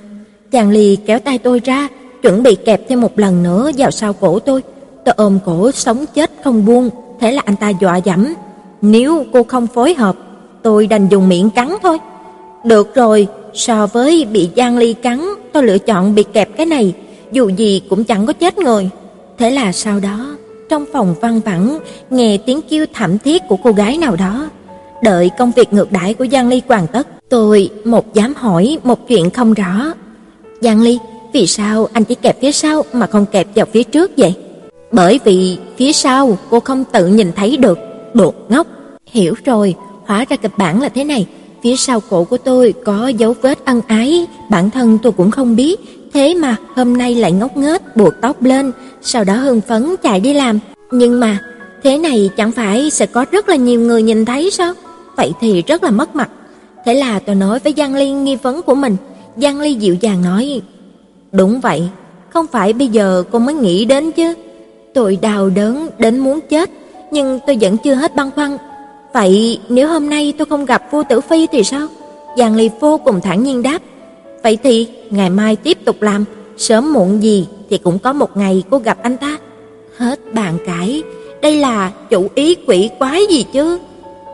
Giang 0.52 0.70
Ly 0.70 0.96
kéo 1.06 1.20
tay 1.20 1.38
tôi 1.38 1.62
ra, 1.66 1.88
chuẩn 2.22 2.44
bị 2.44 2.56
kẹp 2.56 2.90
thêm 2.90 3.02
một 3.02 3.20
lần 3.20 3.44
nữa 3.44 3.72
vào 3.78 3.92
sau 3.92 4.14
cổ 4.14 4.40
tôi. 4.40 4.64
Tôi 5.06 5.16
ôm 5.18 5.40
cổ 5.46 5.72
sống 5.72 6.06
chết 6.14 6.32
không 6.44 6.66
buông, 6.66 6.90
thế 7.20 7.32
là 7.32 7.42
anh 7.46 7.56
ta 7.56 7.70
dọa 7.70 7.98
dẫm, 7.98 8.34
nếu 8.82 9.26
cô 9.34 9.44
không 9.44 9.68
phối 9.68 9.94
hợp 9.94 10.16
tôi 10.62 10.88
đành 10.88 11.08
dùng 11.08 11.30
miệng 11.30 11.50
cắn 11.50 11.70
thôi. 11.84 11.98
Được 12.64 12.96
rồi, 12.96 13.28
so 13.54 13.88
với 13.88 14.26
bị 14.26 14.50
Giang 14.56 14.78
Ly 14.78 14.94
cắn, 14.94 15.30
tôi 15.54 15.64
lựa 15.64 15.78
chọn 15.78 16.16
bị 16.16 16.24
kẹp 16.34 16.58
cái 16.58 16.66
này, 16.66 16.94
dù 17.32 17.50
gì 17.50 17.82
cũng 17.90 18.04
chẳng 18.04 18.26
có 18.26 18.34
chết 18.34 18.58
người. 18.58 18.90
Thế 19.38 19.52
là 19.52 19.72
sau 19.72 20.00
đó, 20.00 20.38
trong 20.70 20.86
phòng 20.94 21.16
văng 21.22 21.40
vẳng, 21.40 21.80
nghe 22.10 22.38
tiếng 22.46 22.62
kêu 22.70 22.86
thảm 22.94 23.20
thiết 23.20 23.42
của 23.48 23.58
cô 23.64 23.72
gái 23.72 23.98
nào 23.98 24.16
đó. 24.16 24.50
Đợi 25.04 25.30
công 25.38 25.52
việc 25.52 25.74
ngược 25.74 25.92
đãi 25.92 26.14
của 26.14 26.26
Giang 26.32 26.50
Ly 26.50 26.62
hoàn 26.68 26.88
tất, 26.88 27.08
tôi 27.30 27.70
một 27.86 28.14
dám 28.14 28.34
hỏi 28.38 28.78
một 28.84 29.08
chuyện 29.08 29.30
không 29.30 29.54
rõ. 29.54 29.94
Giang 30.62 30.82
Ly, 30.82 31.00
vì 31.34 31.48
sao 31.48 31.88
anh 31.94 32.04
chỉ 32.04 32.16
kẹp 32.16 32.42
phía 32.42 32.52
sau 32.52 32.84
mà 32.94 33.08
không 33.08 33.26
kẹp 33.26 33.48
vào 33.56 33.66
phía 33.74 33.84
trước 33.84 34.12
vậy? 34.18 34.34
Bởi 34.92 35.20
vì 35.24 35.58
phía 35.78 35.94
sau 35.94 36.38
cô 36.50 36.60
không 36.60 36.84
tự 36.92 37.08
nhìn 37.08 37.32
thấy 37.36 37.58
được, 37.58 37.80
đột 38.14 38.36
ngốc. 38.50 38.68
Hiểu 39.06 39.34
rồi, 39.46 39.76
Hóa 40.10 40.26
ra 40.30 40.36
kịch 40.36 40.52
bản 40.58 40.82
là 40.82 40.90
thế 40.90 41.04
này, 41.04 41.28
phía 41.64 41.76
sau 41.76 42.00
cổ 42.10 42.24
của 42.24 42.38
tôi 42.38 42.74
có 42.86 43.08
dấu 43.08 43.36
vết 43.42 43.66
ân 43.66 43.82
ái, 43.88 44.28
bản 44.50 44.70
thân 44.70 44.98
tôi 45.04 45.12
cũng 45.12 45.32
không 45.32 45.56
biết, 45.56 45.80
thế 46.14 46.34
mà 46.34 46.56
hôm 46.76 46.98
nay 46.98 47.16
lại 47.16 47.32
ngốc 47.32 47.58
nghếch 47.58 47.96
buộc 47.96 48.14
tóc 48.22 48.44
lên, 48.44 48.72
sau 49.02 49.24
đó 49.24 49.34
hưng 49.34 49.62
phấn 49.62 49.96
chạy 50.04 50.20
đi 50.20 50.34
làm. 50.34 50.60
Nhưng 50.92 51.20
mà, 51.20 51.40
thế 51.84 51.98
này 51.98 52.30
chẳng 52.38 52.52
phải 52.52 52.90
sẽ 52.90 53.06
có 53.06 53.26
rất 53.32 53.50
là 53.50 53.56
nhiều 53.56 53.82
người 53.82 54.04
nhìn 54.04 54.26
thấy 54.26 54.52
sao? 54.52 54.74
Vậy 55.16 55.34
thì 55.42 55.62
rất 55.62 55.84
là 55.84 55.92
mất 55.92 56.16
mặt. 56.16 56.30
Thế 56.86 56.94
là 56.94 57.20
tôi 57.20 57.36
nói 57.36 57.60
với 57.60 57.74
Giang 57.78 57.96
Ly 57.96 58.12
nghi 58.12 58.36
vấn 58.36 58.62
của 58.62 58.76
mình, 58.76 58.96
Giang 59.38 59.60
Ly 59.60 59.74
dịu 59.74 59.96
dàng 60.02 60.22
nói: 60.22 60.62
"Đúng 61.32 61.60
vậy, 61.60 61.84
không 62.30 62.48
phải 62.48 62.74
bây 62.74 62.88
giờ 62.88 63.24
cô 63.32 63.40
mới 63.40 63.56
nghĩ 63.56 63.86
đến 63.86 64.12
chứ. 64.12 64.34
Tôi 64.94 65.18
đau 65.22 65.50
đớn 65.50 65.90
đến 65.98 66.20
muốn 66.20 66.40
chết, 66.50 66.70
nhưng 67.12 67.40
tôi 67.48 67.58
vẫn 67.62 67.78
chưa 67.78 67.94
hết 67.94 68.16
băn 68.16 68.32
khoăn 68.32 68.58
Vậy 69.14 69.60
nếu 69.70 69.88
hôm 69.88 70.10
nay 70.10 70.34
tôi 70.38 70.46
không 70.46 70.66
gặp 70.66 70.92
Vu 70.92 71.04
Tử 71.10 71.22
Phi 71.22 71.48
thì 71.48 71.64
sao? 71.64 71.88
Giang 72.38 72.56
Ly 72.56 72.70
vô 72.80 72.98
cùng 72.98 73.22
thản 73.22 73.44
nhiên 73.44 73.64
đáp. 73.64 73.80
Vậy 74.44 74.58
thì 74.64 74.88
ngày 75.10 75.30
mai 75.30 75.56
tiếp 75.56 75.78
tục 75.86 76.02
làm, 76.02 76.26
sớm 76.58 76.94
muộn 76.94 77.24
gì 77.24 77.48
thì 77.70 77.78
cũng 77.78 78.00
có 78.00 78.14
một 78.14 78.38
ngày 78.38 78.64
cô 78.70 78.78
gặp 78.78 78.98
anh 79.04 79.18
ta. 79.18 79.38
Hết 79.98 80.34
bàn 80.34 80.58
cãi, 80.66 81.04
đây 81.42 81.56
là 81.56 81.92
chủ 82.10 82.28
ý 82.36 82.56
quỷ 82.68 82.90
quái 83.00 83.26
gì 83.30 83.46
chứ? 83.54 83.80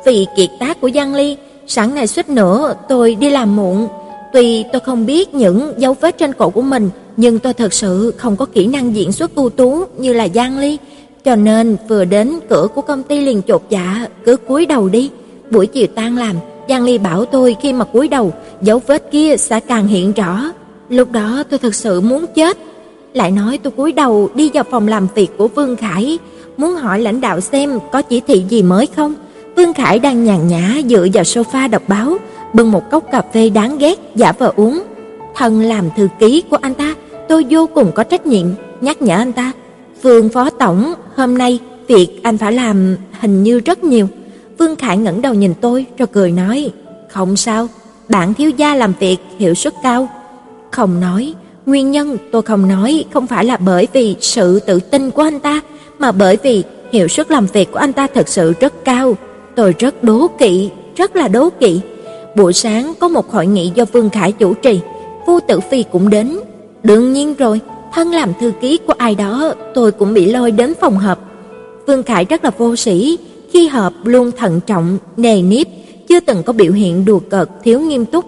Vì 0.06 0.26
kiệt 0.38 0.50
tác 0.60 0.82
của 0.82 0.90
Giang 0.96 1.16
Ly, 1.16 1.38
sáng 1.68 1.96
nay 1.96 2.08
suýt 2.08 2.30
nữa 2.30 2.74
tôi 2.90 3.16
đi 3.16 3.30
làm 3.30 3.56
muộn. 3.56 3.88
Tuy 4.34 4.64
tôi 4.74 4.80
không 4.80 5.06
biết 5.06 5.34
những 5.34 5.74
dấu 5.78 5.94
vết 6.02 6.18
trên 6.18 6.34
cổ 6.34 6.50
của 6.50 6.62
mình, 6.62 6.90
nhưng 7.18 7.40
tôi 7.40 7.54
thật 7.54 7.74
sự 7.74 8.14
không 8.18 8.36
có 8.36 8.46
kỹ 8.46 8.68
năng 8.68 8.96
diễn 8.96 9.12
xuất 9.12 9.36
ưu 9.36 9.50
tú 9.50 9.84
như 9.98 10.14
là 10.14 10.28
Giang 10.36 10.60
Ly. 10.60 10.78
Cho 11.26 11.36
nên 11.36 11.78
vừa 11.88 12.06
đến 12.06 12.40
cửa 12.50 12.68
của 12.76 12.82
công 12.82 13.04
ty 13.04 13.22
liền 13.22 13.42
chột 13.48 13.62
dạ, 13.70 14.08
cứ 14.26 14.38
cúi 14.38 14.66
đầu 14.66 14.90
đi. 14.90 15.12
Buổi 15.52 15.68
chiều 15.68 15.88
tan 15.96 16.18
làm, 16.18 16.36
Giang 16.70 16.84
Ly 16.84 16.98
bảo 16.98 17.26
tôi 17.26 17.56
khi 17.62 17.74
mà 17.74 17.86
cúi 17.86 18.08
đầu, 18.08 18.34
dấu 18.62 18.82
vết 18.88 19.12
kia 19.12 19.38
sẽ 19.38 19.60
càng 19.60 19.88
hiện 19.88 20.14
rõ. 20.14 20.52
Lúc 20.90 21.12
đó 21.12 21.44
tôi 21.50 21.60
thật 21.60 21.76
sự 21.76 22.02
muốn 22.02 22.26
chết. 22.36 22.58
lại 23.14 23.32
nói 23.32 23.60
tôi 23.64 23.72
cúi 23.72 23.92
đầu 23.92 24.30
đi 24.36 24.52
vào 24.54 24.64
phòng 24.72 24.88
làm 24.88 25.08
việc 25.16 25.38
của 25.38 25.48
Vương 25.48 25.76
Khải, 25.76 26.20
muốn 26.58 26.76
hỏi 26.76 27.00
lãnh 27.00 27.22
đạo 27.22 27.42
xem 27.42 27.80
có 27.92 28.02
chỉ 28.02 28.22
thị 28.28 28.44
gì 28.50 28.64
mới 28.64 28.88
không. 28.96 29.14
Vương 29.56 29.74
Khải 29.74 30.00
đang 30.00 30.24
nhàn 30.24 30.48
nhã 30.48 30.82
dựa 30.90 31.08
vào 31.14 31.24
sofa 31.24 31.70
đọc 31.70 31.82
báo, 31.88 32.18
bưng 32.54 32.72
một 32.72 32.92
cốc 32.92 33.04
cà 33.12 33.22
phê 33.34 33.50
đáng 33.50 33.78
ghét 33.78 34.00
giả 34.16 34.32
vờ 34.32 34.54
uống. 34.56 34.84
Thân 35.36 35.62
làm 35.62 35.90
thư 35.98 36.08
ký 36.20 36.44
của 36.50 36.58
anh 36.62 36.74
ta, 36.74 36.96
tôi 37.28 37.46
vô 37.50 37.70
cùng 37.74 37.92
có 37.96 38.04
trách 38.04 38.26
nhiệm 38.26 38.48
nhắc 38.82 39.02
nhở 39.02 39.16
anh 39.16 39.34
ta, 39.34 39.52
"Vương 40.02 40.30
phó 40.30 40.50
tổng, 40.50 40.94
hôm 41.16 41.38
nay 41.38 41.60
việc 41.88 42.20
anh 42.24 42.38
phải 42.38 42.52
làm 42.52 42.96
hình 43.20 43.44
như 43.44 43.60
rất 43.60 43.84
nhiều." 43.84 44.08
Vương 44.58 44.76
Khải 44.76 44.98
ngẩng 44.98 45.22
đầu 45.22 45.34
nhìn 45.34 45.54
tôi 45.62 45.86
rồi 45.98 46.08
cười 46.08 46.32
nói, 46.32 46.72
"Không 47.10 47.38
sao, 47.38 47.68
bạn 48.10 48.34
thiếu 48.34 48.50
gia 48.50 48.76
làm 48.76 48.94
việc 49.00 49.18
hiệu 49.40 49.54
suất 49.54 49.74
cao." 49.84 50.10
Không 50.72 51.00
nói, 51.00 51.34
nguyên 51.66 51.92
nhân 51.92 52.18
tôi 52.32 52.42
không 52.42 52.68
nói 52.68 53.06
không 53.14 53.28
phải 53.28 53.46
là 53.46 53.58
bởi 53.58 53.88
vì 53.94 54.16
sự 54.20 54.60
tự 54.60 54.80
tin 54.80 55.12
của 55.12 55.22
anh 55.22 55.40
ta, 55.40 55.62
mà 56.00 56.12
bởi 56.12 56.38
vì 56.44 56.64
hiệu 56.92 57.08
suất 57.08 57.32
làm 57.32 57.46
việc 57.46 57.72
của 57.72 57.80
anh 57.80 57.94
ta 57.94 58.08
thật 58.14 58.28
sự 58.28 58.54
rất 58.60 58.86
cao. 58.86 59.18
Tôi 59.56 59.76
rất 59.80 60.04
đố 60.04 60.28
kỵ, 60.40 60.70
rất 60.96 61.16
là 61.16 61.28
đố 61.28 61.50
kỵ. 61.50 61.82
Buổi 62.36 62.54
sáng 62.54 62.94
có 63.00 63.08
một 63.08 63.32
hội 63.32 63.48
nghị 63.48 63.72
do 63.76 63.86
Vương 63.86 64.10
Khải 64.10 64.32
chủ 64.32 64.54
trì, 64.54 64.80
Vu 65.28 65.40
Tử 65.48 65.60
Phi 65.60 65.84
cũng 65.92 66.10
đến. 66.10 66.38
Đương 66.84 67.14
nhiên 67.14 67.34
rồi, 67.34 67.60
thân 67.94 68.12
làm 68.12 68.34
thư 68.40 68.52
ký 68.62 68.80
của 68.88 68.94
ai 68.98 69.16
đó, 69.16 69.54
tôi 69.74 69.92
cũng 69.92 70.14
bị 70.14 70.26
lôi 70.26 70.52
đến 70.52 70.74
phòng 70.82 70.98
họp. 70.98 71.20
Vương 71.88 72.04
Khải 72.04 72.26
rất 72.26 72.44
là 72.44 72.52
vô 72.58 72.76
sĩ, 72.76 73.18
khi 73.54 73.68
họp 73.68 73.94
luôn 74.04 74.32
thận 74.38 74.60
trọng, 74.68 74.98
nề 75.18 75.42
nếp, 75.42 75.68
chưa 76.08 76.20
từng 76.20 76.44
có 76.44 76.54
biểu 76.54 76.72
hiện 76.72 77.06
đùa 77.06 77.20
cợt 77.30 77.50
thiếu 77.64 77.80
nghiêm 77.80 78.06
túc. 78.06 78.26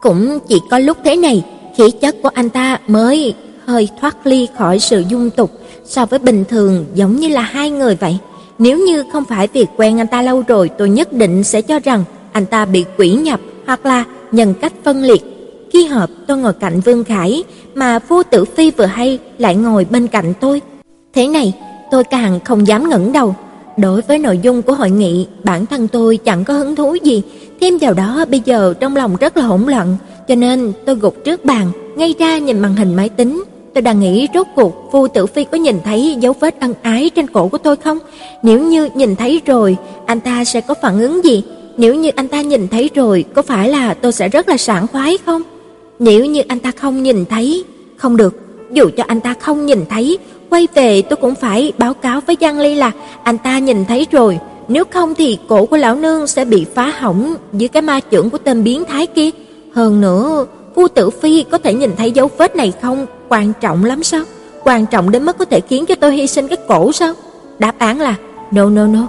Cũng 0.00 0.38
chỉ 0.48 0.60
có 0.70 0.78
lúc 0.78 0.96
thế 1.04 1.16
này, 1.16 1.44
khí 1.76 1.90
chất 1.90 2.16
của 2.22 2.30
anh 2.34 2.50
ta 2.50 2.80
mới 2.86 3.34
hơi 3.66 3.88
thoát 4.00 4.26
ly 4.26 4.48
khỏi 4.58 4.78
sự 4.78 5.04
dung 5.08 5.30
tục, 5.30 5.50
so 5.84 6.06
với 6.06 6.18
bình 6.18 6.44
thường 6.48 6.84
giống 6.94 7.16
như 7.16 7.28
là 7.28 7.40
hai 7.40 7.70
người 7.70 7.96
vậy. 7.96 8.18
Nếu 8.58 8.78
như 8.78 9.04
không 9.12 9.24
phải 9.24 9.48
việc 9.52 9.66
quen 9.76 10.00
anh 10.00 10.06
ta 10.06 10.22
lâu 10.22 10.42
rồi, 10.48 10.70
tôi 10.78 10.90
nhất 10.90 11.12
định 11.12 11.44
sẽ 11.44 11.62
cho 11.62 11.78
rằng 11.78 12.04
anh 12.32 12.46
ta 12.46 12.64
bị 12.64 12.84
quỷ 12.98 13.10
nhập 13.10 13.40
hoặc 13.66 13.86
là 13.86 14.04
nhân 14.32 14.54
cách 14.60 14.72
phân 14.84 15.02
liệt. 15.02 15.33
Khi 15.74 15.86
họp, 15.86 16.10
tôi 16.26 16.38
ngồi 16.38 16.52
cạnh 16.52 16.80
Vương 16.80 17.04
Khải, 17.04 17.44
mà 17.74 17.98
Phu 17.98 18.22
Tử 18.22 18.44
Phi 18.44 18.70
vừa 18.70 18.84
hay 18.84 19.18
lại 19.38 19.54
ngồi 19.54 19.86
bên 19.90 20.06
cạnh 20.06 20.32
tôi. 20.40 20.60
Thế 21.14 21.28
này, 21.28 21.52
tôi 21.90 22.04
càng 22.04 22.40
không 22.44 22.66
dám 22.66 22.88
ngẩng 22.88 23.12
đầu. 23.12 23.34
Đối 23.76 24.00
với 24.00 24.18
nội 24.18 24.38
dung 24.42 24.62
của 24.62 24.74
hội 24.74 24.90
nghị, 24.90 25.26
bản 25.44 25.66
thân 25.66 25.88
tôi 25.88 26.16
chẳng 26.16 26.44
có 26.44 26.54
hứng 26.54 26.76
thú 26.76 26.94
gì, 26.94 27.22
thêm 27.60 27.78
vào 27.78 27.94
đó 27.94 28.24
bây 28.30 28.42
giờ 28.44 28.74
trong 28.80 28.96
lòng 28.96 29.16
rất 29.16 29.36
là 29.36 29.44
hỗn 29.44 29.62
loạn, 29.62 29.96
cho 30.28 30.34
nên 30.34 30.72
tôi 30.86 30.96
gục 30.96 31.24
trước 31.24 31.44
bàn, 31.44 31.70
ngay 31.96 32.14
ra 32.18 32.38
nhìn 32.38 32.58
màn 32.58 32.76
hình 32.76 32.94
máy 32.94 33.08
tính. 33.08 33.44
Tôi 33.74 33.82
đang 33.82 34.00
nghĩ 34.00 34.28
rốt 34.34 34.46
cuộc 34.56 34.88
Phu 34.92 35.08
Tử 35.08 35.26
Phi 35.26 35.44
có 35.44 35.58
nhìn 35.58 35.78
thấy 35.84 36.16
dấu 36.20 36.32
vết 36.40 36.60
ân 36.60 36.74
ái 36.82 37.10
trên 37.14 37.26
cổ 37.26 37.48
của 37.48 37.58
tôi 37.58 37.76
không? 37.76 37.98
Nếu 38.42 38.60
như 38.60 38.88
nhìn 38.94 39.16
thấy 39.16 39.40
rồi, 39.46 39.76
anh 40.06 40.20
ta 40.20 40.44
sẽ 40.44 40.60
có 40.60 40.74
phản 40.82 41.00
ứng 41.00 41.24
gì? 41.24 41.42
Nếu 41.76 41.94
như 41.94 42.10
anh 42.16 42.28
ta 42.28 42.42
nhìn 42.42 42.68
thấy 42.68 42.90
rồi, 42.94 43.24
có 43.34 43.42
phải 43.42 43.68
là 43.68 43.94
tôi 43.94 44.12
sẽ 44.12 44.28
rất 44.28 44.48
là 44.48 44.56
sảng 44.56 44.86
khoái 44.86 45.18
không? 45.26 45.42
Nếu 45.98 46.24
như 46.24 46.42
anh 46.48 46.58
ta 46.58 46.70
không 46.70 47.02
nhìn 47.02 47.24
thấy, 47.24 47.64
không 47.96 48.16
được, 48.16 48.34
dù 48.70 48.90
cho 48.96 49.04
anh 49.06 49.20
ta 49.20 49.34
không 49.40 49.66
nhìn 49.66 49.84
thấy, 49.90 50.18
quay 50.50 50.68
về 50.74 51.02
tôi 51.02 51.16
cũng 51.16 51.34
phải 51.34 51.72
báo 51.78 51.94
cáo 51.94 52.20
với 52.26 52.36
Giang 52.40 52.60
Ly 52.60 52.74
là 52.74 52.90
anh 53.22 53.38
ta 53.38 53.58
nhìn 53.58 53.84
thấy 53.84 54.06
rồi, 54.10 54.38
nếu 54.68 54.84
không 54.90 55.14
thì 55.14 55.38
cổ 55.48 55.66
của 55.66 55.76
lão 55.76 55.94
nương 55.94 56.26
sẽ 56.26 56.44
bị 56.44 56.66
phá 56.74 56.92
hỏng 56.98 57.34
dưới 57.52 57.68
cái 57.68 57.82
ma 57.82 58.00
trưởng 58.00 58.30
của 58.30 58.38
tên 58.38 58.64
biến 58.64 58.84
thái 58.84 59.06
kia. 59.06 59.30
Hơn 59.74 60.00
nữa, 60.00 60.46
Vu 60.74 60.88
Tử 60.88 61.10
Phi 61.10 61.44
có 61.50 61.58
thể 61.58 61.74
nhìn 61.74 61.90
thấy 61.96 62.12
dấu 62.12 62.30
vết 62.38 62.56
này 62.56 62.72
không 62.82 63.06
quan 63.28 63.52
trọng 63.60 63.84
lắm 63.84 64.02
sao? 64.02 64.22
Quan 64.64 64.86
trọng 64.86 65.10
đến 65.10 65.24
mức 65.24 65.38
có 65.38 65.44
thể 65.44 65.60
khiến 65.60 65.86
cho 65.86 65.94
tôi 65.94 66.12
hy 66.16 66.26
sinh 66.26 66.48
cái 66.48 66.58
cổ 66.68 66.92
sao? 66.92 67.14
Đáp 67.58 67.78
án 67.78 68.00
là 68.00 68.14
no 68.50 68.70
no 68.70 68.86
no. 68.86 69.08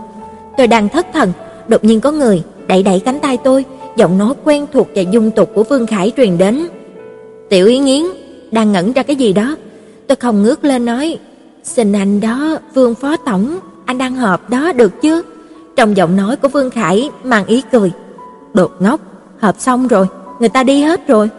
Tôi 0.57 0.67
đang 0.67 0.89
thất 0.89 1.07
thần, 1.13 1.31
đột 1.67 1.83
nhiên 1.83 2.01
có 2.01 2.11
người 2.11 2.43
đẩy 2.67 2.83
đẩy 2.83 2.99
cánh 2.99 3.19
tay 3.19 3.37
tôi, 3.37 3.65
giọng 3.95 4.17
nói 4.17 4.33
quen 4.43 4.65
thuộc 4.73 4.87
và 4.95 5.01
dung 5.01 5.31
tục 5.31 5.51
của 5.53 5.63
Vương 5.63 5.87
Khải 5.87 6.11
truyền 6.17 6.37
đến. 6.37 6.67
"Tiểu 7.49 7.67
Yến 7.67 7.85
Yến, 7.85 8.03
đang 8.51 8.71
ngẩn 8.71 8.93
ra 8.93 9.03
cái 9.03 9.15
gì 9.15 9.33
đó?" 9.33 9.55
Tôi 10.07 10.15
không 10.15 10.43
ngước 10.43 10.63
lên 10.63 10.85
nói, 10.85 11.17
"Xin 11.63 11.93
anh 11.93 12.21
đó, 12.21 12.57
Vương 12.73 12.95
phó 12.95 13.17
tổng, 13.17 13.59
anh 13.85 13.97
đang 13.97 14.15
họp 14.15 14.49
đó 14.49 14.71
được 14.71 15.01
chứ?" 15.01 15.21
Trong 15.75 15.97
giọng 15.97 16.15
nói 16.15 16.35
của 16.35 16.47
Vương 16.47 16.69
Khải 16.69 17.09
mang 17.23 17.45
ý 17.45 17.61
cười. 17.71 17.91
"Đột 18.53 18.71
ngốc, 18.79 19.01
họp 19.39 19.59
xong 19.59 19.87
rồi, 19.87 20.05
người 20.39 20.49
ta 20.49 20.63
đi 20.63 20.81
hết 20.81 21.07
rồi." 21.07 21.29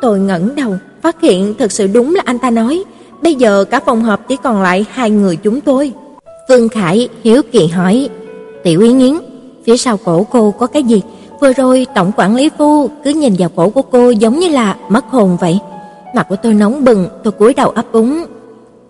Tôi 0.00 0.18
ngẩng 0.18 0.54
đầu, 0.56 0.76
phát 1.02 1.20
hiện 1.20 1.54
thật 1.58 1.72
sự 1.72 1.86
đúng 1.86 2.14
là 2.14 2.22
anh 2.24 2.38
ta 2.38 2.50
nói, 2.50 2.84
bây 3.22 3.34
giờ 3.34 3.64
cả 3.64 3.80
phòng 3.80 4.02
họp 4.02 4.28
chỉ 4.28 4.36
còn 4.36 4.62
lại 4.62 4.84
hai 4.90 5.10
người 5.10 5.36
chúng 5.36 5.60
tôi. 5.60 5.92
Vương 6.48 6.68
Khải 6.68 7.08
hiếu 7.24 7.42
kỳ 7.52 7.66
hỏi, 7.66 8.08
"Tiểu 8.62 8.80
Yến 8.80 8.98
Yến, 8.98 9.14
phía 9.64 9.76
sau 9.76 9.96
cổ 9.96 10.26
cô 10.30 10.50
có 10.50 10.66
cái 10.66 10.82
gì? 10.82 11.02
Vừa 11.42 11.52
rồi 11.52 11.86
tổng 11.94 12.12
quản 12.16 12.36
lý 12.36 12.50
Phu 12.58 12.88
cứ 13.04 13.10
nhìn 13.10 13.34
vào 13.38 13.48
cổ 13.56 13.70
của 13.70 13.82
cô 13.82 14.10
giống 14.10 14.38
như 14.38 14.48
là 14.48 14.76
mất 14.88 15.04
hồn 15.10 15.36
vậy." 15.40 15.58
Mặt 16.14 16.26
của 16.28 16.36
tôi 16.36 16.54
nóng 16.54 16.84
bừng, 16.84 17.08
tôi 17.24 17.32
cúi 17.32 17.54
đầu 17.54 17.70
ấp 17.70 17.92
úng. 17.92 18.24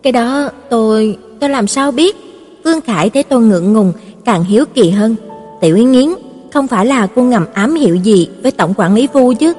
"Cái 0.03 0.13
đó 0.13 0.51
tôi 0.71 1.19
tôi 1.41 1.51
làm 1.51 1.67
sao 1.67 1.93
biết?" 1.93 2.17
Vương 2.65 2.81
Khải 2.81 3.11
thấy 3.11 3.23
tôi 3.23 3.41
ngượng 3.41 3.73
ngùng, 3.73 3.93
càng 4.25 4.45
hiếu 4.45 4.65
kỳ 4.75 4.91
hơn. 4.91 5.17
"Tiểu 5.61 5.77
Yến 5.77 5.93
Yến, 5.93 6.09
không 6.53 6.67
phải 6.67 6.87
là 6.87 7.07
cô 7.07 7.23
ngầm 7.23 7.47
ám 7.55 7.75
hiệu 7.75 7.95
gì 7.95 8.29
với 8.43 8.53
tổng 8.53 8.75
quản 8.77 8.95
lý 8.95 9.09
Phu 9.13 9.33
chứ?" 9.33 9.53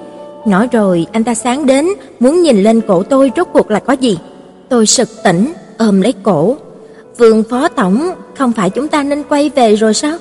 Nói 0.45 0.67
rồi 0.71 1.05
anh 1.11 1.23
ta 1.23 1.35
sáng 1.35 1.65
đến 1.65 1.87
muốn 2.19 2.41
nhìn 2.41 2.63
lên 2.63 2.81
cổ 2.87 3.03
tôi 3.03 3.31
rốt 3.35 3.47
cuộc 3.53 3.71
là 3.71 3.79
có 3.79 3.93
gì. 3.93 4.17
Tôi 4.69 4.85
sực 4.85 5.09
tỉnh, 5.23 5.53
ôm 5.77 6.01
lấy 6.01 6.13
cổ. 6.23 6.57
Vương 7.17 7.43
phó 7.49 7.67
tổng, 7.67 8.11
không 8.37 8.51
phải 8.51 8.69
chúng 8.69 8.87
ta 8.87 9.03
nên 9.03 9.23
quay 9.23 9.49
về 9.49 9.75
rồi 9.75 9.93
sao? 9.93 10.17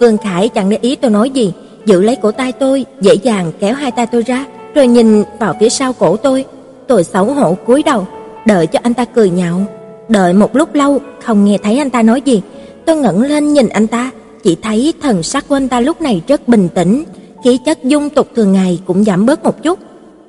Vương 0.00 0.18
Khải 0.18 0.48
chẳng 0.48 0.68
để 0.68 0.78
ý 0.80 0.96
tôi 0.96 1.10
nói 1.10 1.30
gì, 1.30 1.52
giữ 1.86 2.02
lấy 2.02 2.16
cổ 2.16 2.32
tay 2.32 2.52
tôi, 2.52 2.86
dễ 3.00 3.14
dàng 3.14 3.52
kéo 3.60 3.74
hai 3.74 3.90
tay 3.90 4.06
tôi 4.06 4.22
ra, 4.22 4.44
rồi 4.74 4.86
nhìn 4.86 5.22
vào 5.40 5.54
phía 5.60 5.68
sau 5.68 5.92
cổ 5.92 6.16
tôi. 6.16 6.44
Tôi 6.86 7.04
xấu 7.04 7.24
hổ 7.24 7.54
cúi 7.54 7.82
đầu, 7.82 8.06
đợi 8.46 8.66
cho 8.66 8.78
anh 8.82 8.94
ta 8.94 9.04
cười 9.04 9.30
nhạo. 9.30 9.60
Đợi 10.08 10.32
một 10.32 10.56
lúc 10.56 10.74
lâu, 10.74 11.00
không 11.24 11.44
nghe 11.44 11.58
thấy 11.62 11.78
anh 11.78 11.90
ta 11.90 12.02
nói 12.02 12.20
gì. 12.20 12.42
Tôi 12.84 12.96
ngẩng 12.96 13.22
lên 13.22 13.52
nhìn 13.52 13.68
anh 13.68 13.86
ta, 13.86 14.10
chỉ 14.42 14.56
thấy 14.62 14.94
thần 15.02 15.22
sắc 15.22 15.48
của 15.48 15.56
anh 15.56 15.68
ta 15.68 15.80
lúc 15.80 16.00
này 16.00 16.22
rất 16.28 16.48
bình 16.48 16.68
tĩnh, 16.74 17.04
khí 17.44 17.58
chất 17.58 17.84
dung 17.84 18.10
tục 18.10 18.28
thường 18.36 18.52
ngày 18.52 18.80
cũng 18.86 19.04
giảm 19.04 19.26
bớt 19.26 19.44
một 19.44 19.62
chút. 19.62 19.78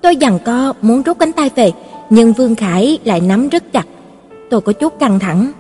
Tôi 0.02 0.18
giằng 0.22 0.40
co 0.46 0.74
muốn 0.82 1.02
rút 1.02 1.20
cánh 1.20 1.32
tay 1.32 1.50
về, 1.56 1.72
nhưng 2.10 2.34
Vương 2.34 2.56
Khải 2.56 2.98
lại 3.04 3.22
nắm 3.22 3.50
rất 3.50 3.74
chặt. 3.74 3.88
Tôi 4.50 4.62
có 4.62 4.74
chút 4.74 5.00
căng 5.00 5.20
thẳng. 5.20 5.52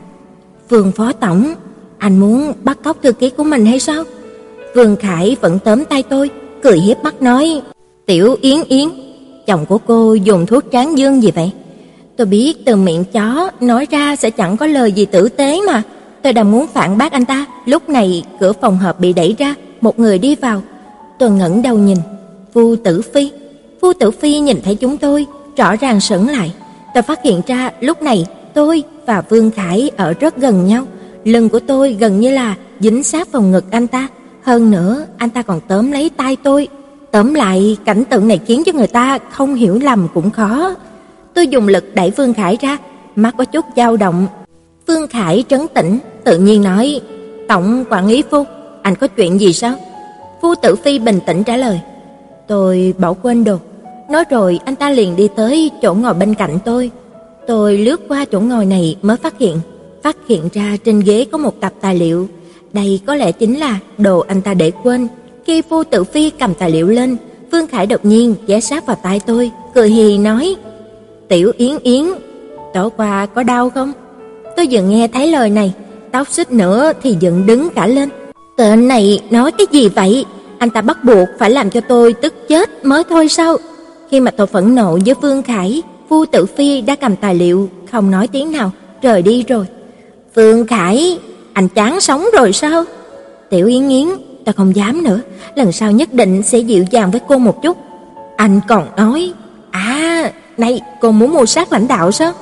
"Vương 0.70 0.92
phó 0.92 1.12
tổng, 1.12 1.54
anh 1.98 2.20
muốn 2.20 2.54
bắt 2.64 2.78
cóc 2.84 2.98
thư 3.02 3.12
ký 3.12 3.30
của 3.30 3.44
mình 3.44 3.66
hay 3.66 3.80
sao?" 3.80 4.04
Vương 4.78 4.96
Khải 4.96 5.36
vẫn 5.42 5.60
tóm 5.60 5.86
tay 5.86 6.04
tôi, 6.04 6.30
cười 6.64 6.80
hiếp 6.80 7.04
mắt 7.04 7.22
nói: 7.22 7.62
"Tiểu 8.06 8.36
Yến 8.42 8.58
Yến, 8.68 8.90
chồng 9.48 9.66
của 9.66 9.78
cô 9.78 10.14
dùng 10.14 10.46
thuốc 10.46 10.64
tráng 10.72 10.98
dương 10.98 11.24
gì 11.24 11.32
vậy?" 11.32 11.52
Tôi 12.18 12.28
biết 12.28 12.66
từ 12.66 12.76
miệng 12.76 13.04
chó 13.04 13.52
nói 13.62 13.88
ra 13.92 14.16
sẽ 14.16 14.30
chẳng 14.30 14.58
có 14.58 14.66
lời 14.66 14.92
gì 14.92 15.06
tử 15.06 15.30
tế 15.30 15.62
mà. 15.68 15.84
Tôi 16.22 16.34
đang 16.34 16.52
muốn 16.52 16.68
phản 16.68 16.98
bác 16.98 17.12
anh 17.12 17.26
ta, 17.26 17.46
lúc 17.66 17.90
này 17.90 18.24
cửa 18.40 18.54
phòng 18.54 18.78
họp 18.78 19.00
bị 19.00 19.14
đẩy 19.14 19.36
ra, 19.38 19.56
một 19.82 20.00
người 20.00 20.18
đi 20.18 20.36
vào, 20.36 20.62
Tôi 21.20 21.32
ngẩng 21.32 21.62
đầu 21.62 21.78
nhìn, 21.78 21.98
Vu 22.54 22.76
Tử 22.76 23.02
Phi. 23.14 23.32
Vu 23.82 23.94
Tử 23.94 24.12
Phi 24.12 24.40
nhìn 24.40 24.62
thấy 24.64 24.76
chúng 24.76 24.98
tôi, 24.98 25.26
rõ 25.58 25.76
ràng 25.76 26.00
sững 26.00 26.30
lại. 26.30 26.54
Tôi 26.94 27.04
phát 27.04 27.24
hiện 27.24 27.42
ra 27.48 27.72
lúc 27.82 28.02
này 28.02 28.26
tôi 28.54 28.84
và 29.06 29.22
Vương 29.30 29.52
Khải 29.52 29.92
ở 29.98 30.14
rất 30.14 30.38
gần 30.38 30.68
nhau, 30.68 30.86
lưng 31.24 31.50
của 31.50 31.60
tôi 31.60 31.94
gần 32.00 32.20
như 32.20 32.32
là 32.32 32.56
dính 32.80 33.04
sát 33.04 33.32
vào 33.32 33.42
ngực 33.42 33.66
anh 33.72 33.88
ta, 33.88 34.08
hơn 34.48 34.72
nữa 34.72 35.06
anh 35.18 35.30
ta 35.30 35.42
còn 35.42 35.60
tóm 35.68 35.92
lấy 35.92 36.10
tay 36.18 36.38
tôi. 36.44 36.68
Tóm 37.12 37.34
lại, 37.34 37.78
cảnh 37.86 38.04
tượng 38.10 38.28
này 38.28 38.40
khiến 38.46 38.64
cho 38.66 38.72
người 38.72 38.88
ta 38.88 39.20
không 39.32 39.56
hiểu 39.56 39.80
lầm 39.84 40.08
cũng 40.14 40.32
khó. 40.32 40.76
Tôi 41.34 41.48
dùng 41.48 41.68
lực 41.68 41.96
đẩy 41.96 42.12
Vương 42.12 42.34
Khải 42.34 42.58
ra, 42.62 42.78
mắt 43.16 43.36
có 43.38 43.46
chút 43.46 43.66
dao 43.76 43.98
động. 43.98 44.28
Vương 44.88 45.08
Khải 45.08 45.44
trấn 45.50 45.68
tĩnh, 45.74 46.00
tự 46.24 46.38
nhiên 46.38 46.64
nói: 46.64 47.02
"Tổng 47.48 47.84
quản 47.90 48.08
lý 48.08 48.24
Phu, 48.32 48.44
anh 48.82 48.96
có 48.96 49.08
chuyện 49.08 49.40
gì 49.40 49.54
sao?" 49.54 49.76
Phu 50.42 50.56
Tử 50.56 50.76
Phi 50.76 51.00
bình 51.00 51.20
tĩnh 51.28 51.44
trả 51.44 51.58
lời. 51.58 51.80
Tôi 52.48 52.94
bỏ 52.98 53.14
quên 53.14 53.44
đồ. 53.44 53.58
Nói 54.10 54.24
rồi 54.30 54.60
anh 54.66 54.76
ta 54.76 54.90
liền 54.90 55.16
đi 55.16 55.28
tới 55.36 55.72
chỗ 55.82 55.94
ngồi 55.94 56.14
bên 56.14 56.34
cạnh 56.34 56.60
tôi. 56.66 56.92
Tôi 57.48 57.78
lướt 57.78 58.02
qua 58.08 58.26
chỗ 58.26 58.40
ngồi 58.40 58.66
này 58.66 58.96
mới 59.02 59.18
phát 59.18 59.38
hiện, 59.38 59.60
phát 60.04 60.18
hiện 60.28 60.50
ra 60.54 60.78
trên 60.86 61.00
ghế 61.00 61.26
có 61.32 61.38
một 61.38 61.62
tập 61.62 61.74
tài 61.82 61.96
liệu. 61.96 62.28
Đây 62.74 63.00
có 63.06 63.16
lẽ 63.16 63.32
chính 63.32 63.60
là 63.60 63.80
đồ 63.98 64.20
anh 64.20 64.42
ta 64.42 64.54
để 64.54 64.72
quên. 64.84 65.08
Khi 65.46 65.62
Vu 65.70 65.84
Tử 65.84 66.04
Phi 66.04 66.30
cầm 66.30 66.54
tài 66.54 66.72
liệu 66.72 66.88
lên, 66.88 67.18
Vương 67.52 67.68
Khải 67.68 67.86
đột 67.86 68.06
nhiên 68.06 68.36
ghé 68.48 68.60
sát 68.60 68.86
vào 68.86 68.98
tai 69.04 69.20
tôi, 69.20 69.52
cười 69.76 69.90
hì 69.90 70.18
nói: 70.18 70.56
"Tiểu 71.28 71.52
Yến 71.58 71.78
Yến, 71.84 72.06
tối 72.74 72.90
qua 72.98 73.26
có 73.26 73.44
đau 73.44 73.70
không?" 73.70 73.94
Tôi 74.58 74.68
vừa 74.72 74.82
nghe 74.82 75.08
thấy 75.08 75.28
lời 75.28 75.50
này, 75.50 75.74
tóc 76.12 76.28
xích 76.32 76.52
nữa 76.52 76.92
thì 77.04 77.16
dựng 77.20 77.46
đứng 77.46 77.70
cả 77.70 77.88
lên. 77.88 78.10
Tên 78.58 78.88
này 78.88 79.22
nói 79.30 79.52
cái 79.52 79.68
gì 79.72 79.90
vậy? 79.90 80.26
Anh 80.58 80.70
ta 80.70 80.82
bắt 80.82 81.04
buộc 81.04 81.28
phải 81.40 81.50
làm 81.50 81.70
cho 81.70 81.82
tôi 81.82 82.14
tức 82.14 82.34
chết 82.48 82.86
mới 82.86 83.04
thôi 83.10 83.30
sao? 83.30 83.58
Khi 84.12 84.20
mà 84.20 84.32
tôi 84.32 84.48
phẫn 84.48 84.76
nộ 84.76 85.00
với 85.06 85.16
Vương 85.22 85.44
Khải, 85.44 85.82
Vu 86.10 86.26
Tử 86.26 86.46
Phi 86.46 86.82
đã 86.82 86.96
cầm 86.96 87.16
tài 87.16 87.36
liệu, 87.36 87.70
không 87.92 88.12
nói 88.12 88.28
tiếng 88.28 88.52
nào, 88.52 88.72
rời 89.02 89.22
đi 89.22 89.44
rồi. 89.44 89.66
Phương 90.36 90.68
Khải, 90.68 91.20
anh 91.58 91.68
chán 91.68 92.02
sống 92.02 92.26
rồi 92.34 92.54
sao? 92.54 92.84
Tiểu 93.50 93.68
Yến 93.68 93.90
yến 93.90 94.08
ta 94.46 94.52
không 94.52 94.76
dám 94.76 95.04
nữa, 95.04 95.20
lần 95.56 95.72
sau 95.72 95.92
nhất 95.92 96.14
định 96.14 96.44
sẽ 96.44 96.60
dịu 96.60 96.86
dàng 96.92 97.12
với 97.12 97.22
cô 97.28 97.38
một 97.38 97.62
chút. 97.64 97.78
Anh 98.36 98.60
còn 98.68 98.88
nói, 98.98 99.34
à, 99.72 100.32
này, 100.58 100.82
cô 101.02 101.12
muốn 101.12 101.34
mua 101.34 101.46
sát 101.46 101.74
lãnh 101.74 101.88
đạo 101.88 102.12
sao? 102.12 102.34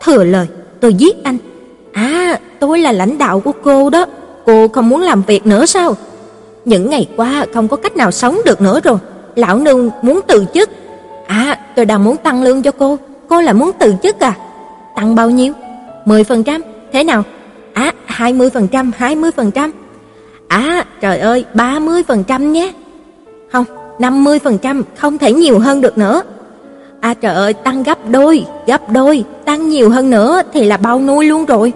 Thừa 0.00 0.24
lời, 0.24 0.46
tôi 0.80 0.94
giết 0.94 1.24
anh. 1.24 1.36
À, 1.92 2.38
tôi 2.60 2.78
là 2.78 2.92
lãnh 2.92 3.18
đạo 3.18 3.40
của 3.40 3.52
cô 3.64 3.90
đó, 3.90 4.06
cô 4.46 4.68
không 4.68 4.88
muốn 4.88 5.00
làm 5.00 5.22
việc 5.22 5.46
nữa 5.46 5.66
sao? 5.66 5.96
Những 6.64 6.90
ngày 6.90 7.08
qua 7.16 7.46
không 7.54 7.68
có 7.68 7.76
cách 7.76 7.96
nào 7.96 8.10
sống 8.10 8.38
được 8.44 8.60
nữa 8.60 8.80
rồi, 8.84 8.98
lão 9.36 9.58
nương 9.58 9.90
muốn 10.02 10.20
từ 10.26 10.44
chức. 10.54 10.70
À, 11.26 11.58
tôi 11.76 11.84
đang 11.84 12.04
muốn 12.04 12.16
tăng 12.16 12.42
lương 12.42 12.62
cho 12.62 12.70
cô, 12.70 12.98
cô 13.28 13.40
là 13.40 13.52
muốn 13.52 13.70
từ 13.78 13.94
chức 14.02 14.20
à? 14.20 14.34
Tăng 14.96 15.14
bao 15.14 15.30
nhiêu? 15.30 15.52
10%, 16.06 16.60
thế 16.92 17.04
nào? 17.04 17.24
À, 17.74 17.92
20%, 18.06 18.90
20%. 18.98 19.70
À, 20.48 20.84
trời 21.00 21.18
ơi, 21.18 21.44
30% 21.54 22.52
nhé. 22.52 22.72
Không, 23.52 23.64
50%, 23.98 24.82
không 24.96 25.18
thể 25.18 25.32
nhiều 25.32 25.58
hơn 25.58 25.80
được 25.80 25.98
nữa. 25.98 26.22
À 27.00 27.14
trời 27.14 27.34
ơi, 27.34 27.52
tăng 27.52 27.82
gấp 27.82 27.98
đôi, 28.10 28.44
gấp 28.66 28.90
đôi, 28.90 29.24
tăng 29.44 29.68
nhiều 29.68 29.90
hơn 29.90 30.10
nữa 30.10 30.42
thì 30.52 30.64
là 30.64 30.76
bao 30.76 31.00
nuôi 31.00 31.24
luôn 31.24 31.44
rồi. 31.44 31.72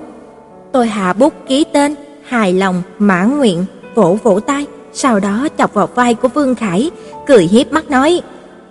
Tôi 0.72 0.86
hạ 0.86 1.12
bút 1.12 1.32
ký 1.48 1.64
tên, 1.72 1.94
hài 2.24 2.52
lòng, 2.52 2.82
mãn 2.98 3.38
nguyện, 3.38 3.64
vỗ 3.94 4.18
vỗ 4.22 4.40
tay, 4.40 4.66
sau 4.92 5.20
đó 5.20 5.48
chọc 5.58 5.74
vào 5.74 5.88
vai 5.94 6.14
của 6.14 6.28
Vương 6.28 6.54
Khải, 6.54 6.90
cười 7.26 7.44
hiếp 7.44 7.72
mắt 7.72 7.90
nói: 7.90 8.20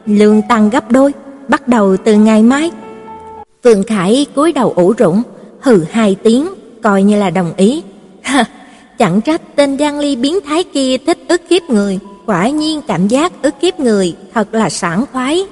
"Lương 0.05 0.41
tăng 0.49 0.69
gấp 0.69 0.91
đôi, 0.91 1.13
bắt 1.47 1.67
đầu 1.67 1.97
từ 1.97 2.13
ngày 2.13 2.43
mai." 2.43 2.71
Vương 3.63 3.84
Khải 3.84 4.26
cúi 4.36 4.51
đầu 4.51 4.73
ủ 4.76 4.93
rũ, 4.97 5.15
hừ 5.59 5.84
hai 5.91 6.15
tiếng, 6.23 6.47
coi 6.86 7.03
như 7.03 7.19
là 7.19 7.29
đồng 7.29 7.53
ý. 7.57 7.83
Chẳng 8.97 9.21
trách 9.21 9.41
tên 9.55 9.77
Giang 9.77 9.99
Ly 9.99 10.15
biến 10.15 10.39
thái 10.45 10.63
kia 10.63 10.97
thích 10.97 11.17
ức 11.27 11.41
hiếp 11.49 11.61
người, 11.69 11.99
quả 12.25 12.49
nhiên 12.49 12.81
cảm 12.88 13.07
giác 13.07 13.41
ức 13.41 13.55
hiếp 13.61 13.79
người 13.79 14.15
thật 14.33 14.53
là 14.53 14.69
sảng 14.69 15.05
khoái. 15.11 15.45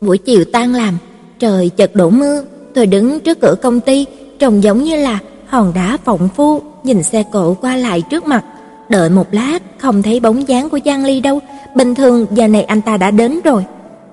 Buổi 0.00 0.18
chiều 0.18 0.44
tan 0.52 0.74
làm, 0.74 0.98
trời 1.38 1.70
chợt 1.76 1.94
đổ 1.94 2.10
mưa, 2.10 2.42
tôi 2.74 2.86
đứng 2.86 3.20
trước 3.20 3.40
cửa 3.40 3.54
công 3.62 3.80
ty, 3.80 4.06
trông 4.38 4.62
giống 4.62 4.84
như 4.84 4.96
là 4.96 5.18
hòn 5.46 5.72
đá 5.74 5.98
phộng 6.04 6.28
phu, 6.36 6.62
nhìn 6.82 7.02
xe 7.02 7.24
cộ 7.32 7.54
qua 7.54 7.76
lại 7.76 8.02
trước 8.10 8.26
mặt, 8.26 8.44
đợi 8.88 9.10
một 9.10 9.26
lát 9.32 9.58
không 9.78 10.02
thấy 10.02 10.20
bóng 10.20 10.48
dáng 10.48 10.68
của 10.68 10.78
Giang 10.84 11.04
Ly 11.04 11.20
đâu, 11.20 11.40
bình 11.76 11.94
thường 11.94 12.26
giờ 12.30 12.48
này 12.48 12.62
anh 12.62 12.82
ta 12.82 12.96
đã 12.96 13.10
đến 13.10 13.40
rồi. 13.44 13.64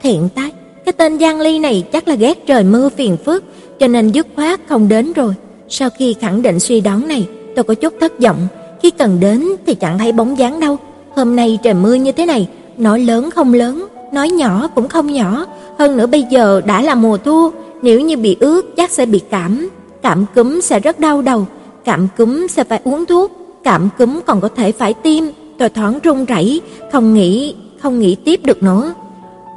Thiện 0.02 0.30
tai, 0.36 0.52
cái 0.86 0.94
tên 0.94 1.20
Giang 1.20 1.40
Ly 1.42 1.60
này 1.60 1.84
chắc 1.94 2.08
là 2.08 2.16
ghét 2.16 2.48
trời 2.48 2.64
mưa 2.64 2.90
phiền 2.90 3.18
phức, 3.26 3.44
cho 3.80 3.88
nên 3.88 4.12
dứt 4.12 4.28
khoát 4.36 4.60
không 4.70 4.88
đến 4.88 5.14
rồi. 5.14 5.34
Sau 5.70 5.90
khi 5.90 6.16
khẳng 6.20 6.42
định 6.42 6.60
suy 6.60 6.82
đoán 6.82 7.08
này, 7.08 7.28
tôi 7.56 7.64
có 7.64 7.74
chút 7.74 7.94
thất 8.00 8.20
vọng, 8.20 8.48
khi 8.82 8.92
cần 8.92 9.20
đến 9.20 9.48
thì 9.66 9.76
chẳng 9.76 10.00
thấy 10.00 10.12
bóng 10.12 10.38
dáng 10.38 10.60
đâu. 10.60 10.78
Hôm 11.16 11.36
nay 11.36 11.60
trời 11.64 11.74
mưa 11.74 11.94
như 11.94 12.12
thế 12.12 12.26
này, 12.26 12.50
nói 12.78 13.00
lớn 13.00 13.32
không 13.32 13.54
lớn, 13.54 13.88
nói 14.14 14.30
nhỏ 14.30 14.70
cũng 14.76 14.88
không 14.88 15.08
nhỏ, 15.08 15.46
hơn 15.80 15.98
nữa 15.98 16.08
bây 16.08 16.24
giờ 16.30 16.62
đã 16.66 16.82
là 16.82 16.96
mùa 16.96 17.18
thu, 17.18 17.50
nếu 17.82 18.00
như 18.00 18.18
bị 18.18 18.38
ướt 18.40 18.76
chắc 18.78 18.92
sẽ 18.92 19.06
bị 19.06 19.20
cảm, 19.30 19.70
cảm 20.02 20.26
cúm 20.36 20.60
sẽ 20.62 20.80
rất 20.80 21.00
đau 21.00 21.22
đầu, 21.22 21.48
cảm 21.86 22.08
cúm 22.18 22.48
sẽ 22.48 22.64
phải 22.64 22.82
uống 22.84 23.06
thuốc, 23.06 23.32
cảm 23.64 23.90
cúm 23.98 24.20
còn 24.26 24.42
có 24.42 24.50
thể 24.56 24.72
phải 24.72 24.94
tiêm, 24.94 25.24
tôi 25.58 25.70
thoáng 25.70 26.00
run 26.04 26.26
rẩy, 26.26 26.62
không 26.92 27.14
nghĩ, 27.14 27.56
không 27.80 28.00
nghĩ 28.00 28.16
tiếp 28.16 28.40
được 28.44 28.64
nữa. 28.64 28.94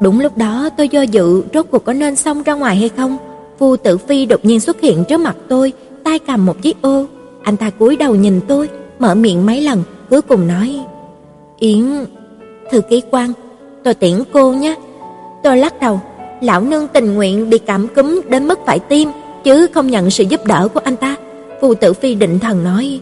Đúng 0.01 0.21
lúc 0.21 0.37
đó 0.37 0.69
tôi 0.77 0.89
do 0.89 1.03
dự 1.03 1.43
rốt 1.55 1.67
cuộc 1.71 1.85
có 1.85 1.93
nên 1.93 2.17
xông 2.17 2.43
ra 2.43 2.55
ngoài 2.55 2.77
hay 2.77 2.89
không. 2.89 3.17
Vu 3.59 3.77
Tử 3.77 3.99
Phi 3.99 4.27
đột 4.27 4.45
nhiên 4.45 4.61
xuất 4.61 4.81
hiện 4.81 5.05
trước 5.09 5.21
mặt 5.21 5.37
tôi, 5.49 5.73
tay 6.07 6.19
cầm 6.19 6.47
một 6.47 6.63
chiếc 6.63 6.83
ô. 6.83 7.05
Anh 7.43 7.57
ta 7.57 7.71
cúi 7.71 7.97
đầu 7.97 8.15
nhìn 8.15 8.41
tôi, 8.49 8.69
mở 8.99 9.15
miệng 9.15 9.47
mấy 9.47 9.61
lần, 9.61 9.83
cuối 10.11 10.23
cùng 10.23 10.47
nói: 10.47 10.81
"Yến, 11.59 11.85
thư 12.71 12.81
ký 12.81 13.03
quan, 13.11 13.33
tôi 13.85 13.95
tiễn 13.95 14.23
cô 14.33 14.53
nhé." 14.53 14.77
Tôi 15.43 15.57
lắc 15.57 15.81
đầu, 15.81 16.01
lão 16.41 16.61
nương 16.61 16.89
tình 16.89 17.15
nguyện 17.15 17.51
bị 17.51 17.59
cảm 17.59 17.89
cúm 17.89 18.21
đến 18.29 18.49
mức 18.49 18.59
phải 18.67 18.79
tiêm, 18.79 19.09
chứ 19.45 19.67
không 19.75 19.87
nhận 19.87 20.11
sự 20.11 20.25
giúp 20.25 20.41
đỡ 20.45 20.69
của 20.75 20.81
anh 20.85 20.97
ta. 20.97 21.17
Phù 21.61 21.75
Tử 21.75 21.93
Phi 21.93 22.15
định 22.15 22.39
thần 22.39 22.65
nói, 22.65 23.01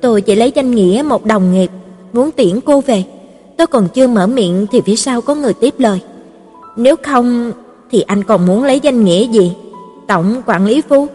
tôi 0.00 0.20
chỉ 0.20 0.34
lấy 0.34 0.52
danh 0.54 0.70
nghĩa 0.70 1.02
một 1.06 1.24
đồng 1.24 1.52
nghiệp, 1.52 1.70
muốn 2.12 2.30
tiễn 2.30 2.60
cô 2.60 2.80
về. 2.80 3.04
Tôi 3.56 3.66
còn 3.66 3.88
chưa 3.88 4.06
mở 4.06 4.26
miệng 4.26 4.66
thì 4.72 4.80
phía 4.80 4.96
sau 4.96 5.20
có 5.20 5.34
người 5.34 5.54
tiếp 5.54 5.74
lời. 5.78 6.00
Nếu 6.76 6.96
không 7.02 7.52
thì 7.90 8.00
anh 8.00 8.24
còn 8.24 8.46
muốn 8.46 8.64
lấy 8.64 8.80
danh 8.80 9.04
nghĩa 9.04 9.26
gì? 9.26 9.52
Tổng 10.06 10.42
quản 10.46 10.66
lý 10.66 10.80
phu. 10.80 11.06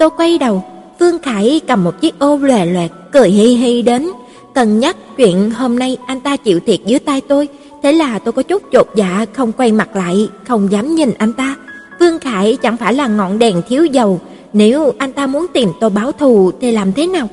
Tôi 0.00 0.10
quay 0.16 0.38
đầu, 0.38 0.64
Phương 1.00 1.18
Khải 1.18 1.60
cầm 1.66 1.84
một 1.84 2.00
chiếc 2.00 2.18
ô 2.18 2.36
lòe 2.36 2.66
loẹt, 2.66 2.90
cười 3.12 3.30
hi 3.30 3.56
hi 3.56 3.82
đến, 3.82 4.10
cân 4.54 4.80
nhắc 4.80 4.96
chuyện 5.16 5.50
hôm 5.50 5.78
nay 5.78 5.96
anh 6.06 6.20
ta 6.20 6.36
chịu 6.36 6.60
thiệt 6.60 6.80
dưới 6.86 6.98
tay 6.98 7.20
tôi, 7.20 7.48
Thế 7.82 7.92
là 7.92 8.18
tôi 8.18 8.32
có 8.32 8.42
chút 8.42 8.62
chột 8.72 8.86
dạ 8.94 9.26
không 9.32 9.52
quay 9.52 9.72
mặt 9.72 9.96
lại, 9.96 10.28
không 10.48 10.72
dám 10.72 10.94
nhìn 10.94 11.10
anh 11.18 11.32
ta. 11.32 11.56
Vương 12.00 12.18
Khải 12.18 12.56
chẳng 12.62 12.76
phải 12.76 12.94
là 12.94 13.06
ngọn 13.06 13.38
đèn 13.38 13.62
thiếu 13.68 13.84
dầu, 13.84 14.20
nếu 14.52 14.92
anh 14.98 15.12
ta 15.12 15.26
muốn 15.26 15.46
tìm 15.52 15.68
tôi 15.80 15.90
báo 15.90 16.12
thù 16.12 16.50
thì 16.60 16.72
làm 16.72 16.92
thế 16.92 17.06
nào? 17.06 17.28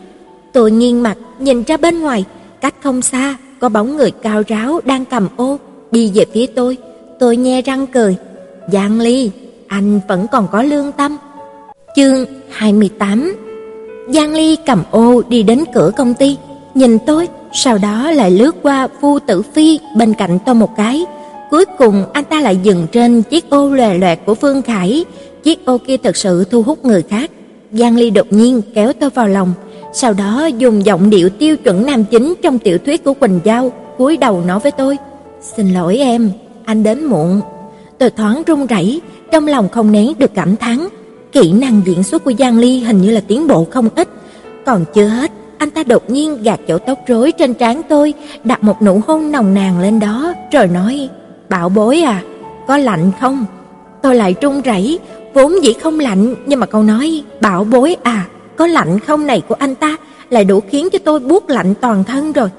Tôi 0.53 0.72
nghiêng 0.72 1.03
mặt 1.03 1.18
nhìn 1.39 1.63
ra 1.63 1.78
bên 1.78 1.99
ngoài, 1.99 2.26
cách 2.61 2.76
không 2.84 3.01
xa 3.01 3.36
có 3.59 3.70
bóng 3.70 3.97
người 3.97 4.11
cao 4.11 4.43
ráo 4.47 4.80
đang 4.86 5.05
cầm 5.05 5.28
ô 5.36 5.57
đi 5.91 6.11
về 6.15 6.26
phía 6.34 6.45
tôi. 6.45 6.78
Tôi 7.20 7.38
nhe 7.38 7.61
răng 7.61 7.88
cười, 7.88 8.15
"Giang 8.72 8.99
Ly, 8.99 9.32
anh 9.68 9.99
vẫn 10.07 10.28
còn 10.32 10.47
có 10.51 10.63
lương 10.63 10.91
tâm." 10.91 11.18
Chương 11.98 12.26
28. 12.50 13.36
Giang 14.10 14.34
Ly 14.34 14.58
cầm 14.66 14.84
ô 14.91 15.22
đi 15.30 15.43
đến 15.43 15.64
cửa 15.74 15.91
công 15.98 16.14
ty, 16.14 16.38
nhìn 16.76 16.98
tôi, 17.06 17.28
sau 17.54 17.78
đó 17.78 18.12
lại 18.12 18.32
lướt 18.32 18.56
qua 18.64 18.88
Vu 19.02 19.20
Tử 19.20 19.41
Phi 19.41 19.80
bên 19.95 20.14
cạnh 20.14 20.39
tôi 20.45 20.56
một 20.56 20.70
cái. 20.78 21.06
Cuối 21.50 21.66
cùng 21.78 22.04
anh 22.14 22.24
ta 22.24 22.41
lại 22.41 22.58
dừng 22.64 22.88
trên 22.91 23.22
chiếc 23.22 23.50
ô 23.50 23.70
lòe 23.70 23.93
loẹt 23.93 24.20
của 24.26 24.36
Phương 24.36 24.62
Khải, 24.62 25.06
chiếc 25.43 25.66
ô 25.66 25.78
kia 25.78 25.98
thật 25.98 26.18
sự 26.18 26.43
thu 26.43 26.62
hút 26.62 26.86
người 26.86 27.04
khác. 27.10 27.32
Giang 27.72 27.95
Ly 27.95 28.10
đột 28.10 28.28
nhiên 28.30 28.62
kéo 28.74 28.93
tôi 28.93 29.10
vào 29.10 29.28
lòng, 29.28 29.54
sau 29.93 30.14
đó 30.14 30.45
dùng 30.45 30.86
giọng 30.86 31.10
điệu 31.10 31.30
tiêu 31.30 31.58
chuẩn 31.58 31.86
nam 31.86 32.04
chính 32.04 32.34
trong 32.41 32.60
tiểu 32.60 32.78
thuyết 32.78 33.04
của 33.04 33.14
Quỳnh 33.14 33.39
Giao, 33.43 33.72
cúi 33.98 34.18
đầu 34.18 34.41
nói 34.41 34.60
với 34.60 34.72
tôi: 34.72 34.98
"Xin 35.41 35.74
lỗi 35.74 35.98
em, 35.98 36.32
anh 36.66 36.84
đến 36.84 37.06
muộn." 37.06 37.41
Tôi 37.98 38.10
thoáng 38.10 38.43
run 38.48 38.66
rẩy, 38.66 39.02
trong 39.32 39.48
lòng 39.48 39.70
không 39.70 39.91
nén 39.91 40.14
được 40.20 40.32
cảm 40.34 40.56
thán, 40.56 40.88
kỹ 41.32 41.52
năng 41.52 41.82
diễn 41.86 42.04
xuất 42.04 42.24
của 42.24 42.34
Giang 42.40 42.60
Ly 42.60 42.80
hình 42.80 43.02
như 43.02 43.12
là 43.12 43.22
tiến 43.28 43.48
bộ 43.48 43.66
không 43.72 43.90
ít. 43.96 44.10
Còn 44.66 44.86
chưa 44.94 45.08
hết, 45.08 45.32
anh 45.58 45.70
ta 45.70 45.84
đột 45.84 46.10
nhiên 46.10 46.44
gạt 46.44 46.60
chỗ 46.68 46.78
tóc 46.78 46.99
rối 47.08 47.32
trên 47.32 47.54
trán 47.54 47.82
tôi, 47.90 48.14
đặt 48.44 48.64
một 48.64 48.82
nụ 48.82 49.02
hôn 49.08 49.32
nồng 49.32 49.54
nàn 49.54 49.80
lên 49.80 49.99
đó, 49.99 50.34
rồi 50.52 50.68
nói: 50.68 51.10
"Bảo 51.49 51.70
bối 51.70 52.02
à, 52.02 52.24
có 52.68 52.78
lạnh 52.78 53.12
không?" 53.22 53.45
Tôi 54.02 54.16
lại 54.16 54.36
run 54.41 54.62
rẩy, 54.62 54.99
vốn 55.34 55.64
dĩ 55.64 55.74
không 55.74 55.99
lạnh, 55.99 56.36
nhưng 56.45 56.60
mà 56.60 56.66
câu 56.66 56.84
nói 56.84 57.24
"Bảo 57.41 57.64
bối 57.64 57.95
à, 58.04 58.26
có 58.56 58.68
lạnh 58.68 58.99
không" 58.99 59.28
này 59.28 59.41
của 59.48 59.56
anh 59.60 59.76
ta 59.76 59.98
lại 60.30 60.44
đủ 60.44 60.60
khiến 60.70 60.90
cho 60.91 60.99
tôi 60.99 61.20
buốt 61.20 61.49
lạnh 61.49 61.74
toàn 61.82 62.04
thân 62.04 62.32
rồi. 62.32 62.49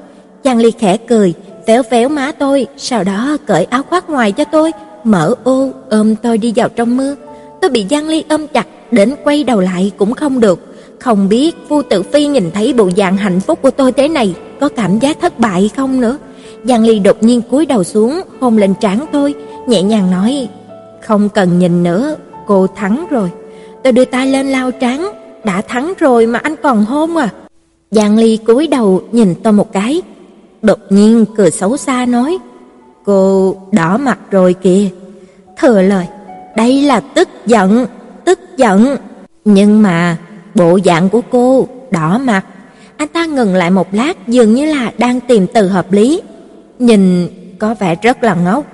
Giang 0.44 0.58
Ly 0.58 0.70
khẽ 0.70 0.96
cười, 0.96 1.34
véo 1.66 1.82
véo 1.90 2.08
má 2.08 2.32
tôi, 2.38 2.66
sau 2.76 3.04
đó 3.04 3.36
cởi 3.46 3.64
áo 3.64 3.82
khoác 3.82 4.10
ngoài 4.10 4.32
cho 4.32 4.44
tôi, 4.44 4.72
mở 5.04 5.34
ô 5.44 5.70
ôm 5.90 6.16
tôi 6.16 6.38
đi 6.38 6.52
vào 6.56 6.68
trong 6.68 6.96
mưa. 6.96 7.14
Tôi 7.60 7.70
bị 7.70 7.86
Giang 7.90 8.08
Ly 8.08 8.24
ôm 8.28 8.46
chặt, 8.46 8.66
đến 8.90 9.14
quay 9.24 9.44
đầu 9.44 9.60
lại 9.60 9.92
cũng 9.98 10.14
không 10.14 10.40
được. 10.40 10.60
Không 10.98 11.28
biết 11.28 11.56
Vu 11.68 11.82
Tử 11.82 12.02
Phi 12.02 12.26
nhìn 12.26 12.50
thấy 12.50 12.72
bộ 12.72 12.90
dạng 12.96 13.16
hạnh 13.16 13.40
phúc 13.40 13.58
của 13.62 13.70
tôi 13.70 13.92
thế 13.92 14.08
này 14.08 14.34
có 14.60 14.68
cảm 14.68 14.98
giác 14.98 15.20
thất 15.20 15.38
bại 15.38 15.70
không 15.76 16.00
nữa. 16.00 16.18
Giang 16.64 16.84
Ly 16.84 16.98
đột 16.98 17.22
nhiên 17.22 17.42
cúi 17.50 17.66
đầu 17.66 17.84
xuống, 17.84 18.20
hôn 18.40 18.56
lên 18.56 18.74
trán 18.80 19.04
tôi, 19.12 19.34
nhẹ 19.66 19.82
nhàng 19.82 20.10
nói: 20.10 20.48
"Không 21.02 21.28
cần 21.28 21.58
nhìn 21.58 21.82
nữa, 21.82 22.16
cô 22.46 22.66
thắng 22.66 23.06
rồi." 23.10 23.30
Tôi 23.82 23.92
đưa 23.92 24.04
tay 24.04 24.26
lên 24.26 24.46
lau 24.46 24.70
trán, 24.70 25.08
"Đã 25.44 25.60
thắng 25.60 25.92
rồi 25.98 26.26
mà 26.26 26.38
anh 26.38 26.56
còn 26.62 26.84
hôn 26.84 27.16
à?" 27.16 27.28
Giang 27.90 28.18
Ly 28.18 28.36
cúi 28.36 28.66
đầu 28.66 29.02
nhìn 29.12 29.34
tôi 29.42 29.52
một 29.52 29.72
cái, 29.72 30.02
đột 30.62 30.78
nhiên 30.90 31.24
cười 31.36 31.50
xấu 31.50 31.76
xa 31.76 32.06
nói: 32.06 32.38
"Cô 33.04 33.56
đỏ 33.72 33.96
mặt 33.96 34.18
rồi 34.30 34.54
kìa." 34.54 34.88
Thừa 35.56 35.82
lời, 35.82 36.06
đây 36.58 36.82
là 36.82 37.00
tức 37.00 37.28
giận, 37.46 37.86
tức 38.24 38.38
giận. 38.56 38.96
Nhưng 39.44 39.82
mà 39.82 40.16
Bộ 40.58 40.78
dạng 40.84 41.08
của 41.08 41.20
cô 41.30 41.68
đỏ 41.90 42.18
mặt. 42.18 42.44
Anh 42.96 43.08
ta 43.08 43.26
ngừng 43.26 43.54
lại 43.54 43.70
một 43.70 43.94
lát 43.94 44.28
dường 44.28 44.54
như 44.54 44.64
là 44.64 44.92
đang 44.98 45.20
tìm 45.20 45.46
từ 45.54 45.68
hợp 45.68 45.92
lý. 45.92 46.22
Nhìn 46.78 47.28
có 47.58 47.74
vẻ 47.74 47.96
rất 48.02 48.24
là 48.24 48.34
ngốc. 48.34 48.64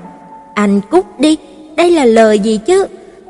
Anh 0.54 0.80
cút 0.90 1.04
đi, 1.18 1.36
đây 1.76 1.90
là 1.90 2.04
lời 2.04 2.38
gì 2.38 2.60
chứ? 2.66 2.86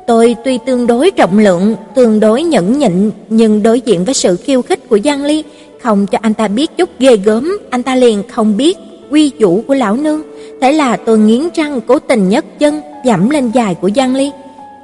Tôi 0.07 0.35
tuy 0.45 0.59
tương 0.65 0.87
đối 0.87 1.11
trọng 1.11 1.39
lượng, 1.39 1.75
tương 1.95 2.19
đối 2.19 2.43
nhẫn 2.43 2.79
nhịn, 2.79 3.11
nhưng 3.29 3.63
đối 3.63 3.81
diện 3.81 4.05
với 4.05 4.13
sự 4.13 4.35
khiêu 4.35 4.61
khích 4.61 4.89
của 4.89 4.99
Giang 5.03 5.23
Ly, 5.23 5.43
không 5.81 6.07
cho 6.07 6.17
anh 6.21 6.33
ta 6.33 6.47
biết 6.47 6.77
chút 6.77 6.89
ghê 6.99 7.17
gớm, 7.17 7.57
anh 7.69 7.83
ta 7.83 7.95
liền 7.95 8.23
không 8.29 8.57
biết 8.57 8.77
quy 9.09 9.29
chủ 9.29 9.63
của 9.67 9.73
lão 9.73 9.95
nương. 9.95 10.21
Thế 10.61 10.71
là 10.71 10.97
tôi 10.97 11.17
nghiến 11.17 11.41
răng 11.53 11.81
cố 11.87 11.99
tình 11.99 12.29
nhấc 12.29 12.59
chân 12.59 12.81
dẫm 13.05 13.29
lên 13.29 13.51
dài 13.53 13.75
của 13.75 13.89
Giang 13.95 14.15
Ly. 14.15 14.31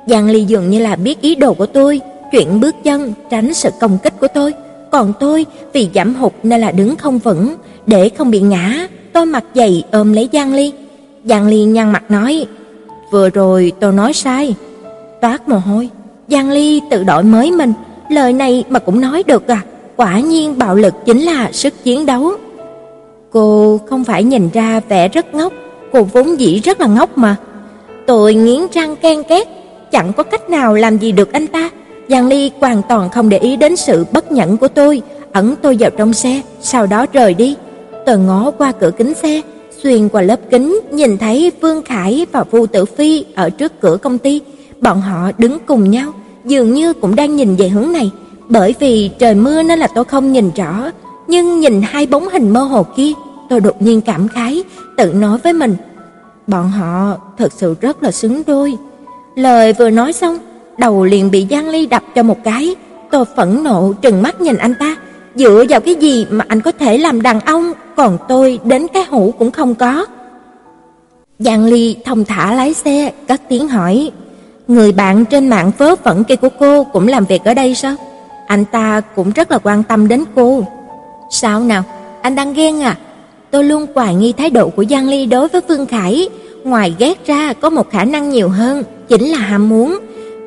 Giang 0.07 0.29
Ly 0.29 0.43
dường 0.43 0.69
như 0.69 0.79
là 0.79 0.95
biết 0.95 1.21
ý 1.21 1.35
đồ 1.35 1.53
của 1.53 1.65
tôi, 1.65 2.01
chuyển 2.31 2.59
bước 2.59 2.75
chân 2.83 3.13
tránh 3.29 3.53
sự 3.53 3.69
công 3.79 3.97
kích 4.03 4.13
của 4.19 4.27
tôi, 4.33 4.53
còn 4.91 5.13
tôi 5.19 5.45
vì 5.73 5.89
giảm 5.95 6.15
hụt 6.15 6.33
nên 6.43 6.61
là 6.61 6.71
đứng 6.71 6.95
không 6.95 7.19
vững, 7.19 7.55
để 7.87 8.09
không 8.09 8.31
bị 8.31 8.39
ngã, 8.39 8.87
tôi 9.13 9.25
mặt 9.25 9.43
dày 9.55 9.83
ôm 9.91 10.13
lấy 10.13 10.29
Giang 10.33 10.53
Ly. 10.53 10.73
Giang 11.25 11.47
Ly 11.47 11.63
nhăn 11.63 11.91
mặt 11.91 12.11
nói: 12.11 12.45
"Vừa 13.11 13.29
rồi 13.29 13.71
tôi 13.79 13.93
nói 13.93 14.13
sai." 14.13 14.55
Toát 15.21 15.49
mồ 15.49 15.57
hôi, 15.57 15.89
Giang 16.27 16.49
Ly 16.49 16.81
tự 16.89 17.03
đổi 17.03 17.23
mới 17.23 17.51
mình, 17.51 17.73
lời 18.09 18.33
này 18.33 18.63
mà 18.69 18.79
cũng 18.79 19.01
nói 19.01 19.23
được 19.27 19.47
à? 19.47 19.61
Quả 19.95 20.19
nhiên 20.19 20.57
bạo 20.57 20.75
lực 20.75 20.93
chính 21.05 21.21
là 21.21 21.51
sức 21.51 21.83
chiến 21.83 22.05
đấu. 22.05 22.31
Cô 23.31 23.79
không 23.89 24.03
phải 24.03 24.23
nhìn 24.23 24.49
ra 24.53 24.81
vẻ 24.89 25.07
rất 25.07 25.35
ngốc, 25.35 25.53
cô 25.91 26.03
vốn 26.03 26.39
dĩ 26.39 26.59
rất 26.59 26.79
là 26.79 26.87
ngốc 26.87 27.17
mà. 27.17 27.35
Tôi 28.07 28.33
nghiến 28.33 28.61
răng 28.73 28.95
ken 28.95 29.23
két, 29.23 29.47
chẳng 29.91 30.13
có 30.13 30.23
cách 30.23 30.49
nào 30.49 30.73
làm 30.73 30.97
gì 30.97 31.11
được 31.11 31.33
anh 31.33 31.47
ta. 31.47 31.69
Giang 32.09 32.27
Ly 32.27 32.51
hoàn 32.59 32.81
toàn 32.89 33.09
không 33.09 33.29
để 33.29 33.37
ý 33.37 33.55
đến 33.55 33.75
sự 33.75 34.05
bất 34.11 34.31
nhẫn 34.31 34.57
của 34.57 34.67
tôi, 34.67 35.01
ẩn 35.31 35.55
tôi 35.61 35.77
vào 35.79 35.89
trong 35.97 36.13
xe, 36.13 36.41
sau 36.61 36.87
đó 36.87 37.05
rời 37.13 37.33
đi. 37.33 37.55
Tôi 38.05 38.17
ngó 38.17 38.51
qua 38.51 38.71
cửa 38.71 38.91
kính 38.97 39.13
xe, 39.13 39.41
xuyên 39.83 40.09
qua 40.09 40.21
lớp 40.21 40.39
kính 40.49 40.79
nhìn 40.91 41.17
thấy 41.17 41.51
Vương 41.61 41.81
Khải 41.81 42.25
và 42.31 42.43
Vu 42.43 42.65
Tử 42.65 42.85
Phi 42.85 43.25
ở 43.35 43.49
trước 43.49 43.81
cửa 43.81 43.97
công 43.97 44.17
ty, 44.17 44.41
bọn 44.81 45.01
họ 45.01 45.31
đứng 45.37 45.57
cùng 45.65 45.91
nhau, 45.91 46.11
dường 46.45 46.73
như 46.73 46.93
cũng 46.93 47.15
đang 47.15 47.35
nhìn 47.35 47.55
về 47.55 47.69
hướng 47.69 47.91
này. 47.91 48.11
Bởi 48.49 48.75
vì 48.79 49.09
trời 49.19 49.35
mưa 49.35 49.63
nên 49.63 49.79
là 49.79 49.87
tôi 49.95 50.05
không 50.05 50.31
nhìn 50.31 50.51
rõ, 50.55 50.91
nhưng 51.27 51.59
nhìn 51.59 51.81
hai 51.81 52.05
bóng 52.05 52.29
hình 52.29 52.49
mơ 52.49 52.59
hồ 52.59 52.85
kia, 52.95 53.11
tôi 53.49 53.59
đột 53.59 53.81
nhiên 53.81 54.01
cảm 54.01 54.27
khái, 54.27 54.63
tự 54.97 55.13
nói 55.13 55.37
với 55.43 55.53
mình, 55.53 55.75
bọn 56.47 56.69
họ 56.69 57.17
thật 57.37 57.53
sự 57.53 57.75
rất 57.81 58.03
là 58.03 58.11
xứng 58.11 58.41
đôi. 58.47 58.77
Lời 59.35 59.73
vừa 59.73 59.89
nói 59.89 60.13
xong, 60.13 60.37
đầu 60.77 61.03
liền 61.03 61.31
bị 61.31 61.47
Giang 61.49 61.69
Ly 61.69 61.85
đập 61.85 62.03
cho 62.15 62.23
một 62.23 62.43
cái, 62.43 62.75
tôi 63.11 63.25
phẫn 63.35 63.63
nộ 63.63 63.93
trừng 64.01 64.21
mắt 64.21 64.41
nhìn 64.41 64.57
anh 64.57 64.75
ta, 64.75 64.95
dựa 65.35 65.63
vào 65.69 65.79
cái 65.79 65.95
gì 65.95 66.25
mà 66.29 66.45
anh 66.47 66.61
có 66.61 66.71
thể 66.71 66.97
làm 66.97 67.21
đàn 67.21 67.39
ông, 67.39 67.73
còn 67.95 68.17
tôi 68.27 68.59
đến 68.63 68.87
cái 68.93 69.03
hũ 69.03 69.33
cũng 69.39 69.51
không 69.51 69.75
có. 69.75 70.05
Giang 71.39 71.65
Ly 71.65 71.95
thông 72.05 72.25
thả 72.25 72.53
lái 72.53 72.73
xe, 72.73 73.11
cất 73.27 73.41
tiếng 73.49 73.67
hỏi, 73.67 74.11
người 74.67 74.91
bạn 74.91 75.25
trên 75.25 75.49
mạng 75.49 75.71
vớ 75.77 75.95
vẩn 76.03 76.23
kia 76.23 76.35
của 76.35 76.49
cô 76.59 76.83
cũng 76.83 77.07
làm 77.07 77.25
việc 77.25 77.43
ở 77.43 77.53
đây 77.53 77.75
sao? 77.75 77.95
Anh 78.47 78.65
ta 78.65 79.01
cũng 79.15 79.31
rất 79.31 79.51
là 79.51 79.57
quan 79.57 79.83
tâm 79.83 80.07
đến 80.07 80.23
cô. 80.35 80.63
Sao 81.29 81.59
nào, 81.59 81.83
anh 82.21 82.35
đang 82.35 82.53
ghen 82.53 82.81
à? 82.81 82.97
Tôi 83.51 83.63
luôn 83.63 83.85
hoài 83.95 84.15
nghi 84.15 84.33
thái 84.33 84.49
độ 84.49 84.69
của 84.69 84.85
Giang 84.89 85.09
Ly 85.09 85.25
đối 85.25 85.47
với 85.47 85.61
Vương 85.67 85.85
Khải, 85.85 86.29
ngoài 86.63 86.95
ghét 86.99 87.25
ra 87.25 87.53
có 87.53 87.69
một 87.69 87.91
khả 87.91 88.05
năng 88.05 88.29
nhiều 88.29 88.49
hơn, 88.49 88.83
chính 89.07 89.25
là 89.29 89.37
ham 89.37 89.69
muốn. 89.69 89.99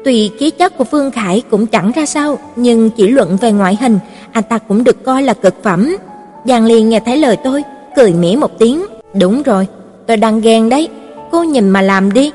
Tùy 0.04 0.30
khí 0.38 0.50
chất 0.50 0.78
của 0.78 0.84
Vương 0.84 1.10
Khải 1.10 1.42
cũng 1.50 1.66
chẳng 1.66 1.92
ra 1.96 2.06
sao, 2.06 2.38
nhưng 2.56 2.90
chỉ 2.90 3.08
luận 3.08 3.36
về 3.40 3.52
ngoại 3.52 3.78
hình, 3.80 3.98
anh 4.32 4.44
ta 4.48 4.58
cũng 4.58 4.84
được 4.84 5.04
coi 5.04 5.22
là 5.22 5.34
cực 5.34 5.62
phẩm. 5.62 5.96
Giang 6.44 6.64
Ly 6.64 6.82
nghe 6.82 7.00
thấy 7.00 7.16
lời 7.16 7.36
tôi, 7.44 7.62
cười 7.96 8.12
mỉa 8.12 8.36
một 8.36 8.58
tiếng, 8.58 8.84
"Đúng 9.14 9.42
rồi, 9.42 9.66
tôi 10.06 10.16
đang 10.16 10.40
ghen 10.40 10.68
đấy, 10.68 10.88
cô 11.30 11.42
nhìn 11.42 11.70
mà 11.70 11.82
làm 11.82 12.12
đi." 12.12 12.30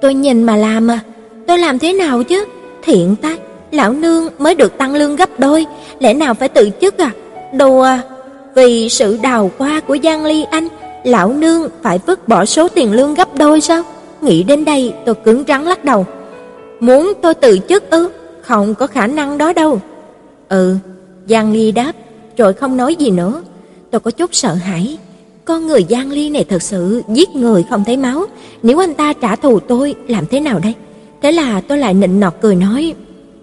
Tôi 0.00 0.14
nhìn 0.14 0.42
mà 0.42 0.56
làm 0.56 0.90
à? 0.90 1.00
Tôi 1.46 1.58
làm 1.58 1.78
thế 1.78 1.92
nào 1.92 2.22
chứ? 2.22 2.44
Thiện 2.82 3.16
tay 3.16 3.36
lão 3.70 3.92
nương 3.92 4.28
mới 4.38 4.54
được 4.54 4.78
tăng 4.78 4.94
lương 4.94 5.16
gấp 5.16 5.28
đôi, 5.38 5.66
lẽ 5.98 6.14
nào 6.14 6.34
phải 6.34 6.48
tự 6.48 6.70
chức 6.80 6.98
à? 6.98 7.10
Đùa 7.58 7.82
à? 7.82 8.00
Vì 8.54 8.88
sự 8.88 9.18
đào 9.22 9.50
hoa 9.58 9.80
của 9.80 9.96
Giang 10.02 10.24
Ly 10.24 10.44
Anh, 10.50 10.68
lão 11.04 11.32
nương 11.32 11.68
phải 11.82 11.98
vứt 12.06 12.28
bỏ 12.28 12.44
số 12.44 12.68
tiền 12.68 12.92
lương 12.92 13.14
gấp 13.14 13.34
đôi 13.34 13.60
sao? 13.60 13.82
Nghĩ 14.20 14.42
đến 14.42 14.64
đây, 14.64 14.94
tôi 15.06 15.14
cứng 15.14 15.44
rắn 15.48 15.64
lắc 15.64 15.84
đầu. 15.84 16.06
Muốn 16.80 17.12
tôi 17.22 17.34
tự 17.34 17.58
chức 17.68 17.90
ư? 17.90 18.08
Không 18.42 18.74
có 18.74 18.86
khả 18.86 19.06
năng 19.06 19.38
đó 19.38 19.52
đâu. 19.52 19.80
Ừ, 20.48 20.76
Giang 21.28 21.52
Ly 21.52 21.72
đáp, 21.72 21.92
rồi 22.36 22.52
không 22.52 22.76
nói 22.76 22.96
gì 22.96 23.10
nữa. 23.10 23.42
Tôi 23.90 24.00
có 24.00 24.10
chút 24.10 24.34
sợ 24.34 24.54
hãi. 24.54 24.98
Con 25.44 25.66
người 25.66 25.86
Giang 25.90 26.10
Ly 26.10 26.30
này 26.30 26.44
thật 26.44 26.62
sự 26.62 27.02
giết 27.08 27.28
người 27.28 27.64
không 27.70 27.84
thấy 27.84 27.96
máu, 27.96 28.26
nếu 28.62 28.82
anh 28.82 28.94
ta 28.94 29.12
trả 29.12 29.36
thù 29.36 29.60
tôi 29.60 29.94
làm 30.08 30.26
thế 30.26 30.40
nào 30.40 30.58
đây? 30.58 30.74
Thế 31.22 31.32
là 31.32 31.60
tôi 31.60 31.78
lại 31.78 31.94
nịnh 31.94 32.20
nọt 32.20 32.34
cười 32.40 32.54
nói, 32.54 32.94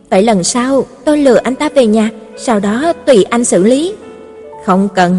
vậy 0.09 0.23
lần 0.23 0.43
sau 0.43 0.85
tôi 1.05 1.17
lừa 1.17 1.35
anh 1.35 1.55
ta 1.55 1.69
về 1.69 1.85
nhà, 1.85 2.09
sau 2.37 2.59
đó 2.59 2.93
tùy 3.05 3.23
anh 3.23 3.43
xử 3.45 3.63
lý. 3.63 3.93
Không 4.65 4.87
cần, 4.95 5.17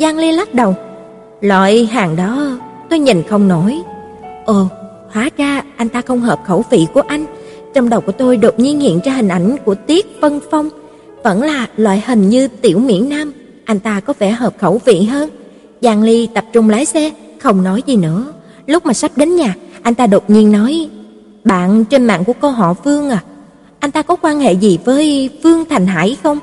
Giang 0.00 0.18
Ly 0.18 0.32
lắc 0.32 0.54
đầu. 0.54 0.74
Loại 1.40 1.86
hàng 1.86 2.16
đó 2.16 2.58
tôi 2.90 2.98
nhìn 2.98 3.22
không 3.22 3.48
nổi. 3.48 3.78
Ồ, 4.44 4.66
hóa 5.10 5.30
ra 5.36 5.62
anh 5.76 5.88
ta 5.88 6.00
không 6.00 6.20
hợp 6.20 6.40
khẩu 6.44 6.64
vị 6.70 6.86
của 6.94 7.00
anh. 7.00 7.26
Trong 7.74 7.88
đầu 7.88 8.00
của 8.00 8.12
tôi 8.12 8.36
đột 8.36 8.58
nhiên 8.58 8.80
hiện 8.80 9.00
ra 9.04 9.12
hình 9.12 9.28
ảnh 9.28 9.56
của 9.64 9.74
Tiết 9.74 10.06
Vân 10.20 10.40
Phong, 10.50 10.70
vẫn 11.22 11.42
là 11.42 11.66
loại 11.76 12.02
hình 12.06 12.28
như 12.28 12.48
tiểu 12.48 12.78
miễn 12.78 13.08
nam, 13.08 13.32
anh 13.64 13.80
ta 13.80 14.00
có 14.00 14.12
vẻ 14.18 14.30
hợp 14.30 14.54
khẩu 14.58 14.80
vị 14.84 15.02
hơn. 15.02 15.30
Giang 15.80 16.02
Ly 16.02 16.28
tập 16.34 16.44
trung 16.52 16.70
lái 16.70 16.84
xe, 16.84 17.10
không 17.38 17.64
nói 17.64 17.82
gì 17.86 17.96
nữa. 17.96 18.32
Lúc 18.66 18.86
mà 18.86 18.92
sắp 18.92 19.10
đến 19.16 19.36
nhà, 19.36 19.54
anh 19.82 19.94
ta 19.94 20.06
đột 20.06 20.30
nhiên 20.30 20.52
nói: 20.52 20.88
"Bạn 21.44 21.84
trên 21.84 22.04
mạng 22.04 22.24
của 22.24 22.32
cô 22.40 22.48
họ 22.48 22.74
Vương 22.84 23.10
à? 23.10 23.22
Anh 23.80 23.90
ta 23.90 24.02
có 24.02 24.16
quan 24.16 24.40
hệ 24.40 24.52
gì 24.52 24.78
với 24.84 25.30
Vương 25.42 25.64
Thành 25.64 25.86
Hải 25.86 26.16
không?" 26.22 26.38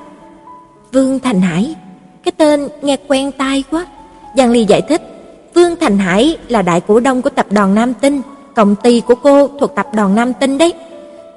Vương 0.91 1.19
Thành 1.19 1.41
Hải? 1.41 1.75
Cái 2.23 2.31
tên 2.37 2.67
nghe 2.81 2.97
quen 3.07 3.31
tai 3.31 3.63
quá. 3.71 3.85
Giang 4.37 4.51
Ly 4.51 4.65
giải 4.65 4.81
thích, 4.81 5.01
Vương 5.53 5.75
Thành 5.75 5.97
Hải 5.97 6.37
là 6.47 6.61
đại 6.61 6.81
cổ 6.81 6.99
đông 6.99 7.21
của 7.21 7.29
tập 7.29 7.45
đoàn 7.51 7.75
Nam 7.75 7.93
Tinh, 7.93 8.21
công 8.55 8.75
ty 8.83 9.01
của 9.01 9.15
cô 9.15 9.47
thuộc 9.59 9.75
tập 9.75 9.87
đoàn 9.93 10.15
Nam 10.15 10.33
Tinh 10.39 10.57
đấy. 10.57 10.73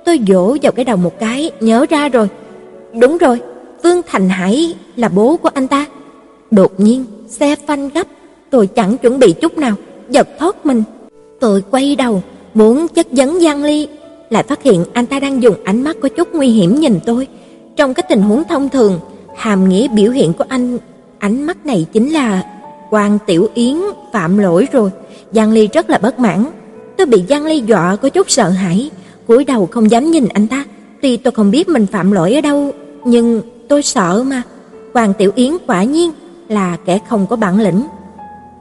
Tôi 0.05 0.21
vỗ 0.29 0.57
vào 0.63 0.73
cái 0.73 0.85
đầu 0.85 0.97
một 0.97 1.19
cái, 1.21 1.51
nhớ 1.61 1.87
ra 1.91 2.09
rồi. 2.09 2.29
Đúng 3.01 3.19
rồi, 3.19 3.41
Vương 3.83 4.01
Thành 4.07 4.29
Hải 4.29 4.75
là 4.97 5.09
bố 5.09 5.37
của 5.37 5.51
anh 5.55 5.69
ta. 5.69 5.87
Đột 6.51 6.81
nhiên, 6.81 7.05
xe 7.29 7.57
phanh 7.67 7.89
gấp, 7.89 8.07
tôi 8.51 8.67
chẳng 8.67 8.97
chuẩn 8.99 9.19
bị 9.19 9.33
chút 9.33 9.59
nào, 9.59 9.75
giật 10.09 10.29
thoát 10.39 10.67
mình. 10.67 10.83
Tôi 11.41 11.63
quay 11.71 11.97
đầu, 11.97 12.23
muốn 12.55 12.89
chất 12.89 13.07
vấn 13.11 13.41
Giang 13.41 13.65
Ly, 13.65 13.89
lại 14.31 14.43
phát 14.43 14.63
hiện 14.63 14.85
anh 14.93 15.07
ta 15.07 15.21
đang 15.21 15.43
dùng 15.43 15.55
ánh 15.65 15.83
mắt 15.83 15.97
có 16.01 16.09
chút 16.09 16.29
nguy 16.33 16.49
hiểm 16.49 16.81
nhìn 16.81 17.01
tôi. 17.07 17.27
Trong 17.77 17.95
cái 17.95 18.05
tình 18.09 18.23
huống 18.23 18.45
thông 18.49 18.69
thường, 18.69 19.01
hàm 19.37 19.69
nghĩa 19.69 19.89
biểu 19.89 20.11
hiện 20.11 20.33
của 20.33 20.45
anh 20.49 20.79
ánh 21.19 21.43
mắt 21.43 21.67
này 21.67 21.87
chính 21.93 22.13
là 22.13 22.43
Quan 22.91 23.19
Tiểu 23.27 23.49
Yến 23.55 23.77
phạm 24.13 24.39
lỗi 24.39 24.69
rồi. 24.73 24.91
Giang 25.33 25.53
Ly 25.53 25.69
rất 25.73 25.91
là 25.91 25.99
bất 25.99 26.19
mãn. 26.19 26.45
Tôi 26.97 27.07
bị 27.07 27.25
Giang 27.29 27.45
Ly 27.45 27.61
dọa 27.61 27.97
có 27.97 28.09
chút 28.09 28.31
sợ 28.31 28.49
hãi, 28.49 28.91
cúi 29.27 29.45
đầu 29.45 29.69
không 29.71 29.91
dám 29.91 30.11
nhìn 30.11 30.29
anh 30.29 30.47
ta. 30.47 30.65
Tuy 31.03 31.17
tôi 31.17 31.33
không 31.33 31.51
biết 31.51 31.69
mình 31.69 31.87
phạm 31.87 32.13
lỗi 32.13 32.35
ở 32.35 32.41
đâu, 32.41 32.73
nhưng 33.05 33.43
tôi 33.69 33.83
sợ 33.83 34.25
mà. 34.27 34.43
Quan 34.93 35.15
Tiểu 35.15 35.33
Yến 35.35 35.53
quả 35.67 35.83
nhiên 35.83 36.11
là 36.49 36.77
kẻ 36.85 36.99
không 37.09 37.27
có 37.27 37.37
bản 37.37 37.61
lĩnh. 37.61 37.83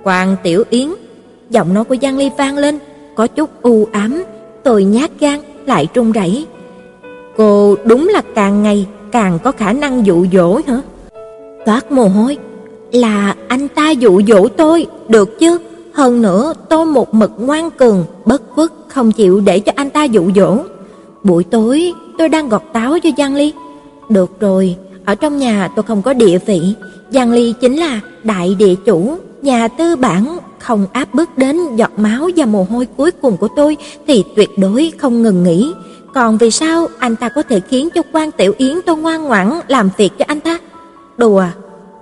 Quan 0.04 0.36
Tiểu 0.44 0.64
Yến, 0.70 0.90
giọng 1.50 1.74
nói 1.74 1.84
của 1.84 1.96
Giang 2.02 2.18
Ly 2.18 2.30
vang 2.38 2.58
lên, 2.58 2.80
có 3.16 3.28
chút 3.28 3.50
u 3.62 3.88
ám, 3.92 4.24
tôi 4.64 4.84
nhát 4.84 5.12
gan 5.20 5.40
lại 5.66 5.88
trung 5.94 6.12
rẩy. 6.12 6.46
Cô 7.38 7.76
đúng 7.86 8.08
là 8.08 8.22
càng 8.36 8.64
ngày 8.64 8.88
càng 9.12 9.40
có 9.44 9.52
khả 9.52 9.74
năng 9.74 10.06
dụ 10.06 10.26
dỗ 10.34 10.60
hả? 10.68 10.82
Toát 11.66 11.92
mồ 11.92 12.08
hôi, 12.08 12.38
là 12.92 13.36
anh 13.48 13.68
ta 13.68 13.90
dụ 13.90 14.22
dỗ 14.28 14.48
tôi, 14.48 14.88
được 15.10 15.40
chứ? 15.40 15.58
Hơn 15.94 16.22
nữa, 16.22 16.54
tôi 16.70 16.86
một 16.86 17.14
mực 17.14 17.32
ngoan 17.38 17.72
cường, 17.72 18.06
bất 18.26 18.42
khuất 18.50 18.72
không 18.88 19.12
chịu 19.12 19.40
để 19.40 19.60
cho 19.60 19.72
anh 19.76 19.90
ta 19.90 20.04
dụ 20.04 20.32
dỗ. 20.36 20.58
Buổi 21.24 21.44
tối, 21.44 21.94
tôi 22.18 22.30
đang 22.30 22.50
gọt 22.50 22.64
táo 22.74 23.00
cho 23.00 23.10
Giang 23.18 23.36
Ly. 23.36 23.54
Được 24.10 24.40
rồi, 24.40 24.76
ở 25.06 25.16
trong 25.16 25.38
nhà 25.38 25.70
tôi 25.76 25.84
không 25.84 26.02
có 26.02 26.14
địa 26.14 26.38
vị, 26.46 26.62
Giang 27.12 27.32
Ly 27.32 27.54
chính 27.62 27.76
là 27.76 28.02
đại 28.24 28.56
địa 28.56 28.76
chủ, 28.86 29.18
nhà 29.42 29.68
tư 29.68 29.96
bản 29.96 30.38
không 30.60 30.86
áp 30.92 31.14
bức 31.14 31.38
đến 31.38 31.76
giọt 31.76 31.92
máu 31.98 32.30
và 32.36 32.46
mồ 32.46 32.68
hôi 32.70 32.88
cuối 32.98 33.12
cùng 33.12 33.38
của 33.38 33.48
tôi 33.56 33.78
thì 34.08 34.24
tuyệt 34.36 34.50
đối 34.58 34.92
không 34.98 35.22
ngừng 35.22 35.44
nghỉ. 35.44 35.74
Còn 36.14 36.38
vì 36.38 36.52
sao 36.52 36.88
anh 37.00 37.16
ta 37.16 37.30
có 37.30 37.42
thể 37.42 37.60
khiến 37.60 37.90
cho 37.96 38.02
quan 38.12 38.32
Tiểu 38.32 38.54
Yến 38.58 38.80
tôi 38.86 38.98
ngoan 38.98 39.24
ngoãn 39.24 39.60
làm 39.68 39.90
việc 39.98 40.18
cho 40.18 40.26
anh 40.28 40.40
ta? 40.40 40.60
Đùa, 41.18 41.44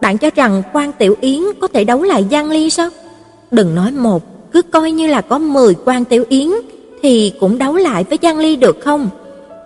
bạn 0.01 0.17
cho 0.17 0.30
rằng 0.35 0.63
quan 0.73 0.91
Tiểu 0.91 1.15
Yến 1.22 1.41
có 1.61 1.67
thể 1.67 1.84
đấu 1.84 2.03
lại 2.03 2.26
Giang 2.31 2.49
Ly 2.49 2.69
sao? 2.69 2.89
Đừng 3.51 3.76
nói 3.76 3.91
một, 3.91 4.51
cứ 4.51 4.61
coi 4.61 4.91
như 4.91 5.07
là 5.07 5.22
có 5.22 5.38
10 5.38 5.76
quan 5.85 6.05
Tiểu 6.05 6.23
Yến 6.30 6.49
thì 7.01 7.34
cũng 7.39 7.57
đấu 7.57 7.76
lại 7.76 8.03
với 8.03 8.19
Giang 8.22 8.38
Ly 8.38 8.55
được 8.55 8.77
không? 8.81 9.09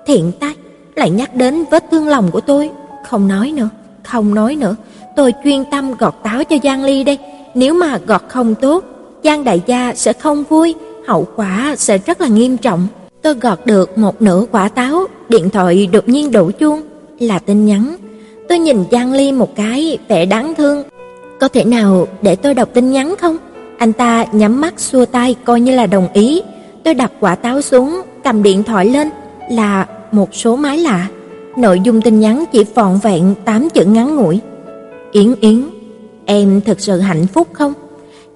Thiện 0.06 0.32
tay 0.40 0.54
lại 0.96 1.10
nhắc 1.10 1.36
đến 1.36 1.64
vết 1.72 1.84
thương 1.92 2.08
lòng 2.08 2.32
của 2.32 2.42
tôi, 2.42 2.70
không 3.08 3.28
nói 3.28 3.54
nữa, 3.56 3.70
không 4.04 4.36
nói 4.36 4.56
nữa. 4.56 4.76
Tôi 5.16 5.34
chuyên 5.44 5.66
tâm 5.72 5.94
gọt 5.94 6.14
táo 6.24 6.44
cho 6.44 6.56
Giang 6.64 6.84
Ly 6.84 7.04
đây, 7.04 7.18
nếu 7.54 7.74
mà 7.74 7.98
gọt 8.08 8.22
không 8.28 8.56
tốt, 8.56 8.84
Giang 9.24 9.44
đại 9.44 9.62
gia 9.66 9.94
sẽ 9.96 10.14
không 10.14 10.44
vui, 10.44 10.76
hậu 11.08 11.28
quả 11.36 11.76
sẽ 11.78 11.98
rất 11.98 12.22
là 12.22 12.28
nghiêm 12.28 12.58
trọng. 12.58 12.88
Tôi 13.22 13.34
gọt 13.34 13.66
được 13.66 13.98
một 13.98 14.22
nửa 14.22 14.46
quả 14.52 14.70
táo, 14.70 15.06
điện 15.30 15.50
thoại 15.50 15.88
đột 15.88 16.10
nhiên 16.10 16.32
đổ 16.32 16.52
chuông, 16.52 16.82
là 17.20 17.40
tin 17.40 17.66
nhắn. 17.66 17.96
Tôi 18.50 18.60
nhìn 18.60 18.84
Giang 18.92 19.14
Ly 19.14 19.32
một 19.32 19.56
cái, 19.56 19.98
vẻ 20.08 20.26
đáng 20.26 20.54
thương. 20.56 20.84
Có 21.40 21.48
thể 21.48 21.64
nào 21.64 22.08
để 22.22 22.36
tôi 22.36 22.54
đọc 22.54 22.70
tin 22.74 22.92
nhắn 22.92 23.16
không? 23.22 23.38
Anh 23.78 23.94
ta 23.94 24.26
nhắm 24.32 24.62
mắt 24.62 24.80
xua 24.80 25.06
tay 25.06 25.36
coi 25.46 25.62
như 25.62 25.76
là 25.76 25.86
đồng 25.86 26.08
ý. 26.14 26.42
Tôi 26.84 26.94
đặt 26.94 27.12
quả 27.20 27.36
táo 27.36 27.62
xuống, 27.62 28.02
cầm 28.24 28.44
điện 28.44 28.64
thoại 28.64 28.86
lên 28.86 29.10
là 29.52 29.86
một 30.12 30.36
số 30.36 30.56
máy 30.56 30.78
lạ. 30.78 31.08
Nội 31.58 31.80
dung 31.84 32.02
tin 32.02 32.20
nhắn 32.20 32.46
chỉ 32.52 32.64
vọn 32.76 33.00
vẹn 33.04 33.36
8 33.46 33.70
chữ 33.70 33.86
ngắn 33.86 34.16
ngủi. 34.16 34.40
Yến 35.12 35.36
Yến, 35.42 35.70
em 36.26 36.62
thật 36.62 36.80
sự 36.80 37.00
hạnh 37.00 37.28
phúc 37.28 37.48
không? 37.54 37.74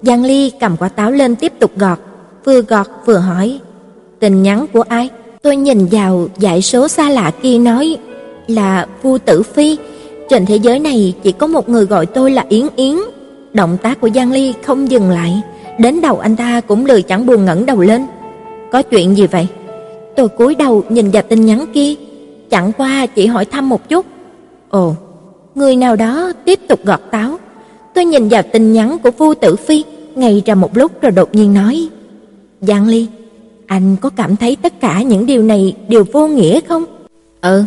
Giang 0.02 0.24
Ly 0.24 0.50
cầm 0.60 0.76
quả 0.76 0.88
táo 0.88 1.10
lên 1.10 1.36
tiếp 1.36 1.52
tục 1.58 1.70
gọt, 1.76 1.98
vừa 2.44 2.62
gọt 2.62 2.86
vừa 3.06 3.18
hỏi, 3.18 3.58
tin 4.20 4.42
nhắn 4.42 4.66
của 4.72 4.84
ai? 4.88 5.10
Tôi 5.42 5.56
nhìn 5.56 5.86
vào 5.86 6.28
dãy 6.36 6.62
số 6.62 6.88
xa 6.88 7.10
lạ 7.10 7.32
kia 7.42 7.58
nói 7.58 7.96
là 8.46 8.86
Vu 9.02 9.18
Tử 9.18 9.42
Phi, 9.42 9.76
trên 10.28 10.46
thế 10.46 10.56
giới 10.56 10.78
này 10.78 11.14
chỉ 11.22 11.32
có 11.32 11.46
một 11.46 11.68
người 11.68 11.84
gọi 11.84 12.06
tôi 12.06 12.30
là 12.30 12.44
Yến 12.48 12.66
Yến. 12.76 12.96
Động 13.52 13.76
tác 13.82 14.00
của 14.00 14.10
Giang 14.14 14.32
Ly 14.32 14.54
không 14.62 14.90
dừng 14.90 15.10
lại, 15.10 15.42
đến 15.78 16.00
đầu 16.00 16.18
anh 16.18 16.36
ta 16.36 16.60
cũng 16.60 16.86
lười 16.86 17.02
chẳng 17.02 17.26
buồn 17.26 17.44
ngẩng 17.44 17.66
đầu 17.66 17.80
lên. 17.80 18.06
Có 18.72 18.82
chuyện 18.82 19.16
gì 19.16 19.26
vậy? 19.26 19.46
Tôi 20.16 20.28
cúi 20.28 20.54
đầu 20.54 20.82
nhìn 20.88 21.10
vào 21.10 21.22
tin 21.22 21.46
nhắn 21.46 21.64
kia, 21.72 21.94
chẳng 22.50 22.72
qua 22.76 23.06
chỉ 23.06 23.26
hỏi 23.26 23.44
thăm 23.44 23.68
một 23.68 23.88
chút. 23.88 24.06
Ồ, 24.70 24.94
người 25.54 25.76
nào 25.76 25.96
đó 25.96 26.32
tiếp 26.44 26.60
tục 26.68 26.80
gọt 26.84 27.00
táo. 27.10 27.38
Tôi 27.94 28.04
nhìn 28.04 28.28
vào 28.28 28.42
tin 28.42 28.72
nhắn 28.72 28.98
của 29.02 29.10
Vu 29.10 29.34
Tử 29.34 29.56
Phi, 29.56 29.84
ngay 30.14 30.42
ra 30.46 30.54
một 30.54 30.76
lúc 30.76 31.02
rồi 31.02 31.12
đột 31.12 31.34
nhiên 31.34 31.54
nói: 31.54 31.88
"Giang 32.60 32.86
Ly, 32.88 33.06
anh 33.66 33.96
có 34.00 34.10
cảm 34.16 34.36
thấy 34.36 34.56
tất 34.62 34.80
cả 34.80 35.02
những 35.02 35.26
điều 35.26 35.42
này 35.42 35.74
đều 35.88 36.04
vô 36.12 36.26
nghĩa 36.26 36.60
không?" 36.60 36.84
"Ừ." 37.40 37.62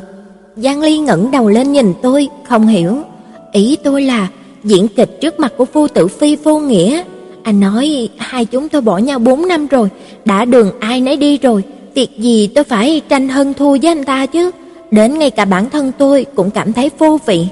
Giang 0.57 0.81
Ly 0.81 0.97
ngẩng 0.97 1.31
đầu 1.31 1.49
lên 1.49 1.71
nhìn 1.71 1.93
tôi, 2.01 2.29
không 2.47 2.67
hiểu. 2.67 2.97
Ý 3.51 3.77
tôi 3.83 4.01
là 4.01 4.27
diễn 4.63 4.87
kịch 4.87 5.21
trước 5.21 5.39
mặt 5.39 5.53
của 5.57 5.65
Vu 5.73 5.87
Tử 5.87 6.07
Phi 6.07 6.35
vô 6.35 6.59
nghĩa. 6.59 7.03
Anh 7.43 7.59
nói 7.59 8.09
hai 8.17 8.45
chúng 8.45 8.69
tôi 8.69 8.81
bỏ 8.81 8.97
nhau 8.97 9.19
4 9.19 9.47
năm 9.47 9.67
rồi, 9.67 9.89
đã 10.25 10.45
đường 10.45 10.71
ai 10.79 11.01
nấy 11.01 11.17
đi 11.17 11.37
rồi, 11.37 11.63
việc 11.93 12.09
gì 12.17 12.47
tôi 12.47 12.63
phải 12.63 13.01
tranh 13.09 13.29
hơn 13.29 13.53
thua 13.53 13.77
với 13.81 13.87
anh 13.91 14.03
ta 14.03 14.25
chứ? 14.25 14.51
Đến 14.91 15.19
ngay 15.19 15.29
cả 15.29 15.45
bản 15.45 15.69
thân 15.69 15.91
tôi 15.97 16.25
cũng 16.35 16.49
cảm 16.49 16.73
thấy 16.73 16.91
vô 16.99 17.19
vị. 17.25 17.47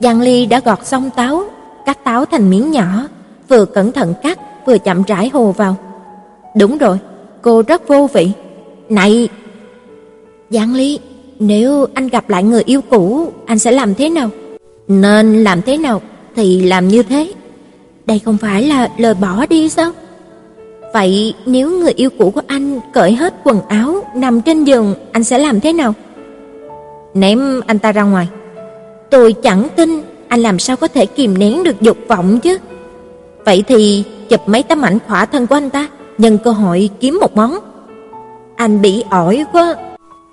Giang 0.00 0.20
Ly 0.20 0.46
đã 0.46 0.60
gọt 0.60 0.86
xong 0.86 1.10
táo, 1.16 1.44
cắt 1.86 2.04
táo 2.04 2.24
thành 2.24 2.50
miếng 2.50 2.70
nhỏ, 2.70 3.08
vừa 3.48 3.64
cẩn 3.64 3.92
thận 3.92 4.14
cắt, 4.22 4.38
vừa 4.66 4.78
chậm 4.78 5.02
rãi 5.02 5.30
hồ 5.32 5.52
vào. 5.52 5.76
Đúng 6.56 6.78
rồi, 6.78 6.98
cô 7.42 7.62
rất 7.62 7.88
vô 7.88 8.08
vị. 8.12 8.30
Này, 8.88 9.28
Giang 10.50 10.74
Ly, 10.74 10.98
nếu 11.38 11.86
anh 11.94 12.08
gặp 12.08 12.30
lại 12.30 12.42
người 12.42 12.62
yêu 12.66 12.80
cũ, 12.80 13.32
anh 13.46 13.58
sẽ 13.58 13.70
làm 13.70 13.94
thế 13.94 14.08
nào? 14.08 14.30
Nên 14.88 15.44
làm 15.44 15.62
thế 15.62 15.78
nào 15.78 16.02
thì 16.36 16.62
làm 16.62 16.88
như 16.88 17.02
thế. 17.02 17.32
Đây 18.06 18.18
không 18.18 18.36
phải 18.36 18.62
là 18.62 18.88
lời 18.96 19.14
bỏ 19.14 19.46
đi 19.46 19.68
sao? 19.68 19.92
Vậy 20.94 21.34
nếu 21.46 21.70
người 21.70 21.92
yêu 21.92 22.10
cũ 22.18 22.30
của 22.30 22.42
anh 22.46 22.80
cởi 22.92 23.12
hết 23.12 23.34
quần 23.44 23.60
áo 23.68 24.02
nằm 24.14 24.42
trên 24.42 24.64
giường, 24.64 24.94
anh 25.12 25.24
sẽ 25.24 25.38
làm 25.38 25.60
thế 25.60 25.72
nào? 25.72 25.94
Ném 27.14 27.60
anh 27.66 27.78
ta 27.78 27.92
ra 27.92 28.02
ngoài. 28.02 28.28
Tôi 29.10 29.32
chẳng 29.32 29.68
tin 29.76 30.02
anh 30.28 30.40
làm 30.40 30.58
sao 30.58 30.76
có 30.76 30.88
thể 30.88 31.06
kìm 31.06 31.38
nén 31.38 31.62
được 31.62 31.80
dục 31.80 31.98
vọng 32.08 32.40
chứ. 32.40 32.58
Vậy 33.44 33.64
thì 33.68 34.04
chụp 34.28 34.40
mấy 34.48 34.62
tấm 34.62 34.82
ảnh 34.82 34.98
khỏa 35.06 35.26
thân 35.26 35.46
của 35.46 35.54
anh 35.54 35.70
ta, 35.70 35.88
nhân 36.18 36.38
cơ 36.44 36.50
hội 36.50 36.90
kiếm 37.00 37.18
một 37.20 37.36
món. 37.36 37.58
Anh 38.56 38.82
bị 38.82 39.04
ỏi 39.10 39.44
quá. 39.52 39.74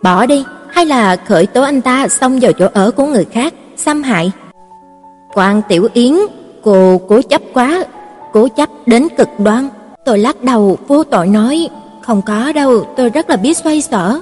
Bỏ 0.01 0.25
đi, 0.25 0.43
hay 0.75 0.85
là 0.85 1.15
khởi 1.15 1.45
tố 1.45 1.61
anh 1.61 1.81
ta 1.81 2.07
xông 2.07 2.39
vào 2.39 2.51
chỗ 2.53 2.67
ở 2.73 2.91
của 2.91 3.05
người 3.05 3.25
khác, 3.25 3.53
xâm 3.77 4.03
hại. 4.03 4.31
Quan 5.33 5.61
Tiểu 5.69 5.87
Yến, 5.93 6.13
cô 6.63 7.01
cố 7.07 7.21
chấp 7.21 7.41
quá, 7.53 7.85
cố 8.33 8.47
chấp 8.47 8.69
đến 8.85 9.07
cực 9.17 9.29
đoan. 9.39 9.69
Tôi 10.05 10.17
lắc 10.17 10.43
đầu 10.43 10.77
vô 10.87 11.03
tội 11.03 11.27
nói, 11.27 11.69
không 12.01 12.21
có 12.21 12.51
đâu, 12.51 12.85
tôi 12.97 13.09
rất 13.09 13.29
là 13.29 13.35
biết 13.35 13.57
xoay 13.57 13.81
sở. 13.81 14.19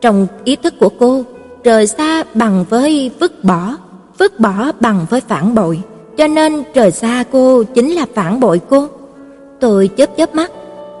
Trong 0.00 0.26
ý 0.44 0.56
thức 0.56 0.74
của 0.80 0.88
cô, 0.98 1.22
rời 1.64 1.86
xa 1.86 2.24
bằng 2.34 2.64
với 2.70 3.10
vứt 3.20 3.44
bỏ, 3.44 3.76
vứt 4.18 4.40
bỏ 4.40 4.72
bằng 4.80 5.06
với 5.10 5.20
phản 5.20 5.54
bội, 5.54 5.80
cho 6.16 6.26
nên 6.26 6.62
rời 6.74 6.90
xa 6.90 7.24
cô 7.32 7.62
chính 7.62 7.90
là 7.90 8.06
phản 8.14 8.40
bội 8.40 8.60
cô. 8.70 8.86
Tôi 9.60 9.90
chớp 9.96 10.16
chớp 10.16 10.34
mắt, 10.34 10.50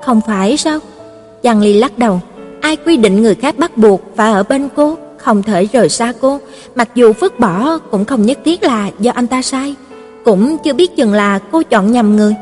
không 0.02 0.20
phải 0.26 0.56
sao? 0.56 0.78
Giang 1.42 1.60
Ly 1.60 1.74
lắc 1.74 1.98
đầu, 1.98 2.20
ai 2.60 2.76
quy 2.76 2.96
định 2.96 3.22
người 3.22 3.34
khác 3.34 3.58
bắt 3.58 3.76
buộc 3.76 4.00
phải 4.16 4.32
ở 4.32 4.42
bên 4.42 4.68
cô, 4.76 4.96
không 5.16 5.42
thể 5.42 5.64
rời 5.64 5.88
xa 5.88 6.12
cô, 6.20 6.38
mặc 6.74 6.88
dù 6.94 7.12
vứt 7.20 7.38
bỏ 7.40 7.78
cũng 7.78 8.04
không 8.04 8.26
nhất 8.26 8.38
thiết 8.44 8.62
là 8.62 8.90
do 8.98 9.12
anh 9.14 9.26
ta 9.26 9.42
sai, 9.42 9.74
cũng 10.24 10.56
chưa 10.64 10.72
biết 10.72 10.96
chừng 10.96 11.12
là 11.12 11.38
cô 11.38 11.62
chọn 11.62 11.92
nhầm 11.92 12.16
người. 12.16 12.34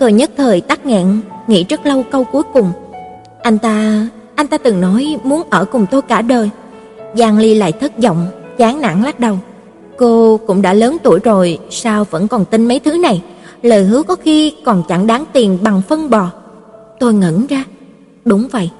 Tôi 0.00 0.12
nhất 0.12 0.30
thời 0.36 0.60
tắc 0.60 0.86
nghẹn, 0.86 1.20
nghĩ 1.46 1.64
rất 1.64 1.86
lâu 1.86 2.02
câu 2.10 2.24
cuối 2.24 2.42
cùng. 2.52 2.72
Anh 3.42 3.58
ta, 3.58 4.08
anh 4.34 4.46
ta 4.46 4.58
từng 4.58 4.80
nói 4.80 5.18
muốn 5.24 5.42
ở 5.50 5.64
cùng 5.64 5.86
tôi 5.90 6.02
cả 6.02 6.22
đời. 6.22 6.50
Giang 7.14 7.38
Ly 7.38 7.54
lại 7.54 7.72
thất 7.72 7.98
vọng, 7.98 8.26
chán 8.58 8.80
nản 8.80 9.02
lắc 9.02 9.20
đầu. 9.20 9.38
Cô 9.96 10.40
cũng 10.46 10.62
đã 10.62 10.72
lớn 10.72 10.96
tuổi 11.02 11.20
rồi, 11.24 11.58
sao 11.70 12.04
vẫn 12.10 12.28
còn 12.28 12.44
tin 12.44 12.68
mấy 12.68 12.78
thứ 12.78 12.98
này? 12.98 13.22
Lời 13.62 13.84
hứa 13.84 14.02
có 14.02 14.16
khi 14.16 14.54
còn 14.64 14.82
chẳng 14.88 15.06
đáng 15.06 15.24
tiền 15.32 15.58
bằng 15.62 15.82
phân 15.88 16.10
bò. 16.10 16.30
Tôi 17.00 17.14
ngẩn 17.14 17.46
ra. 17.46 17.64
Đúng 18.24 18.48
vậy, 18.48 18.70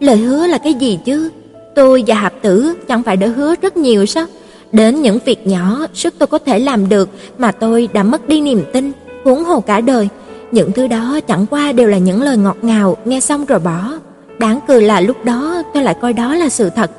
lời 0.00 0.16
hứa 0.16 0.46
là 0.46 0.58
cái 0.58 0.74
gì 0.74 0.98
chứ? 1.04 1.30
Tôi 1.74 2.04
và 2.06 2.14
Hạp 2.14 2.32
Tử 2.42 2.74
chẳng 2.88 3.02
phải 3.02 3.16
đã 3.16 3.26
hứa 3.26 3.54
rất 3.62 3.76
nhiều 3.76 4.06
sao? 4.06 4.26
Đến 4.72 5.02
những 5.02 5.18
việc 5.24 5.46
nhỏ 5.46 5.86
sức 5.94 6.14
tôi 6.18 6.26
có 6.26 6.38
thể 6.38 6.58
làm 6.58 6.88
được 6.88 7.08
mà 7.38 7.52
tôi 7.52 7.88
đã 7.92 8.02
mất 8.02 8.28
đi 8.28 8.40
niềm 8.40 8.64
tin, 8.72 8.92
huống 9.24 9.44
hồ 9.44 9.60
cả 9.60 9.80
đời. 9.80 10.08
Những 10.52 10.72
thứ 10.72 10.86
đó 10.86 11.20
chẳng 11.26 11.46
qua 11.50 11.72
đều 11.72 11.88
là 11.88 11.98
những 11.98 12.22
lời 12.22 12.36
ngọt 12.36 12.56
ngào 12.62 12.96
nghe 13.04 13.20
xong 13.20 13.44
rồi 13.44 13.58
bỏ. 13.58 13.92
Đáng 14.38 14.60
cười 14.68 14.82
là 14.82 15.00
lúc 15.00 15.24
đó 15.24 15.62
tôi 15.74 15.82
lại 15.82 15.96
coi 16.00 16.12
đó 16.12 16.34
là 16.34 16.48
sự 16.48 16.70
thật. 16.70 16.90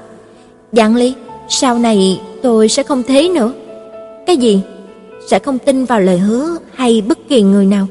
Giang 0.72 0.96
Ly, 0.96 1.14
sau 1.50 1.80
này 1.80 2.22
tôi 2.42 2.70
sẽ 2.70 2.84
không 2.84 3.04
thế 3.04 3.30
nữa. 3.30 3.52
Cái 4.26 4.38
gì? 4.38 4.62
Sẽ 5.28 5.40
không 5.40 5.60
tin 5.60 5.86
vào 5.86 6.00
lời 6.00 6.18
hứa 6.18 6.58
hay 6.74 7.02
bất 7.02 7.18
kỳ 7.30 7.42
người 7.42 7.66
nào. 7.66 7.88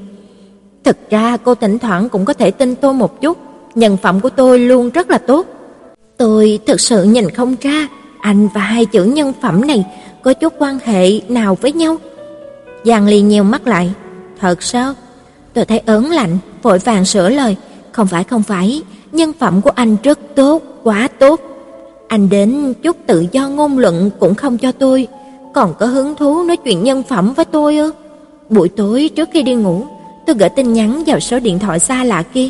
Thực 0.84 1.10
ra 1.10 1.36
cô 1.36 1.54
thỉnh 1.54 1.78
thoảng 1.78 2.08
cũng 2.08 2.24
có 2.24 2.32
thể 2.32 2.50
tin 2.50 2.74
tôi 2.74 2.94
một 2.94 3.20
chút, 3.20 3.38
nhân 3.74 3.96
phẩm 3.96 4.20
của 4.20 4.30
tôi 4.30 4.58
luôn 4.58 4.90
rất 4.90 5.10
là 5.10 5.18
tốt. 5.18 5.46
Tôi 6.16 6.58
thực 6.66 6.80
sự 6.80 7.04
nhìn 7.04 7.30
không 7.30 7.56
ra 7.60 7.88
anh 8.20 8.48
và 8.54 8.60
hai 8.60 8.86
chữ 8.86 9.04
nhân 9.04 9.32
phẩm 9.40 9.66
này 9.66 9.84
có 10.22 10.32
chút 10.32 10.54
quan 10.58 10.78
hệ 10.84 11.20
nào 11.28 11.58
với 11.60 11.72
nhau. 11.72 11.96
Giang 12.84 13.06
Ly 13.06 13.20
nheo 13.20 13.44
mắt 13.44 13.66
lại, 13.66 13.90
thật 14.40 14.62
sao? 14.62 14.94
Tôi 15.54 15.64
thấy 15.64 15.78
ớn 15.78 16.10
lạnh, 16.10 16.38
vội 16.62 16.78
vàng 16.78 17.04
sửa 17.04 17.28
lời, 17.28 17.56
không 17.92 18.06
phải 18.06 18.24
không 18.24 18.42
phải, 18.42 18.82
nhân 19.12 19.32
phẩm 19.38 19.60
của 19.60 19.70
anh 19.74 19.96
rất 20.02 20.18
tốt, 20.34 20.62
quá 20.82 21.08
tốt. 21.18 21.40
Anh 22.08 22.28
đến 22.28 22.74
chút 22.82 22.96
tự 23.06 23.26
do 23.32 23.48
ngôn 23.48 23.78
luận 23.78 24.10
cũng 24.18 24.34
không 24.34 24.58
cho 24.58 24.72
tôi, 24.72 25.08
còn 25.54 25.74
có 25.78 25.86
hứng 25.86 26.14
thú 26.14 26.42
nói 26.42 26.56
chuyện 26.56 26.84
nhân 26.84 27.02
phẩm 27.02 27.34
với 27.34 27.44
tôi 27.44 27.76
ư? 27.76 27.92
Buổi 28.48 28.68
tối 28.68 29.10
trước 29.16 29.28
khi 29.32 29.42
đi 29.42 29.54
ngủ, 29.54 29.82
tôi 30.26 30.36
gửi 30.36 30.48
tin 30.48 30.72
nhắn 30.72 31.02
vào 31.06 31.20
số 31.20 31.40
điện 31.40 31.58
thoại 31.58 31.78
xa 31.78 32.04
lạ 32.04 32.22
kia. 32.22 32.48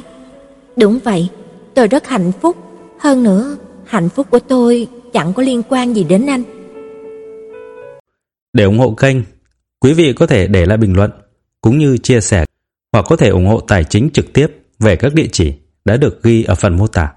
Đúng 0.80 0.98
vậy, 1.04 1.28
tôi 1.74 1.88
rất 1.88 2.06
hạnh 2.06 2.32
phúc, 2.40 2.56
hơn 3.00 3.22
nữa, 3.22 3.56
hạnh 3.86 4.08
phúc 4.08 4.26
của 4.30 4.38
tôi 4.38 4.86
chẳng 5.12 5.32
có 5.32 5.42
liên 5.42 5.62
quan 5.68 5.96
gì 5.96 6.04
đến 6.04 6.26
anh. 6.26 6.42
Để 8.52 8.64
ủng 8.64 8.78
hộ 8.78 8.90
kênh, 8.90 9.16
quý 9.80 9.92
vị 9.92 10.12
có 10.12 10.26
thể 10.26 10.46
để 10.46 10.66
lại 10.66 10.78
bình 10.78 10.96
luận 10.96 11.10
cũng 11.60 11.78
như 11.78 11.98
chia 11.98 12.20
sẻ 12.20 12.44
hoặc 12.92 13.06
có 13.08 13.16
thể 13.16 13.28
ủng 13.28 13.46
hộ 13.46 13.60
tài 13.60 13.84
chính 13.84 14.10
trực 14.12 14.32
tiếp 14.32 14.46
về 14.78 14.96
các 14.96 15.14
địa 15.14 15.26
chỉ 15.32 15.52
đã 15.84 15.96
được 15.96 16.22
ghi 16.22 16.44
ở 16.44 16.54
phần 16.54 16.76
mô 16.76 16.86
tả. 16.86 17.12